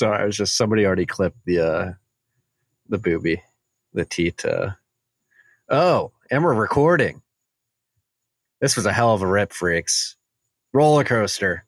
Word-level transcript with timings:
Sorry, 0.00 0.22
I 0.22 0.24
was 0.24 0.38
just 0.38 0.56
somebody 0.56 0.86
already 0.86 1.04
clipped 1.04 1.44
the 1.44 1.60
uh 1.60 1.92
the 2.88 2.96
booby, 2.96 3.42
the 3.92 4.06
teat. 4.06 4.42
Uh, 4.46 4.70
oh, 5.68 6.12
and 6.30 6.42
we're 6.42 6.54
recording. 6.54 7.20
This 8.62 8.76
was 8.76 8.86
a 8.86 8.94
hell 8.94 9.12
of 9.12 9.20
a 9.20 9.26
rip, 9.26 9.52
freaks. 9.52 10.16
Roller 10.72 11.04
coaster, 11.04 11.66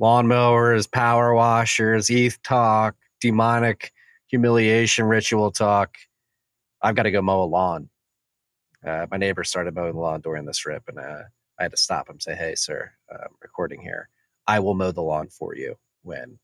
lawnmowers, 0.00 0.90
power 0.90 1.32
washers, 1.32 2.10
ETH 2.10 2.42
talk, 2.42 2.96
demonic 3.20 3.92
humiliation 4.26 5.04
ritual 5.04 5.52
talk. 5.52 5.94
I've 6.82 6.96
got 6.96 7.04
to 7.04 7.12
go 7.12 7.22
mow 7.22 7.44
a 7.44 7.44
lawn. 7.44 7.88
Uh, 8.84 9.06
my 9.12 9.16
neighbor 9.16 9.44
started 9.44 9.76
mowing 9.76 9.92
the 9.92 10.00
lawn 10.00 10.22
during 10.22 10.44
this 10.44 10.66
rip, 10.66 10.88
and 10.88 10.98
uh, 10.98 11.22
I 11.56 11.62
had 11.62 11.70
to 11.70 11.76
stop 11.76 12.10
him. 12.10 12.18
Say, 12.18 12.34
"Hey, 12.34 12.56
sir, 12.56 12.90
I'm 13.12 13.36
recording 13.40 13.80
here. 13.80 14.08
I 14.44 14.58
will 14.58 14.74
mow 14.74 14.90
the 14.90 15.02
lawn 15.02 15.28
for 15.28 15.54
you 15.54 15.76
when 16.02 16.40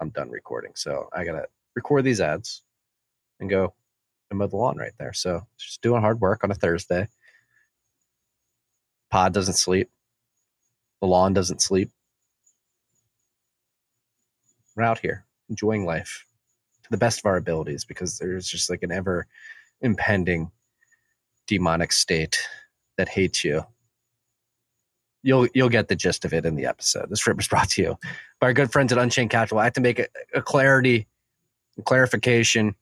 I'm 0.00 0.10
done 0.10 0.30
recording." 0.30 0.72
So 0.74 1.08
I 1.12 1.24
gotta 1.24 1.46
record 1.74 2.04
these 2.04 2.20
ads 2.20 2.62
and 3.40 3.50
go 3.50 3.74
and 4.30 4.38
mow 4.38 4.46
the 4.46 4.56
lawn 4.56 4.76
right 4.76 4.92
there. 4.98 5.12
So 5.12 5.46
just 5.58 5.82
doing 5.82 6.00
hard 6.00 6.20
work 6.20 6.44
on 6.44 6.50
a 6.50 6.54
Thursday. 6.54 7.08
Pod 9.10 9.32
doesn't 9.32 9.54
sleep. 9.54 9.90
The 11.00 11.06
lawn 11.06 11.32
doesn't 11.32 11.62
sleep. 11.62 11.90
We're 14.76 14.82
out 14.84 14.98
here 14.98 15.24
enjoying 15.48 15.84
life 15.84 16.24
to 16.84 16.90
the 16.90 16.98
best 16.98 17.20
of 17.20 17.26
our 17.26 17.36
abilities 17.36 17.84
because 17.84 18.18
there's 18.18 18.46
just 18.46 18.70
like 18.70 18.82
an 18.82 18.92
ever 18.92 19.26
impending 19.80 20.50
demonic 21.46 21.92
state 21.92 22.38
that 22.96 23.08
hates 23.08 23.44
you. 23.44 23.64
You'll 25.28 25.46
you'll 25.52 25.68
get 25.68 25.88
the 25.88 25.94
gist 25.94 26.24
of 26.24 26.32
it 26.32 26.46
in 26.46 26.56
the 26.56 26.64
episode. 26.64 27.10
This 27.10 27.26
rip 27.26 27.38
is 27.38 27.46
brought 27.46 27.68
to 27.72 27.82
you 27.82 27.98
by 28.40 28.46
our 28.46 28.54
good 28.54 28.72
friends 28.72 28.92
at 28.92 28.98
Unchained 28.98 29.28
Capital. 29.28 29.58
I 29.58 29.64
have 29.64 29.74
to 29.74 29.80
make 29.82 29.98
a, 29.98 30.06
a 30.32 30.40
clarity, 30.40 31.06
a 31.76 31.82
clarification, 31.82 32.74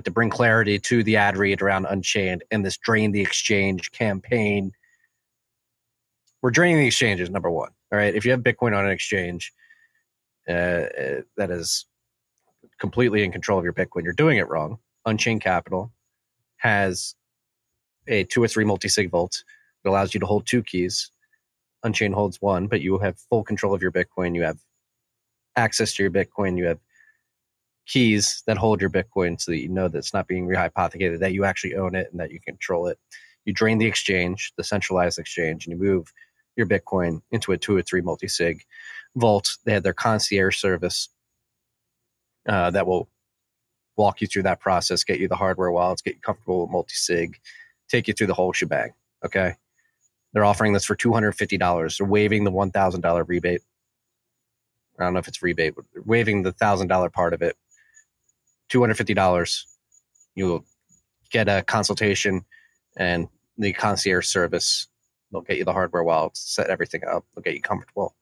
to 0.00 0.10
bring 0.12 0.30
clarity 0.30 0.78
to 0.78 1.02
the 1.02 1.16
ad 1.16 1.36
read 1.36 1.60
around 1.60 1.86
Unchained 1.86 2.44
and 2.52 2.64
this 2.64 2.76
drain 2.76 3.10
the 3.10 3.20
exchange 3.20 3.90
campaign. 3.90 4.70
We're 6.40 6.52
draining 6.52 6.78
the 6.78 6.86
exchanges, 6.86 7.30
number 7.30 7.50
one. 7.50 7.70
All 7.90 7.98
right. 7.98 8.14
If 8.14 8.24
you 8.24 8.30
have 8.30 8.42
Bitcoin 8.42 8.78
on 8.78 8.86
an 8.86 8.92
exchange 8.92 9.52
uh, 10.48 10.52
uh, 10.52 11.20
that 11.36 11.50
is 11.50 11.86
completely 12.78 13.24
in 13.24 13.32
control 13.32 13.58
of 13.58 13.64
your 13.64 13.72
Bitcoin, 13.72 14.04
you're 14.04 14.12
doing 14.12 14.38
it 14.38 14.48
wrong. 14.48 14.78
Unchained 15.04 15.40
Capital 15.40 15.90
has 16.58 17.16
a 18.06 18.22
two 18.22 18.40
or 18.40 18.46
three 18.46 18.64
multi 18.64 18.88
sig 18.88 19.10
vault 19.10 19.42
that 19.82 19.90
allows 19.90 20.14
you 20.14 20.20
to 20.20 20.26
hold 20.26 20.46
two 20.46 20.62
keys. 20.62 21.10
Unchained 21.84 22.14
holds 22.14 22.40
one, 22.40 22.68
but 22.68 22.80
you 22.80 22.98
have 22.98 23.18
full 23.30 23.44
control 23.44 23.74
of 23.74 23.82
your 23.82 23.92
Bitcoin. 23.92 24.34
You 24.34 24.42
have 24.42 24.58
access 25.56 25.94
to 25.94 26.02
your 26.02 26.12
Bitcoin. 26.12 26.56
You 26.56 26.66
have 26.66 26.78
keys 27.86 28.42
that 28.46 28.56
hold 28.58 28.80
your 28.80 28.90
Bitcoin 28.90 29.40
so 29.40 29.50
that 29.50 29.58
you 29.58 29.68
know 29.68 29.88
that 29.88 29.98
it's 29.98 30.14
not 30.14 30.28
being 30.28 30.46
rehypothecated, 30.46 31.20
that 31.20 31.32
you 31.32 31.44
actually 31.44 31.76
own 31.76 31.94
it 31.94 32.08
and 32.10 32.20
that 32.20 32.30
you 32.30 32.40
control 32.40 32.86
it. 32.86 32.98
You 33.44 33.52
drain 33.52 33.78
the 33.78 33.86
exchange, 33.86 34.52
the 34.56 34.64
centralized 34.64 35.18
exchange, 35.18 35.66
and 35.66 35.72
you 35.76 35.84
move 35.84 36.12
your 36.56 36.66
Bitcoin 36.66 37.22
into 37.30 37.52
a 37.52 37.58
two 37.58 37.76
or 37.76 37.82
three 37.82 38.00
multi 38.00 38.28
sig 38.28 38.62
vault. 39.16 39.56
They 39.64 39.72
have 39.72 39.82
their 39.82 39.92
concierge 39.94 40.58
service 40.58 41.08
uh, 42.48 42.70
that 42.70 42.86
will 42.86 43.08
walk 43.96 44.20
you 44.20 44.26
through 44.26 44.44
that 44.44 44.60
process, 44.60 45.04
get 45.04 45.20
you 45.20 45.28
the 45.28 45.36
hardware 45.36 45.70
wallets, 45.72 46.02
get 46.02 46.14
you 46.14 46.20
comfortable 46.20 46.62
with 46.62 46.70
multi 46.70 46.94
sig, 46.94 47.38
take 47.88 48.08
you 48.08 48.14
through 48.14 48.28
the 48.28 48.34
whole 48.34 48.52
shebang. 48.52 48.92
Okay. 49.24 49.56
They're 50.32 50.44
offering 50.44 50.72
this 50.72 50.84
for 50.84 50.96
$250. 50.96 51.98
They're 51.98 52.06
waiving 52.06 52.44
the 52.44 52.52
$1,000 52.52 53.28
rebate. 53.28 53.62
I 54.98 55.04
don't 55.04 55.12
know 55.14 55.18
if 55.18 55.28
it's 55.28 55.42
rebate, 55.42 55.74
but 55.74 55.84
waiving 56.06 56.42
the 56.42 56.52
$1,000 56.52 57.12
part 57.12 57.34
of 57.34 57.42
it. 57.42 57.56
$250. 58.70 59.64
You'll 60.34 60.64
get 61.30 61.48
a 61.48 61.62
consultation 61.62 62.44
and 62.96 63.28
the 63.58 63.72
concierge 63.72 64.26
service. 64.26 64.86
They'll 65.30 65.42
get 65.42 65.58
you 65.58 65.64
the 65.64 65.72
hardware 65.72 66.04
wallets, 66.04 66.40
set 66.40 66.68
everything 66.68 67.02
up. 67.04 67.24
They'll 67.34 67.42
get 67.42 67.54
you 67.54 67.62
comfortable. 67.62 68.14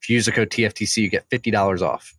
If 0.00 0.08
you 0.08 0.14
use 0.14 0.26
the 0.26 0.32
code 0.32 0.50
TFTC, 0.50 0.98
you 0.98 1.10
get 1.10 1.28
$50 1.30 1.82
off 1.82 2.14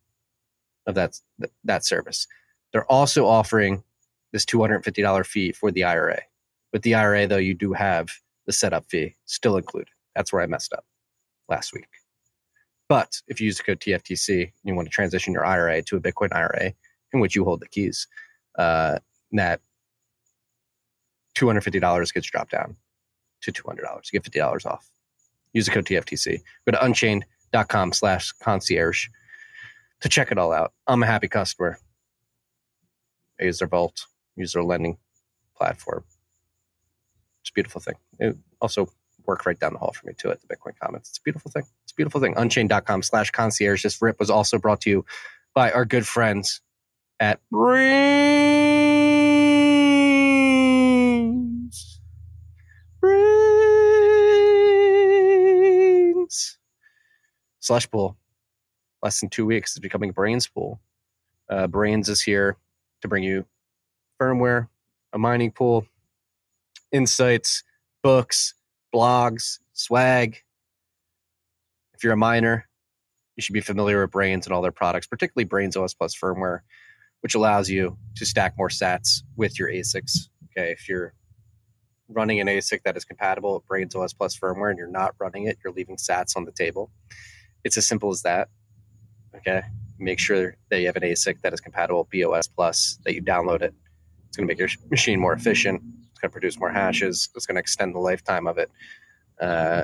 of 0.86 0.96
that, 0.96 1.20
that 1.64 1.86
service. 1.86 2.28
They're 2.72 2.92
also 2.92 3.26
offering 3.26 3.84
this 4.32 4.46
$250 4.46 5.26
fee 5.26 5.52
for 5.52 5.72
the 5.72 5.84
IRA. 5.84 6.22
With 6.74 6.82
the 6.82 6.96
IRA, 6.96 7.28
though, 7.28 7.38
you 7.38 7.54
do 7.54 7.74
have 7.74 8.10
the 8.48 8.54
setup 8.54 8.90
fee 8.90 9.16
still 9.26 9.58
included. 9.58 9.90
That's 10.16 10.34
where 10.34 10.42
I 10.42 10.48
messed 10.48 10.74
up 10.74 10.86
last 11.48 11.74
week. 11.74 11.88
But 12.90 13.22
if 13.28 13.40
you 13.40 13.46
use 13.46 13.58
the 13.58 13.64
code 13.64 13.82
TFTC 13.82 14.42
and 14.42 14.52
you 14.64 14.74
want 14.74 14.88
to 14.88 14.92
transition 14.92 15.34
your 15.34 15.46
IRA 15.46 15.84
to 15.84 15.98
a 15.98 16.00
Bitcoin 16.00 16.34
IRA 16.34 16.74
in 17.14 17.20
which 17.20 17.36
you 17.36 17.44
hold 17.44 17.60
the 17.60 17.68
keys, 17.68 18.08
uh, 18.58 18.98
that 19.34 19.62
$250 21.38 22.14
gets 22.14 22.28
dropped 22.28 22.52
down 22.52 22.76
to 23.42 23.52
$200. 23.52 23.78
You 24.12 24.20
get 24.20 24.32
$50 24.32 24.66
off. 24.66 24.90
Use 25.54 25.66
the 25.66 25.72
code 25.72 25.86
TFTC. 25.86 26.42
Go 26.66 26.72
to 26.72 26.84
unchained.com 26.84 27.94
slash 27.94 28.32
concierge 28.32 29.08
to 30.02 30.10
check 30.10 30.32
it 30.32 30.38
all 30.38 30.54
out. 30.54 30.74
I'm 30.88 31.04
a 31.04 31.08
happy 31.08 31.28
customer. 31.28 31.78
I 33.40 33.46
use 33.46 33.60
their 33.60 33.68
vault, 33.68 34.06
use 34.36 34.54
their 34.54 34.64
lending 34.64 34.98
platform. 35.56 36.04
It's 37.48 37.52
a 37.52 37.54
beautiful 37.54 37.80
thing. 37.80 37.96
It 38.20 38.36
also 38.60 38.90
worked 39.26 39.46
right 39.46 39.58
down 39.58 39.72
the 39.72 39.80
hall 39.80 39.94
for 39.94 40.06
me 40.06 40.12
too 40.18 40.30
at 40.32 40.42
the 40.42 40.48
Bitcoin 40.54 40.78
Commons. 40.82 41.08
It's 41.08 41.18
a 41.18 41.22
beautiful 41.22 41.50
thing. 41.50 41.64
It's 41.84 41.94
a 41.94 41.96
beautiful 41.96 42.20
thing. 42.20 42.34
Unchained.com 42.36 43.04
slash 43.04 43.32
concierge. 43.32 43.84
This 43.84 44.02
rip 44.02 44.20
was 44.20 44.30
also 44.30 44.58
brought 44.58 44.82
to 44.82 44.90
you 44.90 45.06
by 45.54 45.72
our 45.72 45.86
good 45.86 46.06
friends 46.06 46.60
at 47.22 47.40
Braiins. 47.54 47.80
Braiins. 53.02 53.78
Slush 57.62 57.90
Pool. 57.90 58.18
Less 59.02 59.22
than 59.22 59.30
two 59.30 59.46
weeks 59.46 59.72
is 59.72 59.80
becoming 59.80 60.12
Braiins 60.12 60.54
Pool. 60.54 60.82
Uh, 61.50 61.68
Brains 61.68 62.10
is 62.10 62.22
here 62.22 62.58
to 63.02 63.08
bring 63.08 63.24
you 63.24 63.46
firmware, 64.22 64.68
a 65.14 65.18
mining 65.18 65.52
pool, 65.52 65.88
insights, 66.92 67.64
books, 68.04 68.54
blogs, 68.94 69.60
swag. 69.74 70.38
If 71.94 72.04
you're 72.04 72.14
a 72.14 72.18
miner, 72.18 72.68
you 73.36 73.42
should 73.42 73.54
be 73.54 73.62
familiar 73.62 74.02
with 74.02 74.12
Braiins 74.12 74.46
and 74.46 74.54
all 74.54 74.62
their 74.62 74.72
products, 74.72 75.08
particularly 75.08 75.48
Braiins 75.48 75.82
OS 75.82 75.94
Plus 75.94 76.16
firmware, 76.16 76.60
which 77.22 77.36
allows 77.36 77.70
you 77.70 77.98
to 78.16 78.26
stack 78.26 78.56
more 78.58 78.70
sats 78.70 79.24
with 79.36 79.60
your 79.60 79.70
ASICs. 79.70 80.30
Okay, 80.46 80.72
if 80.72 80.88
you're 80.90 81.14
running 82.10 82.40
an 82.40 82.48
ASIC 82.48 82.84
that 82.84 82.96
is 82.96 83.06
compatible 83.06 83.54
with 83.54 83.68
Braiins 83.68 83.96
OS 83.96 84.14
Plus 84.14 84.38
firmware 84.38 84.70
and 84.70 84.78
you're 84.78 84.88
not 84.88 85.14
running 85.20 85.46
it, 85.46 85.58
you're 85.64 85.74
leaving 85.74 85.98
sats 85.98 86.36
on 86.36 86.46
the 86.46 86.52
table. 86.52 86.92
It's 87.64 87.78
as 87.78 87.86
simple 87.86 88.10
as 88.12 88.22
that. 88.24 88.50
Okay, 89.36 89.62
make 90.00 90.20
sure 90.20 90.56
that 90.70 90.80
you 90.80 90.88
have 90.88 90.96
an 90.96 91.04
ASIC 91.04 91.42
that 91.42 91.54
is 91.54 91.60
compatible 91.60 92.08
with 92.12 92.22
BOS 92.22 92.48
Plus, 92.48 93.00
that 93.06 93.14
you 93.14 93.22
download 93.22 93.62
it. 93.62 93.74
It's 94.28 94.38
going 94.38 94.48
to 94.48 94.52
make 94.52 94.60
your 94.60 94.70
machine 94.90 95.20
more 95.20 95.34
efficient. 95.34 95.82
It's 96.18 96.22
going 96.24 96.32
to 96.32 96.34
produce 96.34 96.58
more 96.60 96.72
hashes. 96.72 97.30
It's 97.36 97.46
going 97.46 97.58
to 97.58 97.60
extend 97.60 97.94
the 97.94 98.00
lifetime 98.00 98.48
of 98.48 98.58
it. 98.58 98.72
Uh, 99.40 99.84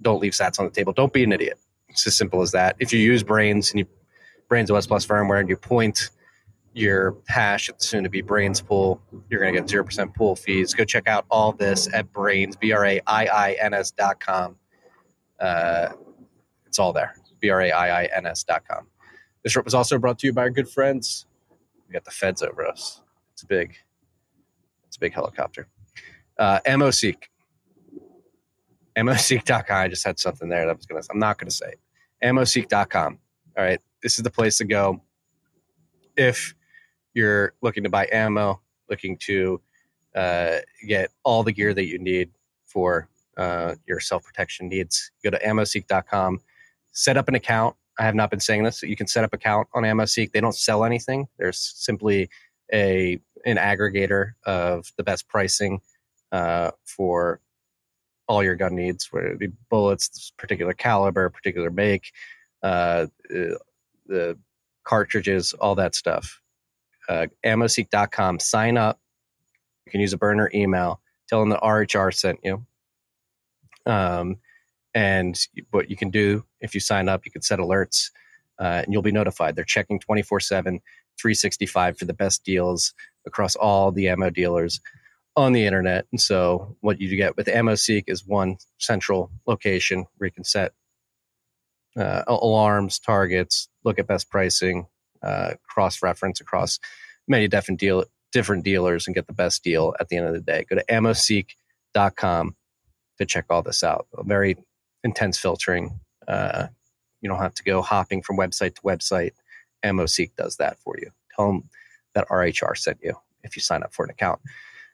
don't 0.00 0.22
leave 0.22 0.32
sats 0.32 0.58
on 0.58 0.64
the 0.64 0.70
table. 0.70 0.94
Don't 0.94 1.12
be 1.12 1.22
an 1.22 1.32
idiot. 1.32 1.58
It's 1.90 2.06
as 2.06 2.16
simple 2.16 2.40
as 2.40 2.52
that. 2.52 2.76
If 2.78 2.90
you 2.90 2.98
use 2.98 3.22
Braiins 3.22 3.72
and 3.72 3.80
you 3.80 3.86
Braiins 4.50 4.74
OS 4.74 4.86
Plus 4.86 5.04
firmware 5.04 5.38
and 5.38 5.50
you 5.50 5.56
point 5.58 6.08
your 6.72 7.18
hash 7.28 7.68
at 7.68 7.82
soon 7.82 8.04
to 8.04 8.08
be 8.08 8.22
Braiins 8.22 8.64
pool, 8.64 9.02
you're 9.28 9.40
going 9.40 9.52
to 9.52 9.60
get 9.60 9.68
0% 9.68 10.14
pool 10.14 10.34
fees. 10.34 10.72
Go 10.72 10.84
check 10.84 11.06
out 11.06 11.26
all 11.30 11.52
this 11.52 11.92
at 11.92 12.10
Braiins, 12.10 12.58
B 12.58 12.72
R 12.72 12.86
A 12.86 13.00
I 13.06 13.26
I 13.26 13.56
N 13.60 13.74
S 13.74 13.90
dot 13.90 14.18
com. 14.18 14.56
Uh, 15.38 15.90
it's 16.66 16.78
all 16.78 16.94
there. 16.94 17.14
B 17.38 17.50
R 17.50 17.60
A 17.60 17.70
I 17.70 18.04
I 18.04 18.08
N 18.16 18.24
S 18.24 18.44
dot 18.44 18.66
com. 18.66 18.86
This 19.42 19.52
trip 19.52 19.66
was 19.66 19.74
also 19.74 19.98
brought 19.98 20.18
to 20.20 20.26
you 20.26 20.32
by 20.32 20.40
our 20.40 20.50
good 20.50 20.70
friends. 20.70 21.26
We 21.86 21.92
got 21.92 22.06
the 22.06 22.10
feds 22.10 22.42
over 22.42 22.66
us. 22.66 23.02
It's 23.34 23.44
big. 23.44 23.76
Big 25.00 25.12
helicopter. 25.12 25.66
Uh, 26.38 26.60
AmmoSeek. 26.66 27.16
AmmoSeek.com. 28.96 29.76
I 29.76 29.88
just 29.88 30.04
had 30.04 30.18
something 30.18 30.48
there 30.48 30.66
that 30.66 30.70
I 30.70 30.74
was 30.74 30.86
going 30.86 31.02
to, 31.02 31.08
I'm 31.10 31.18
not 31.18 31.38
going 31.38 31.48
to 31.48 31.54
say 31.54 31.72
it. 31.72 31.80
AmmoSeek.com. 32.22 33.18
All 33.56 33.64
right. 33.64 33.80
This 34.02 34.18
is 34.18 34.22
the 34.22 34.30
place 34.30 34.58
to 34.58 34.64
go 34.64 35.02
if 36.16 36.54
you're 37.14 37.54
looking 37.62 37.82
to 37.84 37.90
buy 37.90 38.08
ammo, 38.12 38.60
looking 38.88 39.16
to 39.18 39.60
uh, 40.14 40.58
get 40.86 41.10
all 41.24 41.42
the 41.42 41.52
gear 41.52 41.74
that 41.74 41.86
you 41.86 41.98
need 41.98 42.30
for 42.66 43.08
uh, 43.36 43.74
your 43.86 44.00
self 44.00 44.24
protection 44.24 44.68
needs. 44.68 45.10
Go 45.24 45.30
to 45.30 45.38
ammoseek.com, 45.38 46.40
set 46.92 47.16
up 47.16 47.28
an 47.28 47.34
account. 47.34 47.76
I 47.98 48.04
have 48.04 48.14
not 48.14 48.30
been 48.30 48.40
saying 48.40 48.64
this. 48.64 48.80
So 48.80 48.86
you 48.86 48.96
can 48.96 49.06
set 49.06 49.24
up 49.24 49.34
account 49.34 49.68
on 49.74 49.82
AmmoSeek. 49.82 50.32
They 50.32 50.40
don't 50.40 50.54
sell 50.54 50.84
anything. 50.84 51.26
There's 51.38 51.58
simply 51.58 52.30
a 52.72 53.20
an 53.44 53.56
aggregator 53.56 54.32
of 54.44 54.92
the 54.96 55.02
best 55.02 55.28
pricing 55.28 55.80
uh, 56.32 56.70
for 56.84 57.40
all 58.28 58.44
your 58.44 58.54
gun 58.54 58.76
needs, 58.76 59.08
whether 59.10 59.28
it 59.28 59.38
be 59.38 59.48
bullets, 59.70 60.32
particular 60.36 60.72
caliber, 60.72 61.28
particular 61.30 61.70
make, 61.70 62.12
uh, 62.62 63.06
the 64.06 64.38
cartridges, 64.84 65.52
all 65.54 65.74
that 65.74 65.94
stuff. 65.94 66.40
Uh, 67.08 67.26
ammoseek.com. 67.44 68.38
Sign 68.38 68.76
up. 68.76 69.00
You 69.86 69.90
can 69.90 70.00
use 70.00 70.12
a 70.12 70.18
burner 70.18 70.50
email. 70.54 71.00
Tell 71.28 71.40
them 71.40 71.48
the 71.48 71.58
RHR 71.58 72.14
sent 72.14 72.38
you. 72.44 72.64
Um, 73.86 74.36
and 74.94 75.38
what 75.70 75.90
you 75.90 75.96
can 75.96 76.10
do 76.10 76.44
if 76.60 76.74
you 76.74 76.80
sign 76.80 77.08
up, 77.08 77.24
you 77.24 77.32
can 77.32 77.42
set 77.42 77.58
alerts 77.58 78.10
uh, 78.60 78.82
and 78.84 78.92
you'll 78.92 79.02
be 79.02 79.12
notified. 79.12 79.56
They're 79.56 79.64
checking 79.64 79.98
24 79.98 80.40
7, 80.40 80.80
365 81.20 81.98
for 81.98 82.04
the 82.04 82.14
best 82.14 82.44
deals 82.44 82.94
across 83.26 83.56
all 83.56 83.92
the 83.92 84.08
ammo 84.08 84.30
dealers 84.30 84.80
on 85.36 85.52
the 85.52 85.66
internet. 85.66 86.06
And 86.10 86.20
so, 86.20 86.76
what 86.80 87.00
you 87.00 87.14
get 87.16 87.36
with 87.36 87.46
AmmoSeek 87.46 88.04
is 88.08 88.26
one 88.26 88.56
central 88.78 89.30
location 89.46 90.06
where 90.16 90.28
you 90.28 90.32
can 90.32 90.44
set 90.44 90.72
uh, 91.96 92.22
alarms, 92.26 92.98
targets, 92.98 93.68
look 93.84 93.98
at 93.98 94.06
best 94.06 94.30
pricing, 94.30 94.86
uh, 95.22 95.54
cross 95.68 96.02
reference 96.02 96.40
across 96.40 96.78
many 97.28 97.48
different 97.48 97.80
deal 97.80 98.04
different 98.32 98.64
dealers, 98.64 99.06
and 99.06 99.14
get 99.14 99.26
the 99.26 99.32
best 99.32 99.64
deal 99.64 99.94
at 99.98 100.08
the 100.08 100.16
end 100.16 100.26
of 100.26 100.32
the 100.32 100.40
day. 100.40 100.64
Go 100.68 100.76
to 100.76 100.84
ammoseek.com 100.88 102.54
to 103.18 103.26
check 103.26 103.46
all 103.50 103.62
this 103.62 103.82
out. 103.82 104.06
A 104.16 104.22
very 104.22 104.56
intense 105.02 105.36
filtering. 105.36 105.98
Uh, 106.28 106.68
you 107.20 107.28
don't 107.28 107.40
have 107.40 107.54
to 107.54 107.64
go 107.64 107.82
hopping 107.82 108.22
from 108.22 108.36
website 108.36 108.76
to 108.76 108.82
website. 108.82 109.32
AmmoSeek 109.84 110.32
does 110.36 110.56
that 110.56 110.78
for 110.78 110.96
you. 110.98 111.10
Tell 111.34 111.46
them 111.48 111.64
that 112.14 112.28
RHR 112.28 112.76
sent 112.76 112.98
you 113.02 113.14
if 113.42 113.56
you 113.56 113.62
sign 113.62 113.82
up 113.82 113.94
for 113.94 114.04
an 114.04 114.10
account. 114.10 114.40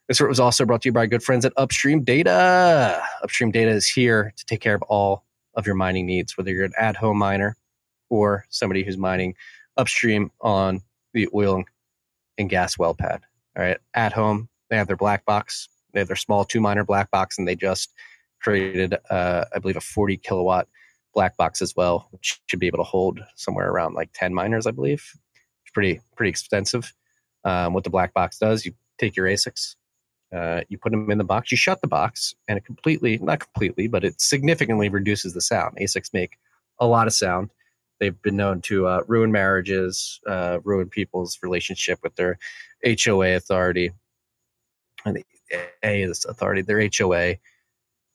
This 0.08 0.20
was 0.20 0.38
also 0.38 0.64
brought 0.64 0.82
to 0.82 0.88
you 0.88 0.92
by 0.92 1.06
good 1.06 1.22
friends 1.22 1.44
at 1.44 1.52
Upstream 1.56 2.04
Data. 2.04 3.02
Upstream 3.22 3.50
Data 3.50 3.70
is 3.70 3.88
here 3.88 4.32
to 4.36 4.44
take 4.46 4.60
care 4.60 4.74
of 4.76 4.82
all 4.82 5.24
of 5.54 5.66
your 5.66 5.74
mining 5.74 6.06
needs, 6.06 6.36
whether 6.36 6.52
you're 6.52 6.64
an 6.64 6.72
at 6.78 6.96
home 6.96 7.18
miner 7.18 7.56
or 8.08 8.44
somebody 8.50 8.84
who's 8.84 8.96
mining 8.96 9.34
upstream 9.76 10.30
on 10.40 10.80
the 11.12 11.28
oil 11.34 11.64
and 12.38 12.48
gas 12.48 12.78
well 12.78 12.94
pad. 12.94 13.22
All 13.56 13.64
right. 13.64 13.78
At 13.94 14.12
home, 14.12 14.48
they 14.70 14.76
have 14.76 14.86
their 14.86 14.96
black 14.96 15.24
box, 15.24 15.68
they 15.92 16.00
have 16.00 16.08
their 16.08 16.16
small 16.16 16.44
two 16.44 16.60
miner 16.60 16.84
black 16.84 17.10
box, 17.10 17.38
and 17.38 17.48
they 17.48 17.56
just 17.56 17.92
created, 18.40 18.94
uh, 19.10 19.46
I 19.54 19.58
believe, 19.58 19.76
a 19.76 19.80
40 19.80 20.18
kilowatt 20.18 20.68
black 21.16 21.36
box 21.36 21.62
as 21.62 21.74
well, 21.74 22.06
which 22.12 22.40
should 22.46 22.60
be 22.60 22.68
able 22.68 22.78
to 22.78 22.84
hold 22.84 23.18
somewhere 23.34 23.70
around 23.70 23.94
like 23.94 24.10
10 24.12 24.32
miners, 24.34 24.66
I 24.66 24.70
believe. 24.70 25.02
It's 25.64 25.72
pretty, 25.72 26.00
pretty 26.14 26.30
expensive. 26.30 26.92
Um, 27.42 27.72
what 27.72 27.84
the 27.84 27.90
black 27.90 28.14
box 28.14 28.38
does, 28.38 28.64
you 28.64 28.74
take 28.98 29.16
your 29.16 29.26
ASICs, 29.26 29.76
uh, 30.34 30.60
you 30.68 30.78
put 30.78 30.92
them 30.92 31.10
in 31.10 31.18
the 31.18 31.24
box, 31.24 31.50
you 31.50 31.56
shut 31.56 31.80
the 31.80 31.88
box, 31.88 32.34
and 32.46 32.58
it 32.58 32.64
completely, 32.64 33.18
not 33.18 33.40
completely, 33.40 33.88
but 33.88 34.04
it 34.04 34.20
significantly 34.20 34.88
reduces 34.88 35.32
the 35.32 35.40
sound. 35.40 35.76
ASICs 35.78 36.12
make 36.12 36.38
a 36.78 36.86
lot 36.86 37.06
of 37.06 37.14
sound. 37.14 37.50
They've 37.98 38.20
been 38.20 38.36
known 38.36 38.60
to 38.62 38.86
uh, 38.86 39.00
ruin 39.08 39.32
marriages, 39.32 40.20
uh, 40.26 40.58
ruin 40.64 40.90
people's 40.90 41.38
relationship 41.42 41.98
with 42.02 42.14
their 42.16 42.38
HOA 42.84 43.36
authority. 43.36 43.90
And 45.06 45.16
the 45.16 45.24
A 45.82 46.02
is 46.02 46.26
authority, 46.26 46.60
their 46.60 46.86
HOA. 46.94 47.36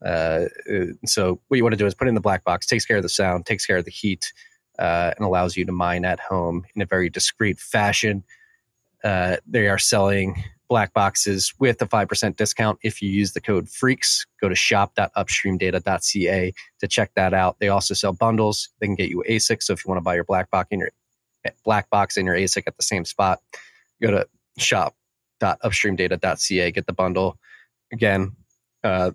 Uh, 0.06 0.46
so 1.06 1.40
what 1.48 1.58
you 1.58 1.64
want 1.64 1.74
to 1.74 1.78
do 1.78 1.86
is 1.86 1.94
put 1.94 2.08
in 2.08 2.16
the 2.16 2.22
black 2.22 2.44
box, 2.44 2.66
takes 2.66 2.86
care 2.86 2.98
of 2.98 3.04
the 3.04 3.10
sound, 3.10 3.46
takes 3.46 3.66
care 3.66 3.78
of 3.78 3.86
the 3.86 3.92
heat, 3.92 4.34
uh, 4.80 5.12
and 5.16 5.26
allows 5.26 5.56
you 5.56 5.66
to 5.66 5.72
mine 5.72 6.06
at 6.06 6.20
home 6.20 6.66
in 6.76 6.82
a 6.82 6.86
very 6.86 7.10
discreet 7.10 7.60
fashion. 7.60 8.24
Uh, 9.04 9.38
they 9.48 9.68
are 9.68 9.78
selling 9.78 10.44
black 10.72 10.92
boxes 10.94 11.54
with 11.60 11.80
a 11.82 11.86
5% 11.86 12.38
discount 12.38 12.80
if 12.82 13.02
you 13.02 13.10
use 13.10 13.34
the 13.34 13.42
code 13.42 13.68
freaks. 13.68 14.26
Go 14.40 14.48
to 14.48 14.56
shop.upstreamdata.ca 14.56 16.54
to 16.80 16.88
check 16.88 17.12
that 17.16 17.34
out. 17.34 17.60
They 17.60 17.68
also 17.68 17.94
sell 17.94 18.14
bundles. 18.14 18.70
They 18.80 18.88
can 18.88 18.96
get 18.96 19.10
you 19.10 19.22
asic 19.30 19.62
so 19.62 19.74
if 19.74 19.84
you 19.84 19.90
want 19.90 20.00
to 20.00 20.04
buy 20.04 20.16
your 20.16 20.24
black 20.24 20.50
box 20.50 20.70
in 20.72 20.80
your 20.80 20.92
black 21.66 21.90
box 21.90 22.16
and 22.16 22.26
your 22.26 22.36
asic 22.36 22.64
at 22.68 22.78
the 22.78 22.84
same 22.84 23.04
spot 23.04 23.40
go 24.02 24.12
to 24.12 24.26
shop.upstreamdata.ca 24.58 26.72
get 26.72 26.86
the 26.86 26.94
bundle. 26.94 27.38
Again 27.92 28.38
uh, 28.84 29.12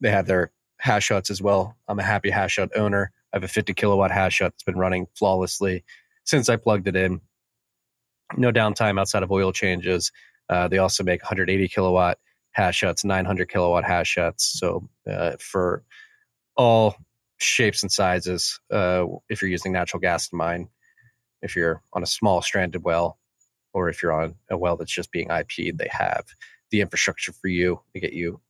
they 0.00 0.10
have 0.10 0.26
their 0.26 0.52
hash 0.78 1.08
huts 1.08 1.30
as 1.30 1.40
well. 1.40 1.76
I'm 1.88 1.98
a 1.98 2.02
happy 2.02 2.30
hash 2.30 2.56
hut 2.56 2.70
owner. 2.76 3.12
I 3.32 3.36
have 3.36 3.44
a 3.44 3.48
50 3.48 3.74
kilowatt 3.74 4.10
hash 4.10 4.40
hut 4.40 4.52
that's 4.52 4.62
been 4.62 4.78
running 4.78 5.06
flawlessly 5.14 5.84
since 6.24 6.48
i 6.48 6.56
plugged 6.56 6.88
it 6.88 6.96
in. 6.96 7.20
No 8.36 8.52
downtime 8.52 9.00
outside 9.00 9.22
of 9.22 9.30
oil 9.30 9.52
changes. 9.52 10.12
Uh, 10.48 10.68
they 10.68 10.78
also 10.78 11.04
make 11.04 11.22
180 11.22 11.68
kilowatt 11.68 12.18
hash 12.52 12.82
huts, 12.82 13.04
900 13.04 13.48
kilowatt 13.48 13.84
hash 13.84 14.16
huts. 14.16 14.58
So 14.58 14.88
uh, 15.10 15.36
for 15.38 15.84
all 16.56 16.96
shapes 17.38 17.82
and 17.82 17.92
sizes, 17.92 18.60
uh, 18.70 19.06
if 19.28 19.42
you're 19.42 19.50
using 19.50 19.72
natural 19.72 20.00
gas 20.00 20.28
to 20.28 20.36
mine, 20.36 20.68
if 21.42 21.54
you're 21.54 21.82
on 21.92 22.02
a 22.02 22.06
small 22.06 22.42
stranded 22.42 22.82
well, 22.82 23.18
or 23.72 23.88
if 23.88 24.02
you're 24.02 24.12
on 24.12 24.36
a 24.50 24.56
well 24.56 24.76
that's 24.76 24.92
just 24.92 25.12
being 25.12 25.30
IP'd, 25.30 25.78
they 25.78 25.88
have 25.90 26.24
the 26.70 26.80
infrastructure 26.80 27.32
for 27.32 27.48
you 27.48 27.80
to 27.92 28.00
get 28.00 28.12
you 28.12 28.40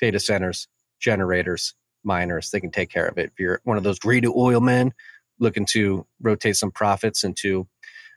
data 0.00 0.18
centers, 0.18 0.68
generators, 1.02 1.74
miners. 2.04 2.50
They 2.50 2.60
can 2.60 2.70
take 2.70 2.90
care 2.90 3.06
of 3.06 3.18
it. 3.18 3.30
If 3.32 3.38
you're 3.38 3.60
one 3.64 3.76
of 3.76 3.82
those 3.82 3.98
greedy 3.98 4.28
oil 4.28 4.60
men 4.60 4.92
looking 5.38 5.66
to 5.66 6.06
rotate 6.20 6.56
some 6.56 6.70
profits 6.70 7.24
into 7.24 7.66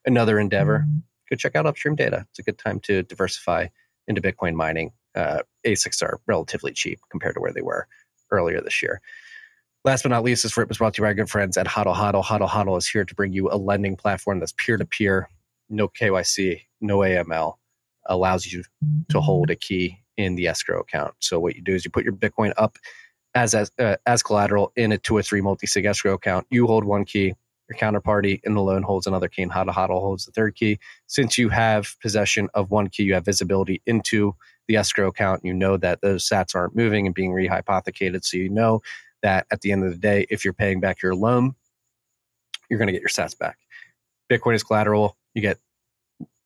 another 0.05 0.39
endeavor, 0.39 0.85
mm-hmm 0.87 0.99
go 1.29 1.35
check 1.35 1.55
out 1.55 1.65
Upstream 1.65 1.95
Data. 1.95 2.25
It's 2.29 2.39
a 2.39 2.43
good 2.43 2.57
time 2.57 2.79
to 2.81 3.03
diversify 3.03 3.67
into 4.07 4.21
Bitcoin 4.21 4.53
mining. 4.53 4.91
Uh, 5.15 5.39
ASICs 5.65 6.01
are 6.01 6.19
relatively 6.27 6.71
cheap 6.71 6.99
compared 7.09 7.35
to 7.35 7.41
where 7.41 7.53
they 7.53 7.61
were 7.61 7.87
earlier 8.31 8.61
this 8.61 8.81
year. 8.81 9.01
Last 9.83 10.03
but 10.03 10.09
not 10.09 10.23
least, 10.23 10.43
this 10.43 10.57
rip 10.57 10.67
was 10.67 10.79
brought 10.79 10.95
to 10.95 11.01
you 11.01 11.03
by 11.03 11.09
our 11.09 11.13
good 11.13 11.29
friends 11.29 11.57
at 11.57 11.67
Hodl 11.67 11.95
Hodl. 11.95 12.23
Hodl 12.23 12.49
Hodl 12.49 12.77
is 12.77 12.87
here 12.87 13.05
to 13.05 13.15
bring 13.15 13.33
you 13.33 13.49
a 13.49 13.57
lending 13.57 13.95
platform 13.95 14.39
that's 14.39 14.53
peer 14.53 14.77
to 14.77 14.85
peer, 14.85 15.29
no 15.69 15.87
KYC, 15.87 16.61
no 16.81 16.99
AML, 16.99 17.55
allows 18.07 18.47
you 18.47 18.63
to 19.09 19.21
hold 19.21 19.51
a 19.51 19.55
key 19.55 19.99
in 20.17 20.35
the 20.35 20.47
escrow 20.47 20.79
account. 20.79 21.13
So 21.19 21.39
what 21.39 21.55
you 21.55 21.61
do 21.61 21.73
is 21.73 21.85
you 21.85 21.91
put 21.91 22.03
your 22.05 22.13
Bitcoin 22.13 22.53
up 22.57 22.77
as 23.33 23.53
as, 23.53 23.71
uh, 23.79 23.97
as 24.05 24.23
collateral 24.23 24.71
in 24.75 24.91
a 24.91 24.97
two 24.97 25.17
or 25.17 25.21
three 25.21 25.41
multi 25.41 25.67
sig 25.67 25.85
escrow 25.85 26.13
account. 26.13 26.47
You 26.49 26.67
hold 26.67 26.85
one 26.85 27.05
key, 27.05 27.35
your 27.69 27.77
counterparty 27.77 28.39
in 28.43 28.53
the 28.53 28.61
loan 28.61 28.83
holds 28.83 29.07
another 29.07 29.27
key 29.27 29.41
and 29.41 29.51
Hodl 29.51 29.73
Hodl 29.73 29.99
holds 29.99 30.25
the 30.25 30.31
third 30.31 30.55
key. 30.55 30.79
Since 31.07 31.37
you 31.37 31.49
have 31.49 31.95
possession 32.01 32.49
of 32.53 32.71
one 32.71 32.89
key, 32.89 33.03
you 33.03 33.13
have 33.15 33.25
visibility 33.25 33.81
into 33.85 34.35
the 34.67 34.77
escrow 34.77 35.07
account. 35.07 35.43
You 35.43 35.53
know 35.53 35.77
that 35.77 36.01
those 36.01 36.27
sats 36.27 36.55
aren't 36.55 36.75
moving 36.75 37.05
and 37.05 37.15
being 37.15 37.31
rehypothecated. 37.31 38.23
So 38.23 38.37
you 38.37 38.49
know 38.49 38.81
that 39.21 39.47
at 39.51 39.61
the 39.61 39.71
end 39.71 39.83
of 39.83 39.91
the 39.91 39.97
day, 39.97 40.27
if 40.29 40.43
you're 40.43 40.53
paying 40.53 40.79
back 40.79 41.01
your 41.01 41.15
loan, 41.15 41.55
you're 42.69 42.79
going 42.79 42.87
to 42.87 42.93
get 42.93 43.01
your 43.01 43.09
sats 43.09 43.37
back. 43.37 43.57
Bitcoin 44.29 44.55
is 44.55 44.63
collateral. 44.63 45.17
You 45.33 45.41
get 45.41 45.59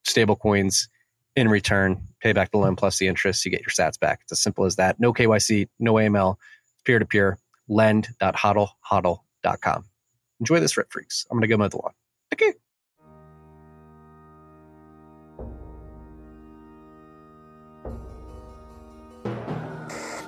stable 0.06 0.36
coins 0.36 0.90
in 1.36 1.48
return, 1.48 2.02
pay 2.20 2.34
back 2.34 2.50
the 2.52 2.58
loan 2.58 2.76
plus 2.76 2.98
the 2.98 3.08
interest, 3.08 3.46
you 3.46 3.52
get 3.52 3.62
your 3.62 3.70
sats 3.70 4.00
back. 4.00 4.22
It's 4.24 4.32
as 4.32 4.40
simple 4.40 4.66
as 4.66 4.78
that. 4.78 5.00
No 5.00 5.14
KYC, 5.14 5.70
no 5.80 5.94
AML, 5.94 6.38
peer 6.86 6.98
to 7.00 7.06
peer, 7.06 7.38
lend.hodlhodl.com. 7.68 9.86
Enjoy 10.40 10.60
this, 10.60 10.78
Rip 10.78 10.92
Freaks. 10.92 11.26
I'm 11.30 11.38
going 11.38 11.42
to 11.42 11.48
go 11.48 11.58
mow 11.58 11.68
the 11.68 11.78
lawn. 11.78 11.92
Okay. 12.34 12.54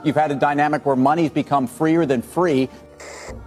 You've 0.04 0.16
had 0.16 0.32
a 0.32 0.36
dynamic 0.36 0.84
where 0.86 0.96
money's 0.96 1.30
become 1.30 1.68
freer 1.68 2.08
than 2.08 2.24
free. 2.24 2.68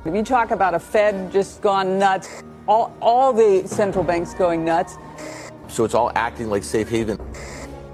If 0.05 0.15
you 0.15 0.23
talk 0.23 0.53
about 0.53 0.75
a 0.75 0.79
Fed 0.79 1.33
just 1.33 1.61
gone 1.61 1.99
nuts, 1.99 2.45
all, 2.69 2.97
all 3.01 3.33
the 3.33 3.67
central 3.67 4.05
banks 4.05 4.35
going 4.35 4.65
nuts. 4.65 4.97
So 5.75 5.85
it's 5.85 5.95
all 5.95 6.13
acting 6.15 6.51
like 6.51 6.63
safe 6.63 6.89
haven. 6.89 7.19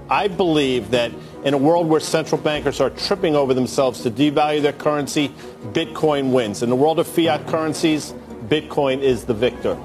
I 0.07 0.27
believe 0.27 0.91
that 0.91 1.11
in 1.43 1.55
a 1.55 1.57
world 1.57 1.87
where 1.87 1.99
central 1.99 2.39
bankers 2.39 2.79
are 2.79 2.91
tripping 2.91 3.35
over 3.35 3.55
themselves 3.55 4.03
to 4.03 4.11
devalue 4.11 4.61
their 4.61 4.73
currency, 4.73 5.29
Bitcoin 5.71 6.31
wins. 6.31 6.61
In 6.61 6.69
the 6.69 6.75
world 6.75 6.99
of 6.99 7.07
fiat 7.07 7.47
currencies, 7.47 8.13
Bitcoin 8.49 9.01
is 9.01 9.25
the 9.25 9.33
victor. 9.33 9.81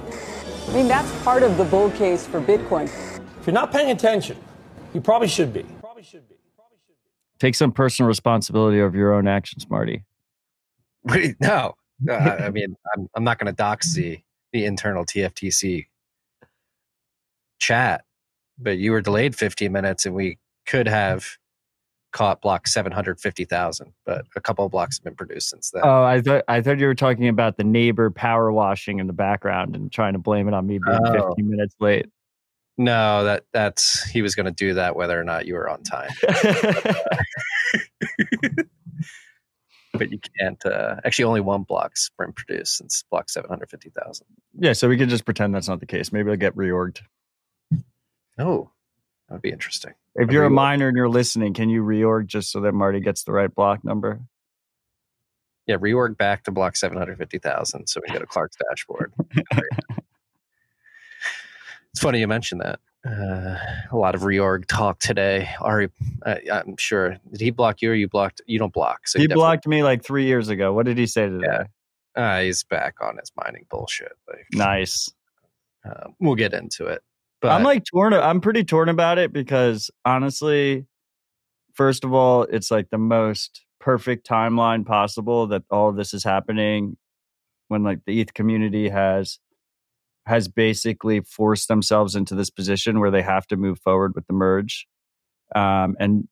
I 0.68 0.72
mean, 0.74 0.88
that's 0.88 1.10
part 1.22 1.42
of 1.42 1.56
the 1.56 1.64
bull 1.64 1.90
case 1.92 2.26
for 2.26 2.38
Bitcoin. 2.38 2.84
If 3.40 3.46
you're 3.46 3.54
not 3.54 3.72
paying 3.72 3.90
attention, 3.90 4.36
you 4.92 5.00
probably 5.00 5.28
should 5.28 5.54
be. 5.54 5.64
Probably 5.80 6.02
should 6.02 6.28
be. 6.28 6.34
Probably 6.54 6.76
should 6.86 6.96
be. 6.96 7.38
Take 7.38 7.54
some 7.54 7.72
personal 7.72 8.08
responsibility 8.08 8.78
over 8.78 8.94
your 8.94 9.14
own 9.14 9.26
actions, 9.26 9.70
Marty. 9.70 10.04
Wait, 11.04 11.36
no. 11.40 11.76
Uh, 12.06 12.12
I 12.12 12.50
mean, 12.50 12.76
I'm, 12.94 13.08
I'm 13.14 13.24
not 13.24 13.38
going 13.38 13.46
to 13.46 13.56
dox 13.56 13.94
the, 13.94 14.18
the 14.52 14.66
internal 14.66 15.06
TFTC 15.06 15.86
chat, 17.58 18.04
but 18.58 18.78
you 18.78 18.92
were 18.92 19.00
delayed 19.00 19.34
15 19.34 19.70
minutes 19.72 20.06
and 20.06 20.14
we 20.14 20.38
could 20.66 20.88
have 20.88 21.26
caught 22.12 22.40
block 22.40 22.66
750,000, 22.66 23.92
but 24.06 24.24
a 24.34 24.40
couple 24.40 24.64
of 24.64 24.72
blocks 24.72 24.96
have 24.98 25.04
been 25.04 25.14
produced 25.14 25.50
since 25.50 25.70
then. 25.70 25.82
Oh, 25.84 26.02
I 26.02 26.20
thought 26.22 26.44
I 26.48 26.62
thought 26.62 26.78
you 26.78 26.86
were 26.86 26.94
talking 26.94 27.28
about 27.28 27.58
the 27.58 27.64
neighbor 27.64 28.10
power 28.10 28.50
washing 28.50 28.98
in 29.00 29.06
the 29.06 29.12
background 29.12 29.76
and 29.76 29.92
trying 29.92 30.14
to 30.14 30.18
blame 30.18 30.48
it 30.48 30.54
on 30.54 30.66
me 30.66 30.78
being 30.84 30.98
oh. 31.04 31.28
15 31.28 31.50
minutes 31.50 31.76
late. 31.78 32.06
No, 32.78 33.24
that 33.24 33.44
that's 33.52 34.04
he 34.08 34.22
was 34.22 34.34
going 34.34 34.46
to 34.46 34.52
do 34.52 34.74
that 34.74 34.96
whether 34.96 35.18
or 35.18 35.24
not 35.24 35.46
you 35.46 35.54
were 35.54 35.68
on 35.68 35.82
time. 35.82 36.10
but 39.94 40.10
you 40.10 40.18
can't. 40.38 40.64
Uh, 40.64 40.96
actually, 41.04 41.24
only 41.24 41.40
one 41.40 41.62
block's 41.62 42.10
been 42.18 42.32
produced 42.32 42.76
since 42.76 43.02
block 43.10 43.30
seven 43.30 43.48
hundred 43.48 43.70
fifty 43.70 43.90
thousand. 43.90 44.26
Yeah, 44.58 44.74
so 44.74 44.88
we 44.88 44.96
can 44.98 45.08
just 45.08 45.24
pretend 45.24 45.54
that's 45.54 45.68
not 45.68 45.80
the 45.80 45.86
case. 45.86 46.12
Maybe 46.12 46.30
it'll 46.30 46.36
get 46.36 46.54
reorged. 46.54 47.00
Oh, 48.38 48.70
that 49.28 49.34
would 49.34 49.42
be 49.42 49.50
interesting. 49.50 49.92
If 50.14 50.30
you're 50.30 50.44
a 50.44 50.50
miner 50.50 50.88
and 50.88 50.96
you're 50.96 51.08
listening, 51.08 51.52
can 51.54 51.68
you 51.68 51.82
reorg 51.82 52.26
just 52.26 52.50
so 52.50 52.60
that 52.62 52.72
Marty 52.72 53.00
gets 53.00 53.24
the 53.24 53.32
right 53.32 53.52
block 53.54 53.84
number? 53.84 54.20
Yeah, 55.66 55.76
reorg 55.76 56.16
back 56.16 56.44
to 56.44 56.50
block 56.52 56.76
seven 56.76 56.96
hundred 56.96 57.18
fifty 57.18 57.38
thousand, 57.38 57.88
so 57.88 58.00
we 58.06 58.12
go 58.12 58.20
to 58.20 58.26
Clark's 58.26 58.56
dashboard. 58.68 59.12
It's 61.92 62.02
funny 62.02 62.20
you 62.20 62.28
mentioned 62.28 62.60
that. 62.60 62.78
Uh, 63.08 63.56
a 63.90 63.96
lot 63.96 64.14
of 64.14 64.20
reorg 64.20 64.66
talk 64.66 64.98
today. 64.98 65.48
Ari, 65.62 65.88
I, 66.26 66.40
I'm 66.52 66.76
sure 66.76 67.16
did 67.32 67.40
he 67.40 67.48
block 67.50 67.80
you 67.80 67.90
or 67.90 67.94
you 67.94 68.06
blocked? 68.06 68.42
You 68.46 68.58
don't 68.58 68.70
block, 68.72 69.08
so 69.08 69.18
he 69.18 69.26
blocked 69.28 69.66
me 69.66 69.82
like 69.82 70.04
three 70.04 70.26
years 70.26 70.50
ago. 70.50 70.74
What 70.74 70.84
did 70.84 70.98
he 70.98 71.06
say 71.06 71.26
today? 71.26 71.46
Yeah. 71.46 71.64
Uh, 72.14 72.40
he's 72.42 72.64
back 72.64 72.96
on 73.00 73.16
his 73.16 73.32
mining 73.34 73.64
bullshit. 73.70 74.12
Like, 74.28 74.44
Nice. 74.52 75.10
uh, 75.86 76.08
we'll 76.20 76.34
get 76.34 76.52
into 76.52 76.84
it. 76.84 77.02
But 77.40 77.52
I'm 77.52 77.62
like 77.62 77.84
torn. 77.84 78.14
I'm 78.14 78.40
pretty 78.40 78.64
torn 78.64 78.88
about 78.88 79.18
it 79.18 79.32
because 79.32 79.90
honestly, 80.04 80.86
first 81.74 82.04
of 82.04 82.12
all, 82.12 82.44
it's 82.44 82.70
like 82.70 82.90
the 82.90 82.98
most 82.98 83.64
perfect 83.78 84.26
timeline 84.26 84.84
possible 84.84 85.46
that 85.48 85.62
all 85.70 85.88
of 85.88 85.96
this 85.96 86.14
is 86.14 86.24
happening 86.24 86.96
when 87.68 87.82
like 87.82 88.00
the 88.06 88.20
ETH 88.20 88.34
community 88.34 88.88
has 88.88 89.38
has 90.26 90.48
basically 90.48 91.20
forced 91.20 91.68
themselves 91.68 92.16
into 92.16 92.34
this 92.34 92.50
position 92.50 92.98
where 92.98 93.12
they 93.12 93.22
have 93.22 93.46
to 93.46 93.56
move 93.56 93.78
forward 93.78 94.12
with 94.14 94.26
the 94.26 94.32
merge. 94.32 94.86
Um, 95.54 95.96
and 96.00 96.26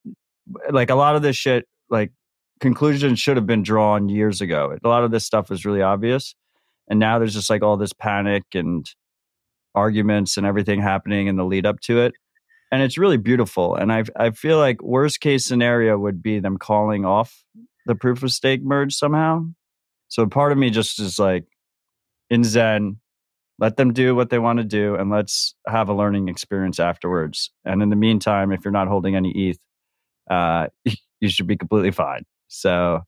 like 0.70 0.90
a 0.90 0.96
lot 0.96 1.14
of 1.14 1.22
this 1.22 1.36
shit, 1.36 1.68
like 1.88 2.10
conclusions 2.58 3.20
should 3.20 3.36
have 3.36 3.46
been 3.46 3.62
drawn 3.62 4.08
years 4.08 4.40
ago. 4.40 4.76
A 4.82 4.88
lot 4.88 5.04
of 5.04 5.12
this 5.12 5.24
stuff 5.24 5.48
was 5.48 5.64
really 5.64 5.82
obvious. 5.82 6.34
And 6.88 6.98
now 6.98 7.18
there's 7.18 7.34
just 7.34 7.48
like 7.48 7.62
all 7.62 7.76
this 7.76 7.92
panic 7.92 8.42
and 8.52 8.84
arguments 9.74 10.36
and 10.36 10.46
everything 10.46 10.80
happening 10.80 11.26
in 11.26 11.36
the 11.36 11.44
lead 11.44 11.66
up 11.66 11.80
to 11.80 12.00
it. 12.00 12.14
And 12.72 12.82
it's 12.82 12.98
really 12.98 13.18
beautiful. 13.18 13.76
And 13.76 13.92
I 13.92 14.04
I 14.16 14.30
feel 14.30 14.58
like 14.58 14.82
worst 14.82 15.20
case 15.20 15.46
scenario 15.46 15.98
would 15.98 16.22
be 16.22 16.40
them 16.40 16.58
calling 16.58 17.04
off 17.04 17.44
the 17.86 17.94
proof 17.94 18.22
of 18.22 18.32
stake 18.32 18.62
merge 18.62 18.94
somehow. 18.94 19.46
So 20.08 20.26
part 20.26 20.52
of 20.52 20.58
me 20.58 20.70
just 20.70 20.98
is 21.00 21.18
like 21.18 21.44
in 22.30 22.44
Zen, 22.44 22.98
let 23.58 23.76
them 23.76 23.92
do 23.92 24.14
what 24.14 24.30
they 24.30 24.38
want 24.38 24.58
to 24.58 24.64
do 24.64 24.94
and 24.94 25.10
let's 25.10 25.54
have 25.66 25.88
a 25.88 25.94
learning 25.94 26.28
experience 26.28 26.80
afterwards. 26.80 27.50
And 27.64 27.82
in 27.82 27.90
the 27.90 27.96
meantime, 27.96 28.52
if 28.52 28.64
you're 28.64 28.72
not 28.72 28.88
holding 28.88 29.14
any 29.14 29.30
ETH, 29.30 29.58
uh, 30.30 30.68
you 31.20 31.28
should 31.28 31.46
be 31.46 31.56
completely 31.56 31.90
fine. 31.90 32.24
So 32.48 33.02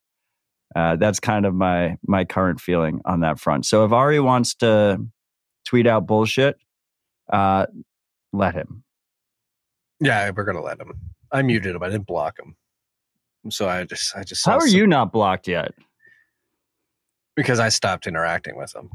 uh, 0.74 0.96
that's 0.96 1.20
kind 1.20 1.46
of 1.46 1.54
my 1.54 1.96
my 2.06 2.24
current 2.24 2.60
feeling 2.60 3.00
on 3.04 3.20
that 3.20 3.38
front. 3.38 3.66
So 3.66 3.84
if 3.84 3.92
Ari 3.92 4.20
wants 4.20 4.54
to 4.56 5.00
tweet 5.66 5.86
out 5.86 6.06
bullshit, 6.06 6.56
uh, 7.32 7.66
let 8.32 8.54
him. 8.54 8.82
yeah, 10.00 10.30
we're 10.34 10.44
gonna 10.44 10.62
let 10.62 10.80
him. 10.80 10.92
I 11.32 11.42
muted 11.42 11.74
him. 11.74 11.82
I 11.82 11.88
didn't 11.90 12.06
block 12.06 12.38
him. 12.38 12.56
So 13.50 13.68
I 13.68 13.84
just, 13.84 14.16
I 14.16 14.22
just. 14.24 14.44
How 14.46 14.56
are 14.56 14.60
some- 14.60 14.76
you 14.76 14.86
not 14.86 15.12
blocked 15.12 15.46
yet? 15.48 15.72
Because 17.36 17.60
I 17.60 17.68
stopped 17.68 18.06
interacting 18.06 18.56
with 18.56 18.74
him 18.74 18.88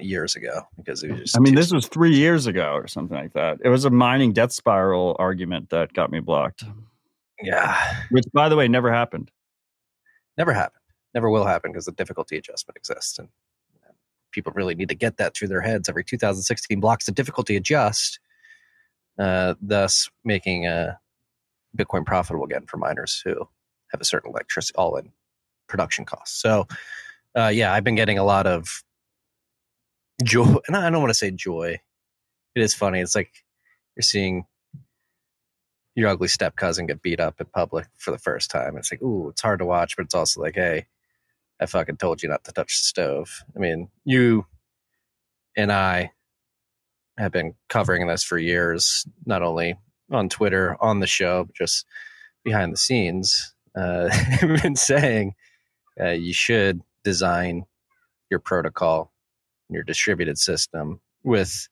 years 0.00 0.34
ago 0.36 0.62
because 0.76 1.00
he 1.02 1.08
was 1.08 1.20
just. 1.20 1.36
I 1.36 1.40
mean, 1.40 1.54
this 1.54 1.72
was 1.72 1.86
three 1.86 2.14
years 2.14 2.46
ago 2.46 2.72
or 2.72 2.88
something 2.88 3.16
like 3.16 3.32
that. 3.34 3.58
It 3.64 3.68
was 3.68 3.84
a 3.84 3.90
mining 3.90 4.32
death 4.32 4.52
spiral 4.52 5.14
argument 5.18 5.70
that 5.70 5.92
got 5.92 6.10
me 6.10 6.20
blocked, 6.20 6.64
yeah, 7.42 7.76
which, 8.10 8.24
by 8.32 8.48
the 8.48 8.56
way, 8.56 8.66
never 8.68 8.92
happened. 8.92 9.30
never 10.36 10.52
happened. 10.52 10.82
Never 11.14 11.30
will 11.30 11.44
happen 11.46 11.72
because 11.72 11.86
the 11.86 11.92
difficulty 11.92 12.36
adjustment 12.36 12.76
exists, 12.76 13.18
and 13.18 13.28
people 14.32 14.52
really 14.54 14.74
need 14.74 14.88
to 14.88 14.94
get 14.94 15.16
that 15.16 15.34
through 15.34 15.48
their 15.48 15.60
heads. 15.60 15.88
Every 15.88 16.04
2016 16.04 16.80
blocks 16.80 17.06
the 17.06 17.12
difficulty 17.12 17.56
adjust, 17.56 18.20
uh, 19.18 19.54
thus 19.60 20.08
making 20.24 20.66
uh, 20.66 20.94
Bitcoin 21.76 22.04
profitable 22.04 22.44
again 22.44 22.66
for 22.66 22.76
miners 22.76 23.20
who 23.24 23.48
have 23.92 24.00
a 24.00 24.04
certain 24.04 24.30
electricity 24.30 24.76
all-in 24.76 25.12
production 25.68 26.04
costs. 26.04 26.40
So, 26.40 26.66
uh, 27.36 27.48
yeah, 27.48 27.72
I've 27.72 27.84
been 27.84 27.94
getting 27.94 28.18
a 28.18 28.24
lot 28.24 28.46
of 28.46 28.82
joy, 30.22 30.56
and 30.66 30.76
I 30.76 30.90
don't 30.90 31.00
want 31.00 31.10
to 31.10 31.18
say 31.18 31.30
joy. 31.30 31.80
It 32.54 32.62
is 32.62 32.74
funny. 32.74 33.00
It's 33.00 33.14
like 33.14 33.32
you're 33.96 34.02
seeing 34.02 34.44
your 35.94 36.08
ugly 36.08 36.28
step 36.28 36.56
cousin 36.56 36.86
get 36.86 37.02
beat 37.02 37.20
up 37.20 37.40
in 37.40 37.46
public 37.46 37.86
for 37.96 38.10
the 38.10 38.18
first 38.18 38.50
time. 38.50 38.76
It's 38.76 38.92
like, 38.92 39.02
ooh, 39.02 39.28
it's 39.28 39.42
hard 39.42 39.58
to 39.58 39.64
watch, 39.64 39.96
but 39.96 40.04
it's 40.04 40.14
also 40.14 40.40
like, 40.40 40.54
hey, 40.54 40.86
I 41.60 41.66
fucking 41.66 41.98
told 41.98 42.22
you 42.22 42.28
not 42.28 42.44
to 42.44 42.52
touch 42.52 42.80
the 42.80 42.84
stove. 42.84 43.44
I 43.54 43.58
mean, 43.58 43.90
you 44.04 44.46
and 45.56 45.70
I 45.70 46.12
have 47.18 47.32
been 47.32 47.54
covering 47.68 48.06
this 48.06 48.24
for 48.24 48.38
years, 48.38 49.06
not 49.26 49.42
only 49.42 49.76
on 50.10 50.28
Twitter, 50.28 50.76
on 50.80 51.00
the 51.00 51.06
show, 51.06 51.44
but 51.44 51.54
just 51.54 51.84
behind 52.44 52.72
the 52.72 52.78
scenes. 52.78 53.54
Uh, 53.76 54.08
been 54.62 54.74
saying 54.74 55.34
uh, 56.00 56.08
you 56.08 56.32
should 56.32 56.80
design 57.04 57.64
your 58.30 58.40
protocol, 58.40 59.12
your 59.68 59.82
distributed 59.82 60.38
system 60.38 61.00
with 61.22 61.68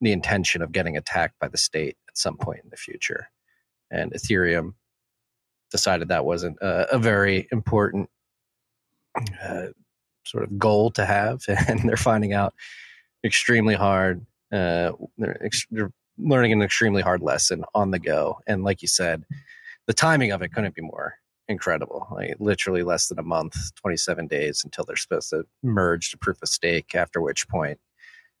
the 0.00 0.12
intention 0.12 0.62
of 0.62 0.72
getting 0.72 0.96
attacked 0.96 1.38
by 1.40 1.48
the 1.48 1.58
state 1.58 1.96
at 2.08 2.16
some 2.16 2.36
point 2.36 2.60
in 2.62 2.70
the 2.70 2.76
future. 2.76 3.28
And 3.90 4.12
Ethereum 4.12 4.74
decided 5.70 6.08
that 6.08 6.24
wasn't 6.24 6.58
a, 6.60 6.94
a 6.94 6.98
very 6.98 7.48
important 7.50 8.10
uh, 9.42 9.66
sort 10.24 10.44
of 10.44 10.58
goal 10.58 10.90
to 10.92 11.04
have, 11.04 11.42
and 11.68 11.80
they're 11.88 11.96
finding 11.96 12.32
out 12.32 12.54
extremely 13.24 13.74
hard. 13.74 14.24
Uh, 14.52 14.92
they're, 15.18 15.42
ex- 15.44 15.66
they're 15.70 15.92
learning 16.18 16.52
an 16.52 16.62
extremely 16.62 17.02
hard 17.02 17.22
lesson 17.22 17.64
on 17.74 17.90
the 17.90 17.98
go, 17.98 18.38
and 18.46 18.64
like 18.64 18.82
you 18.82 18.88
said, 18.88 19.24
the 19.86 19.94
timing 19.94 20.32
of 20.32 20.42
it 20.42 20.52
couldn't 20.52 20.74
be 20.74 20.82
more 20.82 21.14
incredible. 21.48 22.06
Like 22.10 22.36
literally 22.38 22.82
less 22.82 23.08
than 23.08 23.18
a 23.18 23.24
month, 23.24 23.56
twenty 23.74 23.96
seven 23.96 24.26
days 24.26 24.62
until 24.64 24.84
they're 24.84 24.96
supposed 24.96 25.30
to 25.30 25.44
merge 25.62 26.10
to 26.10 26.18
proof 26.18 26.42
of 26.42 26.48
stake. 26.48 26.94
After 26.94 27.20
which 27.20 27.48
point, 27.48 27.78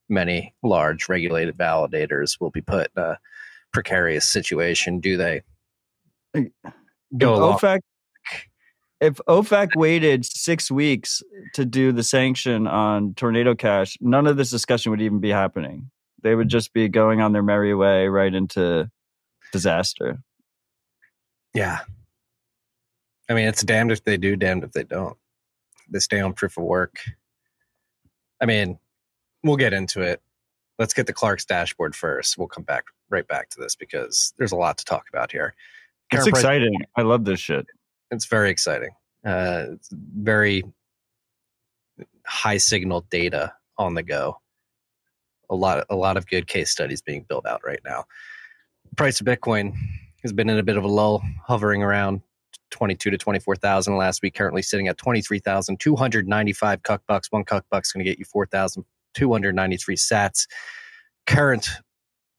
many 0.08 0.54
large 0.62 1.08
regulated 1.08 1.56
validators 1.56 2.40
will 2.40 2.50
be 2.50 2.60
put 2.60 2.90
in 2.96 3.02
a 3.02 3.18
precarious 3.72 4.26
situation. 4.26 5.00
Do 5.00 5.16
they 5.16 5.42
go 7.16 7.34
along? 7.34 7.58
OFAC, 7.58 7.80
if 9.00 9.14
OFAC 9.26 9.76
waited 9.76 10.24
six 10.24 10.70
weeks 10.70 11.22
to 11.54 11.64
do 11.64 11.90
the 11.90 12.02
sanction 12.02 12.66
on 12.66 13.14
Tornado 13.14 13.54
Cash, 13.54 13.96
none 14.00 14.26
of 14.26 14.36
this 14.36 14.50
discussion 14.50 14.90
would 14.90 15.00
even 15.00 15.20
be 15.20 15.30
happening. 15.30 15.90
They 16.22 16.34
would 16.34 16.48
just 16.48 16.72
be 16.74 16.88
going 16.88 17.20
on 17.20 17.32
their 17.32 17.42
merry 17.42 17.74
way 17.74 18.08
right 18.08 18.32
into 18.32 18.90
disaster. 19.52 20.22
Yeah. 21.54 21.80
I 23.28 23.34
mean, 23.34 23.48
it's 23.48 23.62
damned 23.62 23.90
if 23.90 24.04
they 24.04 24.18
do, 24.18 24.36
damned 24.36 24.64
if 24.64 24.72
they 24.72 24.84
don't. 24.84 25.16
They 25.88 25.98
stay 25.98 26.20
on 26.20 26.34
proof 26.34 26.58
of 26.58 26.64
work. 26.64 26.98
I 28.40 28.46
mean, 28.46 28.78
we'll 29.42 29.56
get 29.56 29.72
into 29.72 30.02
it. 30.02 30.20
Let's 30.78 30.94
get 30.94 31.06
the 31.06 31.12
Clark's 31.12 31.44
dashboard 31.44 31.96
first. 31.96 32.36
We'll 32.36 32.48
come 32.48 32.64
back 32.64 32.84
right 33.08 33.26
back 33.26 33.50
to 33.50 33.60
this 33.60 33.74
because 33.74 34.34
there's 34.38 34.52
a 34.52 34.56
lot 34.56 34.78
to 34.78 34.84
talk 34.84 35.06
about 35.08 35.32
here. 35.32 35.54
It's 36.10 36.24
price- 36.24 36.28
exciting. 36.28 36.74
I 36.96 37.02
love 37.02 37.24
this 37.24 37.40
shit. 37.40 37.66
It's 38.10 38.26
very 38.26 38.50
exciting. 38.50 38.90
Uh, 39.24 39.66
it's 39.72 39.88
very 39.92 40.64
high 42.26 42.56
signal 42.56 43.06
data 43.10 43.52
on 43.76 43.94
the 43.94 44.02
go. 44.02 44.40
A 45.50 45.54
lot, 45.54 45.84
a 45.90 45.96
lot 45.96 46.16
of 46.16 46.26
good 46.26 46.46
case 46.46 46.70
studies 46.70 47.02
being 47.02 47.24
built 47.28 47.46
out 47.46 47.60
right 47.64 47.80
now. 47.84 48.04
Price 48.96 49.20
of 49.20 49.26
Bitcoin 49.26 49.74
has 50.22 50.32
been 50.32 50.48
in 50.48 50.58
a 50.58 50.62
bit 50.62 50.76
of 50.76 50.84
a 50.84 50.88
lull, 50.88 51.22
hovering 51.46 51.82
around 51.82 52.20
twenty-two 52.70 53.10
to 53.10 53.18
twenty-four 53.18 53.56
thousand 53.56 53.96
last 53.96 54.22
week. 54.22 54.34
Currently 54.34 54.62
sitting 54.62 54.88
at 54.88 54.96
twenty-three 54.96 55.40
thousand 55.40 55.80
two 55.80 55.96
hundred 55.96 56.28
ninety-five 56.28 56.82
cuck 56.82 57.02
bucks. 57.08 57.32
One 57.32 57.44
cuck 57.44 57.64
buck's 57.70 57.92
going 57.92 58.04
to 58.04 58.10
get 58.10 58.18
you 58.18 58.24
four 58.24 58.46
thousand 58.46 58.84
two 59.14 59.32
hundred 59.32 59.54
ninety-three 59.54 59.96
Sats. 59.96 60.46
Current 61.26 61.68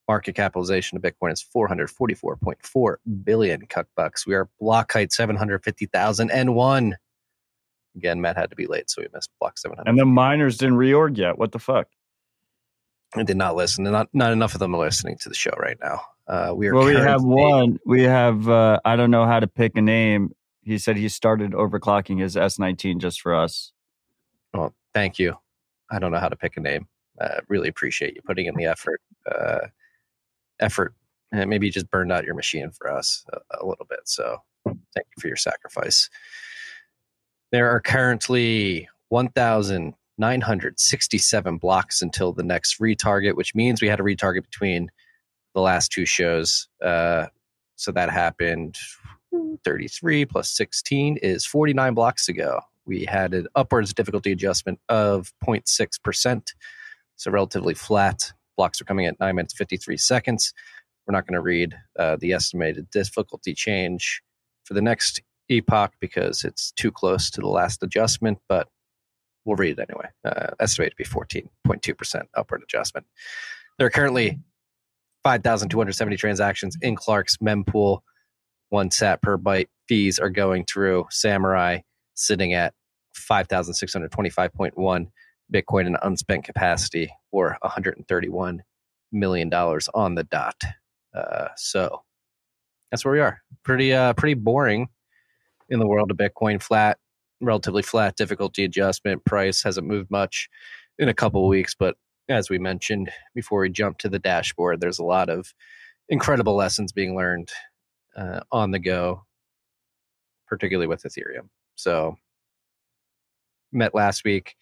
market 0.07 0.35
capitalization 0.35 0.97
of 0.97 1.03
Bitcoin 1.03 1.31
is 1.31 1.45
444.4 1.55 2.95
billion 3.23 3.65
cuck 3.67 3.87
bucks. 3.95 4.27
We 4.27 4.35
are 4.35 4.49
block 4.59 4.91
height 4.91 5.11
750,001. 5.11 6.97
Again, 7.95 8.21
Matt 8.21 8.37
had 8.37 8.49
to 8.49 8.55
be 8.55 8.67
late, 8.67 8.89
so 8.89 9.01
we 9.01 9.07
missed 9.13 9.29
block 9.39 9.57
700. 9.57 9.89
And 9.89 9.99
the 9.99 10.05
miners 10.05 10.57
didn't 10.57 10.75
reorg 10.75 11.17
yet. 11.17 11.37
What 11.37 11.51
the 11.51 11.59
fuck? 11.59 11.87
I 13.15 13.23
did 13.23 13.37
not 13.37 13.55
listen. 13.55 13.83
Not 13.83 14.07
not 14.13 14.31
enough 14.31 14.53
of 14.53 14.59
them 14.59 14.73
are 14.73 14.79
listening 14.79 15.17
to 15.19 15.29
the 15.29 15.35
show 15.35 15.51
right 15.57 15.77
now. 15.81 16.01
Uh, 16.27 16.53
we 16.55 16.67
are. 16.67 16.73
Well, 16.73 16.85
we 16.85 16.95
have 16.95 17.23
one. 17.23 17.77
We 17.85 18.03
have. 18.03 18.47
Uh, 18.47 18.79
I 18.85 18.95
don't 18.95 19.11
know 19.11 19.25
how 19.25 19.41
to 19.41 19.47
pick 19.47 19.75
a 19.75 19.81
name. 19.81 20.33
He 20.63 20.77
said 20.77 20.95
he 20.95 21.09
started 21.09 21.51
overclocking 21.51 22.21
his 22.21 22.35
S19 22.35 22.99
just 22.99 23.21
for 23.21 23.35
us. 23.35 23.73
Well, 24.53 24.73
thank 24.93 25.19
you. 25.19 25.35
I 25.89 25.99
don't 25.99 26.11
know 26.11 26.19
how 26.19 26.29
to 26.29 26.35
pick 26.37 26.55
a 26.55 26.61
name. 26.61 26.87
Uh, 27.19 27.41
really 27.49 27.67
appreciate 27.67 28.15
you 28.15 28.21
putting 28.21 28.45
in 28.45 28.55
the 28.55 28.65
effort. 28.65 29.01
Uh, 29.29 29.67
effort, 30.61 30.93
and 31.31 31.49
maybe 31.49 31.69
just 31.69 31.89
burned 31.91 32.11
out 32.11 32.25
your 32.25 32.35
machine 32.35 32.71
for 32.71 32.91
us 32.91 33.23
a, 33.33 33.37
a 33.59 33.65
little 33.65 33.85
bit. 33.89 34.01
So, 34.05 34.37
thank 34.65 35.07
you 35.15 35.21
for 35.21 35.27
your 35.27 35.37
sacrifice. 35.37 36.09
There 37.51 37.69
are 37.69 37.81
currently 37.81 38.87
1,967 39.09 41.57
blocks 41.57 42.01
until 42.01 42.31
the 42.31 42.43
next 42.43 42.79
retarget, 42.79 43.35
which 43.35 43.53
means 43.53 43.81
we 43.81 43.89
had 43.89 43.99
a 43.99 44.03
retarget 44.03 44.43
between 44.43 44.89
the 45.53 45.61
last 45.61 45.91
two 45.91 46.05
shows. 46.05 46.67
Uh, 46.83 47.27
so 47.75 47.91
that 47.91 48.09
happened 48.09 48.77
33 49.63 50.25
plus 50.25 50.51
16 50.51 51.17
is 51.17 51.45
49 51.45 51.93
blocks 51.93 52.29
ago. 52.29 52.61
We 52.85 53.05
had 53.05 53.33
an 53.33 53.47
upwards 53.55 53.93
difficulty 53.93 54.31
adjustment 54.31 54.79
of 54.89 55.31
0.6%. 55.45 56.47
So 57.15 57.31
relatively 57.31 57.73
flat. 57.73 58.33
Blocks 58.57 58.81
are 58.81 58.85
coming 58.85 59.05
at 59.05 59.19
9 59.19 59.35
minutes 59.35 59.53
53 59.53 59.97
seconds. 59.97 60.53
We're 61.07 61.13
not 61.13 61.25
going 61.25 61.35
to 61.35 61.41
read 61.41 61.75
uh, 61.97 62.17
the 62.19 62.33
estimated 62.33 62.89
difficulty 62.91 63.53
change 63.53 64.21
for 64.65 64.73
the 64.73 64.81
next 64.81 65.21
epoch 65.49 65.93
because 65.99 66.43
it's 66.43 66.71
too 66.71 66.91
close 66.91 67.29
to 67.31 67.41
the 67.41 67.47
last 67.47 67.83
adjustment, 67.83 68.39
but 68.47 68.67
we'll 69.45 69.57
read 69.57 69.79
it 69.79 69.89
anyway. 69.89 70.07
Uh, 70.23 70.53
estimated 70.59 70.95
to 70.97 71.03
be 71.03 71.03
14.2% 71.03 72.21
upward 72.35 72.61
adjustment. 72.63 73.05
There 73.77 73.87
are 73.87 73.91
currently 73.91 74.39
5,270 75.23 76.17
transactions 76.17 76.77
in 76.81 76.95
Clark's 76.95 77.37
mempool. 77.37 77.99
One 78.69 78.91
sat 78.91 79.21
per 79.21 79.37
byte 79.37 79.67
fees 79.87 80.19
are 80.19 80.29
going 80.29 80.65
through 80.65 81.05
Samourai, 81.11 81.81
sitting 82.13 82.53
at 82.53 82.73
5,625.1 83.15 85.07
Bitcoin 85.53 85.87
in 85.87 85.97
unspent 86.01 86.45
capacity, 86.45 87.13
or 87.31 87.57
131 87.61 88.63
million 89.11 89.49
dollars 89.49 89.89
on 89.93 90.15
the 90.15 90.23
dot. 90.23 90.61
Uh, 91.13 91.49
so 91.57 92.01
that's 92.89 93.03
where 93.03 93.13
we 93.13 93.19
are. 93.19 93.41
Pretty, 93.63 93.93
uh, 93.93 94.13
pretty 94.13 94.33
boring 94.35 94.87
in 95.69 95.79
the 95.79 95.87
world 95.87 96.11
of 96.11 96.17
Bitcoin. 96.17 96.61
Flat, 96.61 96.97
relatively 97.41 97.81
flat 97.81 98.15
difficulty 98.15 98.63
adjustment. 98.63 99.25
Price 99.25 99.63
hasn't 99.63 99.87
moved 99.87 100.09
much 100.11 100.49
in 100.99 101.09
a 101.09 101.13
couple 101.13 101.47
weeks, 101.47 101.75
but 101.77 101.95
as 102.29 102.49
we 102.49 102.59
mentioned 102.59 103.11
before 103.35 103.61
we 103.61 103.69
jump 103.69 103.97
to 103.99 104.09
the 104.09 104.19
dashboard, 104.19 104.79
there's 104.79 104.99
a 104.99 105.03
lot 105.03 105.29
of 105.29 105.53
incredible 106.09 106.55
lessons 106.55 106.91
being 106.91 107.15
learned 107.15 107.49
uh, 108.15 108.41
on 108.51 108.71
the 108.71 108.79
go, 108.79 109.25
particularly 110.47 110.87
with 110.87 111.03
Ethereum. 111.03 111.49
So, 111.75 112.17
met 113.71 113.95
last 113.95 114.23
week. 114.23 114.55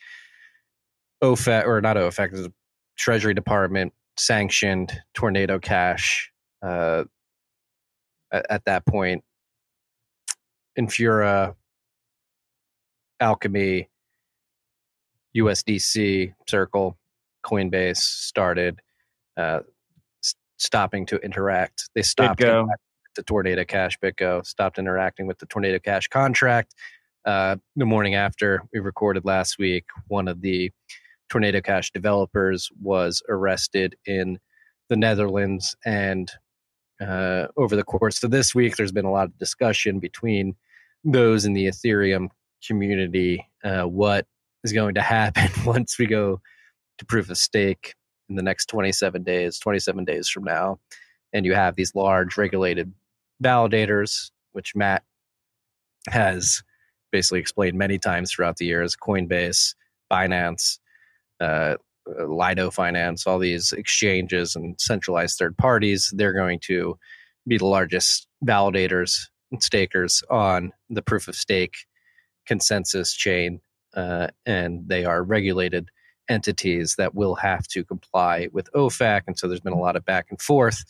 OFAC, 1.23 1.65
or 1.65 1.81
not 1.81 1.97
OFAC, 1.97 2.31
the 2.31 2.53
Treasury 2.97 3.33
Department 3.33 3.93
sanctioned 4.17 4.93
Tornado 5.13 5.59
Cash. 5.59 6.31
Uh, 6.61 7.05
at, 8.31 8.45
at 8.49 8.65
that 8.65 8.85
point, 8.85 9.23
Infura, 10.77 11.55
Alchemy, 13.19 13.89
USDC, 15.35 16.33
Circle, 16.47 16.97
Coinbase 17.45 17.97
started 17.97 18.79
uh, 19.37 19.59
s- 20.23 20.35
stopping 20.57 21.05
to 21.07 21.17
interact. 21.17 21.89
They 21.95 22.01
stopped 22.01 22.41
with 22.41 22.69
the 23.15 23.23
Tornado 23.23 23.65
Cash 23.65 23.97
BitGo, 23.99 24.45
stopped 24.45 24.79
interacting 24.79 25.27
with 25.27 25.39
the 25.39 25.45
Tornado 25.45 25.79
Cash 25.79 26.07
contract. 26.07 26.73
Uh, 27.25 27.57
the 27.75 27.85
morning 27.85 28.15
after 28.15 28.61
we 28.73 28.79
recorded 28.79 29.25
last 29.25 29.57
week, 29.59 29.85
one 30.07 30.27
of 30.27 30.41
the 30.41 30.71
Tornado 31.29 31.61
Cash 31.61 31.91
developers 31.91 32.69
was 32.81 33.21
arrested 33.29 33.95
in 34.05 34.39
the 34.89 34.95
Netherlands. 34.95 35.75
And 35.85 36.31
uh, 36.99 37.47
over 37.55 37.75
the 37.75 37.83
course 37.83 38.23
of 38.23 38.31
this 38.31 38.53
week, 38.53 38.75
there's 38.75 38.91
been 38.91 39.05
a 39.05 39.11
lot 39.11 39.27
of 39.27 39.37
discussion 39.37 39.99
between 39.99 40.55
those 41.03 41.45
in 41.45 41.53
the 41.53 41.67
Ethereum 41.67 42.29
community 42.65 43.47
uh, 43.63 43.83
what 43.83 44.25
is 44.63 44.73
going 44.73 44.95
to 44.95 45.01
happen 45.17 45.49
once 45.65 45.97
we 45.97 46.05
go 46.05 46.41
to 46.97 47.05
proof 47.05 47.29
of 47.29 47.37
stake 47.37 47.95
in 48.27 48.35
the 48.35 48.43
next 48.43 48.67
27 48.67 49.23
days, 49.23 49.59
27 49.59 50.05
days 50.05 50.29
from 50.29 50.43
now. 50.43 50.79
And 51.33 51.45
you 51.45 51.53
have 51.53 51.75
these 51.75 51.95
large 51.95 52.37
regulated 52.37 52.91
validators, 53.43 54.31
which 54.51 54.75
Matt 54.75 55.03
has 56.09 56.63
basically 57.11 57.39
explained 57.39 57.77
many 57.77 57.97
times 57.97 58.31
throughout 58.31 58.57
the 58.57 58.65
years 58.65 58.95
Coinbase, 58.95 59.75
Binance, 60.11 60.79
uh, 61.39 61.75
Lido 62.27 62.71
Finance, 62.71 63.27
all 63.27 63.39
these 63.39 63.71
exchanges 63.71 64.55
and 64.55 64.79
centralized 64.79 65.37
third 65.37 65.57
parties. 65.57 66.11
They're 66.15 66.33
going 66.33 66.59
to 66.61 66.97
be 67.47 67.57
the 67.57 67.65
largest 67.65 68.27
validators 68.43 69.27
and 69.51 69.61
stakers 69.61 70.23
on 70.29 70.71
the 70.89 71.01
proof 71.01 71.27
of 71.27 71.35
stake 71.35 71.75
consensus 72.45 73.13
chain. 73.13 73.61
Uh, 73.95 74.27
and 74.45 74.87
they 74.87 75.05
are 75.05 75.23
regulated 75.23 75.89
entities 76.29 76.95
that 76.97 77.15
will 77.15 77.35
have 77.35 77.67
to 77.67 77.83
comply 77.83 78.47
with 78.53 78.71
OFAC. 78.73 79.21
And 79.27 79.37
so 79.37 79.47
there's 79.47 79.59
been 79.59 79.73
a 79.73 79.79
lot 79.79 79.95
of 79.95 80.05
back 80.05 80.27
and 80.29 80.41
forth 80.41 80.83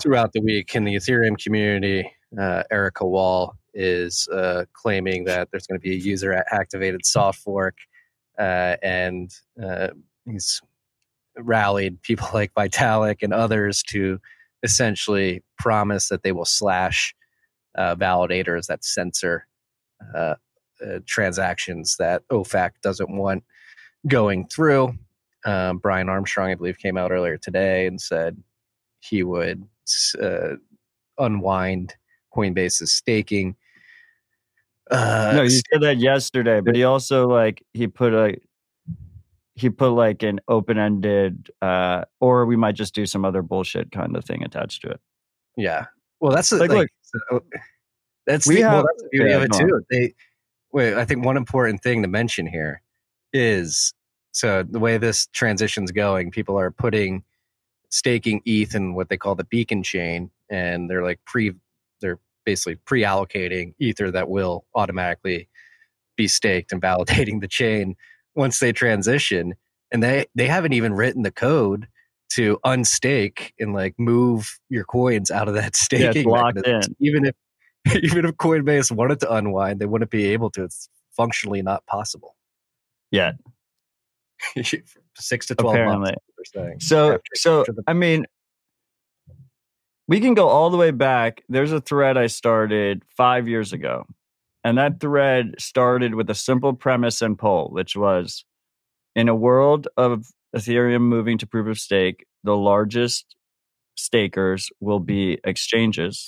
throughout 0.00 0.32
the 0.32 0.40
week 0.40 0.74
in 0.74 0.84
the 0.84 0.94
Ethereum 0.94 1.42
community. 1.42 2.10
Uh, 2.38 2.62
Eric 2.70 3.00
Wall 3.00 3.56
is 3.74 4.28
uh, 4.32 4.64
claiming 4.72 5.24
that 5.24 5.48
there's 5.50 5.66
going 5.66 5.78
to 5.78 5.82
be 5.82 5.94
a 5.94 5.98
user 5.98 6.44
activated 6.50 7.04
soft 7.04 7.40
fork. 7.40 7.74
Uh, 8.38 8.76
and 8.82 9.34
uh, 9.62 9.88
he's 10.24 10.60
rallied 11.36 12.00
people 12.02 12.28
like 12.34 12.54
Vitalik 12.54 13.22
and 13.22 13.32
others 13.32 13.82
to 13.84 14.20
essentially 14.62 15.42
promise 15.58 16.08
that 16.08 16.22
they 16.22 16.32
will 16.32 16.44
slash 16.44 17.14
uh, 17.76 17.94
validators 17.96 18.66
that 18.66 18.84
censor 18.84 19.46
uh, 20.14 20.34
uh, 20.84 20.98
transactions 21.06 21.96
that 21.98 22.22
OFAC 22.28 22.70
doesn't 22.82 23.14
want 23.16 23.44
going 24.08 24.46
through. 24.48 24.94
Um, 25.44 25.78
Brian 25.78 26.08
Armstrong, 26.08 26.50
I 26.50 26.54
believe, 26.54 26.78
came 26.78 26.96
out 26.96 27.12
earlier 27.12 27.36
today 27.36 27.86
and 27.86 28.00
said 28.00 28.42
he 29.00 29.22
would 29.22 29.66
uh, 30.20 30.56
unwind 31.18 31.94
Coinbase's 32.34 32.92
staking. 32.92 33.56
Uh, 34.94 35.32
no, 35.36 35.42
he 35.42 35.50
said 35.50 35.80
that 35.82 35.98
yesterday, 35.98 36.60
but 36.60 36.74
he 36.74 36.84
also 36.84 37.26
like 37.28 37.62
he 37.72 37.86
put 37.86 38.12
a 38.12 38.36
he 39.54 39.70
put 39.70 39.90
like 39.90 40.22
an 40.22 40.40
open 40.48 40.78
ended 40.78 41.50
uh 41.62 42.04
or 42.20 42.44
we 42.46 42.56
might 42.56 42.74
just 42.74 42.94
do 42.94 43.06
some 43.06 43.24
other 43.24 43.40
bullshit 43.42 43.92
kind 43.92 44.16
of 44.16 44.24
thing 44.24 44.42
attached 44.42 44.82
to 44.82 44.88
it. 44.90 45.00
Yeah. 45.56 45.86
Well, 46.20 46.32
that's 46.32 46.50
the- 46.50 46.56
Like, 46.58 46.70
like, 46.70 46.78
look, 46.78 46.90
so- 47.30 47.44
that's 48.26 48.46
we 48.46 48.56
the, 48.56 48.60
well, 48.62 48.70
have- 48.76 48.84
that's 48.86 49.02
the 49.02 49.08
beauty 49.12 49.30
yeah, 49.30 49.36
of 49.36 49.42
it 49.44 49.52
too. 49.52 49.84
They 49.90 50.14
wait. 50.72 50.94
I 50.94 51.04
think 51.04 51.24
one 51.24 51.36
important 51.36 51.82
thing 51.82 52.02
to 52.02 52.08
mention 52.08 52.46
here 52.46 52.80
is 53.32 53.92
so 54.32 54.62
the 54.62 54.78
way 54.80 54.98
this 54.98 55.26
transition's 55.28 55.92
going, 55.92 56.30
people 56.30 56.58
are 56.58 56.70
putting 56.70 57.22
staking 57.90 58.40
ETH 58.44 58.74
in 58.74 58.94
what 58.94 59.08
they 59.08 59.16
call 59.16 59.34
the 59.36 59.44
beacon 59.44 59.82
chain, 59.84 60.30
and 60.50 60.90
they're 60.90 61.04
like 61.04 61.20
pre, 61.26 61.52
basically 62.44 62.76
pre-allocating 62.76 63.74
Ether 63.78 64.10
that 64.10 64.28
will 64.28 64.64
automatically 64.74 65.48
be 66.16 66.28
staked 66.28 66.72
and 66.72 66.80
validating 66.82 67.40
the 67.40 67.48
chain 67.48 67.96
once 68.34 68.58
they 68.58 68.72
transition. 68.72 69.54
And 69.92 70.02
they 70.02 70.26
they 70.34 70.46
haven't 70.46 70.72
even 70.72 70.92
written 70.94 71.22
the 71.22 71.30
code 71.30 71.86
to 72.30 72.58
unstake 72.64 73.52
and 73.60 73.72
like 73.74 73.94
move 73.98 74.58
your 74.68 74.84
coins 74.84 75.30
out 75.30 75.46
of 75.48 75.54
that 75.54 75.62
Yeah, 75.92 76.10
staking. 76.10 76.22
it's 76.22 76.26
locked 76.26 76.56
mechanism. 76.56 76.94
in. 77.00 77.06
Even 77.06 77.24
if 77.26 77.34
even 78.02 78.24
if 78.24 78.32
Coinbase 78.36 78.90
wanted 78.90 79.20
to 79.20 79.32
unwind, 79.32 79.78
they 79.80 79.86
wouldn't 79.86 80.10
be 80.10 80.26
able 80.26 80.50
to. 80.52 80.64
It's 80.64 80.88
functionally 81.16 81.62
not 81.62 81.84
possible. 81.86 82.34
Yet. 83.10 83.34
Six 85.16 85.46
to 85.46 85.54
twelve 85.54 85.74
Apparently. 85.76 86.14
months. 86.46 86.86
So 86.86 87.12
After- 87.14 87.22
so 87.34 87.60
after 87.60 87.72
the- 87.72 87.84
I 87.86 87.92
mean 87.92 88.26
we 90.06 90.20
can 90.20 90.34
go 90.34 90.48
all 90.48 90.70
the 90.70 90.76
way 90.76 90.90
back. 90.90 91.42
There's 91.48 91.72
a 91.72 91.80
thread 91.80 92.16
I 92.16 92.26
started 92.26 93.02
5 93.16 93.48
years 93.48 93.72
ago. 93.72 94.04
And 94.62 94.78
that 94.78 95.00
thread 95.00 95.54
started 95.58 96.14
with 96.14 96.30
a 96.30 96.34
simple 96.34 96.72
premise 96.72 97.20
and 97.20 97.38
poll, 97.38 97.68
which 97.70 97.96
was 97.96 98.44
in 99.14 99.28
a 99.28 99.34
world 99.34 99.88
of 99.96 100.26
Ethereum 100.56 101.02
moving 101.02 101.36
to 101.38 101.46
proof 101.46 101.66
of 101.66 101.78
stake, 101.78 102.26
the 102.44 102.56
largest 102.56 103.36
stakers 103.96 104.70
will 104.80 105.00
be 105.00 105.38
exchanges. 105.44 106.26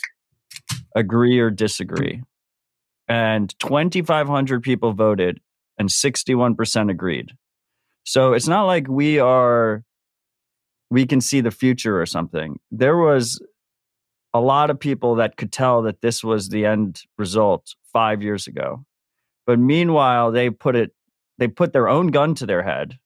Agree 0.94 1.38
or 1.38 1.50
disagree. 1.50 2.22
And 3.08 3.56
2,500 3.60 4.62
people 4.62 4.92
voted, 4.92 5.40
and 5.78 5.88
61% 5.88 6.90
agreed. 6.90 7.32
So 8.04 8.32
it's 8.32 8.48
not 8.48 8.64
like 8.64 8.88
we 8.88 9.18
are, 9.18 9.82
we 10.90 11.06
can 11.06 11.20
see 11.20 11.40
the 11.40 11.50
future 11.50 12.00
or 12.00 12.06
something. 12.06 12.58
There 12.70 12.96
was 12.96 13.40
a 14.37 14.40
lot 14.40 14.70
of 14.70 14.79
people 14.79 15.14
that 15.16 15.37
could 15.37 15.51
tell 15.51 15.83
that 15.83 16.03
this 16.03 16.22
was 16.22 16.49
the 16.49 16.66
end 16.66 17.03
result 17.16 17.75
five 17.92 18.22
years 18.22 18.46
ago. 18.46 18.85
But 19.46 19.59
meanwhile, 19.59 20.31
they 20.31 20.51
put 20.51 20.77
it, 20.77 20.92
they 21.38 21.49
put 21.49 21.72
their 21.72 21.88
own 21.88 22.09
gun 22.09 22.35
to 22.37 22.46
their 22.46 22.62
head 22.62 22.99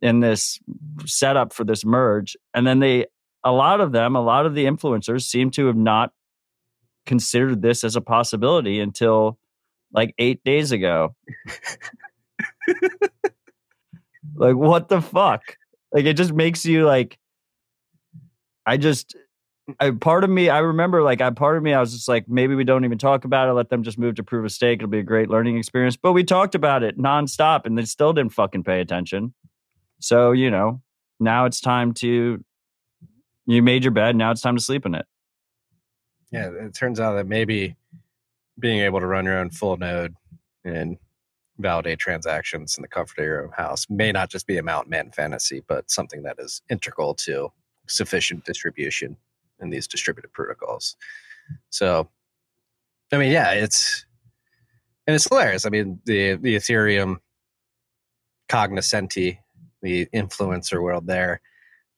in 0.00 0.20
this 0.20 0.58
setup 1.04 1.52
for 1.52 1.64
this 1.64 1.84
merge. 1.84 2.36
And 2.54 2.66
then 2.66 2.78
they, 2.78 3.06
a 3.44 3.52
lot 3.52 3.80
of 3.80 3.92
them, 3.92 4.16
a 4.16 4.22
lot 4.22 4.46
of 4.46 4.54
the 4.54 4.64
influencers 4.64 5.22
seem 5.22 5.50
to 5.52 5.66
have 5.66 5.76
not 5.76 6.12
considered 7.04 7.60
this 7.60 7.84
as 7.84 7.96
a 7.96 8.00
possibility 8.00 8.80
until 8.80 9.38
like 9.92 10.14
eight 10.18 10.42
days 10.44 10.72
ago. 10.72 11.14
like, 14.36 14.56
what 14.56 14.88
the 14.88 15.00
fuck? 15.00 15.42
Like, 15.92 16.04
it 16.04 16.14
just 16.14 16.32
makes 16.32 16.64
you 16.64 16.86
like, 16.86 17.18
I 18.64 18.76
just, 18.76 19.16
I, 19.80 19.90
part 19.90 20.24
of 20.24 20.30
me, 20.30 20.48
I 20.48 20.58
remember 20.58 21.02
like, 21.02 21.20
I 21.20 21.30
part 21.30 21.56
of 21.56 21.62
me, 21.62 21.74
I 21.74 21.80
was 21.80 21.92
just 21.92 22.08
like, 22.08 22.28
maybe 22.28 22.54
we 22.54 22.64
don't 22.64 22.84
even 22.84 22.98
talk 22.98 23.24
about 23.24 23.48
it. 23.48 23.52
Let 23.52 23.68
them 23.68 23.82
just 23.82 23.98
move 23.98 24.14
to 24.14 24.22
proof 24.22 24.44
of 24.44 24.52
stake. 24.52 24.78
It'll 24.78 24.88
be 24.88 25.00
a 25.00 25.02
great 25.02 25.28
learning 25.28 25.58
experience. 25.58 25.96
But 25.96 26.12
we 26.12 26.24
talked 26.24 26.54
about 26.54 26.82
it 26.82 26.98
nonstop 26.98 27.66
and 27.66 27.76
they 27.76 27.84
still 27.84 28.12
didn't 28.12 28.32
fucking 28.32 28.64
pay 28.64 28.80
attention. 28.80 29.34
So, 30.00 30.32
you 30.32 30.50
know, 30.50 30.80
now 31.20 31.44
it's 31.44 31.60
time 31.60 31.92
to, 31.94 32.42
you 33.46 33.62
made 33.62 33.84
your 33.84 33.90
bed. 33.90 34.16
Now 34.16 34.30
it's 34.30 34.40
time 34.40 34.56
to 34.56 34.62
sleep 34.62 34.86
in 34.86 34.94
it. 34.94 35.06
Yeah, 36.30 36.50
it 36.50 36.74
turns 36.74 37.00
out 37.00 37.14
that 37.14 37.26
maybe 37.26 37.76
being 38.58 38.80
able 38.80 39.00
to 39.00 39.06
run 39.06 39.24
your 39.24 39.38
own 39.38 39.50
full 39.50 39.76
node 39.76 40.14
and 40.64 40.98
validate 41.58 41.98
transactions 41.98 42.76
in 42.76 42.82
the 42.82 42.88
comfort 42.88 43.18
of 43.18 43.24
your 43.24 43.44
own 43.44 43.50
house 43.52 43.86
may 43.90 44.12
not 44.12 44.30
just 44.30 44.46
be 44.46 44.56
a 44.58 44.62
mountain 44.62 44.90
man 44.90 45.10
fantasy, 45.10 45.62
but 45.66 45.90
something 45.90 46.22
that 46.22 46.36
is 46.38 46.62
integral 46.70 47.14
to 47.14 47.50
sufficient 47.86 48.44
distribution 48.44 49.16
in 49.60 49.70
these 49.70 49.86
distributed 49.86 50.32
protocols. 50.32 50.96
So, 51.70 52.08
I 53.12 53.18
mean, 53.18 53.32
yeah, 53.32 53.52
it's 53.52 54.04
and 55.06 55.14
it's 55.14 55.28
hilarious. 55.28 55.66
I 55.66 55.70
mean, 55.70 56.00
the 56.04 56.34
the 56.34 56.56
Ethereum 56.56 57.16
cognoscenti, 58.48 59.38
the 59.82 60.06
influencer 60.14 60.82
world 60.82 61.06
there, 61.06 61.40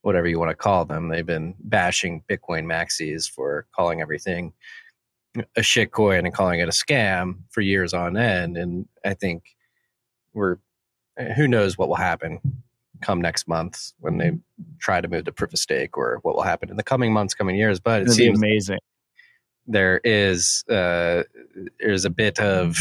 whatever 0.02 0.28
you 0.28 0.38
want 0.38 0.50
to 0.50 0.56
call 0.56 0.84
them, 0.84 1.08
they've 1.08 1.26
been 1.26 1.54
bashing 1.60 2.22
Bitcoin 2.30 2.64
maxis 2.64 3.30
for 3.30 3.66
calling 3.74 4.00
everything 4.00 4.52
a 5.56 5.60
shitcoin 5.60 6.20
and 6.20 6.34
calling 6.34 6.60
it 6.60 6.68
a 6.68 6.72
scam 6.72 7.38
for 7.50 7.60
years 7.60 7.94
on 7.94 8.16
end. 8.16 8.56
And 8.56 8.88
I 9.04 9.14
think 9.14 9.56
we're 10.32 10.56
eh, 11.18 11.32
who 11.34 11.46
knows 11.46 11.78
what 11.78 11.88
will 11.88 11.96
happen 11.96 12.40
come 13.00 13.20
next 13.20 13.48
month 13.48 13.92
when 14.00 14.18
they 14.18 14.32
try 14.78 15.00
to 15.00 15.08
move 15.08 15.24
to 15.24 15.32
proof 15.32 15.52
of 15.52 15.58
stake 15.58 15.96
or 15.96 16.18
what 16.22 16.34
will 16.34 16.42
happen 16.42 16.70
in 16.70 16.76
the 16.76 16.82
coming 16.82 17.12
months, 17.12 17.34
coming 17.34 17.56
years. 17.56 17.80
But 17.80 18.02
it 18.02 18.04
It'll 18.04 18.14
seems 18.14 18.38
amazing. 18.38 18.78
there 19.66 20.00
is 20.04 20.64
uh, 20.68 21.24
there's 21.80 22.04
a 22.04 22.10
bit 22.10 22.38
of 22.38 22.76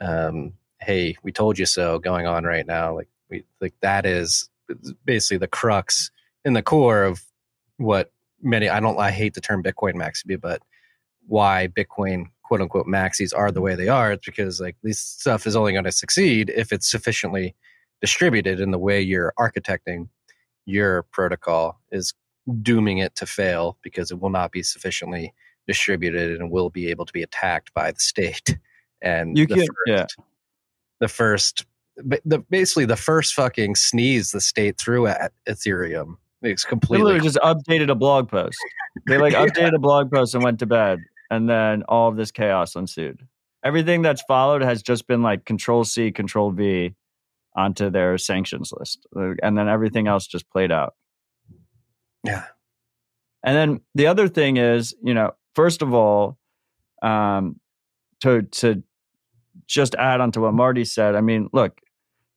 um, 0.00 0.52
hey, 0.80 1.16
we 1.22 1.32
told 1.32 1.58
you 1.58 1.66
so 1.66 1.98
going 1.98 2.26
on 2.26 2.44
right 2.44 2.66
now. 2.66 2.94
Like 2.94 3.08
we 3.30 3.44
like 3.60 3.74
that 3.80 4.06
is 4.06 4.48
basically 5.04 5.38
the 5.38 5.48
crux 5.48 6.10
in 6.44 6.52
the 6.52 6.62
core 6.62 7.04
of 7.04 7.22
what 7.78 8.12
many 8.42 8.68
I 8.68 8.80
don't 8.80 8.98
I 8.98 9.10
hate 9.10 9.34
the 9.34 9.40
term 9.40 9.62
Bitcoin 9.62 9.94
maxi, 9.94 10.40
but 10.40 10.62
why 11.26 11.68
Bitcoin 11.68 12.26
quote 12.42 12.60
unquote 12.60 12.86
maxis 12.86 13.36
are 13.36 13.50
the 13.50 13.60
way 13.60 13.74
they 13.74 13.88
are. 13.88 14.12
It's 14.12 14.26
because 14.26 14.60
like 14.60 14.76
this 14.82 14.98
stuff 14.98 15.46
is 15.46 15.56
only 15.56 15.72
going 15.72 15.84
to 15.84 15.92
succeed 15.92 16.52
if 16.54 16.72
it's 16.72 16.90
sufficiently 16.90 17.54
distributed 18.04 18.60
in 18.60 18.70
the 18.70 18.78
way 18.78 19.00
you're 19.00 19.32
architecting 19.38 20.06
your 20.66 21.04
protocol 21.04 21.80
is 21.90 22.12
dooming 22.60 22.98
it 22.98 23.14
to 23.16 23.24
fail 23.24 23.78
because 23.82 24.10
it 24.10 24.20
will 24.20 24.28
not 24.28 24.52
be 24.52 24.62
sufficiently 24.62 25.32
distributed 25.66 26.38
and 26.38 26.50
will 26.50 26.68
be 26.68 26.88
able 26.90 27.06
to 27.06 27.12
be 27.14 27.22
attacked 27.22 27.72
by 27.72 27.90
the 27.90 27.98
state. 28.00 28.58
And 29.02 29.36
You 29.38 29.46
the 29.46 29.54
can- 29.56 29.66
first, 29.66 29.78
yeah. 29.86 30.06
the 31.00 31.08
first, 31.08 31.66
the 31.96 32.38
basically 32.50 32.86
the 32.86 32.96
first 32.96 33.34
fucking 33.34 33.74
sneeze 33.74 34.30
the 34.30 34.40
state 34.40 34.78
threw 34.78 35.06
at 35.06 35.32
Ethereum. 35.46 36.16
It's 36.40 36.64
completely 36.64 37.04
literally 37.04 37.24
just 37.24 37.38
updated 37.38 37.90
a 37.90 37.94
blog 37.94 38.28
post. 38.30 38.56
They 39.06 39.18
like 39.18 39.32
Yeah. 39.38 39.44
updated 39.46 39.74
a 39.74 39.78
blog 39.78 40.10
post 40.10 40.34
and 40.34 40.42
went 40.42 40.58
to 40.60 40.66
bed, 40.66 41.00
and 41.30 41.48
then 41.50 41.82
all 41.88 42.08
of 42.08 42.16
this 42.16 42.30
chaos 42.30 42.76
ensued. 42.76 43.26
Everything 43.62 44.00
that's 44.00 44.22
followed 44.26 44.62
has 44.62 44.82
just 44.82 45.06
been 45.06 45.22
like 45.22 45.44
Control 45.44 45.84
C, 45.84 46.10
Control 46.10 46.50
V 46.50 46.94
onto 47.56 47.90
their 47.90 48.18
sanctions 48.18 48.72
list, 48.76 49.06
and 49.14 49.56
then 49.56 49.68
everything 49.68 50.06
else 50.06 50.26
just 50.26 50.48
played 50.50 50.72
out. 50.72 50.94
yeah. 52.24 52.44
And 53.42 53.56
then 53.56 53.80
the 53.94 54.06
other 54.06 54.26
thing 54.26 54.56
is, 54.56 54.94
you 55.02 55.12
know, 55.12 55.32
first 55.54 55.82
of 55.82 55.92
all, 55.92 56.38
um, 57.02 57.60
to 58.22 58.42
to 58.42 58.82
just 59.66 59.94
add 59.94 60.20
on 60.20 60.32
to 60.32 60.40
what 60.40 60.54
Marty 60.54 60.84
said, 60.84 61.14
I 61.14 61.20
mean, 61.20 61.48
look, 61.52 61.80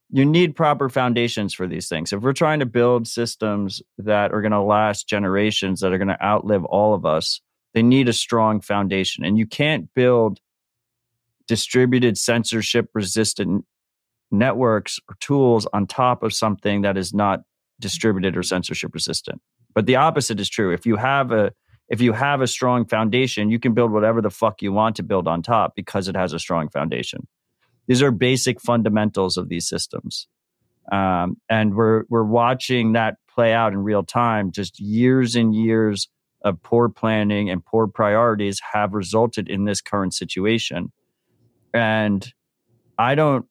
you 0.09 0.25
need 0.25 0.55
proper 0.55 0.89
foundations 0.89 1.53
for 1.53 1.67
these 1.67 1.89
things. 1.89 2.13
If 2.13 2.21
we're 2.21 2.33
trying 2.33 2.59
to 2.59 2.65
build 2.65 3.07
systems 3.07 3.81
that 3.97 4.31
are 4.31 4.41
going 4.41 4.51
to 4.51 4.61
last 4.61 5.07
generations, 5.07 5.81
that 5.81 5.91
are 5.91 5.97
going 5.97 6.07
to 6.07 6.23
outlive 6.23 6.63
all 6.65 6.93
of 6.93 7.05
us, 7.05 7.41
they 7.73 7.83
need 7.83 8.07
a 8.07 8.13
strong 8.13 8.61
foundation. 8.61 9.25
And 9.25 9.37
you 9.37 9.45
can't 9.45 9.93
build 9.93 10.39
distributed 11.47 12.17
censorship 12.17 12.89
resistant 12.93 13.65
networks 14.31 14.99
or 15.09 15.15
tools 15.19 15.67
on 15.73 15.87
top 15.87 16.23
of 16.23 16.33
something 16.33 16.81
that 16.81 16.97
is 16.97 17.13
not 17.13 17.41
distributed 17.79 18.35
or 18.35 18.43
censorship 18.43 18.93
resistant. 18.93 19.41
But 19.73 19.85
the 19.85 19.95
opposite 19.95 20.39
is 20.39 20.49
true. 20.49 20.73
If 20.73 20.85
you 20.85 20.95
have 20.95 21.31
a 21.31 21.51
if 21.89 22.01
you 22.01 22.11
have 22.11 22.41
a 22.41 22.47
strong 22.47 22.85
foundation, 22.85 23.49
you 23.49 23.59
can 23.59 23.73
build 23.73 23.91
whatever 23.91 24.21
the 24.21 24.29
fuck 24.29 24.61
you 24.61 24.73
want 24.73 24.97
to 24.97 25.03
build 25.03 25.27
on 25.27 25.41
top 25.41 25.73
because 25.75 26.09
it 26.09 26.15
has 26.15 26.33
a 26.33 26.39
strong 26.39 26.67
foundation. 26.67 27.27
These 27.87 28.01
are 28.01 28.11
basic 28.11 28.59
fundamentals 28.59 29.37
of 29.37 29.47
these 29.47 29.69
systems, 29.69 30.27
um, 30.91 31.37
and 31.49 31.75
we're 31.75 32.03
we're 32.09 32.23
watching 32.23 32.93
that 32.93 33.15
play 33.29 33.53
out 33.53 33.71
in 33.71 33.79
real 33.79 34.03
time. 34.03 34.51
Just 34.51 34.79
years 34.79 35.35
and 35.35 35.55
years 35.55 36.09
of 36.43 36.61
poor 36.61 36.89
planning 36.89 37.49
and 37.49 37.63
poor 37.63 37.87
priorities 37.87 38.59
have 38.73 38.93
resulted 38.93 39.47
in 39.47 39.63
this 39.63 39.79
current 39.79 40.13
situation, 40.13 40.91
and 41.73 42.33
I 42.97 43.15
don't 43.15 43.45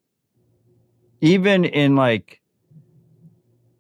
even 1.26 1.64
in 1.64 1.96
like 1.96 2.40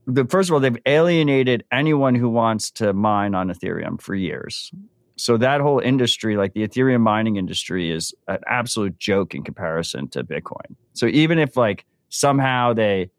the 0.06 0.24
first 0.24 0.50
of 0.50 0.54
all 0.54 0.60
they've 0.60 0.76
alienated 0.86 1.64
anyone 1.70 2.14
who 2.14 2.28
wants 2.28 2.70
to 2.72 2.92
mine 2.92 3.34
on 3.34 3.48
ethereum 3.48 4.00
for 4.00 4.14
years. 4.14 4.72
So 5.16 5.36
that 5.38 5.60
whole 5.60 5.78
industry 5.78 6.36
like 6.36 6.54
the 6.54 6.66
ethereum 6.66 7.00
mining 7.00 7.36
industry 7.36 7.90
is 7.90 8.14
an 8.28 8.38
absolute 8.46 8.98
joke 8.98 9.34
in 9.34 9.44
comparison 9.44 10.08
to 10.08 10.24
bitcoin. 10.24 10.74
So 10.94 11.06
even 11.06 11.38
if 11.38 11.56
like 11.56 11.86
somehow 12.08 12.72
they 12.72 13.10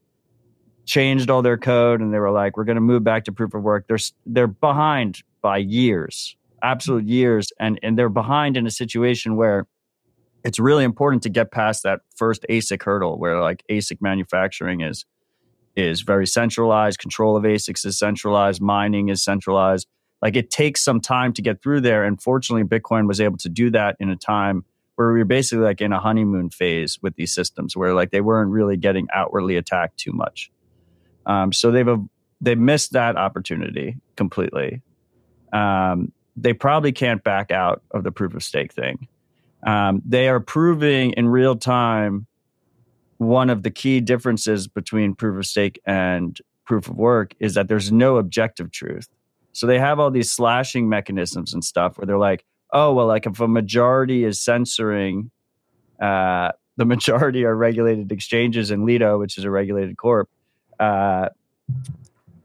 changed 0.86 1.30
all 1.30 1.42
their 1.42 1.58
code 1.58 2.02
and 2.02 2.14
they 2.14 2.20
were 2.20 2.32
like 2.32 2.58
we're 2.58 2.64
going 2.66 2.76
to 2.76 2.82
move 2.82 3.04
back 3.04 3.26
to 3.26 3.32
proof 3.32 3.54
of 3.54 3.62
work 3.62 3.86
they're 3.90 3.98
they're 4.26 4.48
behind 4.48 5.22
by 5.42 5.58
years 5.58 6.38
absolute 6.64 7.06
years 7.06 7.52
and 7.60 7.78
and 7.84 8.00
they're 8.00 8.08
behind 8.08 8.56
in 8.56 8.66
a 8.66 8.72
situation 8.72 9.36
where 9.36 9.68
it's 10.48 10.60
really 10.60 10.86
important 10.86 11.22
to 11.24 11.30
get 11.30 11.52
past 11.52 11.84
that 11.84 12.00
first 12.16 12.46
ASIC 12.50 12.82
hurdle 12.82 13.20
where 13.20 13.42
like 13.42 13.64
ASIC 13.70 13.98
manufacturing 14.00 14.80
is 14.80 15.06
is 15.76 16.02
very 16.02 16.26
centralized, 16.26 17.00
control 17.00 17.36
of 17.36 17.44
ASICs 17.44 17.86
is 17.86 18.00
centralized, 18.00 18.62
mining 18.62 19.10
is 19.10 19.22
centralized. 19.22 19.88
Like 20.22 20.38
it 20.38 20.50
takes 20.50 20.82
some 20.82 21.02
time 21.02 21.34
to 21.34 21.42
get 21.42 21.62
through 21.62 21.82
there. 21.82 22.06
And 22.06 22.20
fortunately, 22.20 22.64
Bitcoin 22.64 23.08
was 23.08 23.20
able 23.20 23.38
to 23.40 23.50
do 23.50 23.70
that 23.72 23.98
in 24.00 24.10
a 24.10 24.16
time 24.16 24.64
where 24.96 25.12
we 25.12 25.20
were 25.20 25.26
basically 25.26 25.66
like 25.66 25.82
in 25.82 25.92
a 25.92 26.00
honeymoon 26.00 26.50
phase 26.50 26.98
with 27.02 27.16
these 27.16 27.34
systems 27.34 27.76
where 27.76 27.94
like 27.94 28.12
they 28.12 28.22
weren't 28.22 28.50
really 28.50 28.78
getting 28.78 29.08
outwardly 29.14 29.58
attacked 29.58 29.98
too 29.98 30.14
much. 30.14 30.50
Um, 31.26 31.52
so 31.52 31.72
they've 31.72 31.90
they 32.40 32.56
missed 32.56 32.94
that 32.94 33.18
opportunity 33.18 33.98
completely. 34.16 34.82
Um, 35.52 36.14
they 36.38 36.54
probably 36.54 36.94
can't 36.94 37.22
back 37.22 37.52
out 37.52 37.82
of 37.92 38.06
the 38.06 38.14
proof 38.14 38.34
of 38.34 38.44
stake 38.44 38.72
thing 38.72 39.10
um, 39.66 40.02
they 40.06 40.28
are 40.30 40.40
proving 40.40 41.12
in 41.12 41.28
real 41.28 41.56
time 41.56 42.28
one 43.18 43.50
of 43.50 43.64
the 43.64 43.72
key 43.72 44.00
differences 44.00 44.68
between 44.68 45.16
proof 45.16 45.40
of 45.40 45.46
stake 45.46 45.82
and 45.86 46.40
proof 46.66 46.88
of 46.88 46.96
work 46.96 47.34
is 47.40 47.56
that 47.56 47.68
there's 47.68 47.92
no 47.92 48.18
objective 48.18 48.72
truth. 48.72 49.08
So 49.54 49.66
they 49.66 49.80
have 49.80 50.00
all 50.00 50.12
these 50.12 50.32
slashing 50.32 50.88
mechanisms 50.88 51.54
and 51.54 51.64
stuff 51.64 51.98
where 51.98 52.06
they're 52.06 52.20
like, 52.20 52.46
oh, 52.74 52.94
well, 52.94 53.08
like 53.08 53.26
if 53.26 53.40
a 53.40 53.48
majority 53.48 54.24
is 54.24 54.40
censoring, 54.40 55.32
uh, 56.00 56.52
the 56.76 56.86
majority 56.86 57.44
are 57.44 57.56
regulated 57.56 58.12
exchanges 58.12 58.70
and 58.70 58.86
Lido, 58.86 59.18
which 59.18 59.38
is 59.38 59.46
a 59.46 59.50
regulated 59.50 59.98
corp, 59.98 60.30
uh, 60.80 61.30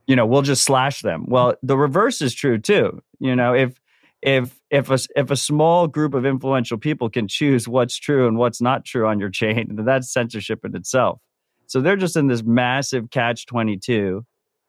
you 0.06 0.16
know, 0.16 0.24
we'll 0.24 0.42
just 0.42 0.64
slash 0.64 1.02
them. 1.02 1.26
Well, 1.26 1.54
the 1.62 1.76
reverse 1.76 2.22
is 2.22 2.34
true 2.34 2.58
too. 2.58 3.02
You 3.18 3.36
know, 3.36 3.54
if 3.54 3.78
if 4.22 4.60
if 4.70 4.88
a 4.88 4.98
if 5.16 5.30
a 5.30 5.36
small 5.36 5.88
group 5.88 6.14
of 6.14 6.24
influential 6.24 6.78
people 6.78 7.10
can 7.10 7.26
choose 7.26 7.66
what's 7.66 7.96
true 7.96 8.28
and 8.28 8.38
what's 8.38 8.60
not 8.60 8.84
true 8.84 9.06
on 9.06 9.18
your 9.18 9.30
chain, 9.30 9.74
then 9.74 9.84
that's 9.84 10.12
censorship 10.12 10.64
in 10.64 10.76
itself. 10.76 11.20
So 11.66 11.80
they're 11.80 11.96
just 11.96 12.16
in 12.16 12.28
this 12.28 12.42
massive 12.42 13.10
catch 13.10 13.46
twenty 13.46 13.76
two, 13.76 14.24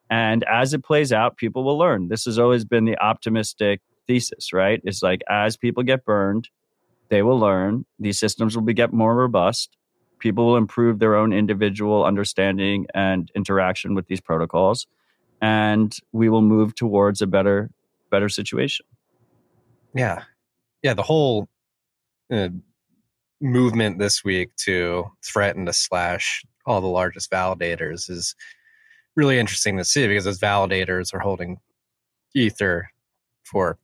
and 0.10 0.44
as 0.46 0.74
it 0.74 0.84
plays 0.84 1.13
out, 1.13 1.38
people 1.38 1.63
will 1.63 1.78
learn. 1.78 2.08
This 2.08 2.26
has 2.26 2.39
always 2.39 2.66
been 2.66 2.86
the 2.86 2.98
optimistic 2.98 3.82
thesis, 4.08 4.52
right? 4.52 4.82
It's 4.84 5.04
like 5.04 5.22
as 5.30 5.56
people 5.56 5.84
get 5.84 6.04
burned, 6.04 6.50
they 7.10 7.22
will 7.22 7.39
learn. 7.39 7.86
These 8.00 8.20
systems 8.20 8.56
will 8.56 8.63
be 8.63 8.74
get 8.74 8.92
more 8.92 9.16
robust. 9.16 9.78
People 10.18 10.48
will 10.48 10.58
improve 10.58 11.00
their 11.00 11.16
own 11.16 11.32
individual 11.32 12.06
understanding 12.06 12.88
and 12.96 13.30
interaction 13.36 13.94
with 13.94 14.08
these 14.08 14.22
protocols, 14.22 14.88
and 15.42 15.96
we 16.12 16.30
will 16.30 16.42
move 16.42 16.74
towards 16.74 17.22
a 17.22 17.28
better 17.28 17.70
better 18.10 18.30
situation. 18.30 18.86
Yeah. 19.93 20.23
Yeah. 20.82 20.93
The 20.93 21.03
whole 21.03 21.47
uh, 22.32 22.49
movement 23.41 23.99
this 23.99 24.23
week 24.23 24.56
to 24.56 25.06
threaten 25.23 25.65
to 25.65 25.73
slash 25.73 26.43
all 26.65 26.82
the 26.82 26.88
largest 26.88 27.29
validators 27.29 28.10
is 28.10 28.36
really 29.15 29.38
interesting 29.38 29.77
to 29.77 29.84
see 29.84 30.08
because 30.08 30.23
those 30.23 30.39
validators 30.39 31.13
are 31.13 31.19
holding 31.19 31.58
ether 32.34 32.89
for 33.43 33.77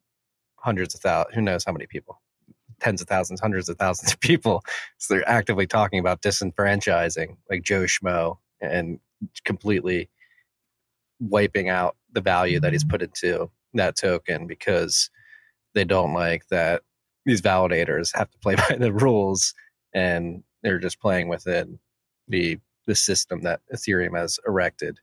hundreds 0.58 0.96
of 0.96 1.02
thousands 1.02 1.36
who 1.36 1.42
knows 1.42 1.64
how 1.66 1.72
many 1.72 1.86
people 1.88 2.22
tens 2.80 3.02
of 3.02 3.08
thousands 3.08 3.40
hundreds 3.42 3.70
of 3.70 3.78
thousands 3.78 4.14
of 4.14 4.20
people 4.22 4.64
so 4.98 5.14
they're 5.14 5.30
actively 5.30 5.68
talking 5.68 6.00
about 6.00 6.22
disenfranchising 6.22 7.36
like 7.50 7.62
joe 7.62 7.84
schmo 7.84 8.38
and 8.62 9.00
completely 9.44 10.10
wiping 11.20 11.70
out 11.70 11.96
the 12.14 12.22
value 12.22 12.60
that 12.60 12.72
he's 12.72 12.84
put 12.84 13.02
into 13.02 13.50
that 13.74 13.96
token 13.96 14.48
because 14.48 15.10
they 15.74 15.84
don't 15.84 16.14
like 16.14 16.48
that 16.50 16.82
these 17.26 17.42
validators 17.42 18.16
have 18.16 18.30
to 18.32 18.38
play 18.40 18.56
by 18.70 18.76
the 18.78 18.94
rules 18.94 19.54
and 19.94 20.44
they're 20.64 20.80
just 20.80 21.00
playing 21.00 21.28
within 21.28 21.80
the 22.28 22.58
the 22.86 22.96
system 22.96 23.44
that 23.44 23.62
Ethereum 23.74 24.18
has 24.18 24.40
erected, 24.48 24.98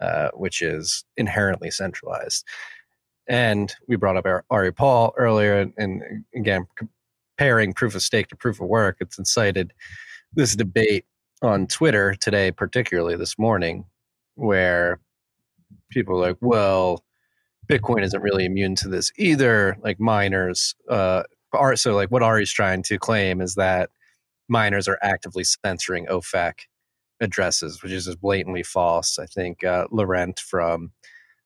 uh, 0.00 0.28
which 0.34 0.60
is 0.60 1.02
inherently 1.16 1.70
centralized. 1.70 2.44
And 3.26 3.74
we 3.88 3.96
brought 3.96 4.18
up 4.18 4.44
Ari 4.50 4.72
Paul 4.72 5.14
earlier, 5.16 5.58
and, 5.58 5.72
and 5.78 6.24
again, 6.34 6.66
comparing 6.76 7.72
proof 7.72 7.94
of 7.94 8.02
stake 8.02 8.28
to 8.28 8.36
proof 8.36 8.60
of 8.60 8.68
work, 8.68 8.98
it's 9.00 9.18
incited 9.18 9.72
this 10.34 10.54
debate 10.54 11.06
on 11.40 11.66
Twitter 11.66 12.14
today, 12.14 12.50
particularly 12.50 13.16
this 13.16 13.38
morning, 13.38 13.86
where 14.34 15.00
people 15.90 16.16
are 16.16 16.28
like, 16.28 16.38
well, 16.42 17.02
Bitcoin 17.68 18.02
isn't 18.02 18.22
really 18.22 18.44
immune 18.44 18.74
to 18.76 18.88
this 18.88 19.12
either. 19.16 19.76
Like 19.82 20.00
miners, 20.00 20.74
uh, 20.88 21.22
are 21.52 21.76
so 21.76 21.94
like 21.94 22.10
what 22.10 22.22
Ari's 22.22 22.52
trying 22.52 22.82
to 22.84 22.98
claim 22.98 23.40
is 23.40 23.54
that 23.54 23.90
miners 24.48 24.88
are 24.88 24.98
actively 25.02 25.44
censoring 25.44 26.06
OFAC 26.06 26.52
addresses, 27.20 27.82
which 27.82 27.92
is 27.92 28.06
just 28.06 28.20
blatantly 28.20 28.62
false. 28.62 29.18
I 29.18 29.26
think 29.26 29.64
uh, 29.64 29.86
Laurent 29.90 30.38
from 30.40 30.92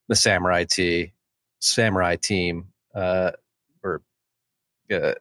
the 0.07 0.15
Samourai 0.15 0.67
T, 0.67 1.13
Samourai 1.61 2.19
team, 2.19 2.67
uh, 2.95 3.31
or 3.83 4.01
uh, 4.91 5.13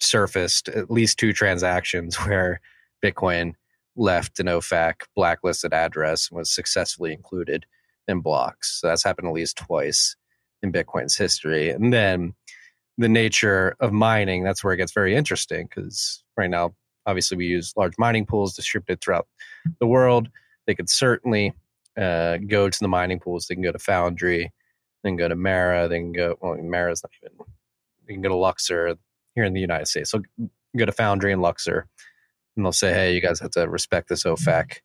surfaced 0.00 0.68
at 0.68 0.90
least 0.90 1.18
two 1.18 1.32
transactions 1.32 2.16
where 2.26 2.60
Bitcoin 3.02 3.54
left 3.96 4.40
an 4.40 4.46
OFAC 4.46 5.02
blacklisted 5.14 5.72
address 5.72 6.28
and 6.28 6.38
was 6.38 6.50
successfully 6.50 7.12
included 7.12 7.64
in 8.08 8.20
blocks. 8.20 8.80
So 8.80 8.88
that's 8.88 9.04
happened 9.04 9.28
at 9.28 9.34
least 9.34 9.56
twice 9.56 10.16
in 10.64 10.72
Bitcoin's 10.72 11.16
history. 11.16 11.70
And 11.70 11.92
then 11.92 12.34
the 12.98 13.08
nature 13.08 13.76
of 13.78 13.92
mining, 13.92 14.42
that's 14.42 14.64
where 14.64 14.72
it 14.72 14.78
gets 14.78 14.92
very 14.92 15.14
interesting 15.14 15.66
because 15.66 16.24
right 16.36 16.50
now, 16.50 16.74
obviously, 17.06 17.36
we 17.36 17.46
use 17.46 17.72
large 17.76 17.94
mining 17.98 18.26
pools 18.26 18.54
distributed 18.54 19.00
throughout 19.00 19.28
the 19.78 19.86
world. 19.86 20.28
They 20.66 20.74
could 20.74 20.90
certainly 20.90 21.52
uh, 21.96 22.38
go 22.38 22.68
to 22.68 22.78
the 22.80 22.88
mining 22.88 23.20
pools. 23.20 23.46
They 23.46 23.54
can 23.54 23.62
go 23.62 23.72
to 23.72 23.78
Foundry, 23.78 24.52
they 25.02 25.10
can 25.10 25.16
go 25.16 25.28
to 25.28 25.36
Mara, 25.36 25.86
they 25.86 25.98
can 25.98 26.12
go, 26.12 26.36
well, 26.40 26.56
Mara's 26.56 27.02
not 27.04 27.12
even, 27.22 27.46
they 28.06 28.14
can 28.14 28.22
go 28.22 28.30
to 28.30 28.36
Luxor 28.36 28.96
here 29.34 29.44
in 29.44 29.52
the 29.52 29.60
United 29.60 29.86
States. 29.86 30.10
So 30.10 30.22
go 30.76 30.86
to 30.86 30.92
Foundry 30.92 31.32
and 31.32 31.42
Luxor, 31.42 31.86
and 32.56 32.64
they'll 32.64 32.72
say, 32.72 32.92
hey, 32.92 33.14
you 33.14 33.20
guys 33.20 33.40
have 33.40 33.50
to 33.52 33.68
respect 33.68 34.08
this 34.08 34.24
OFAC 34.24 34.78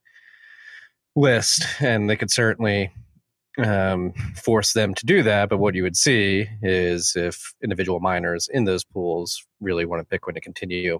list. 1.16 1.66
And 1.80 2.10
they 2.10 2.16
could 2.16 2.32
certainly 2.32 2.92
um, 3.64 4.14
force 4.36 4.74
them 4.74 4.94
to 4.96 5.06
do 5.06 5.24
that. 5.24 5.50
But 5.50 5.60
what 5.60 5.76
you 5.76 5.84
would 5.84 5.98
see 5.98 6.48
is 6.62 7.14
if 7.16 7.54
individual 7.64 8.00
miners 8.00 8.48
in 8.52 8.66
those 8.66 8.84
pools 8.84 9.46
really 9.60 9.86
wanted 9.86 10.10
Bitcoin 10.10 10.36
to 10.36 10.42
continue 10.42 11.00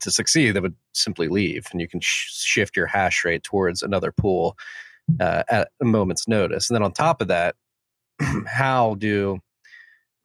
to 0.00 0.10
succeed, 0.10 0.52
they 0.52 0.60
would 0.60 0.76
simply 0.92 1.28
leave, 1.28 1.66
and 1.72 1.80
you 1.80 1.88
can 1.88 2.00
sh- 2.00 2.30
shift 2.32 2.76
your 2.76 2.86
hash 2.86 3.24
rate 3.24 3.42
towards 3.42 3.82
another 3.82 4.12
pool 4.12 4.56
uh, 5.18 5.42
at 5.48 5.68
a 5.80 5.84
moment's 5.84 6.28
notice. 6.28 6.70
And 6.70 6.76
then 6.76 6.82
on 6.82 6.92
top 6.92 7.20
of 7.20 7.28
that, 7.28 7.56
how 8.46 8.94
do 8.94 9.40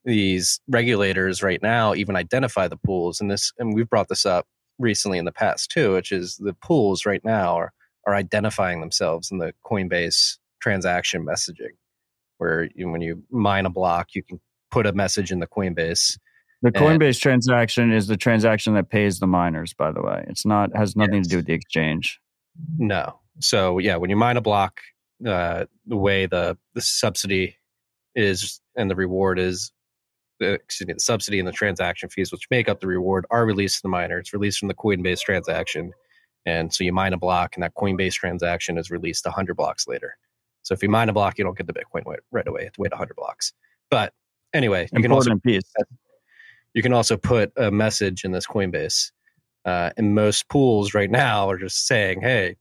these 0.03 0.59
regulators 0.67 1.41
right 1.41 1.61
now 1.63 1.95
even 1.95 2.15
identify 2.15 2.67
the 2.67 2.77
pools? 2.77 3.19
And 3.19 3.31
this, 3.31 3.51
and 3.57 3.73
we've 3.73 3.89
brought 3.89 4.09
this 4.09 4.25
up 4.25 4.45
recently 4.77 5.17
in 5.17 5.25
the 5.25 5.31
past 5.31 5.71
too, 5.71 5.93
which 5.93 6.11
is 6.11 6.37
the 6.37 6.53
pools 6.53 7.05
right 7.05 7.23
now 7.23 7.55
are 7.55 7.71
are 8.05 8.15
identifying 8.15 8.81
themselves 8.81 9.31
in 9.31 9.39
the 9.39 9.53
Coinbase 9.65 10.37
transaction 10.65 11.23
messaging, 11.23 11.75
where 12.39 12.69
you, 12.73 12.89
when 12.89 13.01
you 13.01 13.23
mine 13.29 13.67
a 13.67 13.69
block, 13.69 14.15
you 14.15 14.23
can 14.23 14.39
put 14.71 14.87
a 14.87 14.93
message 14.93 15.31
in 15.31 15.39
the 15.39 15.45
Coinbase. 15.45 16.17
The 16.63 16.71
Coinbase 16.71 17.19
transaction 17.19 17.91
is 17.91 18.07
the 18.07 18.17
transaction 18.17 18.73
that 18.73 18.89
pays 18.89 19.19
the 19.19 19.27
miners. 19.27 19.75
By 19.75 19.91
the 19.91 20.01
way, 20.01 20.25
it's 20.27 20.43
not 20.43 20.75
has 20.75 20.95
nothing 20.95 21.17
yes. 21.17 21.25
to 21.25 21.29
do 21.29 21.37
with 21.37 21.45
the 21.45 21.53
exchange. 21.53 22.19
No. 22.79 23.19
So 23.41 23.77
yeah, 23.77 23.97
when 23.97 24.09
you 24.09 24.15
mine 24.15 24.37
a 24.37 24.41
block, 24.41 24.79
uh, 25.27 25.65
the 25.85 25.97
way 25.97 26.25
the 26.25 26.57
the 26.73 26.81
subsidy 26.81 27.57
is 28.15 28.59
and 28.75 28.89
the 28.89 28.95
reward 28.95 29.37
is 29.37 29.71
the, 30.39 30.53
excuse 30.53 30.87
me, 30.87 30.93
the 30.93 30.99
subsidy 30.99 31.37
and 31.37 31.47
the 31.47 31.51
transaction 31.51 32.09
fees, 32.09 32.31
which 32.31 32.47
make 32.49 32.67
up 32.67 32.79
the 32.79 32.87
reward, 32.87 33.27
are 33.29 33.45
released 33.45 33.77
to 33.77 33.81
the 33.83 33.89
miner. 33.89 34.17
It's 34.17 34.33
released 34.33 34.57
from 34.57 34.67
the 34.67 34.73
Coinbase 34.73 35.21
transaction. 35.21 35.91
And 36.47 36.73
so 36.73 36.83
you 36.83 36.91
mine 36.91 37.13
a 37.13 37.17
block, 37.17 37.55
and 37.55 37.63
that 37.63 37.75
Coinbase 37.75 38.13
transaction 38.13 38.77
is 38.77 38.89
released 38.89 39.25
100 39.25 39.55
blocks 39.55 39.87
later. 39.87 40.17
So 40.65 40.73
if 40.73 40.81
you 40.81 40.89
mine 40.89 41.09
a 41.09 41.13
block, 41.13 41.37
you 41.37 41.43
don't 41.43 41.55
get 41.55 41.67
the 41.67 41.73
Bitcoin 41.73 42.03
right 42.31 42.47
away. 42.47 42.61
You 42.61 42.65
have 42.65 42.73
to 42.73 42.81
wait 42.81 42.91
100 42.91 43.15
blocks. 43.15 43.53
But 43.91 44.13
anyway, 44.51 44.89
you 44.91 44.97
Important 44.97 45.03
can 45.03 45.11
also 45.11 45.35
piece. 45.39 45.73
you 46.73 46.81
can 46.81 46.91
also 46.91 47.17
put 47.17 47.53
a 47.55 47.69
message 47.69 48.25
in 48.25 48.31
this 48.31 48.47
Coinbase. 48.47 49.11
Uh, 49.63 49.91
and 49.95 50.15
most 50.15 50.49
pools 50.49 50.93
right 50.95 51.09
now 51.09 51.49
are 51.49 51.57
just 51.57 51.85
saying, 51.87 52.21
"Hey, 52.21 52.55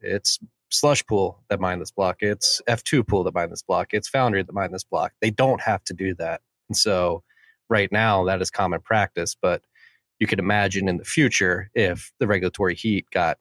it's 0.00 0.38
slush 0.70 1.04
pool 1.06 1.42
that 1.48 1.60
mined 1.60 1.80
this 1.80 1.90
block. 1.90 2.18
It's 2.20 2.60
F2 2.68 3.06
pool 3.06 3.24
that 3.24 3.34
mined 3.34 3.52
this 3.52 3.62
block. 3.62 3.88
It's 3.92 4.08
Foundry 4.08 4.42
that 4.42 4.52
mined 4.52 4.74
this 4.74 4.84
block." 4.84 5.12
They 5.20 5.30
don't 5.30 5.60
have 5.62 5.82
to 5.84 5.94
do 5.94 6.14
that. 6.16 6.42
And 6.68 6.76
so 6.76 7.22
right 7.70 7.90
now 7.90 8.24
that 8.24 8.42
is 8.42 8.50
common 8.50 8.80
practice, 8.80 9.34
but 9.40 9.62
you 10.18 10.26
could 10.26 10.38
imagine 10.38 10.88
in 10.88 10.98
the 10.98 11.04
future 11.04 11.70
if 11.74 12.12
the 12.20 12.26
regulatory 12.26 12.74
heat 12.74 13.06
got 13.10 13.38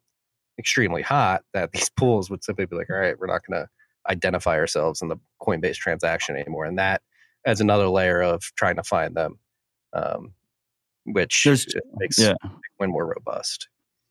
extremely 0.57 1.01
hot 1.01 1.43
that 1.53 1.71
these 1.73 1.89
pools 1.89 2.29
would 2.29 2.43
simply 2.43 2.65
be 2.65 2.77
like, 2.77 2.89
all 2.89 2.97
right, 2.97 3.19
we're 3.19 3.27
not 3.27 3.45
going 3.45 3.61
to 3.61 3.69
identify 4.09 4.57
ourselves 4.57 5.01
in 5.01 5.07
the 5.07 5.17
Coinbase 5.41 5.75
transaction 5.75 6.35
anymore. 6.35 6.65
And 6.65 6.77
that 6.79 7.01
adds 7.45 7.61
another 7.61 7.87
layer 7.87 8.21
of 8.21 8.41
trying 8.55 8.75
to 8.75 8.83
find 8.83 9.15
them, 9.15 9.39
um, 9.93 10.33
which 11.05 11.43
There's, 11.43 11.67
makes 11.95 12.19
yeah. 12.19 12.33
Bitcoin 12.43 12.89
more 12.89 13.05
robust. 13.05 13.67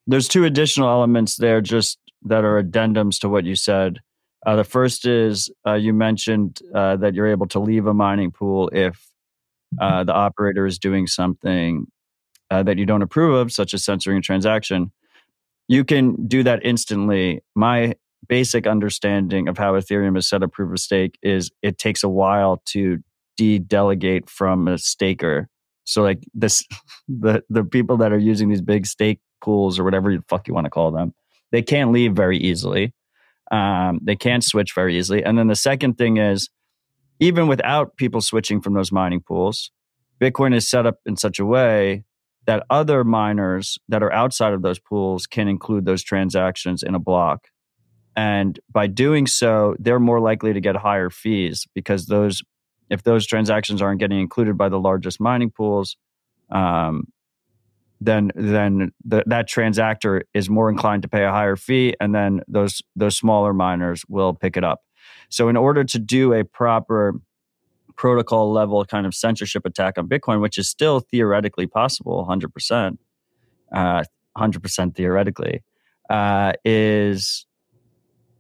There's 0.07 0.29
two 0.29 0.45
additional 0.45 0.89
elements 0.89 1.37
there 1.37 1.61
just 1.61 1.99
that 2.23 2.45
are 2.45 2.63
addendums 2.63 3.19
to 3.21 3.29
what 3.29 3.45
you 3.45 3.55
said. 3.55 4.01
Uh, 4.47 4.57
the 4.57 4.65
first 4.65 5.07
is 5.07 5.51
uh, 5.67 5.75
you 5.75 5.93
mentioned 5.93 6.61
uh, 6.75 6.97
that 6.97 7.15
you're 7.15 7.27
able 7.27 7.47
to 7.49 7.59
leave 7.59 7.87
a 7.87 7.95
mining 7.95 8.31
pool 8.31 8.71
if 8.73 9.07
uh, 9.81 10.05
the 10.05 10.15
operator 10.15 10.65
is 10.65 10.79
doing 10.79 11.07
something 11.07 11.87
uh, 12.51 12.63
that 12.63 12.79
you 12.79 12.87
don't 12.87 13.03
approve 13.03 13.35
of, 13.35 13.53
such 13.53 13.75
as 13.75 13.85
censoring 13.85 14.19
a 14.19 14.21
transaction. 14.21 14.91
You 15.67 15.85
can 15.85 16.27
do 16.27 16.43
that 16.45 16.65
instantly. 16.65 17.43
My 17.55 17.95
basic 18.27 18.67
understanding 18.67 19.49
of 19.49 19.59
how 19.59 19.73
Ethereum 19.75 20.17
is 20.17 20.29
set 20.29 20.43
up 20.43 20.53
proof 20.53 20.73
of 20.73 20.79
stake 20.79 21.19
is 21.23 21.51
it 21.63 21.79
takes 21.79 22.03
a 22.03 22.09
while 22.09 22.63
to 22.67 22.99
de-delegate 23.37 24.29
from 24.29 24.69
a 24.69 24.79
staker. 24.79 25.49
So 25.85 26.03
like 26.03 26.25
this 26.35 26.65
the 27.09 27.43
the 27.49 27.65
people 27.65 27.97
that 27.99 28.13
are 28.13 28.19
using 28.19 28.49
these 28.49 28.63
big 28.63 28.87
stake 28.87 29.21
pools 29.43 29.79
or 29.79 29.85
whatever 29.85 30.15
the 30.15 30.25
fuck 30.29 30.49
you 30.49 30.55
want 30.55 30.65
to 30.65 30.71
call 30.71 30.91
them, 30.91 31.15
they 31.53 31.63
can't 31.63 31.93
leave 31.93 32.15
very 32.15 32.39
easily. 32.39 32.93
Um, 33.51 34.01
they 34.03 34.17
can't 34.17 34.45
switch 34.45 34.75
very 34.75 34.99
easily. 34.99 35.25
And 35.25 35.39
then 35.39 35.47
the 35.47 35.57
second 35.57 35.97
thing 35.97 36.19
is, 36.19 36.51
even 37.21 37.49
without 37.49 37.97
people 37.97 38.21
switching 38.21 38.61
from 38.61 38.75
those 38.75 38.93
mining 38.93 39.21
pools, 39.21 39.71
Bitcoin 40.21 40.55
is 40.55 40.69
set 40.69 40.87
up 40.87 40.97
in 41.07 41.17
such 41.17 41.39
a 41.39 41.47
way 41.47 42.05
that 42.47 42.65
other 42.71 43.05
miners 43.05 43.79
that 43.89 44.03
are 44.03 44.13
outside 44.13 44.53
of 44.53 44.63
those 44.63 44.79
pools 44.79 45.27
can 45.27 45.49
include 45.49 45.85
those 45.85 46.03
transactions 46.03 46.83
in 46.83 46.95
a 46.95 46.99
block. 46.99 47.49
And 48.19 48.59
by 48.69 48.89
doing 48.89 49.29
so, 49.29 49.77
they're 49.79 50.01
more 50.01 50.19
likely 50.19 50.53
to 50.53 50.61
get 50.61 50.75
higher 50.75 51.09
fees 51.09 51.69
because 51.73 52.07
those, 52.07 52.43
if 52.91 53.05
those 53.05 53.25
transactions 53.29 53.81
aren't 53.81 54.01
getting 54.01 54.19
included 54.19 54.59
by 54.59 54.69
the 54.69 54.81
largest 54.81 55.21
mining 55.21 55.53
pools, 55.53 55.97
um, 56.51 57.05
then 58.01 58.33
then 58.35 58.91
the, 59.05 59.23
that 59.27 59.49
transactor 59.49 60.23
is 60.35 60.51
more 60.51 60.69
inclined 60.69 61.03
to 61.03 61.09
pay 61.09 61.23
a 61.25 61.31
higher 61.31 61.55
fee, 61.55 61.95
and 62.01 62.13
then 62.13 62.41
those 62.49 62.83
those 62.97 63.17
smaller 63.17 63.53
miners 63.53 64.03
will 64.09 64.35
pick 64.35 64.57
it 64.57 64.65
up. 64.65 64.81
So, 65.29 65.49
in 65.49 65.57
order 65.57 65.85
to 65.85 65.99
do 66.01 66.33
a 66.33 66.45
proper 66.45 67.15
protocol 67.97 68.51
level 68.53 68.85
kind 68.85 69.07
of 69.07 69.15
censorship 69.15 69.65
attack 69.65 69.97
on 69.97 70.09
Bitcoin, 70.09 70.41
which 70.41 70.59
is 70.59 70.69
still 70.69 70.99
theoretically 70.99 71.69
possible, 71.69 72.25
hundred 72.25 72.53
percent, 72.53 72.99
uh, 73.73 74.03
hundred 74.37 74.63
percent 74.63 74.97
theoretically, 74.97 75.63
uh, 76.11 76.53
is 76.65 77.48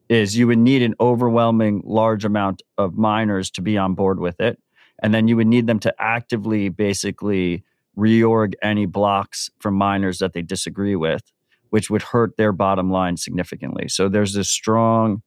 is 0.08 0.36
you 0.36 0.46
would 0.46 0.58
need 0.58 0.82
an 0.82 0.94
overwhelming 1.00 1.82
large 1.84 2.24
amount 2.24 2.62
of 2.78 2.96
miners 2.96 3.50
to 3.50 3.62
be 3.62 3.76
on 3.76 3.94
board 3.94 4.18
with 4.20 4.40
it. 4.40 4.58
And 5.02 5.14
then 5.14 5.28
you 5.28 5.36
would 5.36 5.46
need 5.46 5.66
them 5.66 5.78
to 5.80 5.94
actively 5.98 6.68
basically 6.70 7.62
reorg 7.96 8.54
any 8.62 8.86
blocks 8.86 9.50
from 9.58 9.74
miners 9.74 10.18
that 10.18 10.32
they 10.32 10.42
disagree 10.42 10.96
with, 10.96 11.22
which 11.70 11.90
would 11.90 12.02
hurt 12.02 12.36
their 12.36 12.52
bottom 12.52 12.90
line 12.90 13.16
significantly. 13.16 13.88
So 13.88 14.08
there's 14.08 14.32
this 14.32 14.50
strong 14.50 15.22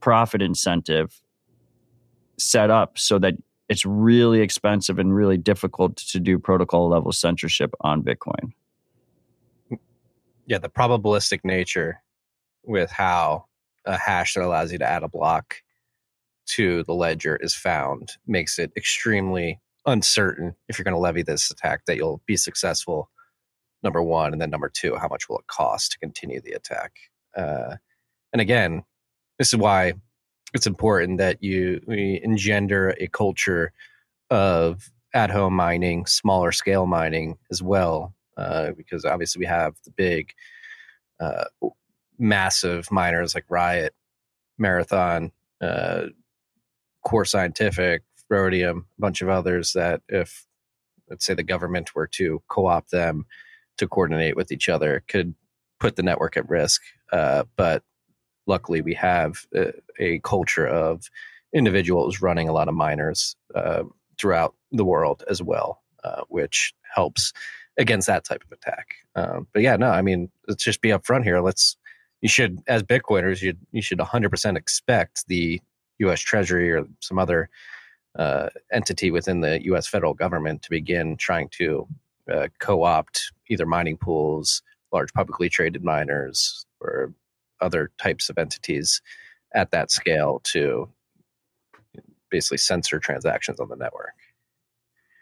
profit 0.00 0.42
incentive 0.42 1.20
set 2.38 2.70
up 2.70 2.98
so 2.98 3.18
that 3.18 3.34
it's 3.68 3.86
really 3.86 4.40
expensive 4.40 4.98
and 4.98 5.14
really 5.14 5.36
difficult 5.36 5.96
to 5.96 6.18
do 6.18 6.38
protocol 6.38 6.88
level 6.88 7.12
censorship 7.12 7.72
on 7.82 8.02
Bitcoin. 8.02 8.52
Yeah, 10.46 10.58
the 10.58 10.68
probabilistic 10.68 11.40
nature 11.44 12.02
with 12.64 12.90
how 12.90 13.44
a 13.84 13.96
hash 13.96 14.34
that 14.34 14.44
allows 14.44 14.72
you 14.72 14.78
to 14.78 14.88
add 14.88 15.02
a 15.02 15.08
block 15.08 15.56
to 16.46 16.82
the 16.84 16.94
ledger 16.94 17.36
is 17.36 17.54
found 17.54 18.12
makes 18.26 18.58
it 18.58 18.72
extremely 18.76 19.60
uncertain 19.86 20.54
if 20.68 20.78
you're 20.78 20.84
going 20.84 20.94
to 20.94 21.00
levy 21.00 21.22
this 21.22 21.50
attack 21.50 21.84
that 21.86 21.96
you'll 21.96 22.20
be 22.26 22.36
successful 22.36 23.08
number 23.82 24.02
one 24.02 24.32
and 24.32 24.42
then 24.42 24.50
number 24.50 24.68
two 24.68 24.96
how 24.96 25.08
much 25.08 25.28
will 25.28 25.38
it 25.38 25.46
cost 25.46 25.92
to 25.92 25.98
continue 25.98 26.40
the 26.40 26.52
attack? 26.52 26.92
Uh, 27.36 27.76
and 28.32 28.40
again 28.40 28.82
this 29.38 29.52
is 29.52 29.56
why 29.56 29.92
it's 30.52 30.66
important 30.66 31.18
that 31.18 31.42
you 31.42 31.80
engender 31.88 32.94
a 32.98 33.06
culture 33.06 33.72
of 34.30 34.90
at 35.14 35.30
home 35.30 35.54
mining 35.54 36.04
smaller 36.06 36.52
scale 36.52 36.86
mining 36.86 37.38
as 37.50 37.62
well 37.62 38.14
uh, 38.36 38.72
because 38.72 39.04
obviously 39.04 39.40
we 39.40 39.46
have 39.46 39.74
the 39.84 39.90
big 39.92 40.32
uh, 41.20 41.44
massive 42.20 42.92
miners 42.92 43.34
like 43.34 43.44
riot 43.48 43.94
marathon 44.58 45.32
uh, 45.60 46.04
core 47.04 47.24
scientific 47.24 48.02
Rhodium, 48.30 48.86
a 48.96 49.00
bunch 49.00 49.22
of 49.22 49.28
others 49.28 49.72
that 49.72 50.02
if 50.08 50.46
let's 51.08 51.26
say 51.26 51.34
the 51.34 51.42
government 51.42 51.94
were 51.94 52.06
to 52.06 52.40
co-opt 52.48 52.92
them 52.92 53.26
to 53.78 53.88
coordinate 53.88 54.36
with 54.36 54.52
each 54.52 54.68
other 54.68 55.02
could 55.08 55.34
put 55.80 55.96
the 55.96 56.02
network 56.02 56.36
at 56.36 56.48
risk. 56.48 56.82
Uh, 57.12 57.42
but 57.56 57.82
luckily, 58.46 58.80
we 58.80 58.94
have 58.94 59.44
a, 59.54 59.72
a, 59.98 60.18
culture 60.20 60.66
of 60.66 61.10
individuals 61.52 62.20
running 62.20 62.48
a 62.48 62.52
lot 62.52 62.68
of 62.68 62.74
miners 62.74 63.34
uh, 63.54 63.82
throughout 64.20 64.54
the 64.70 64.84
world 64.84 65.24
as 65.28 65.42
well, 65.42 65.82
uh, 66.04 66.22
which 66.28 66.72
helps 66.94 67.32
against 67.78 68.06
that 68.06 68.24
type 68.24 68.44
of 68.44 68.52
attack. 68.52 68.94
Um, 69.16 69.48
but 69.52 69.62
yeah, 69.62 69.76
no, 69.76 69.88
I 69.88 70.02
mean, 70.02 70.30
let's 70.46 70.62
just 70.62 70.80
be 70.80 70.90
upfront 70.90 71.24
here. 71.24 71.40
Let's 71.40 71.76
you 72.20 72.28
should, 72.28 72.62
as 72.66 72.82
Bitcoiners, 72.82 73.42
you 73.42 73.54
you 73.72 73.82
should 73.82 73.98
100% 73.98 74.56
expect 74.56 75.26
the 75.28 75.60
U.S. 75.98 76.20
Treasury 76.20 76.70
or 76.72 76.86
some 77.00 77.18
other 77.18 77.48
uh, 78.18 78.48
entity 78.72 79.10
within 79.10 79.40
the 79.40 79.64
U.S. 79.66 79.86
federal 79.86 80.14
government 80.14 80.62
to 80.62 80.70
begin 80.70 81.16
trying 81.16 81.48
to 81.50 81.86
uh, 82.32 82.48
co-opt 82.58 83.32
either 83.48 83.66
mining 83.66 83.96
pools, 83.96 84.62
large 84.92 85.12
publicly 85.12 85.48
traded 85.48 85.84
miners, 85.84 86.66
or 86.80 87.12
other 87.60 87.90
types 87.98 88.28
of 88.28 88.38
entities 88.38 89.00
at 89.54 89.70
that 89.70 89.90
scale 89.90 90.40
to 90.44 90.88
basically 92.30 92.58
censor 92.58 92.98
transactions 92.98 93.60
on 93.60 93.68
the 93.68 93.76
network. 93.76 94.14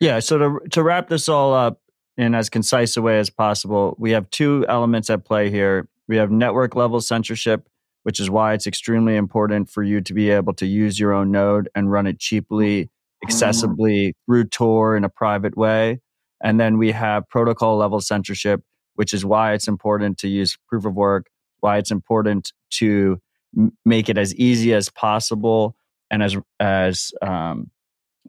Yeah. 0.00 0.20
So 0.20 0.38
to 0.38 0.68
to 0.70 0.82
wrap 0.82 1.08
this 1.08 1.28
all 1.28 1.54
up 1.54 1.80
in 2.16 2.34
as 2.34 2.48
concise 2.48 2.96
a 2.96 3.02
way 3.02 3.18
as 3.18 3.30
possible, 3.30 3.96
we 3.98 4.12
have 4.12 4.30
two 4.30 4.64
elements 4.68 5.10
at 5.10 5.24
play 5.24 5.50
here. 5.50 5.88
We 6.08 6.16
have 6.16 6.30
network 6.30 6.74
level 6.74 7.00
censorship 7.00 7.68
which 8.08 8.20
is 8.20 8.30
why 8.30 8.54
it's 8.54 8.66
extremely 8.66 9.16
important 9.16 9.68
for 9.68 9.82
you 9.82 10.00
to 10.00 10.14
be 10.14 10.30
able 10.30 10.54
to 10.54 10.66
use 10.66 10.98
your 10.98 11.12
own 11.12 11.30
node 11.30 11.68
and 11.74 11.92
run 11.92 12.06
it 12.06 12.18
cheaply, 12.18 12.88
accessibly 13.22 14.12
through 14.24 14.44
Tor 14.44 14.96
in 14.96 15.04
a 15.04 15.10
private 15.10 15.58
way. 15.58 16.00
And 16.42 16.58
then 16.58 16.78
we 16.78 16.92
have 16.92 17.28
protocol 17.28 17.76
level 17.76 18.00
censorship, 18.00 18.62
which 18.94 19.12
is 19.12 19.26
why 19.26 19.52
it's 19.52 19.68
important 19.68 20.16
to 20.20 20.28
use 20.28 20.56
proof 20.68 20.86
of 20.86 20.94
work, 20.94 21.26
why 21.60 21.76
it's 21.76 21.90
important 21.90 22.52
to 22.70 23.20
m- 23.54 23.76
make 23.84 24.08
it 24.08 24.16
as 24.16 24.34
easy 24.36 24.72
as 24.72 24.88
possible 24.88 25.76
and 26.10 26.22
as 26.22 26.34
as 26.60 27.12
um, 27.20 27.70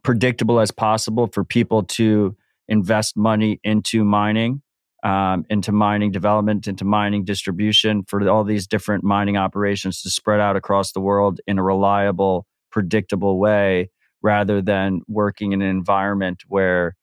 predictable 0.03 0.59
as 0.59 0.71
possible 0.71 1.27
for 1.27 1.45
people 1.45 1.83
to 1.83 2.35
invest 2.67 3.15
money 3.15 3.59
into 3.63 4.03
mining 4.03 4.61
um, 5.03 5.45
into 5.49 5.71
mining 5.71 6.11
development, 6.11 6.67
into 6.67 6.85
mining 6.85 7.23
distribution 7.23 8.03
for 8.07 8.27
all 8.29 8.43
these 8.43 8.67
different 8.67 9.03
mining 9.03 9.37
operations 9.37 10.01
to 10.01 10.09
spread 10.09 10.39
out 10.39 10.55
across 10.55 10.91
the 10.91 10.99
world 10.99 11.39
in 11.47 11.57
a 11.57 11.63
reliable, 11.63 12.45
predictable 12.71 13.39
way, 13.39 13.89
rather 14.21 14.61
than 14.61 15.01
working 15.07 15.53
in 15.53 15.61
an 15.61 15.69
environment 15.69 16.43
where 16.47 16.95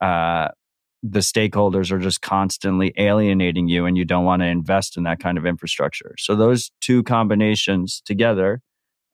uh, 0.00 0.48
the 1.02 1.18
stakeholders 1.18 1.90
are 1.90 1.98
just 1.98 2.22
constantly 2.22 2.92
alienating 2.96 3.68
you 3.68 3.86
and 3.86 3.98
you 3.98 4.04
don't 4.04 4.24
want 4.24 4.40
to 4.40 4.46
invest 4.46 4.96
in 4.96 5.02
that 5.02 5.18
kind 5.18 5.36
of 5.36 5.44
infrastructure. 5.44 6.14
So 6.18 6.34
those 6.34 6.70
two 6.80 7.02
combinations 7.02 8.00
together 8.04 8.62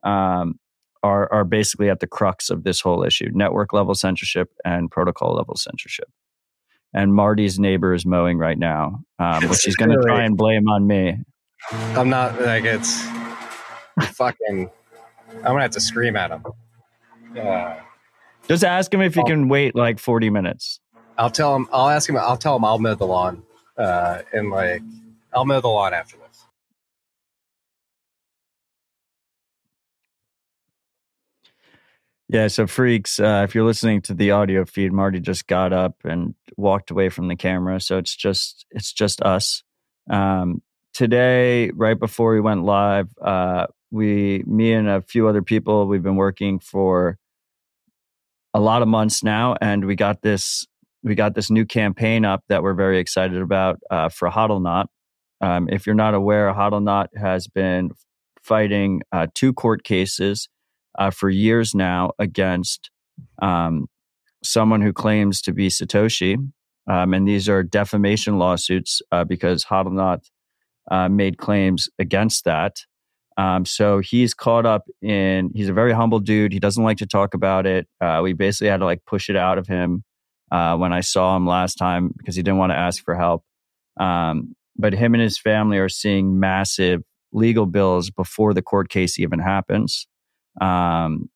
um, 0.04 0.60
are, 1.02 1.32
are 1.32 1.44
basically 1.44 1.88
at 1.88 2.00
the 2.00 2.06
crux 2.06 2.50
of 2.50 2.62
this 2.62 2.80
whole 2.80 3.02
issue 3.02 3.30
network 3.32 3.72
level 3.72 3.94
censorship 3.94 4.50
and 4.64 4.90
protocol 4.90 5.34
level 5.34 5.56
censorship 5.56 6.08
and 6.94 7.14
Marty's 7.14 7.58
neighbor 7.58 7.94
is 7.94 8.04
mowing 8.06 8.38
right 8.38 8.58
now, 8.58 9.00
um, 9.18 9.48
which 9.48 9.62
he's 9.62 9.76
going 9.76 9.90
to 9.90 10.00
try 10.02 10.24
and 10.24 10.36
blame 10.36 10.68
on 10.68 10.86
me. 10.86 11.16
I'm 11.72 12.08
not 12.08 12.40
like 12.40 12.64
it's 12.64 13.04
fucking. 14.12 14.70
I'm 15.36 15.42
gonna 15.42 15.62
have 15.62 15.72
to 15.72 15.80
scream 15.80 16.16
at 16.16 16.30
him. 16.30 16.44
Uh, 17.38 17.76
Just 18.46 18.64
ask 18.64 18.92
him 18.92 19.00
if 19.02 19.14
he 19.14 19.22
can 19.24 19.48
wait 19.48 19.74
like 19.74 19.98
40 19.98 20.30
minutes. 20.30 20.80
I'll 21.18 21.30
tell 21.30 21.54
him. 21.54 21.68
I'll 21.72 21.88
ask 21.88 22.08
him. 22.08 22.16
I'll 22.16 22.36
tell 22.36 22.56
him 22.56 22.64
I'll 22.64 22.78
mow 22.78 22.94
the 22.94 23.06
lawn, 23.06 23.42
uh, 23.76 24.20
and 24.32 24.50
like 24.50 24.82
I'll 25.34 25.44
mow 25.44 25.60
the 25.60 25.68
lawn 25.68 25.92
after 25.92 26.16
this. 26.16 26.27
Yeah, 32.30 32.48
so 32.48 32.66
freaks, 32.66 33.18
uh, 33.18 33.46
if 33.48 33.54
you're 33.54 33.64
listening 33.64 34.02
to 34.02 34.14
the 34.14 34.32
audio 34.32 34.66
feed, 34.66 34.92
Marty 34.92 35.18
just 35.18 35.46
got 35.46 35.72
up 35.72 35.96
and 36.04 36.34
walked 36.58 36.90
away 36.90 37.08
from 37.08 37.28
the 37.28 37.36
camera, 37.36 37.80
so 37.80 37.96
it's 37.96 38.14
just 38.14 38.66
it's 38.70 38.92
just 38.92 39.22
us. 39.22 39.62
Um, 40.10 40.62
today, 40.92 41.70
right 41.70 41.98
before 41.98 42.34
we 42.34 42.40
went 42.40 42.64
live, 42.64 43.08
uh, 43.22 43.66
we, 43.90 44.44
me 44.46 44.74
and 44.74 44.88
a 44.88 45.00
few 45.00 45.26
other 45.26 45.40
people, 45.40 45.86
we've 45.86 46.02
been 46.02 46.16
working 46.16 46.58
for 46.58 47.16
a 48.52 48.60
lot 48.60 48.82
of 48.82 48.88
months 48.88 49.24
now, 49.24 49.56
and 49.62 49.86
we 49.86 49.96
got 49.96 50.20
this 50.20 50.66
we 51.02 51.14
got 51.14 51.34
this 51.34 51.50
new 51.50 51.64
campaign 51.64 52.26
up 52.26 52.44
that 52.50 52.62
we're 52.62 52.74
very 52.74 52.98
excited 52.98 53.40
about 53.40 53.78
uh, 53.90 54.10
for 54.10 54.28
Hodlnaut. 54.28 54.86
Um, 55.40 55.70
if 55.70 55.86
you're 55.86 55.94
not 55.94 56.12
aware, 56.12 56.52
Hodlnaut 56.52 57.06
has 57.16 57.46
been 57.46 57.92
fighting 58.42 59.00
uh, 59.12 59.28
two 59.34 59.54
court 59.54 59.82
cases 59.82 60.50
uh, 60.98 61.10
for 61.10 61.30
years 61.30 61.74
now 61.74 62.12
against 62.18 62.90
um, 63.42 63.86
someone 64.42 64.80
who 64.80 64.92
claims 64.92 65.42
to 65.42 65.52
be 65.52 65.68
Satoshi. 65.68 66.36
Um, 66.90 67.12
and 67.12 67.28
these 67.28 67.48
are 67.48 67.62
defamation 67.62 68.38
lawsuits 68.38 69.02
uh, 69.12 69.24
because 69.24 69.64
Hodlnaut 69.64 70.20
uh, 70.90 71.08
made 71.08 71.38
claims 71.38 71.88
against 71.98 72.44
that. 72.44 72.76
Um, 73.36 73.64
so 73.64 74.00
he's 74.00 74.34
caught 74.34 74.66
up 74.66 74.88
in, 75.00 75.50
he's 75.54 75.68
a 75.68 75.72
very 75.72 75.92
humble 75.92 76.18
dude. 76.18 76.52
He 76.52 76.58
doesn't 76.58 76.82
like 76.82 76.96
to 76.98 77.06
talk 77.06 77.34
about 77.34 77.66
it. 77.66 77.86
Uh, 78.00 78.20
we 78.22 78.32
basically 78.32 78.68
had 78.68 78.78
to 78.78 78.84
like 78.84 79.04
push 79.06 79.30
it 79.30 79.36
out 79.36 79.58
of 79.58 79.66
him 79.66 80.02
uh, 80.50 80.76
when 80.76 80.92
I 80.92 81.00
saw 81.00 81.36
him 81.36 81.46
last 81.46 81.76
time 81.76 82.12
because 82.16 82.34
he 82.34 82.42
didn't 82.42 82.58
want 82.58 82.72
to 82.72 82.76
ask 82.76 83.04
for 83.04 83.14
help. 83.14 83.44
Um, 84.00 84.56
but 84.76 84.92
him 84.92 85.14
and 85.14 85.22
his 85.22 85.38
family 85.38 85.78
are 85.78 85.88
seeing 85.88 86.40
massive 86.40 87.02
legal 87.32 87.66
bills 87.66 88.10
before 88.10 88.54
the 88.54 88.62
court 88.62 88.88
case 88.88 89.18
even 89.18 89.38
happens. 89.38 90.06
Um, 90.60 91.30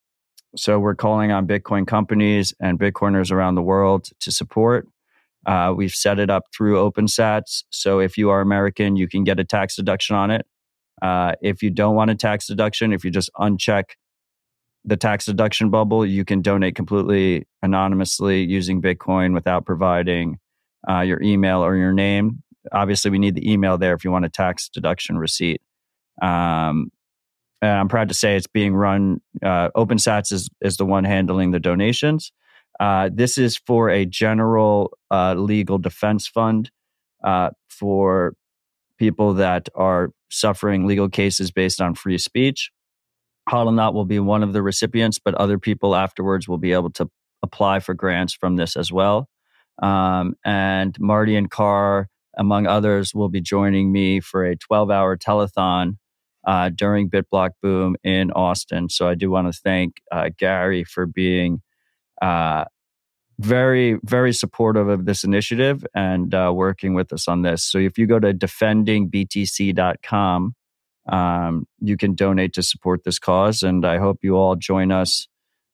so 0.57 0.79
we're 0.79 0.94
calling 0.94 1.33
on 1.33 1.46
Bitcoin 1.46 1.87
companies 1.87 2.55
and 2.61 2.79
Bitcoiners 2.79 3.31
around 3.33 3.55
the 3.55 3.62
world 3.62 4.09
to 4.20 4.31
support. 4.31 4.87
Uh, 5.47 5.72
we've 5.74 5.95
set 5.95 6.18
it 6.18 6.30
up 6.30 6.45
through 6.55 6.76
OpenSats. 6.76 7.64
So 7.70 7.99
if 7.99 8.16
you 8.16 8.30
are 8.30 8.41
American, 8.41 8.97
you 8.97 9.09
can 9.09 9.24
get 9.24 9.41
a 9.41 9.45
tax 9.45 9.76
deduction 9.76 10.14
on 10.14 10.30
it. 10.30 10.47
Uh, 11.01 11.34
if 11.41 11.62
you 11.62 11.70
don't 11.70 11.97
want 11.97 12.11
a 12.11 12.14
tax 12.14 12.47
deduction, 12.47 12.93
if 12.93 13.05
you 13.05 13.11
just 13.11 13.30
uncheck 13.39 13.84
the 14.84 14.97
tax 14.97 15.24
deduction 15.24 15.70
bubble, 15.70 16.05
you 16.05 16.24
can 16.24 16.43
donate 16.43 16.76
completely 16.76 17.47
anonymously 17.62 18.43
using 18.43 18.82
Bitcoin 18.82 19.32
without 19.34 19.64
providing 19.64 20.39
uh, 20.89 21.01
your 21.01 21.20
email 21.22 21.64
or 21.64 21.76
your 21.76 21.93
name. 21.93 22.43
Obviously, 22.72 23.11
we 23.11 23.18
need 23.18 23.34
the 23.34 23.51
email 23.51 23.78
there 23.78 23.95
if 23.95 24.05
you 24.05 24.11
want 24.11 24.24
a 24.24 24.28
tax 24.28 24.68
deduction 24.68 25.18
receipt. 25.18 25.61
Um, 26.20 26.91
and 27.63 27.71
I'm 27.71 27.89
proud 27.89 28.09
to 28.09 28.15
say 28.15 28.37
it's 28.37 28.49
being 28.49 28.75
run. 28.75 29.21
Uh, 29.43 29.71
OpenSats 29.77 30.33
is 30.33 30.51
is 30.61 30.77
the 30.77 30.85
one 30.85 31.05
handling 31.05 31.53
the 31.53 31.61
donations. 31.61 32.33
Uh, 32.81 33.09
this 33.13 33.39
is 33.39 33.57
for 33.57 33.89
a 33.89 34.05
general 34.05 34.99
uh, 35.11 35.35
legal 35.35 35.79
defense 35.79 36.27
fund 36.27 36.71
uh, 37.23 37.51
for 37.69 38.35
people 38.99 39.35
that 39.35 39.69
are 39.75 40.11
suffering 40.31 40.87
legal 40.87 41.09
cases 41.09 41.53
based 41.53 41.81
on 41.81 41.95
free 41.95 42.19
speech. 42.19 42.71
Hodlnaut 43.49 43.95
will 43.95 44.05
be 44.05 44.19
one 44.19 44.43
of 44.43 44.53
the 44.53 44.63
recipients, 44.63 45.19
but 45.19 45.35
other 45.35 45.59
people 45.59 45.95
afterwards 45.95 46.49
will 46.49 46.59
be 46.59 46.73
able 46.73 46.91
to 46.93 47.09
apply 47.43 47.81
for 47.81 47.95
grants 47.95 48.35
from 48.35 48.57
this 48.57 48.77
as 48.77 48.93
well. 48.93 49.29
Um, 49.83 50.35
and 50.45 50.99
Marty 51.01 51.37
and 51.37 51.51
Carr, 51.51 52.09
among 52.37 52.67
others, 52.67 53.15
will 53.15 53.29
be 53.29 53.41
joining 53.41 53.93
me 53.93 54.21
for 54.21 54.45
a 54.45 54.57
12 54.57 54.91
hour 54.91 55.17
telethon 55.17 55.99
uh, 56.45 56.70
during 56.70 57.11
BitBlock 57.11 57.51
Boom 57.62 57.97
in 58.03 58.30
Austin. 58.32 58.88
So 58.88 59.07
I 59.09 59.14
do 59.14 59.30
want 59.30 59.53
to 59.53 59.61
thank 59.61 60.01
uh, 60.11 60.30
Gary 60.36 60.82
for 60.84 61.07
being 61.07 61.62
uh, 62.20 62.64
very, 63.38 63.99
very 64.05 64.32
supportive 64.32 64.88
of 64.88 65.05
this 65.05 65.22
initiative 65.24 65.84
and 65.95 66.34
uh, 66.34 66.53
working 66.55 66.95
with 66.95 67.12
us 67.12 67.28
on 67.28 67.43
this. 67.43 67.64
So 67.64 67.78
if 67.78 67.99
you 67.99 68.07
go 68.07 68.18
to 68.18 68.32
defendingbtc.com, 68.32 70.55
um, 71.09 71.66
you 71.80 71.97
can 71.97 72.14
donate 72.14 72.53
to 72.55 72.62
support 72.62 73.03
this 73.05 73.18
cause. 73.18 73.62
And 73.62 73.84
I 73.84 73.99
hope 73.99 74.20
you 74.22 74.36
all 74.36 74.55
join 74.55 74.93
us 74.93 75.26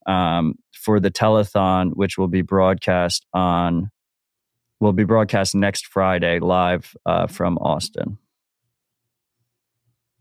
um, 0.06 0.54
for 0.72 1.00
the 1.00 1.10
telethon, 1.10 1.90
which 1.94 2.16
will 2.16 2.28
be 2.28 2.42
broadcast 2.42 3.26
on 3.34 3.90
will 4.80 4.92
be 4.92 5.04
broadcast 5.04 5.54
next 5.54 5.86
Friday 5.86 6.38
live 6.38 6.96
uh, 7.04 7.26
from 7.26 7.58
Austin. 7.58 8.18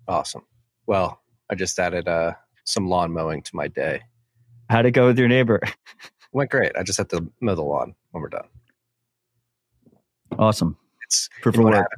Awesome. 0.07 0.45
Well, 0.85 1.21
I 1.49 1.55
just 1.55 1.77
added 1.79 2.07
uh, 2.07 2.33
some 2.63 2.87
lawn 2.87 3.11
mowing 3.11 3.41
to 3.41 3.55
my 3.55 3.67
day. 3.67 4.03
How'd 4.69 4.85
it 4.85 4.91
go 4.91 5.07
with 5.07 5.19
your 5.19 5.27
neighbor? 5.27 5.61
Went 6.31 6.51
great. 6.51 6.71
I 6.77 6.83
just 6.83 6.97
have 6.97 7.07
to 7.09 7.29
mow 7.41 7.55
the 7.55 7.63
lawn 7.63 7.95
when 8.11 8.21
we're 8.21 8.29
done. 8.29 8.47
Awesome. 10.37 10.77
It's 11.03 11.29
Proof 11.41 11.55
you 11.55 11.61
know 11.61 11.67
of 11.69 11.73
work. 11.75 11.91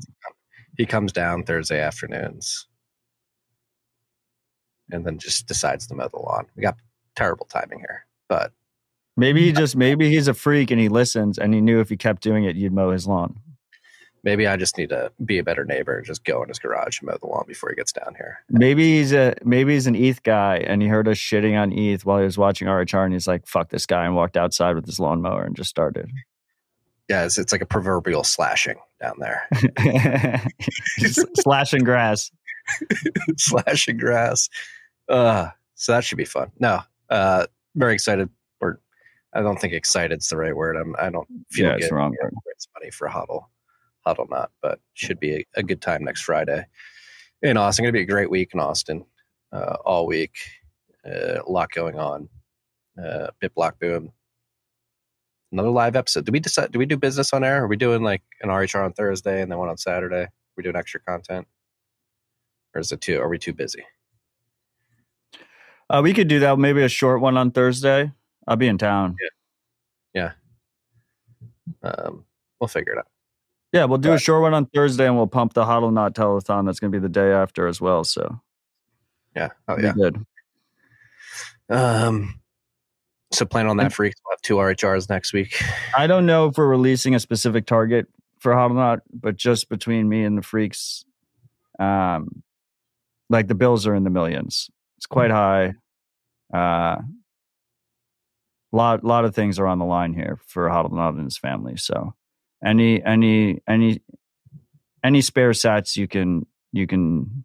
He 0.78 0.86
comes 0.86 1.12
down 1.12 1.44
Thursday 1.44 1.82
afternoons 1.82 2.68
and 4.92 5.06
then 5.06 5.18
just 5.18 5.48
decides 5.48 5.88
to 5.88 5.96
mow 5.96 6.08
the 6.08 6.20
lawn. 6.20 6.46
We 6.56 6.62
got 6.62 6.78
terrible 7.16 7.48
timing 7.48 7.80
here, 7.80 8.06
but 8.28 8.54
Maybe 9.20 9.46
he 9.46 9.52
just 9.54 9.76
maybe 9.76 10.10
he's 10.10 10.28
a 10.28 10.34
freak 10.34 10.72
and 10.72 10.80
he 10.80 10.88
listens 10.88 11.38
and 11.38 11.54
he 11.54 11.62
knew 11.62 11.82
if 11.82 11.90
he 11.90 11.98
kept 11.98 12.24
doing 12.24 12.46
it, 12.46 12.56
you'd 12.56 12.74
mow 12.74 12.92
his 12.92 13.06
lawn. 13.06 13.40
Maybe 14.24 14.48
I 14.48 14.56
just 14.58 14.78
need 14.78 14.90
to 14.90 15.12
be 15.26 15.38
a 15.40 15.44
better 15.44 15.64
neighbor 15.66 15.98
and 15.98 16.06
just 16.06 16.24
go 16.24 16.42
in 16.44 16.50
his 16.50 16.60
garage 16.60 17.00
and 17.00 17.08
mow 17.10 17.18
the 17.20 17.28
lawn 17.28 17.46
before 17.48 17.70
he 17.70 17.76
gets 17.76 17.92
down 17.92 18.16
here. 18.16 18.40
Maybe 18.50 18.98
he's 18.98 19.14
a 19.14 19.36
maybe 19.44 19.74
he's 19.74 19.88
an 19.88 19.96
ETH 19.96 20.24
guy 20.24 20.58
and 20.58 20.82
he 20.82 20.88
heard 20.88 21.08
us 21.08 21.18
shitting 21.18 21.60
on 21.60 21.72
ETH 21.72 22.06
while 22.06 22.20
he 22.20 22.26
was 22.26 22.38
watching 22.38 22.68
RHR 22.68 23.04
and 23.06 23.14
he's 23.14 23.28
like, 23.28 23.48
"Fuck 23.48 23.70
this 23.70 23.86
guy," 23.86 24.06
and 24.06 24.16
walked 24.16 24.38
outside 24.38 24.76
with 24.76 24.86
his 24.86 25.00
lawnmower 25.00 25.44
and 25.44 25.56
just 25.56 25.70
started. 25.70 26.10
Yeah, 27.10 27.26
it's, 27.26 27.40
it's 27.40 27.52
like 27.52 27.62
a 27.62 27.66
proverbial 27.66 28.24
slashing 28.24 28.78
down 29.02 29.16
there. 29.20 29.48
Slashing 31.36 31.84
grass. 31.84 32.30
slashing 33.38 33.98
grass. 33.98 34.48
Uh, 35.08 35.50
so 35.74 35.92
that 35.94 36.04
should 36.04 36.18
be 36.20 36.26
fun. 36.26 36.52
No, 36.60 36.82
uh, 37.10 37.48
very 37.76 37.94
excited. 37.96 38.30
Or 38.62 38.80
I 39.34 39.42
don't 39.42 39.60
think 39.60 39.74
excited's 39.74 40.30
the 40.30 40.38
right 40.38 40.56
word. 40.56 40.76
I'm, 40.76 40.96
I 41.00 41.10
don't 41.10 41.28
feel 41.50 41.66
Yeah, 41.66 41.72
good. 41.74 41.80
it's 41.80 41.90
the 41.90 41.96
wrong 41.96 42.16
word. 42.22 42.34
Raise 42.46 42.68
money 42.80 42.92
for 42.92 43.08
huddle, 43.08 43.50
Hodlnaut, 44.06 44.48
but 44.62 44.80
should 44.94 45.20
be 45.20 45.36
a, 45.36 45.46
a 45.56 45.64
good 45.64 45.82
time 45.82 46.04
next 46.04 46.22
Friday 46.24 46.66
in 47.42 47.58
Austin. 47.58 47.84
Going 47.84 47.94
to 47.94 47.98
be 47.98 48.04
a 48.04 48.06
great 48.06 48.30
week 48.30 48.52
in 48.54 48.60
Austin. 48.60 49.06
Uh, 49.52 49.78
all 49.86 50.06
week, 50.06 50.36
uh, 51.06 51.42
a 51.46 51.50
lot 51.50 51.72
going 51.72 51.98
on. 51.98 52.30
Uh, 53.02 53.28
Bit 53.40 53.56
Block 53.56 53.80
Boom. 53.80 54.12
Another 55.52 55.70
live 55.70 55.96
episode. 55.96 56.26
Do 56.26 56.32
we 56.32 56.40
decide? 56.40 56.72
Do 56.72 56.78
we 56.80 56.86
do 56.86 56.98
business 56.98 57.34
on 57.34 57.44
air? 57.44 57.64
Are 57.64 57.68
we 57.68 57.76
doing 57.78 58.04
like 58.04 58.22
an 58.42 58.50
RHR 58.50 58.86
on 58.86 58.94
Thursday 58.94 59.42
and 59.42 59.52
then 59.52 59.58
one 59.58 59.70
on 59.70 59.78
Saturday? 59.78 60.24
Are 60.24 60.32
we 60.56 60.62
doing 60.64 60.76
extra 60.76 61.00
content, 61.00 61.48
or 62.76 62.82
is 62.82 62.92
it 62.92 63.02
too? 63.02 63.20
Are 63.20 63.28
we 63.30 63.40
too 63.40 63.54
busy? 63.54 63.84
Uh, 65.90 66.02
we 66.04 66.14
could 66.14 66.28
do 66.28 66.40
that. 66.42 66.60
Maybe 66.60 66.84
a 66.84 66.90
short 66.90 67.20
one 67.20 67.36
on 67.36 67.50
Thursday. 67.50 68.12
I'll 68.48 68.58
be 68.58 68.68
in 68.68 68.78
town. 68.78 69.16
Yeah, 70.14 70.32
Um, 71.82 72.26
we'll 72.60 72.68
figure 72.68 72.94
it 72.94 73.00
out. 73.00 73.08
Yeah, 73.72 73.86
we'll 73.86 74.00
do 74.00 74.14
a 74.14 74.20
short 74.20 74.42
one 74.42 74.54
on 74.54 74.66
Thursday, 74.66 75.06
and 75.06 75.16
we'll 75.16 75.28
pump 75.28 75.54
the 75.54 75.64
Hodlnaut 75.64 76.14
Telethon. 76.14 76.66
That's 76.66 76.80
going 76.80 76.92
to 76.92 77.00
be 77.00 77.02
the 77.02 77.10
day 77.10 77.32
after 77.32 77.68
as 77.68 77.80
well. 77.80 78.04
So 78.04 78.40
Yeah. 79.36 79.50
Oh 79.68 79.78
yeah. 79.80 79.94
good. 79.94 80.26
Um. 81.70 82.40
So 83.32 83.46
plan 83.46 83.68
on 83.68 83.78
that, 83.78 83.94
freaks. 83.94 84.20
We'll 84.26 84.34
have 84.34 84.42
two 84.42 84.56
RHRs 84.56 85.08
next 85.08 85.34
week. 85.34 85.62
I 85.96 86.08
don't 86.08 86.26
know 86.26 86.48
if 86.48 86.58
we're 86.58 86.68
releasing 86.68 87.14
a 87.14 87.20
specific 87.20 87.68
target 87.68 88.08
for 88.40 88.54
Hodlnaut, 88.54 89.02
but 89.14 89.36
just 89.36 89.70
between 89.70 90.10
me 90.10 90.24
and 90.24 90.36
the 90.36 90.42
freaks, 90.42 91.06
um, 91.78 92.42
like 93.30 93.48
the 93.48 93.54
bills 93.54 93.86
are 93.86 93.94
in 93.94 94.04
the 94.04 94.10
millions. 94.10 94.72
It's 94.98 95.06
quite 95.06 95.30
high. 95.30 95.76
Uh, 96.52 96.98
lot 98.72 99.04
lot 99.04 99.26
of 99.26 99.36
things 99.36 99.60
are 99.60 99.68
on 99.68 99.78
the 99.78 99.86
line 99.86 100.14
here 100.14 100.40
for 100.48 100.68
Hodlnaut 100.68 101.10
and 101.10 101.26
his 101.26 101.38
family. 101.38 101.78
So 101.78 102.16
any 102.64 103.04
any 103.04 103.62
any 103.68 104.02
any 105.04 105.22
spare 105.22 105.52
sats 105.52 105.96
you 105.96 106.08
can 106.08 106.46
you 106.72 106.88
can 106.88 107.44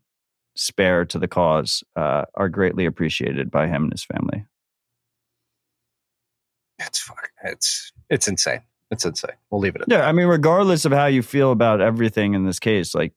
spare 0.56 1.04
to 1.04 1.18
the 1.18 1.28
cause 1.28 1.82
uh, 1.96 2.24
are 2.34 2.48
greatly 2.48 2.86
appreciated 2.86 3.50
by 3.50 3.66
him 3.66 3.84
and 3.84 3.92
his 3.92 4.04
family. 4.04 4.44
It's 6.78 6.98
fuck. 6.98 7.30
It's 7.44 7.92
it's 8.10 8.28
insane. 8.28 8.60
It's 8.90 9.04
insane. 9.04 9.36
We'll 9.50 9.60
leave 9.60 9.74
it 9.76 9.82
at 9.82 9.90
Yeah, 9.90 10.06
I 10.06 10.12
mean, 10.12 10.26
regardless 10.26 10.84
of 10.84 10.92
how 10.92 11.06
you 11.06 11.22
feel 11.22 11.52
about 11.52 11.80
everything 11.80 12.34
in 12.34 12.44
this 12.44 12.58
case, 12.58 12.94
like 12.94 13.12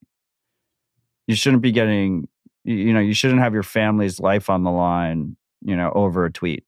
you 1.27 1.35
shouldn't 1.35 1.61
be 1.61 1.71
getting, 1.71 2.27
you 2.63 2.93
know, 2.93 2.99
you 2.99 3.13
shouldn't 3.13 3.41
have 3.41 3.53
your 3.53 3.63
family's 3.63 4.19
life 4.19 4.49
on 4.49 4.63
the 4.63 4.71
line, 4.71 5.35
you 5.61 5.75
know, 5.75 5.91
over 5.93 6.25
a 6.25 6.31
tweet. 6.31 6.63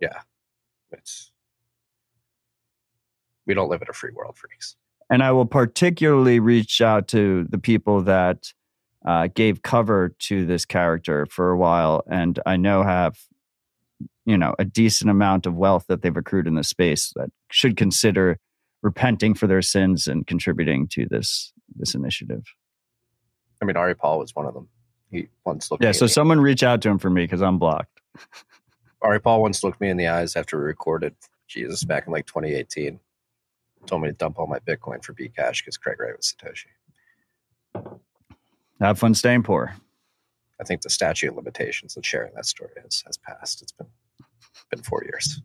that. 0.00 0.22
It's 0.90 1.30
we 3.46 3.54
don't 3.54 3.68
live 3.68 3.82
in 3.82 3.88
a 3.88 3.92
free 3.92 4.10
world, 4.14 4.36
freaks. 4.36 4.76
And 5.10 5.22
I 5.22 5.32
will 5.32 5.46
particularly 5.46 6.40
reach 6.40 6.80
out 6.80 7.08
to 7.08 7.46
the 7.50 7.58
people 7.58 8.02
that 8.02 8.52
uh, 9.04 9.28
gave 9.34 9.62
cover 9.62 10.14
to 10.18 10.46
this 10.46 10.64
character 10.64 11.26
for 11.26 11.50
a 11.50 11.58
while, 11.58 12.02
and 12.10 12.38
I 12.46 12.56
know 12.56 12.82
have, 12.82 13.18
you 14.24 14.38
know, 14.38 14.54
a 14.58 14.64
decent 14.64 15.10
amount 15.10 15.44
of 15.44 15.54
wealth 15.54 15.84
that 15.88 16.00
they've 16.00 16.16
accrued 16.16 16.46
in 16.46 16.54
this 16.54 16.68
space 16.68 17.12
that 17.16 17.30
should 17.50 17.76
consider 17.76 18.38
repenting 18.82 19.34
for 19.34 19.46
their 19.46 19.62
sins 19.62 20.06
and 20.06 20.26
contributing 20.26 20.88
to 20.88 21.06
this 21.10 21.52
this 21.76 21.94
initiative. 21.94 22.44
I 23.60 23.66
mean, 23.66 23.76
Ari 23.76 23.94
Paul 23.94 24.18
was 24.18 24.34
one 24.34 24.46
of 24.46 24.54
them. 24.54 24.68
He 25.10 25.28
once 25.44 25.70
looked. 25.70 25.82
Yeah, 25.82 25.92
so 25.92 26.06
someone 26.06 26.40
reach 26.40 26.62
out 26.62 26.80
to 26.82 26.88
him 26.88 26.98
for 26.98 27.10
me 27.10 27.24
because 27.24 27.42
I'm 27.42 27.58
blocked. 27.58 28.00
Ari 29.02 29.20
Paul 29.20 29.42
once 29.42 29.62
looked 29.62 29.80
me 29.80 29.90
in 29.90 29.96
the 29.96 30.08
eyes 30.08 30.34
after 30.34 30.58
we 30.58 30.64
recorded 30.64 31.14
Jesus 31.46 31.84
back 31.84 32.06
in 32.06 32.12
like 32.12 32.26
2018. 32.26 32.98
Told 33.86 34.02
me 34.02 34.08
to 34.08 34.14
dump 34.14 34.38
all 34.38 34.46
my 34.46 34.58
Bitcoin 34.60 35.04
for 35.04 35.12
Bcash 35.14 35.58
because 35.58 35.76
Craig 35.76 36.00
Wright 36.00 36.16
was 36.16 36.34
Satoshi. 36.34 36.66
Have 38.80 38.98
fun 38.98 39.14
staying 39.14 39.42
poor. 39.42 39.74
I 40.60 40.64
think 40.64 40.82
the 40.82 40.90
statute 40.90 41.28
of 41.28 41.36
limitations 41.36 41.96
of 41.96 42.06
sharing 42.06 42.32
that 42.34 42.46
story 42.46 42.70
has, 42.82 43.02
has 43.06 43.16
passed. 43.18 43.62
It's 43.62 43.72
been 43.72 43.88
been 44.70 44.82
four 44.82 45.04
years. 45.04 45.40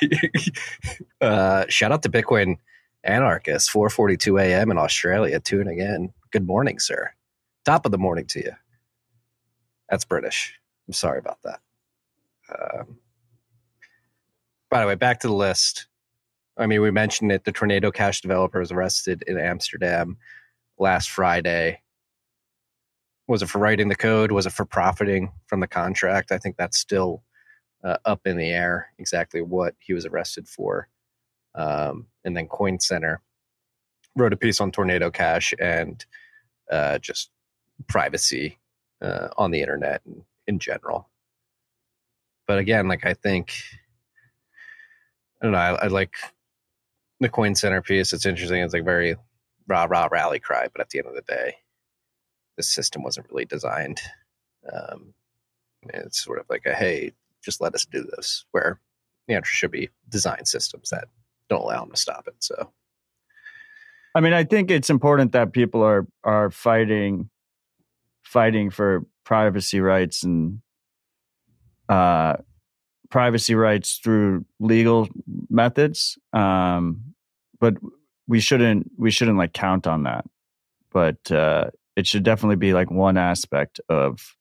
uh, 1.20 1.64
shout 1.68 1.92
out 1.92 2.02
to 2.02 2.08
Bitcoin 2.08 2.56
anarchist, 3.04 3.70
4:42 3.72 4.40
a.m. 4.42 4.70
in 4.70 4.78
Australia, 4.78 5.40
Tune 5.40 5.68
in. 5.68 6.12
Good 6.30 6.46
morning, 6.46 6.78
sir. 6.78 7.10
Top 7.64 7.86
of 7.86 7.92
the 7.92 7.98
morning 7.98 8.26
to 8.28 8.40
you. 8.40 8.52
That's 9.88 10.04
British. 10.04 10.58
I'm 10.86 10.92
sorry 10.92 11.18
about 11.18 11.38
that. 11.42 11.60
Um, 12.50 12.98
by 14.70 14.80
the 14.80 14.86
way, 14.86 14.94
back 14.94 15.20
to 15.20 15.28
the 15.28 15.34
list. 15.34 15.87
I 16.58 16.66
mean, 16.66 16.82
we 16.82 16.90
mentioned 16.90 17.30
it. 17.32 17.44
The 17.44 17.52
Tornado 17.52 17.90
Cash 17.90 18.20
developer 18.20 18.58
was 18.58 18.72
arrested 18.72 19.22
in 19.26 19.38
Amsterdam 19.38 20.16
last 20.78 21.10
Friday. 21.10 21.80
Was 23.28 23.42
it 23.42 23.48
for 23.48 23.58
writing 23.58 23.88
the 23.88 23.96
code? 23.96 24.32
Was 24.32 24.46
it 24.46 24.52
for 24.52 24.64
profiting 24.64 25.32
from 25.46 25.60
the 25.60 25.66
contract? 25.66 26.32
I 26.32 26.38
think 26.38 26.56
that's 26.56 26.78
still 26.78 27.22
uh, 27.84 27.98
up 28.04 28.26
in 28.26 28.36
the 28.36 28.50
air 28.50 28.88
exactly 28.98 29.40
what 29.40 29.74
he 29.78 29.92
was 29.92 30.04
arrested 30.04 30.48
for. 30.48 30.88
Um, 31.54 32.06
and 32.24 32.36
then 32.36 32.48
coin 32.48 32.80
center 32.80 33.22
wrote 34.16 34.32
a 34.32 34.36
piece 34.36 34.60
on 34.60 34.72
tornado 34.72 35.10
cash 35.10 35.54
and 35.60 36.04
uh, 36.70 36.98
just 36.98 37.30
privacy 37.86 38.58
uh, 39.00 39.28
on 39.36 39.50
the 39.50 39.60
internet 39.60 40.02
in, 40.06 40.24
in 40.46 40.58
general. 40.58 41.08
But 42.48 42.58
again 42.58 42.88
like 42.88 43.04
i 43.04 43.12
think 43.12 43.52
i 45.42 45.44
don't 45.44 45.52
know 45.52 45.58
i, 45.58 45.84
I 45.84 45.86
like 45.88 46.14
the 47.20 47.28
coin 47.28 47.54
centerpiece. 47.54 48.12
it's 48.12 48.26
interesting 48.26 48.62
it's 48.62 48.74
like 48.74 48.84
very 48.84 49.16
rah 49.66 49.84
rah 49.84 50.08
rally 50.10 50.38
cry 50.38 50.68
but 50.72 50.80
at 50.80 50.90
the 50.90 50.98
end 50.98 51.08
of 51.08 51.14
the 51.14 51.22
day 51.22 51.54
the 52.58 52.62
system 52.62 53.02
wasn't 53.02 53.30
really 53.30 53.46
designed. 53.46 54.02
Um, 54.70 55.14
it's 55.94 56.22
sort 56.22 56.40
of 56.40 56.46
like 56.50 56.66
a 56.66 56.74
hey, 56.74 57.12
just 57.42 57.62
let 57.62 57.74
us 57.74 57.86
do 57.86 58.02
this. 58.02 58.44
Where 58.50 58.78
the 59.26 59.34
answer 59.34 59.50
should 59.50 59.70
be 59.70 59.88
design 60.10 60.44
systems 60.44 60.90
that 60.90 61.08
don't 61.48 61.62
allow 61.62 61.80
them 61.80 61.92
to 61.92 61.96
stop 61.96 62.26
it. 62.26 62.34
So 62.40 62.72
I 64.14 64.20
mean, 64.20 64.34
I 64.34 64.44
think 64.44 64.70
it's 64.70 64.90
important 64.90 65.32
that 65.32 65.54
people 65.54 65.82
are 65.82 66.06
are 66.24 66.50
fighting 66.50 67.30
fighting 68.24 68.68
for 68.68 69.06
privacy 69.24 69.80
rights 69.80 70.22
and 70.22 70.60
uh 71.88 72.36
privacy 73.10 73.54
rights 73.54 74.00
through 74.02 74.44
legal 74.60 75.08
methods. 75.48 76.18
Um, 76.32 77.14
but 77.60 77.74
we 78.26 78.40
shouldn't 78.40 78.90
we 78.96 79.10
shouldn't 79.10 79.38
like 79.38 79.52
count 79.52 79.86
on 79.86 80.04
that. 80.04 80.24
But 80.92 81.30
uh, 81.30 81.70
it 81.96 82.06
should 82.06 82.22
definitely 82.22 82.56
be 82.56 82.72
like 82.72 82.90
one 82.90 83.16
aspect 83.16 83.80
of 83.88 84.36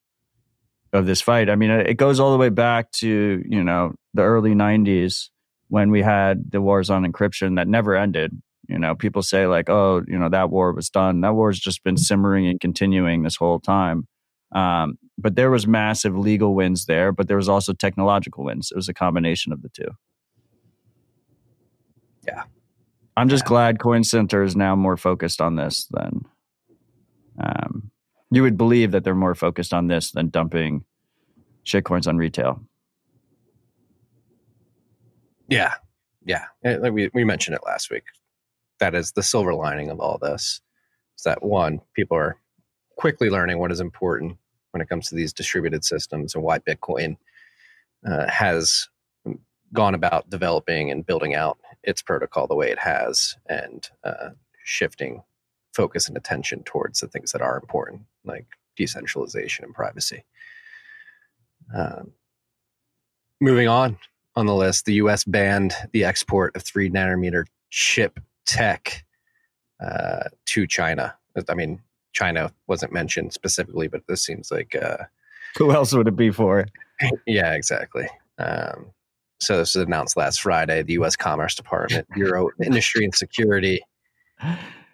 of 0.93 1.05
this 1.05 1.21
fight. 1.21 1.49
I 1.49 1.55
mean, 1.55 1.71
it 1.71 1.95
goes 1.95 2.19
all 2.19 2.31
the 2.31 2.37
way 2.37 2.49
back 2.49 2.91
to 2.93 3.43
you 3.47 3.63
know 3.63 3.95
the 4.13 4.23
early 4.23 4.53
'90s 4.53 5.29
when 5.69 5.91
we 5.91 6.01
had 6.01 6.51
the 6.51 6.61
wars 6.61 6.89
on 6.89 7.05
encryption 7.05 7.55
that 7.55 7.67
never 7.67 7.95
ended. 7.95 8.41
You 8.67 8.77
know, 8.77 8.95
people 8.95 9.21
say 9.21 9.47
like, 9.47 9.69
"Oh, 9.69 10.03
you 10.07 10.19
know, 10.19 10.29
that 10.29 10.49
war 10.49 10.73
was 10.73 10.89
done." 10.89 11.21
That 11.21 11.33
war's 11.33 11.59
just 11.59 11.83
been 11.83 11.97
simmering 11.97 12.47
and 12.47 12.59
continuing 12.59 13.23
this 13.23 13.37
whole 13.37 13.59
time. 13.59 14.07
Um, 14.53 14.97
but 15.17 15.35
there 15.35 15.51
was 15.51 15.67
massive 15.67 16.17
legal 16.17 16.55
wins 16.55 16.85
there, 16.85 17.11
but 17.11 17.27
there 17.27 17.37
was 17.37 17.49
also 17.49 17.73
technological 17.73 18.45
wins. 18.45 18.71
It 18.71 18.75
was 18.75 18.87
a 18.87 18.93
combination 18.93 19.51
of 19.51 19.61
the 19.61 19.69
two. 19.69 19.89
Yeah, 22.25 22.43
I'm 23.15 23.29
just 23.29 23.45
yeah. 23.45 23.49
glad 23.49 23.79
Coin 23.79 24.03
Center 24.03 24.43
is 24.43 24.55
now 24.55 24.75
more 24.75 24.97
focused 24.97 25.41
on 25.41 25.55
this 25.55 25.87
than. 25.91 26.25
Um, 27.39 27.91
you 28.31 28.41
would 28.41 28.57
believe 28.57 28.91
that 28.91 29.03
they're 29.03 29.15
more 29.15 29.35
focused 29.35 29.73
on 29.73 29.87
this 29.87 30.11
than 30.11 30.29
dumping 30.29 30.83
shitcoins 31.65 32.07
on 32.07 32.17
retail. 32.17 32.61
Yeah, 35.49 35.75
yeah. 36.25 36.45
Like 36.63 36.91
We 36.91 37.09
we 37.13 37.23
mentioned 37.23 37.55
it 37.55 37.61
last 37.65 37.89
week. 37.89 38.03
That 38.79 38.95
is 38.95 39.13
the 39.13 39.23
silver 39.23 39.53
lining 39.53 39.89
of 39.89 39.99
all 39.99 40.17
this. 40.17 40.61
Is 41.17 41.23
that 41.23 41.43
one, 41.43 41.79
people 41.95 42.17
are 42.17 42.37
quickly 42.97 43.29
learning 43.29 43.59
what 43.59 43.71
is 43.71 43.79
important 43.79 44.37
when 44.71 44.81
it 44.81 44.89
comes 44.89 45.07
to 45.07 45.15
these 45.15 45.31
distributed 45.31 45.85
systems 45.85 46.35
and 46.35 46.43
why 46.43 46.59
Bitcoin 46.59 47.15
uh, 48.05 48.27
has 48.27 48.89
gone 49.73 49.95
about 49.95 50.29
developing 50.29 50.91
and 50.91 51.05
building 51.05 51.35
out 51.35 51.57
its 51.83 52.01
protocol 52.01 52.47
the 52.47 52.55
way 52.55 52.69
it 52.69 52.79
has 52.79 53.35
and 53.47 53.89
uh, 54.03 54.29
shifting 54.63 55.23
focus 55.73 56.07
and 56.07 56.17
attention 56.17 56.63
towards 56.63 56.99
the 56.99 57.07
things 57.07 57.31
that 57.31 57.41
are 57.41 57.57
important, 57.57 58.01
like 58.25 58.45
decentralization 58.75 59.63
and 59.63 59.73
privacy. 59.73 60.23
Um, 61.75 62.11
moving 63.39 63.67
on 63.67 63.97
on 64.35 64.45
the 64.45 64.55
list, 64.55 64.85
the 64.85 64.95
U.S. 64.95 65.23
banned 65.23 65.73
the 65.91 66.03
export 66.03 66.55
of 66.55 66.63
three 66.63 66.89
nanometer 66.89 67.45
chip 67.69 68.19
tech 68.45 69.05
uh, 69.79 70.23
to 70.45 70.65
China. 70.65 71.15
I 71.49 71.53
mean, 71.53 71.79
China 72.17 72.51
wasn't 72.67 72.91
mentioned 72.91 73.33
specifically, 73.33 73.87
but 73.87 74.01
this 74.07 74.23
seems 74.23 74.51
like 74.51 74.75
uh, 74.75 75.03
who 75.57 75.71
else 75.71 75.93
would 75.93 76.07
it 76.07 76.15
be 76.15 76.31
for? 76.31 76.65
yeah, 77.27 77.53
exactly. 77.53 78.07
Um, 78.39 78.87
so 79.39 79.57
this 79.57 79.75
was 79.75 79.85
announced 79.85 80.17
last 80.17 80.41
Friday. 80.41 80.81
The 80.81 80.93
U.S. 80.93 81.15
Commerce 81.15 81.53
Department, 81.53 82.07
Bureau 82.15 82.47
of 82.47 82.53
Industry 82.65 83.05
and 83.05 83.13
Security 83.13 83.81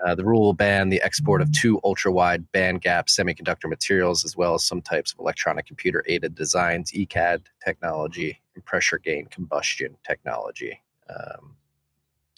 uh, 0.06 0.16
the 0.16 0.24
rule 0.24 0.42
will 0.42 0.54
ban 0.54 0.90
the 0.90 1.02
export 1.02 1.42
of 1.42 1.52
two 1.52 1.80
ultra 1.84 2.12
wide 2.12 2.46
bandgap 2.52 3.08
semiconductor 3.08 3.70
materials, 3.70 4.26
as 4.26 4.36
well 4.36 4.56
as 4.56 4.66
some 4.66 4.82
types 4.82 5.14
of 5.14 5.20
electronic 5.20 5.66
computer 5.66 6.04
aided 6.08 6.36
designs, 6.36 6.92
ECAD 6.92 7.42
technology, 7.64 8.40
and 8.56 8.66
pressure 8.66 8.98
gain 8.98 9.26
combustion 9.28 9.96
technology. 10.06 10.82
Um, 11.10 11.56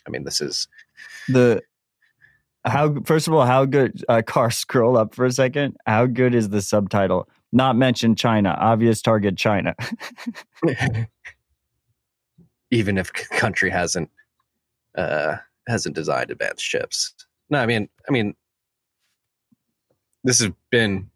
I 0.07 0.09
mean, 0.09 0.23
this 0.23 0.41
is 0.41 0.67
the 1.27 1.61
how. 2.65 3.01
First 3.01 3.27
of 3.27 3.33
all, 3.33 3.45
how 3.45 3.65
good? 3.65 4.03
Uh, 4.07 4.21
car 4.25 4.51
scroll 4.51 4.97
up 4.97 5.15
for 5.15 5.25
a 5.25 5.31
second. 5.31 5.77
How 5.85 6.05
good 6.05 6.35
is 6.35 6.49
the 6.49 6.61
subtitle? 6.61 7.29
Not 7.51 7.75
mention 7.75 8.15
China. 8.15 8.55
Obvious 8.59 9.01
target 9.01 9.37
China. 9.37 9.75
Even 12.71 12.97
if 12.97 13.13
country 13.13 13.69
hasn't 13.69 14.09
uh, 14.95 15.37
hasn't 15.67 15.95
designed 15.95 16.31
advanced 16.31 16.65
chips. 16.65 17.13
No, 17.49 17.59
I 17.59 17.65
mean, 17.65 17.87
I 18.07 18.11
mean, 18.11 18.35
this 20.23 20.39
has 20.39 20.51
been 20.71 21.09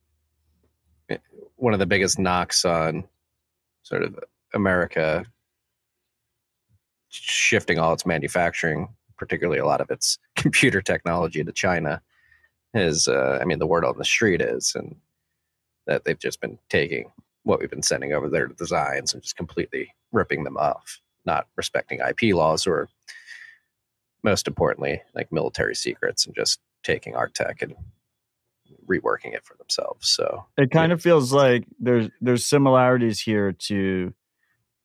one 1.56 1.74
of 1.74 1.80
the 1.80 1.86
biggest 1.86 2.20
knocks 2.20 2.64
on 2.64 3.04
sort 3.84 4.04
of 4.04 4.18
America 4.54 5.26
shifting 7.10 7.80
all 7.80 7.94
its 7.94 8.06
manufacturing, 8.06 8.88
particularly 9.20 9.60
a 9.60 9.66
lot 9.66 9.82
of 9.82 9.92
its 9.92 10.18
computer 10.36 10.82
technology 10.82 11.44
to 11.44 11.52
China. 11.52 12.02
Is 12.74 13.08
uh, 13.08 13.40
I 13.42 13.46
mean, 13.46 13.60
the 13.60 13.68
word 13.68 13.84
on 13.84 13.98
the 13.98 14.06
street 14.06 14.42
is, 14.42 14.74
and 14.76 14.96
that 15.88 16.06
they've 16.06 16.20
just 16.20 16.40
been 16.40 16.60
taking 16.70 17.12
what 17.44 17.60
we've 17.60 17.70
been 17.70 17.82
sending 17.82 18.14
over 18.14 18.30
their 18.30 18.48
designs 18.48 19.14
and 19.14 19.24
just 19.24 19.36
completely 19.36 19.94
ripping 20.12 20.44
them 20.44 20.58
off, 20.58 21.00
not 21.26 21.48
respecting 21.56 22.00
IP 22.00 22.36
laws 22.36 22.68
or 22.68 22.88
most 24.24 24.48
importantly, 24.48 25.02
like 25.16 25.32
military 25.32 25.76
secrets 25.76 26.26
and 26.26 26.36
just 26.36 26.60
taking 26.84 27.16
our 27.16 27.28
tech 27.28 27.62
and 27.62 27.76
reworking 28.88 29.34
it 29.34 29.44
for 29.44 29.56
themselves. 29.58 30.10
So 30.10 30.46
it 30.58 30.72
kind 30.72 30.90
yeah. 30.90 30.96
of 30.96 31.02
feels 31.02 31.32
like 31.34 31.66
there's 31.80 32.10
there's 32.22 32.46
similarities 32.46 33.20
here 33.20 33.52
to 33.52 34.14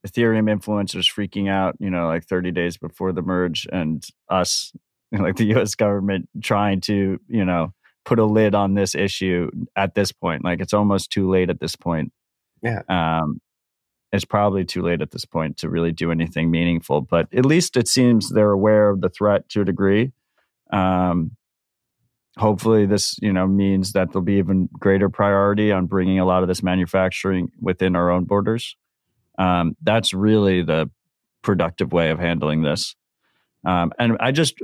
Ethereum 0.07 0.53
influencers 0.53 1.11
freaking 1.11 1.49
out, 1.49 1.77
you 1.79 1.91
know, 1.91 2.07
like 2.07 2.25
30 2.25 2.53
days 2.53 2.77
before 2.77 3.13
the 3.13 3.23
merge 3.23 3.67
and 3.73 4.05
us 4.29 4.73
like 5.13 5.37
the 5.37 5.55
US 5.57 5.75
government 5.75 6.29
trying 6.43 6.81
to, 6.83 7.19
you 7.29 7.45
know, 7.45 7.73
put 8.05 8.19
a 8.19 8.25
lid 8.25 8.55
on 8.55 8.75
this 8.75 8.95
issue 8.95 9.51
at 9.77 9.95
this 9.95 10.13
point. 10.13 10.45
Like 10.45 10.61
it's 10.61 10.75
almost 10.75 11.11
too 11.11 11.31
late 11.31 11.51
at 11.51 11.61
this 11.61 11.77
point. 11.77 12.13
Yeah. 12.63 12.83
Um 12.89 13.41
it's 14.15 14.25
probably 14.25 14.65
too 14.65 14.81
late 14.81 15.03
at 15.03 15.11
this 15.11 15.25
point 15.25 15.57
to 15.59 15.69
really 15.69 15.91
do 15.91 16.13
anything 16.13 16.49
meaningful. 16.49 17.01
But 17.01 17.27
at 17.35 17.45
least 17.45 17.77
it 17.77 17.89
seems 17.89 18.31
they're 18.31 18.53
aware 18.53 18.89
of 18.91 19.01
the 19.01 19.09
threat 19.09 19.49
to 19.51 19.63
a 19.63 19.65
degree. 19.65 20.13
Um, 20.73 21.33
hopefully, 22.39 22.87
this 22.87 23.17
you 23.21 23.33
know 23.33 23.49
means 23.49 23.93
that 23.93 24.13
there'll 24.13 24.25
be 24.25 24.35
even 24.35 24.69
greater 24.79 25.09
priority 25.09 25.73
on 25.73 25.87
bringing 25.87 26.21
a 26.21 26.25
lot 26.25 26.43
of 26.43 26.49
this 26.49 26.63
manufacturing 26.63 27.51
within 27.61 27.97
our 27.97 28.11
own 28.11 28.25
borders. 28.25 28.77
Um, 29.39 29.77
that's 29.83 30.15
really 30.15 30.63
the 30.63 30.91
productive 31.43 31.93
way 31.93 32.11
of 32.11 32.19
handling 32.19 32.63
this. 32.63 32.95
Um, 33.67 33.93
and 33.99 34.17
I 34.21 34.33
just 34.33 34.55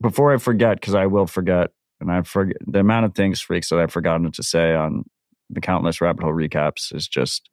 before 0.00 0.32
I 0.32 0.38
forget, 0.38 0.80
because 0.80 0.94
I 0.94 1.06
will 1.06 1.26
forget, 1.26 1.70
and 2.00 2.10
I 2.10 2.22
forget 2.22 2.56
the 2.66 2.80
amount 2.80 3.06
of 3.06 3.14
things 3.14 3.40
freaks 3.40 3.68
that 3.70 3.78
I've 3.78 3.92
forgotten 3.92 4.30
to 4.30 4.42
say 4.42 4.74
on 4.74 5.04
the 5.50 5.60
countless 5.60 6.00
rabbit 6.00 6.22
hole 6.22 6.32
recaps 6.32 6.94
is 6.94 7.08
just 7.08 7.48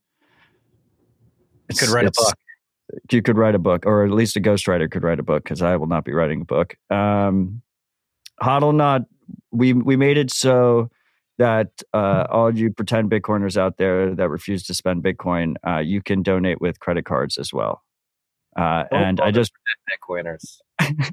it's, 1.70 1.80
could 1.80 1.89
write 1.89 2.07
a 2.07 2.11
book. 2.11 2.36
You 3.11 3.22
could 3.22 3.38
write 3.38 3.55
a 3.55 3.59
book, 3.59 3.86
or 3.86 4.05
at 4.05 4.11
least 4.11 4.36
a 4.38 4.41
ghostwriter 4.41 4.89
could 4.89 5.03
write 5.03 5.20
a 5.20 5.24
book, 5.24 5.43
because 5.43 5.61
I 5.61 5.76
will 5.76 5.88
not 5.88 6.05
be 6.05 6.13
writing 6.13 6.41
a 6.41 6.45
book. 6.45 6.76
Um, 6.89 7.61
not. 8.41 9.01
we 9.51 9.74
we 9.74 9.95
made 9.95 10.18
it 10.18 10.32
so 10.32 10.89
that 11.38 11.82
uh, 11.94 12.26
all 12.30 12.56
you 12.58 12.72
pretend 12.72 13.10
Bitcoiners 13.10 13.58
out 13.58 13.78
there 13.78 14.16
that 14.16 14.30
refuse 14.30 14.64
to 14.68 14.74
spend 14.74 15.04
Bitcoin, 15.04 15.56
uh, 15.68 15.80
you 15.80 16.02
can 16.02 16.24
donate 16.24 16.62
with 16.62 16.80
credit 16.80 17.06
cards 17.06 17.38
as 17.38 17.54
well. 17.54 17.84
Uh, 18.56 18.86
and 18.92 19.20
I 19.20 19.32
just 19.32 19.52
Bitcoiners. 19.92 20.60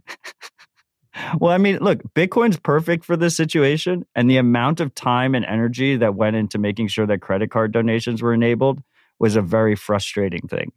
well, 1.41 1.53
I 1.53 1.59
mean, 1.59 1.79
look, 1.79 2.03
Bitcoin's 2.15 2.59
perfect 2.59 3.05
for 3.05 3.17
this 3.17 3.37
situation, 3.37 4.07
and 4.15 4.31
the 4.31 4.37
amount 4.37 4.81
of 4.81 4.95
time 4.95 5.35
and 5.35 5.45
energy 5.45 5.97
that 5.97 6.15
went 6.15 6.37
into 6.37 6.59
making 6.59 6.89
sure 6.89 7.07
that 7.07 7.19
credit 7.19 7.51
card 7.51 7.73
donations 7.73 8.23
were 8.23 8.33
enabled 8.33 8.81
was 9.19 9.35
a 9.35 9.43
very 9.43 9.75
frustrating 9.75 10.47
thing 10.49 10.73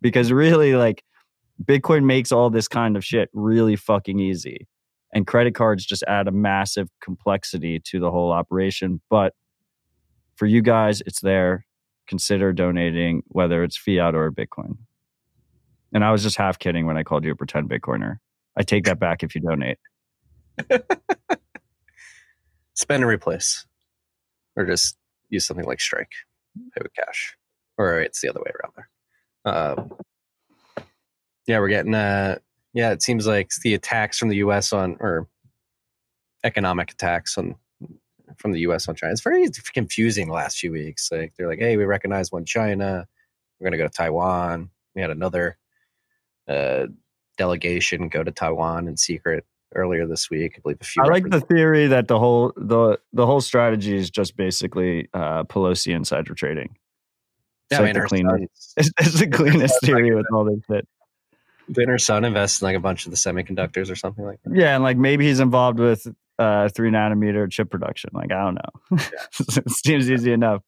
because 0.00 0.30
really 0.30 0.74
like 0.74 1.04
Bitcoin 1.62 2.04
makes 2.04 2.32
all 2.32 2.50
this 2.50 2.68
kind 2.68 2.96
of 2.96 3.04
shit 3.04 3.28
really 3.32 3.76
fucking 3.76 4.20
easy. 4.20 4.66
And 5.14 5.26
credit 5.26 5.54
cards 5.54 5.86
just 5.86 6.02
add 6.08 6.28
a 6.28 6.32
massive 6.32 6.90
complexity 7.00 7.80
to 7.86 8.00
the 8.00 8.10
whole 8.10 8.32
operation. 8.32 9.00
But 9.08 9.32
for 10.36 10.46
you 10.46 10.60
guys, 10.60 11.00
it's 11.06 11.20
there. 11.20 11.64
Consider 12.08 12.52
donating, 12.52 13.22
whether 13.28 13.64
it's 13.64 13.78
fiat 13.78 14.14
or 14.14 14.30
Bitcoin. 14.30 14.76
And 15.94 16.04
I 16.04 16.10
was 16.10 16.22
just 16.22 16.36
half 16.36 16.58
kidding 16.58 16.86
when 16.86 16.98
I 16.98 17.04
called 17.04 17.24
you 17.24 17.30
a 17.30 17.36
pretend 17.36 17.70
Bitcoiner. 17.70 18.16
I 18.56 18.62
take 18.62 18.84
that 18.84 18.98
back 18.98 19.22
if 19.22 19.34
you 19.34 19.40
donate. 19.40 19.78
Spend 22.74 23.02
and 23.02 23.10
replace. 23.10 23.64
Or 24.56 24.66
just 24.66 24.96
use 25.30 25.46
something 25.46 25.66
like 25.66 25.80
Strike. 25.80 26.10
Pay 26.74 26.80
with 26.82 26.94
cash 26.94 27.36
or 27.76 28.00
it's 28.00 28.20
the 28.20 28.28
other 28.28 28.40
way 28.40 28.50
around 28.62 28.72
there. 28.76 28.88
Uh, 29.44 30.84
yeah, 31.46 31.58
we're 31.58 31.68
getting. 31.68 31.94
Uh, 31.94 32.38
yeah, 32.74 32.90
it 32.90 33.02
seems 33.02 33.26
like 33.26 33.50
the 33.62 33.74
attacks 33.74 34.18
from 34.18 34.28
the 34.28 34.36
U.S. 34.36 34.72
on 34.72 34.96
or 35.00 35.28
economic 36.42 36.90
attacks 36.90 37.38
on 37.38 37.54
from 38.36 38.52
the 38.52 38.60
U.S. 38.60 38.88
on 38.88 38.96
China. 38.96 39.12
It's 39.12 39.22
very 39.22 39.48
confusing 39.72 40.26
the 40.26 40.34
last 40.34 40.58
few 40.58 40.72
weeks. 40.72 41.08
Like 41.10 41.32
they're 41.36 41.48
like, 41.48 41.60
"Hey, 41.60 41.76
we 41.76 41.84
recognize 41.84 42.32
one 42.32 42.44
China. 42.44 43.06
We're 43.58 43.64
going 43.64 43.72
to 43.72 43.78
go 43.78 43.88
to 43.88 43.94
Taiwan." 43.94 44.70
We 44.94 45.02
had 45.02 45.10
another 45.10 45.56
uh, 46.48 46.86
delegation 47.38 48.08
go 48.08 48.24
to 48.24 48.32
Taiwan 48.32 48.88
in 48.88 48.96
secret 48.96 49.46
earlier 49.74 50.06
this 50.06 50.28
week. 50.28 50.54
I 50.56 50.60
believe 50.60 50.78
a 50.80 50.84
few. 50.84 51.02
I 51.02 51.06
like 51.06 51.30
the 51.30 51.40
theory 51.40 51.86
that 51.86 52.08
the 52.08 52.18
whole 52.18 52.52
the 52.56 52.98
the 53.12 53.24
whole 53.24 53.40
strategy 53.40 53.96
is 53.96 54.10
just 54.10 54.36
basically 54.36 55.08
uh, 55.14 55.44
Pelosi 55.44 55.94
insider 55.94 56.34
trading 56.34 56.76
Yeah, 57.70 57.80
like 57.80 57.90
I 57.90 57.92
mean, 57.92 58.02
the 58.02 58.08
cleanest. 58.08 58.74
It's, 58.76 58.90
it's 58.98 59.20
the 59.20 59.28
cleanest 59.28 59.80
theory 59.80 60.12
with 60.12 60.26
all 60.32 60.44
this 60.44 60.60
shit. 60.68 60.88
Didn't 61.70 61.90
her 61.90 61.98
son 61.98 62.24
invest 62.24 62.62
in 62.62 62.66
like 62.66 62.76
a 62.76 62.80
bunch 62.80 63.06
of 63.06 63.10
the 63.10 63.16
semiconductors 63.16 63.90
or 63.90 63.96
something 63.96 64.24
like 64.24 64.40
that? 64.44 64.54
Yeah, 64.54 64.74
and 64.74 64.84
like 64.84 64.96
maybe 64.96 65.26
he's 65.26 65.40
involved 65.40 65.78
with 65.78 66.06
uh 66.38 66.68
three 66.68 66.90
nanometer 66.90 67.50
chip 67.50 67.70
production. 67.70 68.10
Like 68.12 68.32
I 68.32 68.44
don't 68.44 68.54
know. 68.54 68.98
it 69.56 69.70
seems 69.84 70.10
easy 70.10 70.32
enough. 70.32 70.62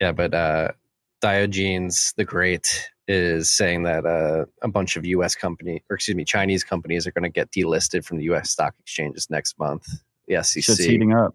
Yeah, 0.00 0.12
but 0.12 0.34
uh, 0.34 0.72
Diogenes 1.20 2.12
the 2.16 2.24
Great 2.24 2.90
is 3.06 3.50
saying 3.50 3.84
that 3.84 4.04
uh, 4.04 4.46
a 4.62 4.68
bunch 4.68 4.96
of 4.96 5.04
U.S. 5.06 5.34
company, 5.34 5.82
or 5.88 5.94
excuse 5.94 6.16
me, 6.16 6.24
Chinese 6.24 6.64
companies 6.64 7.06
are 7.06 7.12
going 7.12 7.22
to 7.22 7.28
get 7.28 7.50
delisted 7.52 8.04
from 8.04 8.18
the 8.18 8.24
U.S. 8.24 8.50
stock 8.50 8.74
exchanges 8.80 9.30
next 9.30 9.58
month. 9.58 9.86
The 10.26 10.42
Shit's 10.42 10.66
SEC 10.66 10.78
heating 10.78 11.12
up. 11.12 11.34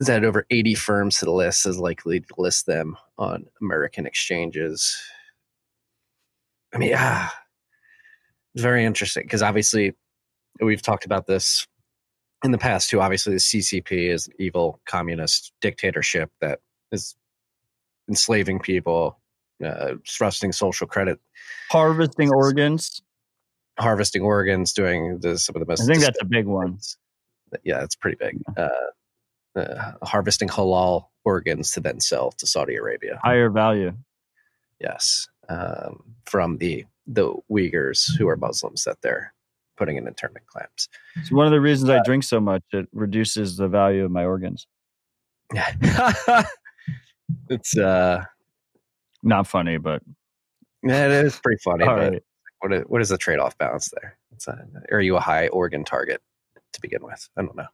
has 0.00 0.08
added 0.10 0.26
over 0.26 0.46
80 0.50 0.74
firms 0.74 1.18
to 1.18 1.24
the 1.24 1.32
list, 1.32 1.66
is 1.66 1.78
likely 1.78 2.20
to 2.20 2.34
list 2.38 2.66
them 2.66 2.96
on 3.18 3.46
American 3.60 4.06
exchanges. 4.06 4.96
I 6.74 6.78
mean, 6.78 6.92
ah, 6.96 7.34
it's 8.54 8.62
very 8.62 8.84
interesting 8.84 9.24
because 9.24 9.42
obviously 9.42 9.94
we've 10.60 10.82
talked 10.82 11.04
about 11.04 11.26
this 11.26 11.66
in 12.44 12.50
the 12.50 12.58
past 12.58 12.90
too. 12.90 13.00
Obviously, 13.00 13.34
the 13.34 13.40
CCP 13.40 14.10
is 14.12 14.26
an 14.26 14.34
evil 14.38 14.80
communist 14.86 15.52
dictatorship 15.60 16.30
that 16.40 16.60
is 16.92 17.16
enslaving 18.08 18.58
people, 18.60 19.18
uh, 19.64 19.92
thrusting 20.08 20.52
social 20.52 20.86
credit, 20.86 21.18
Harvesting 21.70 22.30
organs. 22.32 23.02
harvesting 23.78 24.22
organs, 24.22 24.72
doing 24.72 25.18
the, 25.20 25.38
some 25.38 25.56
of 25.56 25.60
the 25.60 25.66
most. 25.66 25.82
I 25.82 25.86
think 25.86 26.00
that's 26.00 26.20
a 26.20 26.26
big 26.26 26.46
one. 26.46 26.78
Yeah, 27.64 27.82
it's 27.82 27.96
pretty 27.96 28.16
big. 28.18 28.42
Uh, 28.56 28.68
uh, 29.58 29.92
harvesting 30.02 30.48
halal 30.48 31.06
organs 31.24 31.72
to 31.72 31.80
then 31.80 32.00
sell 32.00 32.30
to 32.32 32.46
Saudi 32.46 32.76
Arabia. 32.76 33.18
Higher 33.22 33.50
value. 33.50 33.92
Yes, 34.80 35.28
um, 35.48 36.02
from 36.24 36.58
the 36.58 36.84
the 37.06 37.34
Uyghurs 37.50 38.16
who 38.18 38.28
are 38.28 38.36
Muslims 38.36 38.84
that 38.84 39.00
they're 39.02 39.32
putting 39.76 39.96
in 39.96 40.08
internment 40.08 40.44
camps. 40.56 40.88
It's 41.16 41.30
one 41.30 41.46
of 41.46 41.52
the 41.52 41.60
reasons 41.60 41.90
I 41.90 42.00
drink 42.04 42.24
so 42.24 42.40
much. 42.40 42.62
It 42.72 42.88
reduces 42.92 43.56
the 43.56 43.68
value 43.68 44.04
of 44.04 44.10
my 44.10 44.24
organs. 44.24 44.66
Yeah, 45.54 45.72
it's 47.50 47.76
uh, 47.76 48.24
Not 49.22 49.46
funny, 49.46 49.78
but 49.78 50.02
yeah, 50.82 51.06
it 51.06 51.26
is 51.26 51.38
pretty 51.38 51.60
funny. 51.62 51.84
right. 51.84 52.22
what 52.60 52.72
is, 52.72 52.82
what 52.86 53.00
is 53.02 53.08
the 53.10 53.18
trade 53.18 53.38
off 53.38 53.56
balance 53.58 53.90
there? 54.00 54.18
It's 54.32 54.48
a, 54.48 54.66
are 54.90 55.00
you 55.00 55.16
a 55.16 55.20
high 55.20 55.48
organ 55.48 55.84
target 55.84 56.20
to 56.72 56.80
begin 56.80 57.02
with? 57.02 57.28
I 57.36 57.42
don't 57.42 57.56
know. 57.56 57.66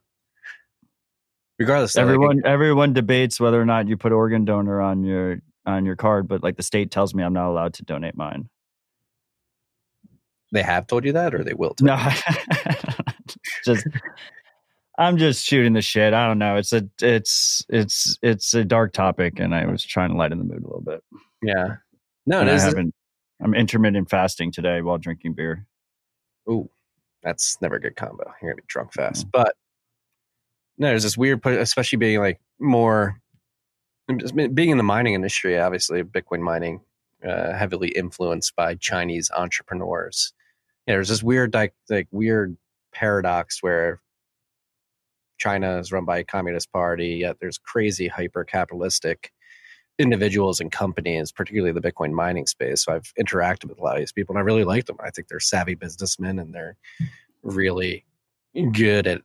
Regardless, 1.59 1.93
though, 1.93 2.01
like, 2.01 2.07
Everyone 2.07 2.41
everyone 2.45 2.93
debates 2.93 3.39
whether 3.39 3.61
or 3.61 3.65
not 3.65 3.87
you 3.87 3.97
put 3.97 4.11
organ 4.11 4.45
donor 4.45 4.81
on 4.81 5.03
your 5.03 5.39
on 5.65 5.85
your 5.85 5.95
card, 5.95 6.27
but 6.27 6.43
like 6.43 6.57
the 6.57 6.63
state 6.63 6.91
tells 6.91 7.13
me 7.13 7.23
I'm 7.23 7.33
not 7.33 7.49
allowed 7.49 7.73
to 7.75 7.83
donate 7.83 8.15
mine. 8.15 8.49
they 10.51 10.63
have 10.63 10.87
told 10.87 11.05
you 11.05 11.13
that, 11.13 11.33
or 11.33 11.43
they 11.43 11.53
will. 11.53 11.73
Tell 11.75 11.87
No, 11.87 12.09
just 13.65 13.87
I'm 14.97 15.17
just 15.17 15.45
shooting 15.45 15.73
the 15.73 15.81
shit. 15.81 16.13
I 16.13 16.27
don't 16.27 16.37
know. 16.37 16.55
It's 16.55 16.73
a 16.73 16.87
it's 17.01 17.65
it's 17.69 18.17
it's 18.21 18.53
a 18.53 18.63
dark 18.63 18.93
topic, 18.93 19.39
and 19.39 19.55
I 19.55 19.65
was 19.65 19.83
trying 19.83 20.11
to 20.11 20.17
lighten 20.17 20.37
the 20.37 20.43
mood 20.43 20.63
a 20.63 20.67
little 20.67 20.81
bit. 20.81 21.03
Yeah. 21.41 21.77
No, 22.25 22.41
and 22.41 22.49
I 22.49 22.59
haven't. 22.59 22.93
I'm 23.41 23.53
intermittent 23.53 24.09
fasting 24.09 24.51
today 24.51 24.81
while 24.81 24.97
drinking 24.97 25.33
beer. 25.33 25.65
Ooh, 26.49 26.69
that's 27.23 27.57
never 27.61 27.75
a 27.75 27.81
good 27.81 27.95
combo. 27.95 28.23
You're 28.41 28.51
gonna 28.51 28.61
be 28.61 28.63
drunk 28.67 28.93
fast. 28.93 29.27
Mm. 29.27 29.31
But 29.31 29.55
no, 30.77 30.87
there's 30.87 31.03
this 31.03 31.17
weird, 31.17 31.45
especially 31.45 31.97
being 31.97 32.19
like 32.19 32.39
more 32.59 33.19
being 34.07 34.69
in 34.69 34.77
the 34.77 34.83
mining 34.83 35.13
industry. 35.13 35.57
Obviously, 35.59 36.03
Bitcoin 36.03 36.41
mining 36.41 36.81
uh, 37.27 37.53
heavily 37.53 37.89
influenced 37.89 38.55
by 38.55 38.75
Chinese 38.75 39.31
entrepreneurs. 39.35 40.33
Yeah, 40.87 40.95
there's 40.95 41.09
this 41.09 41.23
weird, 41.23 41.53
like, 41.53 41.73
like 41.89 42.07
weird 42.11 42.57
paradox 42.93 43.63
where 43.63 44.01
China 45.37 45.77
is 45.79 45.91
run 45.91 46.05
by 46.05 46.19
a 46.19 46.23
communist 46.23 46.71
party, 46.71 47.15
yet 47.21 47.37
there's 47.39 47.57
crazy 47.57 48.07
hyper 48.07 48.43
capitalistic 48.43 49.31
individuals 49.99 50.59
and 50.59 50.71
companies, 50.71 51.31
particularly 51.31 51.71
the 51.71 51.81
Bitcoin 51.81 52.11
mining 52.11 52.47
space. 52.47 52.83
So 52.83 52.93
I've 52.93 53.13
interacted 53.19 53.65
with 53.65 53.79
a 53.79 53.83
lot 53.83 53.95
of 53.95 53.99
these 53.99 54.11
people 54.11 54.33
and 54.33 54.39
I 54.39 54.43
really 54.45 54.63
like 54.63 54.85
them. 54.85 54.97
I 54.99 55.11
think 55.11 55.27
they're 55.27 55.39
savvy 55.39 55.75
businessmen 55.75 56.39
and 56.39 56.53
they're 56.53 56.77
really 57.43 58.05
good 58.71 59.07
at 59.07 59.21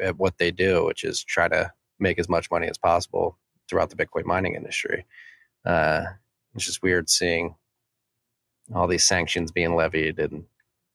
at 0.00 0.16
what 0.18 0.38
they 0.38 0.50
do, 0.50 0.84
which 0.84 1.04
is 1.04 1.22
try 1.22 1.48
to 1.48 1.70
make 1.98 2.18
as 2.18 2.28
much 2.28 2.50
money 2.50 2.66
as 2.66 2.78
possible 2.78 3.38
throughout 3.68 3.90
the 3.90 3.96
Bitcoin 3.96 4.24
mining 4.24 4.54
industry. 4.54 5.04
Uh, 5.64 6.04
it's 6.54 6.66
just 6.66 6.82
weird 6.82 7.08
seeing 7.08 7.54
all 8.74 8.86
these 8.86 9.04
sanctions 9.04 9.50
being 9.52 9.74
levied 9.74 10.18
and 10.18 10.44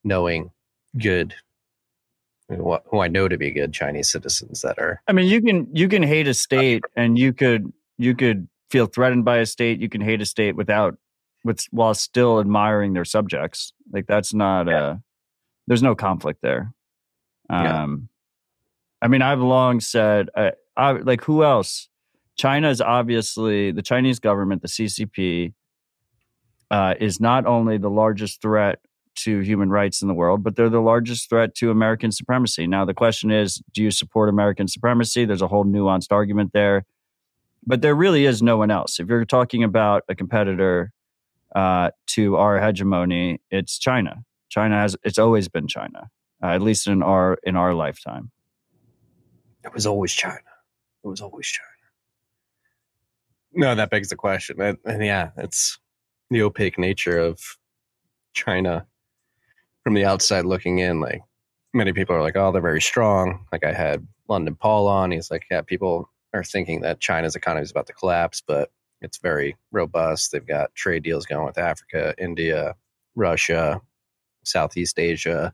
knowing 0.04 0.52
good 0.98 1.36
who 2.48 3.00
I 3.00 3.08
know 3.08 3.28
to 3.28 3.38
be 3.38 3.52
good 3.52 3.74
Chinese 3.74 4.12
citizens 4.12 4.62
that 4.62 4.80
are 4.80 5.02
I 5.08 5.12
mean, 5.14 5.28
you 5.28 5.42
can 5.42 5.68
you 5.72 5.88
can 5.88 6.02
hate 6.02 6.28
a 6.28 6.34
state, 6.34 6.84
and 6.96 7.18
you 7.18 7.32
could 7.34 7.72
you 7.98 8.16
could 8.16 8.48
feel 8.72 8.88
threatened 8.88 9.24
by 9.26 9.38
a 9.38 9.46
state. 9.46 9.80
You 9.80 9.90
can 9.90 10.02
hate 10.02 10.22
a 10.22 10.26
state 10.26 10.56
without 10.56 10.98
with 11.44 11.66
while 11.72 11.94
still 11.94 12.40
admiring 12.40 12.94
their 12.94 13.06
subjects. 13.06 13.74
Like 13.92 14.08
that's 14.08 14.34
not 14.34 14.68
Yeah. 14.68 14.82
uh 14.82 14.98
There's 15.68 15.84
no 15.84 15.94
conflict 15.96 16.42
there. 16.42 16.74
Yeah. 17.52 17.84
Um, 17.84 18.10
I 19.02 19.08
mean, 19.08 19.22
I've 19.22 19.40
long 19.40 19.80
said, 19.80 20.30
I, 20.36 20.54
I 20.76 20.92
like 20.92 21.24
who 21.24 21.44
else? 21.44 21.89
China 22.40 22.70
is 22.70 22.80
obviously 22.80 23.72
the 23.74 23.82
Chinese 23.82 24.18
government, 24.18 24.62
the 24.62 24.70
CCP, 24.70 25.54
uh, 26.72 26.94
is 26.98 27.20
not 27.20 27.46
only 27.46 27.78
the 27.78 27.90
largest 27.90 28.42
threat 28.42 28.80
to 29.16 29.40
human 29.40 29.70
rights 29.70 30.02
in 30.02 30.08
the 30.08 30.14
world, 30.14 30.42
but 30.42 30.56
they're 30.56 30.70
the 30.70 30.80
largest 30.80 31.28
threat 31.28 31.54
to 31.56 31.70
American 31.70 32.14
supremacy. 32.14 32.66
Now, 32.66 32.86
the 32.86 32.94
question 32.94 33.30
is 33.30 33.62
do 33.74 33.84
you 33.84 33.92
support 33.92 34.30
American 34.30 34.70
supremacy? 34.70 35.26
There's 35.26 35.42
a 35.42 35.50
whole 35.50 35.66
nuanced 35.66 36.14
argument 36.14 36.54
there. 36.54 36.86
But 37.68 37.82
there 37.82 37.94
really 37.94 38.24
is 38.24 38.42
no 38.42 38.56
one 38.56 38.72
else. 38.72 39.02
If 39.02 39.10
you're 39.10 39.26
talking 39.26 39.66
about 39.66 40.04
a 40.08 40.16
competitor 40.16 40.94
uh, 41.54 41.92
to 42.12 42.38
our 42.38 42.58
hegemony, 42.62 43.42
it's 43.52 43.78
China. 43.78 44.24
China 44.48 44.80
has 44.80 44.96
it's 45.04 45.20
always 45.20 45.50
been 45.50 45.68
China, 45.68 46.10
uh, 46.42 46.48
at 46.48 46.62
least 46.62 46.88
in 46.88 47.04
our 47.04 47.38
in 47.44 47.58
our 47.58 47.74
lifetime. 47.74 48.32
it 49.66 49.74
was 49.74 49.86
always 49.86 50.14
China. 50.14 50.40
It 51.04 51.08
was 51.10 51.20
always 51.20 51.46
China. 51.46 51.69
No, 53.54 53.74
that 53.76 53.89
begs 53.89 54.10
the 54.10 54.16
question. 54.16 54.62
And, 54.62 54.78
and 54.86 55.04
yeah, 55.04 55.32
it's 55.38 55.80
the 56.30 56.41
opaque 56.43 56.78
nature 56.78 57.18
of 57.18 57.39
China 58.34 58.86
from 59.84 59.95
the 59.95 60.06
outside 60.06 60.45
looking 60.45 60.80
in. 60.80 61.00
Like 61.00 61.22
many 61.74 61.93
people 61.93 62.16
are 62.16 62.22
like, 62.22 62.36
oh, 62.36 62.52
they're 62.52 62.62
very 62.62 62.82
strong. 62.82 63.45
Like 63.52 63.64
I 63.64 63.74
had 63.74 64.06
London 64.28 64.56
Paul 64.56 64.88
on. 64.88 65.12
He's 65.12 65.32
like, 65.32 65.45
yeah, 65.50 65.62
people 65.62 66.10
are 66.34 66.43
thinking 66.43 66.82
that 66.82 67.00
China's 67.00 67.36
economy 67.36 67.64
is 67.64 67.72
about 67.72 67.88
to 67.88 67.93
collapse, 67.93 68.41
but 68.45 68.72
it's 69.02 69.18
very 69.18 69.58
robust. 69.72 70.32
They've 70.32 70.45
got 70.45 70.76
trade 70.76 71.04
deals 71.04 71.26
going 71.26 71.45
with 71.45 71.58
Africa, 71.58 72.14
India, 72.18 72.76
Russia, 73.16 73.82
Southeast 74.43 75.00
Asia. 75.00 75.54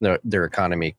Their 0.00 0.18
their 0.24 0.44
economy 0.44 0.96